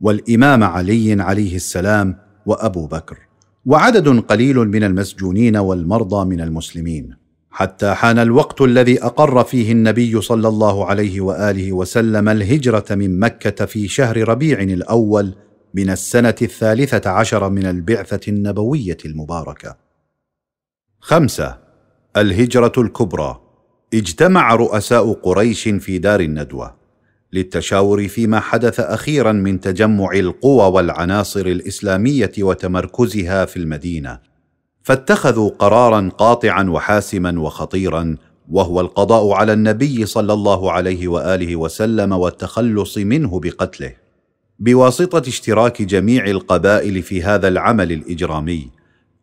والإمام 0.00 0.64
علي 0.64 1.22
عليه 1.22 1.56
السلام 1.56 2.16
وأبو 2.46 2.86
بكر 2.86 3.18
وعدد 3.66 4.08
قليل 4.08 4.56
من 4.56 4.84
المسجونين 4.84 5.56
والمرضى 5.56 6.24
من 6.24 6.40
المسلمين. 6.40 7.27
حتى 7.58 7.94
حان 7.94 8.18
الوقت 8.18 8.60
الذي 8.60 9.02
أقر 9.04 9.44
فيه 9.44 9.72
النبي 9.72 10.20
صلى 10.20 10.48
الله 10.48 10.86
عليه 10.86 11.20
وآله 11.20 11.72
وسلم 11.72 12.28
الهجرة 12.28 12.84
من 12.90 13.20
مكة 13.20 13.66
في 13.66 13.88
شهر 13.88 14.28
ربيع 14.28 14.60
الأول 14.60 15.34
من 15.74 15.90
السنة 15.90 16.34
الثالثة 16.42 17.10
عشر 17.10 17.48
من 17.50 17.66
البعثة 17.66 18.20
النبوية 18.28 18.96
المباركة. 19.04 19.76
خمسة 21.00 21.58
الهجرة 22.16 22.72
الكبرى. 22.78 23.40
اجتمع 23.94 24.54
رؤساء 24.54 25.12
قريش 25.12 25.68
في 25.68 25.98
دار 25.98 26.20
الندوة 26.20 26.76
للتشاور 27.32 28.08
فيما 28.08 28.40
حدث 28.40 28.80
أخيرا 28.80 29.32
من 29.32 29.60
تجمع 29.60 30.10
القوى 30.12 30.72
والعناصر 30.72 31.46
الإسلامية 31.46 32.32
وتمركزها 32.38 33.44
في 33.44 33.56
المدينة. 33.56 34.27
فاتخذوا 34.88 35.50
قرارا 35.58 36.10
قاطعا 36.18 36.62
وحاسما 36.62 37.40
وخطيرا 37.40 38.16
وهو 38.50 38.80
القضاء 38.80 39.32
على 39.32 39.52
النبي 39.52 40.06
صلى 40.06 40.32
الله 40.32 40.72
عليه 40.72 41.08
وآله 41.08 41.56
وسلم 41.56 42.12
والتخلص 42.12 42.98
منه 42.98 43.40
بقتله. 43.40 43.92
بواسطة 44.58 45.28
اشتراك 45.28 45.82
جميع 45.82 46.26
القبائل 46.26 47.02
في 47.02 47.22
هذا 47.22 47.48
العمل 47.48 47.92
الإجرامي 47.92 48.70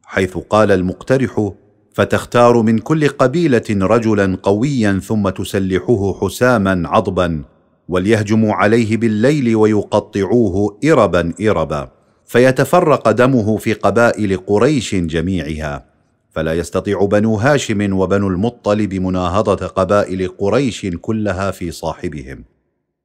حيث 0.03 0.37
قال 0.37 0.71
المقترح 0.71 1.51
فتختار 1.93 2.61
من 2.61 2.79
كل 2.79 3.07
قبيلة 3.07 3.65
رجلا 3.69 4.37
قويا 4.43 4.99
ثم 5.03 5.29
تسلحه 5.29 6.19
حساما 6.21 6.89
عضبا 6.89 7.43
وليهجموا 7.89 8.53
عليه 8.53 8.97
بالليل 8.97 9.55
ويقطعوه 9.55 10.79
اربا 10.85 11.33
اربا. 11.41 11.94
فيتفرق 12.25 13.11
دمه 13.11 13.57
في 13.57 13.73
قبائل 13.73 14.37
قريش 14.37 14.95
جميعها. 14.95 15.85
فلا 16.31 16.53
يستطيع 16.53 17.05
بنو 17.05 17.35
هاشم 17.35 17.93
وبنو 17.93 18.27
المطلب 18.27 18.93
مناهضة 18.93 19.67
قبائل 19.67 20.27
قريش 20.27 20.85
كلها 20.85 21.51
في 21.51 21.71
صاحبهم. 21.71 22.43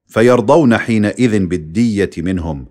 فيرضون 0.07 0.77
حينئذ 0.77 1.47
بالدية 1.47 2.11
منهم. 2.19 2.67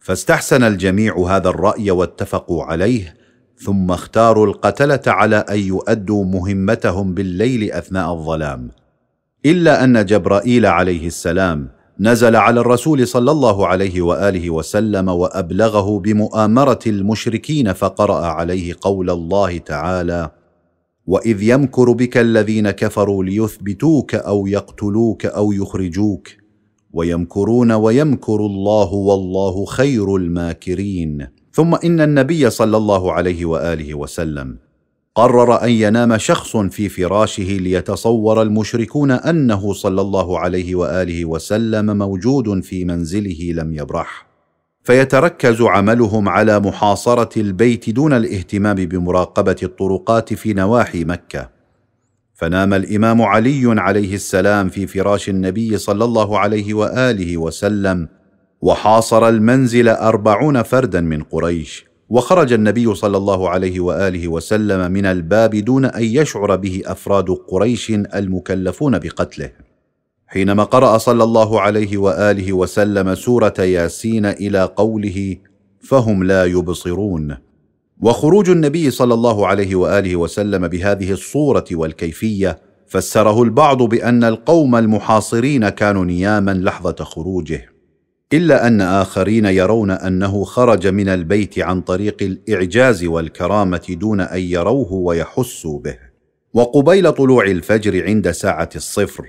فاستحسن 0.00 0.62
الجميع 0.62 1.18
هذا 1.18 1.48
الرأي 1.48 1.90
واتفقوا 1.90 2.64
عليه 2.64 3.14
ثم 3.58 3.90
اختاروا 3.90 4.46
القتلة 4.46 5.00
على 5.06 5.36
أن 5.36 5.58
يؤدوا 5.58 6.24
مهمتهم 6.24 7.14
بالليل 7.14 7.72
أثناء 7.72 8.12
الظلام. 8.12 8.70
إلا 9.46 9.84
أن 9.84 10.04
جبرائيل 10.04 10.66
عليه 10.66 11.06
السلام 11.06 11.68
نزل 12.00 12.36
على 12.36 12.60
الرسول 12.60 13.06
صلى 13.06 13.30
الله 13.30 13.66
عليه 13.66 14.02
وآله 14.02 14.50
وسلم 14.50 15.08
وأبلغه 15.08 15.98
بمؤامرة 15.98 16.78
المشركين 16.86 17.72
فقرأ 17.72 18.26
عليه 18.26 18.74
قول 18.80 19.10
الله 19.10 19.58
تعالى 19.58 20.30
وإذ 21.06 21.42
يمكر 21.42 21.92
بك 21.92 22.16
الذين 22.16 22.70
كفروا 22.70 23.24
ليثبتوك 23.24 24.14
أو 24.14 24.46
يقتلوك 24.46 25.26
أو 25.26 25.52
يخرجوك 25.52 26.28
ويمكرون 26.92 27.72
ويمكر 27.72 28.46
الله 28.46 28.92
والله 28.92 29.64
خير 29.64 30.16
الماكرين. 30.16 31.26
ثم 31.52 31.74
إن 31.74 32.00
النبي 32.00 32.50
صلى 32.50 32.76
الله 32.76 33.12
عليه 33.12 33.44
وآله 33.44 33.94
وسلم 33.94 34.63
قرر 35.16 35.64
أن 35.64 35.70
ينام 35.70 36.18
شخص 36.18 36.56
في 36.56 36.88
فراشه 36.88 37.42
ليتصور 37.42 38.42
المشركون 38.42 39.10
أنه 39.10 39.72
صلى 39.72 40.00
الله 40.00 40.38
عليه 40.38 40.74
وآله 40.74 41.24
وسلم 41.24 41.98
موجود 41.98 42.62
في 42.62 42.84
منزله 42.84 43.52
لم 43.52 43.74
يبرح. 43.74 44.26
فيتركز 44.82 45.62
عملهم 45.62 46.28
على 46.28 46.60
محاصرة 46.60 47.40
البيت 47.40 47.90
دون 47.90 48.12
الاهتمام 48.12 48.76
بمراقبة 48.76 49.56
الطرقات 49.62 50.34
في 50.34 50.52
نواحي 50.52 51.04
مكة. 51.04 51.50
فنام 52.34 52.74
الإمام 52.74 53.22
علي 53.22 53.80
عليه 53.80 54.14
السلام 54.14 54.68
في 54.68 54.86
فراش 54.86 55.28
النبي 55.28 55.78
صلى 55.78 56.04
الله 56.04 56.38
عليه 56.38 56.74
وآله 56.74 57.36
وسلم 57.36 58.08
وحاصر 58.60 59.28
المنزل 59.28 59.88
أربعون 59.88 60.62
فردا 60.62 61.00
من 61.00 61.22
قريش. 61.22 61.93
وخرج 62.08 62.52
النبي 62.52 62.94
صلى 62.94 63.16
الله 63.16 63.48
عليه 63.48 63.80
وآله 63.80 64.28
وسلم 64.28 64.92
من 64.92 65.06
الباب 65.06 65.56
دون 65.56 65.84
أن 65.84 66.02
يشعر 66.02 66.56
به 66.56 66.82
أفراد 66.86 67.30
قريش 67.30 67.90
المكلفون 67.90 68.98
بقتله. 68.98 69.50
حينما 70.26 70.64
قرأ 70.64 70.98
صلى 70.98 71.24
الله 71.24 71.60
عليه 71.60 71.96
وآله 71.96 72.52
وسلم 72.52 73.14
سورة 73.14 73.54
ياسين 73.58 74.26
إلى 74.26 74.64
قوله 74.76 75.36
فهم 75.80 76.24
لا 76.24 76.44
يبصرون. 76.44 77.36
وخروج 78.00 78.50
النبي 78.50 78.90
صلى 78.90 79.14
الله 79.14 79.46
عليه 79.46 79.74
وآله 79.74 80.16
وسلم 80.16 80.68
بهذه 80.68 81.12
الصورة 81.12 81.64
والكيفية 81.72 82.58
فسره 82.86 83.42
البعض 83.42 83.82
بأن 83.82 84.24
القوم 84.24 84.76
المحاصرين 84.76 85.68
كانوا 85.68 86.04
نياما 86.04 86.50
لحظة 86.50 87.04
خروجه. 87.04 87.73
إلا 88.32 88.66
أن 88.66 88.80
آخرين 88.80 89.44
يرون 89.46 89.90
أنه 89.90 90.44
خرج 90.44 90.86
من 90.86 91.08
البيت 91.08 91.58
عن 91.58 91.80
طريق 91.80 92.22
الإعجاز 92.22 93.04
والكرامة 93.04 93.82
دون 93.88 94.20
أن 94.20 94.40
يروه 94.40 94.92
ويحسوا 94.92 95.80
به. 95.80 95.96
وقبيل 96.54 97.12
طلوع 97.12 97.44
الفجر 97.44 98.04
عند 98.04 98.30
ساعة 98.30 98.68
الصفر 98.76 99.28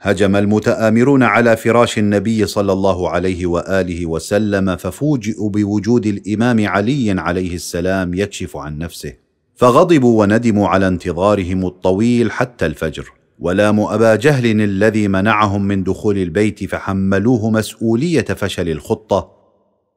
هجم 0.00 0.36
المتآمرون 0.36 1.22
على 1.22 1.56
فراش 1.56 1.98
النبي 1.98 2.46
صلى 2.46 2.72
الله 2.72 3.10
عليه 3.10 3.46
وآله 3.46 4.06
وسلم 4.06 4.76
ففوجئوا 4.76 5.50
بوجود 5.50 6.06
الإمام 6.06 6.68
علي 6.68 7.10
عليه 7.20 7.54
السلام 7.54 8.14
يكشف 8.14 8.56
عن 8.56 8.78
نفسه. 8.78 9.12
فغضبوا 9.54 10.20
وندموا 10.20 10.68
على 10.68 10.88
انتظارهم 10.88 11.66
الطويل 11.66 12.32
حتى 12.32 12.66
الفجر. 12.66 13.12
ولاموا 13.38 13.94
أبا 13.94 14.14
جهل 14.14 14.60
الذي 14.60 15.08
منعهم 15.08 15.62
من 15.62 15.84
دخول 15.84 16.18
البيت 16.18 16.64
فحملوه 16.64 17.50
مسؤولية 17.50 18.24
فشل 18.24 18.68
الخطة 18.68 19.34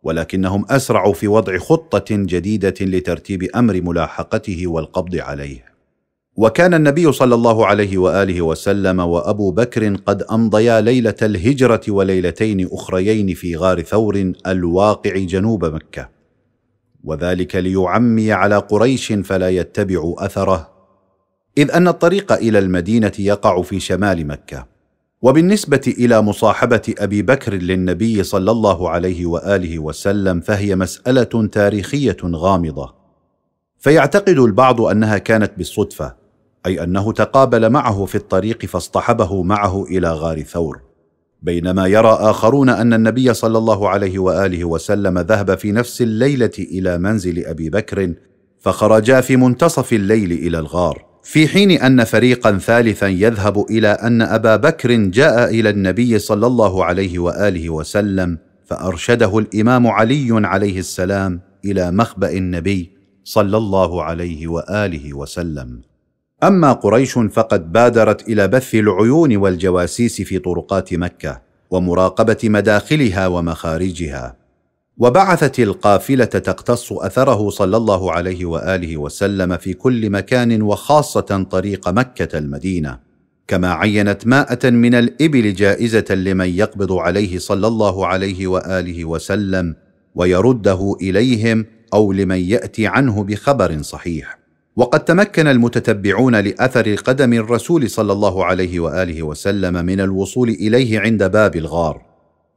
ولكنهم 0.04 0.66
أسرعوا 0.70 1.14
في 1.14 1.28
وضع 1.28 1.58
خطة 1.58 2.06
جديدة 2.16 2.74
لترتيب 2.82 3.44
أمر 3.44 3.82
ملاحقته 3.82 4.68
والقبض 4.68 5.16
عليه. 5.16 5.66
وكان 6.36 6.74
النبي 6.74 7.12
صلى 7.12 7.36
الله 7.36 7.66
عليه 7.66 7.98
وآله 7.98 8.42
وسلم 8.42 9.00
وأبو 9.00 9.52
بكر 9.52 9.96
قد 9.96 10.24
أمضيا 10.24 10.82
ليلة 10.82 11.16
الهجرة 11.22 11.82
وليلتين 11.90 12.68
أخريين 12.72 13.34
في 13.34 13.56
غار 13.56 13.82
ثور 13.82 14.34
الواقع 14.48 15.18
جنوب 15.18 15.66
مكة. 15.66 16.10
وذلك 17.04 17.56
ليعمي 17.56 18.32
على 18.32 18.58
قريش 18.58 19.14
فلا 19.14 19.50
يتبعوا 19.50 20.26
أثره. 20.26 20.77
إذ 21.58 21.72
أن 21.72 21.88
الطريق 21.88 22.32
إلى 22.32 22.60
المدينة 22.60 23.12
يقع 23.20 23.62
في 23.62 23.80
شمال 23.80 24.28
مكة 24.28 24.78
وبالنسبة 25.22 25.94
إلى 25.98 26.22
مصاحبة 26.22 26.94
أبي 27.00 27.22
بكر 27.22 27.54
للنبي 27.54 28.24
صلى 28.24 28.52
الله 28.52 28.90
عليه 28.90 29.26
وآله 29.26 29.80
وسلم 29.80 30.40
فهي 30.40 30.76
مسألة 30.76 31.48
تاريخية 31.52 32.18
غامضة. 32.26 32.94
فيعتقد 33.78 34.40
البعض 34.40 34.82
أنها 34.82 35.18
كانت 35.18 35.52
بالصدفة 35.58 36.16
أي 36.66 36.84
أنه 36.84 37.12
تقابل 37.12 37.70
معه 37.70 38.06
في 38.06 38.16
الطريق 38.16 38.66
فاصطحبه 38.66 39.44
معه 39.44 39.84
إلى 39.84 40.14
غار 40.14 40.42
ثور. 40.42 40.82
بينما 41.42 41.88
يرى 41.88 42.18
آخرون 42.22 42.70
أن 42.70 42.94
النبي 42.94 43.34
صلى 43.34 43.58
الله 43.58 43.90
عليه 43.90 44.20
وآله 44.20 44.66
وسلم 44.66 45.20
ذهب 45.20 45.58
في 45.58 45.72
نفس 45.72 46.02
الليلة 46.02 46.52
إلى 46.60 46.98
منزل 46.98 47.46
أبي 47.46 47.70
بكر 47.70 48.14
فخرجا 48.60 49.22
في 49.22 49.38
منتصف 49.38 49.94
الليل 49.94 50.32
إلى 50.32 50.60
الغار. 50.60 51.07
في 51.28 51.48
حين 51.48 51.72
أن 51.72 52.04
فريقا 52.04 52.58
ثالثا 52.58 53.08
يذهب 53.08 53.66
إلى 53.70 53.88
أن 53.88 54.22
أبا 54.22 54.56
بكر 54.56 54.96
جاء 54.96 55.50
إلى 55.50 55.70
النبي 55.70 56.20
صلى 56.20 56.48
الله 56.48 56.86
عليه 56.86 57.20
وآله 57.20 57.70
وسلم 57.70 58.38
فأرشده 58.66 59.38
الإمام 59.38 59.88
علي 59.88 60.48
عليه 60.48 60.80
السلام 60.80 61.42
إلى 61.66 61.92
مخبأ 61.92 62.32
النبي 62.32 62.92
صلى 63.24 63.58
الله 63.58 64.04
عليه 64.04 64.48
وآله 64.48 65.14
وسلم. 65.14 65.82
أما 66.44 66.72
قريش 66.74 67.14
فقد 67.14 67.72
بادرت 67.72 68.30
إلى 68.30 68.48
بث 68.48 68.76
العيون 68.76 69.38
والجواسيس 69.38 70.22
في 70.22 70.40
طرقات 70.40 70.94
مكة 70.94 71.42
ومراقبة 71.72 72.38
مداخلها 72.44 73.28
ومخارجها. 73.28 74.47
وبعثت 75.00 75.60
القافلة 75.60 76.26
تقتص 76.26 76.94
أثره 76.94 77.50
صلى 77.50 77.78
الله 77.78 78.12
عليه 78.12 78.46
وآله 78.46 78.98
وسلم 78.98 79.58
في 79.58 79.74
كل 79.74 80.10
مكان 80.10 80.62
وخاصة 80.62 81.48
طريق 81.52 81.90
مكة 81.90 82.38
المدينة. 82.38 83.00
كما 83.48 83.74
عينت 83.74 84.28
مائه 84.28 84.70
من 84.70 84.96
الإبل 84.96 85.54
جائزة 85.54 86.06
لمن 86.16 86.50
يقبض 86.50 86.94
عليه 86.94 87.40
صلى 87.40 87.68
الله 87.68 88.08
عليه 88.08 88.48
وآله 88.48 89.06
وسلم 89.06 89.76
ويرده 90.16 90.96
إليهم 91.02 91.66
أو 91.94 92.12
لمن 92.12 92.40
يأتي 92.40 92.88
عنه 92.88 93.24
بخبر 93.24 93.82
صحيح. 93.82 94.40
وقد 94.76 95.06
تمكن 95.06 95.48
المتتبعون 95.48 96.36
لأثر 96.36 96.96
قدم 96.96 97.34
الرسول 97.34 97.90
صلى 97.90 98.14
الله 98.14 98.46
عليه 98.46 98.80
وآله 98.80 99.24
وسلم 99.24 99.86
من 99.86 100.02
الوصول 100.02 100.50
إليه 100.50 101.00
عند 101.00 101.24
باب 101.24 101.56
الغار. 101.56 102.07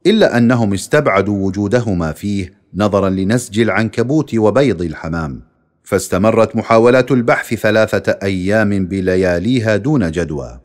إلا 0.07 0.37
أنهم 0.37 0.73
استبعدوا 0.73 1.47
وجودهما 1.47 2.11
فيه 2.11 2.53
نظرا 2.75 3.09
لنسج 3.09 3.59
العنكبوت 3.59 4.35
وبيض 4.35 4.81
الحمام. 4.81 5.41
فاستمرت 5.83 6.55
محاولات 6.55 7.11
البحث 7.11 7.53
ثلاثة 7.53 8.11
أيام 8.23 8.85
بلياليها 8.85 9.75
دون 9.77 10.11
جدوى. 10.11 10.59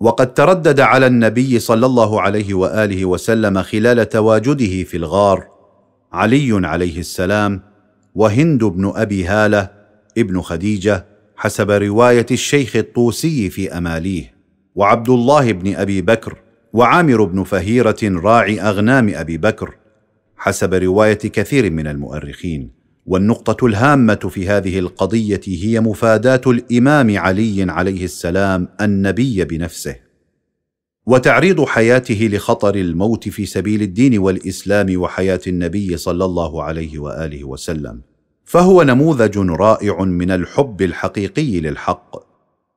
وقد 0.00 0.34
تردد 0.34 0.80
على 0.80 1.06
النبي 1.06 1.58
صلى 1.58 1.86
الله 1.86 2.20
عليه 2.20 2.54
وآله 2.54 3.04
وسلم 3.04 3.62
خلال 3.62 4.08
تواجده 4.08 4.82
في 4.82 4.96
الغار 4.96 5.46
علي 6.12 6.66
عليه 6.66 6.98
السلام 6.98 7.60
وهند 8.14 8.64
بن 8.64 8.92
أبي 8.96 9.24
هالة 9.24 9.70
ابن 10.18 10.40
خديجة 10.40 11.06
حسب 11.36 11.70
رواية 11.70 12.26
الشيخ 12.30 12.76
الطوسي 12.76 13.50
في 13.50 13.78
أماليه 13.78 14.34
وعبد 14.74 15.08
الله 15.08 15.52
بن 15.52 15.74
أبي 15.74 16.02
بكر 16.02 16.41
وعامر 16.72 17.24
بن 17.24 17.42
فهيرة 17.42 17.98
راعي 18.02 18.60
أغنام 18.60 19.12
أبي 19.14 19.38
بكر 19.38 19.74
حسب 20.36 20.74
رواية 20.74 21.14
كثير 21.14 21.70
من 21.70 21.86
المؤرخين. 21.86 22.70
والنقطة 23.06 23.66
الهامة 23.66 24.14
في 24.14 24.48
هذه 24.48 24.78
القضية 24.78 25.40
هي 25.46 25.80
مفاداة 25.80 26.40
الإمام 26.46 27.18
علي 27.18 27.66
عليه 27.68 28.04
السلام 28.04 28.68
النبي 28.80 29.44
بنفسه. 29.44 29.96
وتعريض 31.06 31.64
حياته 31.64 32.28
لخطر 32.32 32.74
الموت 32.74 33.28
في 33.28 33.46
سبيل 33.46 33.82
الدين 33.82 34.18
والإسلام 34.18 35.00
وحياة 35.00 35.40
النبي 35.46 35.96
صلى 35.96 36.24
الله 36.24 36.62
عليه 36.62 36.98
وآله 36.98 37.44
وسلم. 37.44 38.00
فهو 38.44 38.82
نموذج 38.82 39.38
رائع 39.38 40.04
من 40.04 40.30
الحب 40.30 40.82
الحقيقي 40.82 41.60
للحق. 41.60 42.32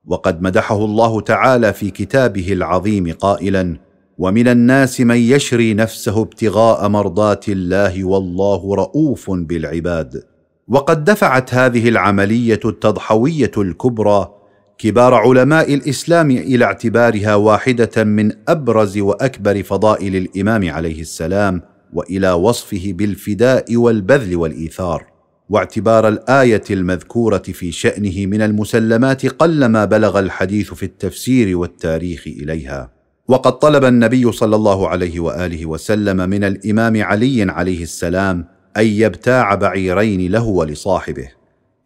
وقد 0.05 0.41
مدحه 0.41 0.85
الله 0.85 1.21
تعالى 1.21 1.73
في 1.73 1.91
كتابه 1.91 2.53
العظيم 2.53 3.11
قائلا 3.11 3.84
ومن 4.17 4.47
الناس 4.47 5.01
من 5.01 5.15
يشري 5.15 5.73
نفسه 5.73 6.21
ابتغاء 6.21 6.89
مرضات 6.89 7.49
الله 7.49 8.03
والله 8.03 8.75
رؤوف 8.75 9.31
بالعباد. 9.31 10.23
وقد 10.67 11.03
دفعت 11.03 11.53
هذه 11.53 11.89
العملية 11.89 12.59
التضحوية 12.65 13.51
الكبرى 13.57 14.31
كبار 14.77 15.13
علماء 15.13 15.73
الإسلام 15.73 16.31
إلى 16.31 16.65
اعتبارها 16.65 17.35
واحدة 17.35 18.03
من 18.03 18.31
أبرز 18.47 18.97
وأكبر 18.97 19.63
فضائل 19.63 20.15
الإمام 20.15 20.71
عليه 20.71 21.01
السلام 21.01 21.61
وإلى 21.93 22.31
وصفه 22.31 22.93
بالفداء 22.93 23.75
والبذل 23.75 24.35
والإيثار. 24.35 25.05
واعتبار 25.49 26.07
الآية 26.07 26.63
المذكورة 26.71 27.37
في 27.37 27.71
شأنه 27.71 28.25
من 28.25 28.41
المسلمات 28.41 29.25
قلما 29.25 29.85
بلغ 29.85 30.19
الحديث 30.19 30.73
في 30.73 30.83
التفسير 30.83 31.57
والتاريخ 31.57 32.23
إليها. 32.27 32.94
وقد 33.27 33.59
طلب 33.59 33.85
النبي 33.85 34.31
صلى 34.31 34.55
الله 34.55 34.87
عليه 34.87 35.19
وآله 35.19 35.65
وسلم 35.65 36.29
من 36.29 36.43
الإمام 36.43 37.03
علي 37.03 37.51
عليه 37.51 37.83
السلام 37.83 38.45
أن 38.77 38.85
يبتاع 38.85 39.55
بعيرين 39.55 40.31
له 40.31 40.43
ولصاحبه. 40.43 41.29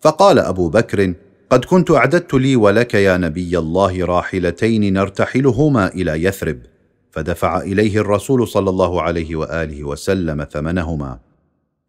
فقال 0.02 0.40
أبو 0.40 0.70
بكر 0.70 1.14
قد 1.50 1.66
كنت 1.66 1.92
أعددت 1.92 2.34
لي 2.34 2.56
ولك 2.56 2.94
يا 2.94 3.18
نبي 3.18 3.58
الله 3.58 4.06
راحلتين 4.06 4.94
نرتحلهما 4.94 5.88
إلى 5.88 6.24
يثرب. 6.24 6.60
فدفع 7.12 7.62
إليه 7.62 7.98
الرسول 7.98 8.48
صلى 8.48 8.70
الله 8.70 9.02
عليه 9.02 9.36
وآله 9.36 9.84
وسلم 9.84 10.44
ثمنهما. 10.52 11.20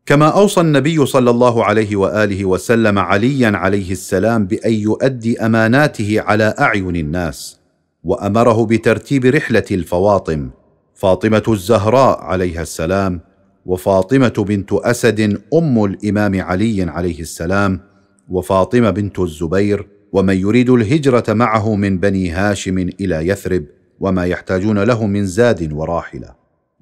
كما 0.06 0.28
أوصى 0.28 0.60
النبي 0.60 1.06
صلى 1.06 1.30
الله 1.30 1.64
عليه 1.64 1.96
وآله 1.96 2.44
وسلم 2.44 2.98
عليا 2.98 3.56
عليه 3.56 3.92
السلام 3.92 4.46
بأن 4.46 4.72
يؤدي 4.72 5.40
أماناته 5.46 6.20
على 6.20 6.54
أعين 6.60 6.96
الناس. 6.96 7.59
وأمره 8.04 8.66
بترتيب 8.66 9.24
رحلة 9.24 9.64
الفواطم 9.70 10.50
فاطمة 10.94 11.42
الزهراء 11.48 12.20
عليها 12.20 12.62
السلام 12.62 13.20
وفاطمة 13.66 14.44
بنت 14.48 14.72
أسد 14.72 15.40
أم 15.54 15.84
الإمام 15.84 16.40
علي 16.40 16.82
عليه 16.82 17.20
السلام 17.20 17.80
وفاطمة 18.28 18.90
بنت 18.90 19.18
الزبير 19.18 19.86
ومن 20.12 20.36
يريد 20.36 20.70
الهجرة 20.70 21.24
معه 21.28 21.74
من 21.74 21.98
بني 21.98 22.30
هاشم 22.30 22.78
إلى 22.78 23.28
يثرب 23.28 23.64
وما 24.00 24.26
يحتاجون 24.26 24.78
له 24.78 25.06
من 25.06 25.26
زاد 25.26 25.72
وراحلة. 25.72 26.28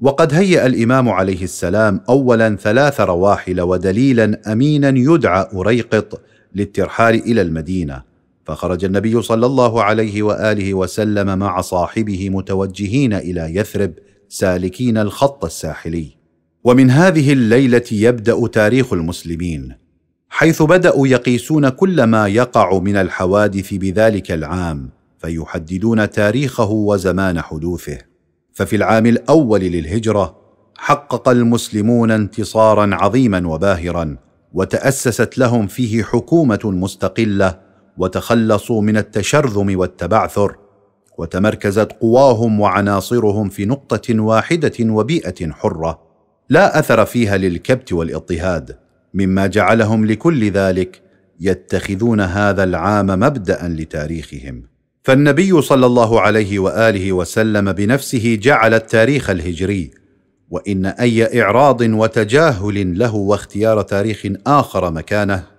وقد 0.01 0.35
هيأ 0.35 0.67
الإمام 0.67 1.09
عليه 1.09 1.43
السلام 1.43 2.01
أولا 2.09 2.57
ثلاث 2.57 3.01
رواحل 3.01 3.61
ودليلا 3.61 4.53
أمينا 4.53 4.89
يدعى 4.89 5.47
أريقط 5.55 6.21
للترحال 6.55 7.15
إلى 7.15 7.43
المدينة. 7.43 8.03
فخرج 8.49 8.85
النبي 8.85 9.23
صلى 9.23 9.47
الله 9.47 9.83
عليه 9.83 10.23
وآله 10.23 10.75
وسلم 10.75 11.39
مع 11.39 11.61
صاحبه 11.61 12.31
متوجهين 12.31 13.13
إلى 13.13 13.55
يثرب 13.55 13.93
سالكين 14.29 14.99
الخط 14.99 15.45
الساحلي. 15.45 16.17
ومن 16.65 16.91
هذه 16.91 17.33
الليلة 17.33 17.85
يبدأ 17.93 18.47
تاريخ 18.47 18.93
المسلمين 18.93 19.75
حيث 20.29 20.63
بدأوا 20.63 21.09
يقيسون 21.09 21.69
كل 21.69 22.05
ما 22.05 22.27
يقع 22.29 22.79
من 22.79 22.97
الحوادث 22.97 23.75
بذلك 23.75 24.33
العام 24.33 24.91
فيحددون 25.19 26.11
تاريخه 26.11 26.71
وزمان 26.71 27.41
حدوثه. 27.41 27.99
ففي 28.53 28.77
العام 28.77 29.07
الأول 29.07 29.61
للهجرة 29.61 30.39
حقق 30.77 31.29
المسلمون 31.29 32.11
انتصارا 32.11 32.95
عظيما 32.95 33.49
وباهرا 33.49 34.17
وتأسست 34.53 35.39
لهم 35.39 35.67
فيه 35.67 36.03
حكومة 36.03 36.61
مستقلة 36.65 37.68
وتخلصوا 37.99 38.83
من 38.83 38.97
التشرذم 38.97 39.79
والتبعثر 39.79 40.57
وتمركزت 41.19 41.93
قواهم 41.93 42.61
وعناصرهم 42.61 43.49
في 43.49 43.67
نقطة 43.67 44.21
واحدة 44.21 44.73
وبيئة 44.81 45.53
حرة 45.53 46.03
لا 46.49 46.79
أثر 46.79 47.05
فيها 47.05 47.37
للكبت 47.37 47.93
والاضطهاد 47.93 48.77
مما 49.15 49.47
جعلهم 49.47 50.07
لكل 50.07 50.51
ذلك 50.51 51.03
يتخذون 51.41 52.21
هذا 52.21 52.65
العام 52.65 53.07
مبدا 53.07 53.69
لتاريخهم. 53.69 54.63
فالنبي 55.03 55.63
صلى 55.63 55.87
الله 55.87 56.21
عليه 56.21 56.59
وآله 56.59 57.13
وسلم 57.13 57.73
بنفسه 57.73 58.39
جعل 58.43 58.75
التاريخ 58.75 59.31
الهجري 59.31 59.91
وإن 60.51 60.87
أي 60.87 61.43
إعراض 61.43 61.81
وتجاهل 61.81 62.99
له 62.99 63.15
واختيار 63.15 63.83
تاريخ 63.83 64.27
آخر 64.47 64.91
مكانه 64.91 65.58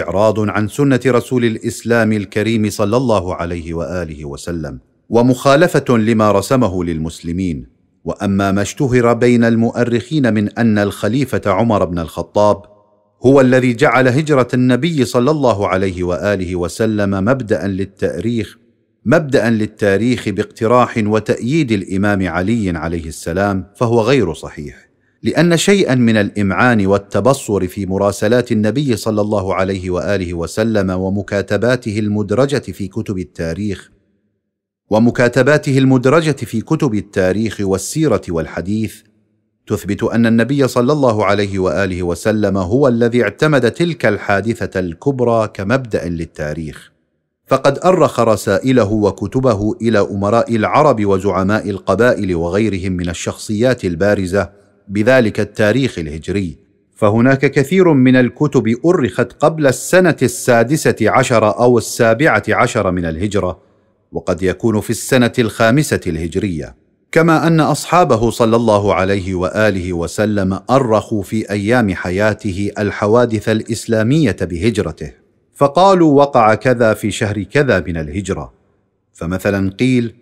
إعراض 0.00 0.50
عن 0.50 0.68
سنة 0.68 1.00
رسول 1.06 1.44
الإسلام 1.44 2.12
الكريم 2.12 2.70
صلى 2.70 2.96
الله 2.96 3.34
عليه 3.34 3.74
وآله 3.74 4.24
وسلم 4.24 4.78
ومخالفة 5.08 5.96
لما 5.96 6.32
رسمه 6.32 6.84
للمسلمين. 6.84 7.74
وأما 8.04 8.52
ما 8.52 8.62
اشتهر 8.62 9.12
بين 9.12 9.44
المؤرخين 9.44 10.34
من 10.34 10.48
أن 10.48 10.78
الخليفة 10.78 11.40
عمر 11.46 11.84
بن 11.84 11.98
الخطاب 11.98 12.62
هو 13.26 13.40
الذي 13.40 13.72
جعل 13.74 14.08
هجرة 14.08 14.48
النبي 14.54 15.04
صلى 15.04 15.30
الله 15.30 15.68
عليه 15.68 16.04
وآله 16.04 16.56
وسلم 16.56 17.10
مبدا 17.10 17.66
للتأريخ 17.66 18.58
مبدا 19.06 19.50
للتاريخ 19.50 20.28
باقتراح 20.28 20.94
وتأييد 21.06 21.72
الإمام 21.72 22.28
علي 22.28 22.70
عليه 22.70 23.06
السلام 23.06 23.66
فهو 23.76 24.00
غير 24.00 24.34
صحيح. 24.34 24.88
لأن 25.24 25.56
شيئا 25.56 25.94
من 25.94 26.16
الإمعان 26.16 26.86
والتبصر 26.86 27.66
في 27.66 27.86
مراسلات 27.86 28.52
النبي 28.52 28.96
صلى 28.96 29.20
الله 29.20 29.54
عليه 29.54 29.90
وآله 29.90 30.34
وسلم 30.34 30.90
ومكاتباته 30.90 31.98
المدرجة 31.98 32.58
في 32.58 32.88
كتب 32.88 33.18
التاريخ 33.18 33.90
ومكاتباته 34.90 35.78
المدرجة 35.78 36.32
في 36.32 36.60
كتب 36.60 36.94
التاريخ 36.94 37.56
والسيرة 37.60 38.22
والحديث 38.28 38.94
تثبت 39.66 40.02
أن 40.02 40.26
النبي 40.26 40.68
صلى 40.68 40.92
الله 40.92 41.24
عليه 41.24 41.58
وآله 41.58 42.02
وسلم 42.02 42.56
هو 42.56 42.88
الذي 42.88 43.22
اعتمد 43.22 43.70
تلك 43.70 44.06
الحادثة 44.06 44.80
الكبرى 44.80 45.48
كمبدأ 45.48 46.08
للتاريخ. 46.08 46.92
فقد 47.46 47.78
أرخ 47.84 48.20
رسائله 48.20 48.92
وكتبه 48.92 49.76
إلى 49.82 49.98
أمراء 49.98 50.56
العرب 50.56 51.04
وزعماء 51.06 51.70
القبائل 51.70 52.34
وغيرهم 52.34 52.92
من 52.92 53.08
الشخصيات 53.08 53.84
البارزة 53.84 54.63
بذلك 54.88 55.40
التاريخ 55.40 55.98
الهجري. 55.98 56.58
فهناك 56.96 57.50
كثير 57.50 57.92
من 57.92 58.16
الكتب 58.16 58.76
أرخت 58.86 59.32
قبل 59.32 59.66
السنة 59.66 60.16
السادسة 60.22 60.96
عشر 61.02 61.58
أو 61.58 61.78
السابعة 61.78 62.42
عشر 62.48 62.90
من 62.90 63.04
الهجرة 63.04 63.60
وقد 64.12 64.42
يكون 64.42 64.80
في 64.80 64.90
السنة 64.90 65.32
الخامسة 65.38 66.00
الهجرية. 66.06 66.74
كما 67.12 67.46
أن 67.46 67.60
أصحابه 67.60 68.30
صلى 68.30 68.56
الله 68.56 68.94
عليه 68.94 69.34
وآله 69.34 69.92
وسلم 69.92 70.60
أرخوا 70.70 71.22
في 71.22 71.50
أيام 71.50 71.94
حياته 71.94 72.70
الحوادث 72.78 73.48
الإسلامية 73.48 74.36
بهجرته. 74.40 75.12
فقالوا 75.54 76.18
وقع 76.22 76.54
كذا 76.54 76.94
في 76.94 77.10
شهر 77.10 77.42
كذا 77.42 77.80
من 77.80 77.96
الهجرة. 77.96 78.52
فمثلا 79.12 79.70
قيل 79.70 80.14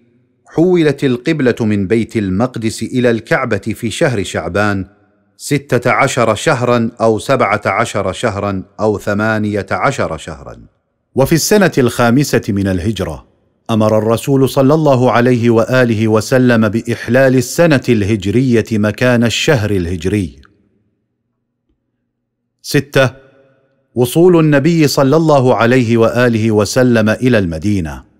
حولت 0.55 1.05
القبلة 1.05 1.55
من 1.61 1.87
بيت 1.87 2.17
المقدس 2.17 2.83
إلى 2.83 3.11
الكعبة 3.11 3.59
في 3.59 3.91
شهر 3.91 4.23
شعبان 4.23 4.87
ستة 5.37 5.91
عشر 5.91 6.35
شهرا 6.35 6.91
أو 7.01 7.19
سبعة 7.19 7.63
عشر 7.67 8.13
شهرا 8.13 8.63
أو 8.81 8.99
ثمانية 8.99 9.67
عشر 9.71 10.17
شهرا. 10.17 10.57
وفي 11.15 11.33
السنة 11.33 11.73
الخامسة 11.79 12.43
من 12.49 12.69
الهجرة 12.69 13.27
أمر 13.71 13.99
الرسول 13.99 14.49
صلى 14.49 14.75
الله 14.75 15.13
عليه 15.13 15.51
وآله 15.51 16.09
وسلم 16.09 16.69
بإحلال 16.69 17.37
السنة 17.37 17.83
الهجرية 17.89 18.65
مكان 18.73 19.25
الشهر 19.25 19.71
الهجري. 19.71 20.41
ستة 22.63 23.11
وصول 23.95 24.41
النبي 24.41 24.89
صلى 24.89 25.17
الله 25.17 25.55
عليه 25.55 25.97
وآله 25.97 26.51
وسلم 26.51 27.09
إلى 27.09 27.39
المدينة. 27.39 28.11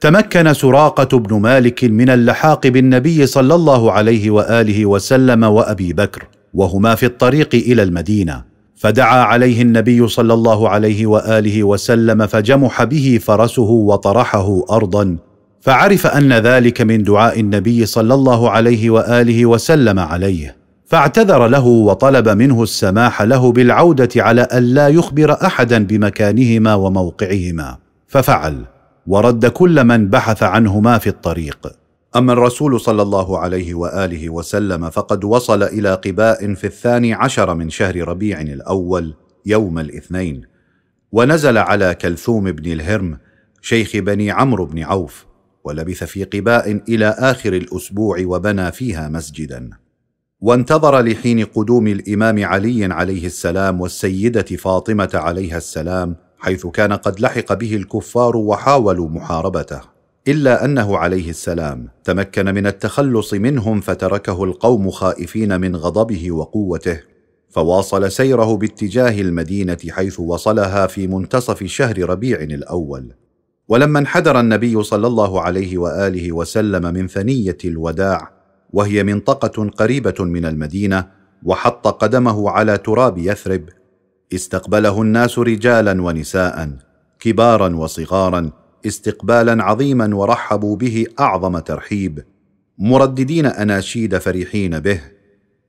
تمكن 0.00 0.52
سراقة 0.52 1.18
بن 1.18 1.40
مالك 1.40 1.84
من 1.84 2.10
اللحاق 2.10 2.66
بالنبي 2.66 3.26
صلى 3.26 3.54
الله 3.54 3.92
عليه 3.92 4.30
وآله 4.30 4.86
وسلم 4.86 5.44
وأبي 5.44 5.92
بكر 5.92 6.28
وهما 6.54 6.94
في 6.94 7.06
الطريق 7.06 7.54
إلى 7.54 7.82
المدينة 7.82 8.44
فدعا 8.76 9.22
عليه 9.22 9.62
النبي 9.62 10.08
صلى 10.08 10.34
الله 10.34 10.68
عليه 10.68 11.06
وآله 11.06 11.64
وسلم 11.64 12.26
فجمح 12.26 12.84
به 12.84 13.20
فرسه 13.22 13.62
وطرحه 13.62 14.64
ارضا 14.70 15.16
فعرف 15.60 16.06
أن 16.06 16.32
ذلك 16.32 16.80
من 16.80 17.02
دعاء 17.02 17.40
النبي 17.40 17.86
صلى 17.86 18.14
الله 18.14 18.50
عليه 18.50 18.90
وآله 18.90 19.46
وسلم 19.46 19.98
عليه 19.98 20.56
فاعتذر 20.86 21.46
له 21.48 21.66
وطلب 21.66 22.28
منه 22.28 22.62
السماح 22.62 23.22
له 23.22 23.52
بالعودة 23.52 24.08
على 24.16 24.42
أن 24.42 24.62
لا 24.62 24.88
يخبر 24.88 25.32
احدا 25.32 25.84
بمكانهما 25.84 26.74
وموقعهما 26.74 27.76
ففعل. 28.08 28.64
ورد 29.06 29.46
كل 29.46 29.84
من 29.84 30.08
بحث 30.08 30.42
عنهما 30.42 30.98
في 30.98 31.08
الطريق. 31.08 31.72
أما 32.16 32.32
الرسول 32.32 32.80
صلى 32.80 33.02
الله 33.02 33.38
عليه 33.38 33.74
وآله 33.74 34.30
وسلم 34.30 34.90
فقد 34.90 35.24
وصل 35.24 35.62
إلى 35.62 35.94
قباء 35.94 36.54
في 36.54 36.64
الثاني 36.66 37.14
عشر 37.14 37.54
من 37.54 37.70
شهر 37.70 38.08
ربيع 38.08 38.40
الأول 38.40 39.14
يوم 39.46 39.78
الاثنين 39.78 40.42
ونزل 41.12 41.58
على 41.58 41.94
كلثوم 41.94 42.52
بن 42.52 42.72
الهرم 42.72 43.18
شيخ 43.62 43.96
بني 43.96 44.30
عمرو 44.30 44.64
بن 44.66 44.82
عوف 44.82 45.26
ولبث 45.64 46.04
في 46.04 46.24
قباء 46.24 46.82
إلى 46.88 47.06
آخر 47.18 47.52
الأسبوع 47.52 48.16
وبنى 48.24 48.72
فيها 48.72 49.08
مسجدا. 49.08 49.70
وانتظر 50.40 51.00
لحين 51.00 51.44
قدوم 51.44 51.86
الإمام 51.86 52.44
علي 52.44 52.84
عليه 52.84 53.26
السلام 53.26 53.80
والسيدة 53.80 54.42
فاطمة 54.42 55.10
عليها 55.14 55.56
السلام 55.56 56.16
حيث 56.40 56.66
كان 56.66 56.92
قد 56.92 57.20
لحق 57.20 57.52
به 57.52 57.76
الكفار 57.76 58.36
وحاولوا 58.36 59.08
محاربته 59.08 59.80
إلا 60.28 60.64
أنه 60.64 60.96
عليه 60.96 61.30
السلام 61.30 61.88
تمكن 62.04 62.54
من 62.54 62.66
التخلص 62.66 63.34
منهم 63.34 63.80
فتركه 63.80 64.44
القوم 64.44 64.90
خائفين 64.90 65.60
من 65.60 65.76
غضبه 65.76 66.32
وقوته 66.32 67.00
فواصل 67.50 68.12
سيره 68.12 68.56
باتجاه 68.56 69.20
المدينة 69.20 69.78
حيث 69.88 70.20
وصلها 70.20 70.86
في 70.86 71.06
منتصف 71.06 71.64
شهر 71.64 72.10
ربيع 72.10 72.40
الأول. 72.40 73.12
ولما 73.68 73.98
انحدر 73.98 74.40
النبي 74.40 74.82
صلى 74.82 75.06
الله 75.06 75.40
عليه 75.40 75.78
وآله 75.78 76.32
وسلم 76.32 76.94
من 76.94 77.08
ثنية 77.08 77.58
الوداع 77.64 78.30
وهي 78.72 79.04
منطقة 79.04 79.68
قريبة 79.68 80.24
من 80.24 80.44
المدينة 80.44 81.06
وحط 81.42 81.88
قدمه 81.88 82.50
على 82.50 82.78
تراب 82.78 83.18
يثرب 83.18 83.68
استقبله 84.32 85.02
الناس 85.02 85.38
رجالا 85.38 86.02
ونساء 86.02 86.70
كبارا 87.20 87.76
وصغارا 87.76 88.50
استقبالا 88.86 89.64
عظيما 89.64 90.16
ورحبوا 90.16 90.76
به 90.76 91.06
أعظم 91.20 91.58
ترحيب. 91.58 92.24
مرددين 92.78 93.46
أناشيد 93.46 94.18
فرحين 94.18 94.80
به 94.80 95.00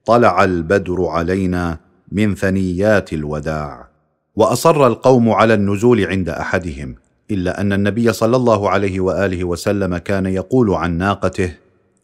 طلع 0.06 0.44
البدر 0.44 1.06
علينا 1.06 1.78
من 2.12 2.36
ثنيات 2.36 3.14
الوداع. 3.14 3.88
وأصر 4.36 4.88
القوم 4.88 5.30
على 5.30 5.54
النزول 5.54 6.06
عند 6.06 6.30
أحدهم 6.30 6.96
إلا 7.32 7.62
أن 7.62 7.74
النبي 7.74 8.14
صلى 8.14 8.36
الله 8.36 8.70
عليه 8.70 9.00
وآله 9.00 9.44
وسلم 9.44 9.98
كان 9.98 10.26
يقول 10.26 10.74
عن 10.74 10.98
ناقته 10.98 11.54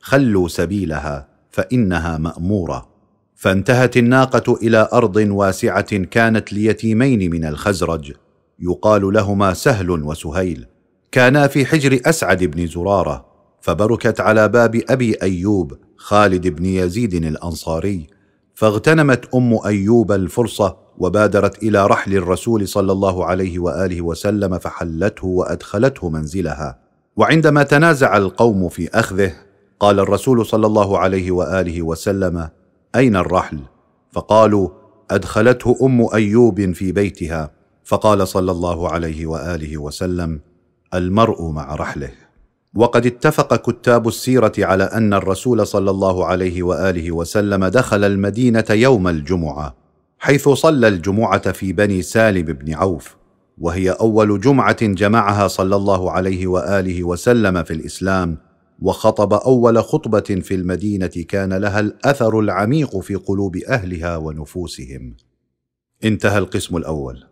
خلوا 0.01 0.47
سبيلها 0.47 1.27
فإنها 1.49 2.17
مأمورة. 2.17 2.96
فانتهت 3.37 3.97
الناقة 3.97 4.57
إلى 4.61 4.89
أرض 4.93 5.15
واسعة 5.15 5.97
كانت 5.97 6.53
ليتيمين 6.53 7.31
من 7.31 7.45
الخزرج. 7.45 8.13
يقال 8.59 9.13
لهما 9.13 9.53
سهل 9.53 9.89
وسهيل. 9.89 10.65
كانا 11.11 11.47
في 11.47 11.65
حجر 11.65 11.99
أسعد 12.05 12.43
بن 12.43 12.67
زرارة 12.67 13.25
فبركت 13.61 14.19
على 14.19 14.47
باب 14.47 14.81
أبي 14.89 15.15
أيوب 15.21 15.77
خالد 15.97 16.47
بن 16.47 16.65
يزيد 16.65 17.13
الأنصاري. 17.13 18.07
فاغتنمت 18.53 19.35
أم 19.35 19.59
أيوب 19.65 20.11
الفرصة 20.11 20.77
وبادرت 20.97 21.63
إلى 21.63 21.87
رحل 21.87 22.13
الرسول 22.13 22.67
صلى 22.67 22.91
الله 22.91 23.25
عليه 23.25 23.59
وآله 23.59 24.01
وسلم 24.01 24.57
فحلته 24.57 25.27
وأدخلته 25.27 26.09
منزلها. 26.09 26.79
وعندما 27.15 27.63
تنازع 27.63 28.17
القوم 28.17 28.69
في 28.69 28.89
أخذه 28.89 29.33
قال 29.79 29.99
الرسول 29.99 30.45
صلى 30.45 30.67
الله 30.67 30.99
عليه 30.99 31.31
وآله 31.31 31.81
وسلم 31.81 32.49
أين 32.97 33.15
الرحل؟ 33.15 33.59
فقالوا 34.11 34.69
أدخلته 35.11 35.77
أم 35.81 36.07
أيوب 36.13 36.71
في 36.71 36.91
بيتها. 36.91 37.51
فقال 37.83 38.27
صلى 38.27 38.51
الله 38.51 38.89
عليه 38.89 39.25
وآله 39.25 39.77
وسلم 39.77 40.39
المرء 40.93 41.49
مع 41.49 41.75
رحله. 41.75 42.09
وقد 42.75 43.05
اتفق 43.05 43.55
كتاب 43.55 44.07
السيرة 44.07 44.51
على 44.59 44.83
أن 44.83 45.13
الرسول 45.13 45.67
صلى 45.67 45.91
الله 45.91 46.25
عليه 46.25 46.63
وآله 46.63 47.11
وسلم 47.11 47.65
دخل 47.65 48.03
المدينة 48.03 48.65
يوم 48.69 49.07
الجمعة 49.07 49.75
حيث 50.19 50.49
صلى 50.49 50.87
الجمعة 50.87 51.51
في 51.51 51.73
بني 51.73 52.01
سالم 52.01 52.45
بن 52.45 52.73
عوف 52.73 53.15
وهي 53.57 53.91
أول 53.91 54.39
جمعة 54.41 54.77
جمعها 54.85 55.47
صلى 55.47 55.75
الله 55.75 56.11
عليه 56.11 56.47
وآله 56.47 57.03
وسلم 57.03 57.63
في 57.63 57.73
الإسلام 57.73 58.37
وخطب 58.81 59.33
أول 59.33 59.83
خطبة 59.83 60.19
في 60.19 60.55
المدينة 60.55 61.07
كان 61.07 61.53
لها 61.53 61.79
الأثر 61.79 62.39
العميق 62.39 62.99
في 62.99 63.15
قلوب 63.15 63.57
أهلها 63.57 64.17
ونفوسهم. 64.17 65.15
انتهى 66.03 66.37
القسم 66.37 66.77
الأول. 66.77 67.23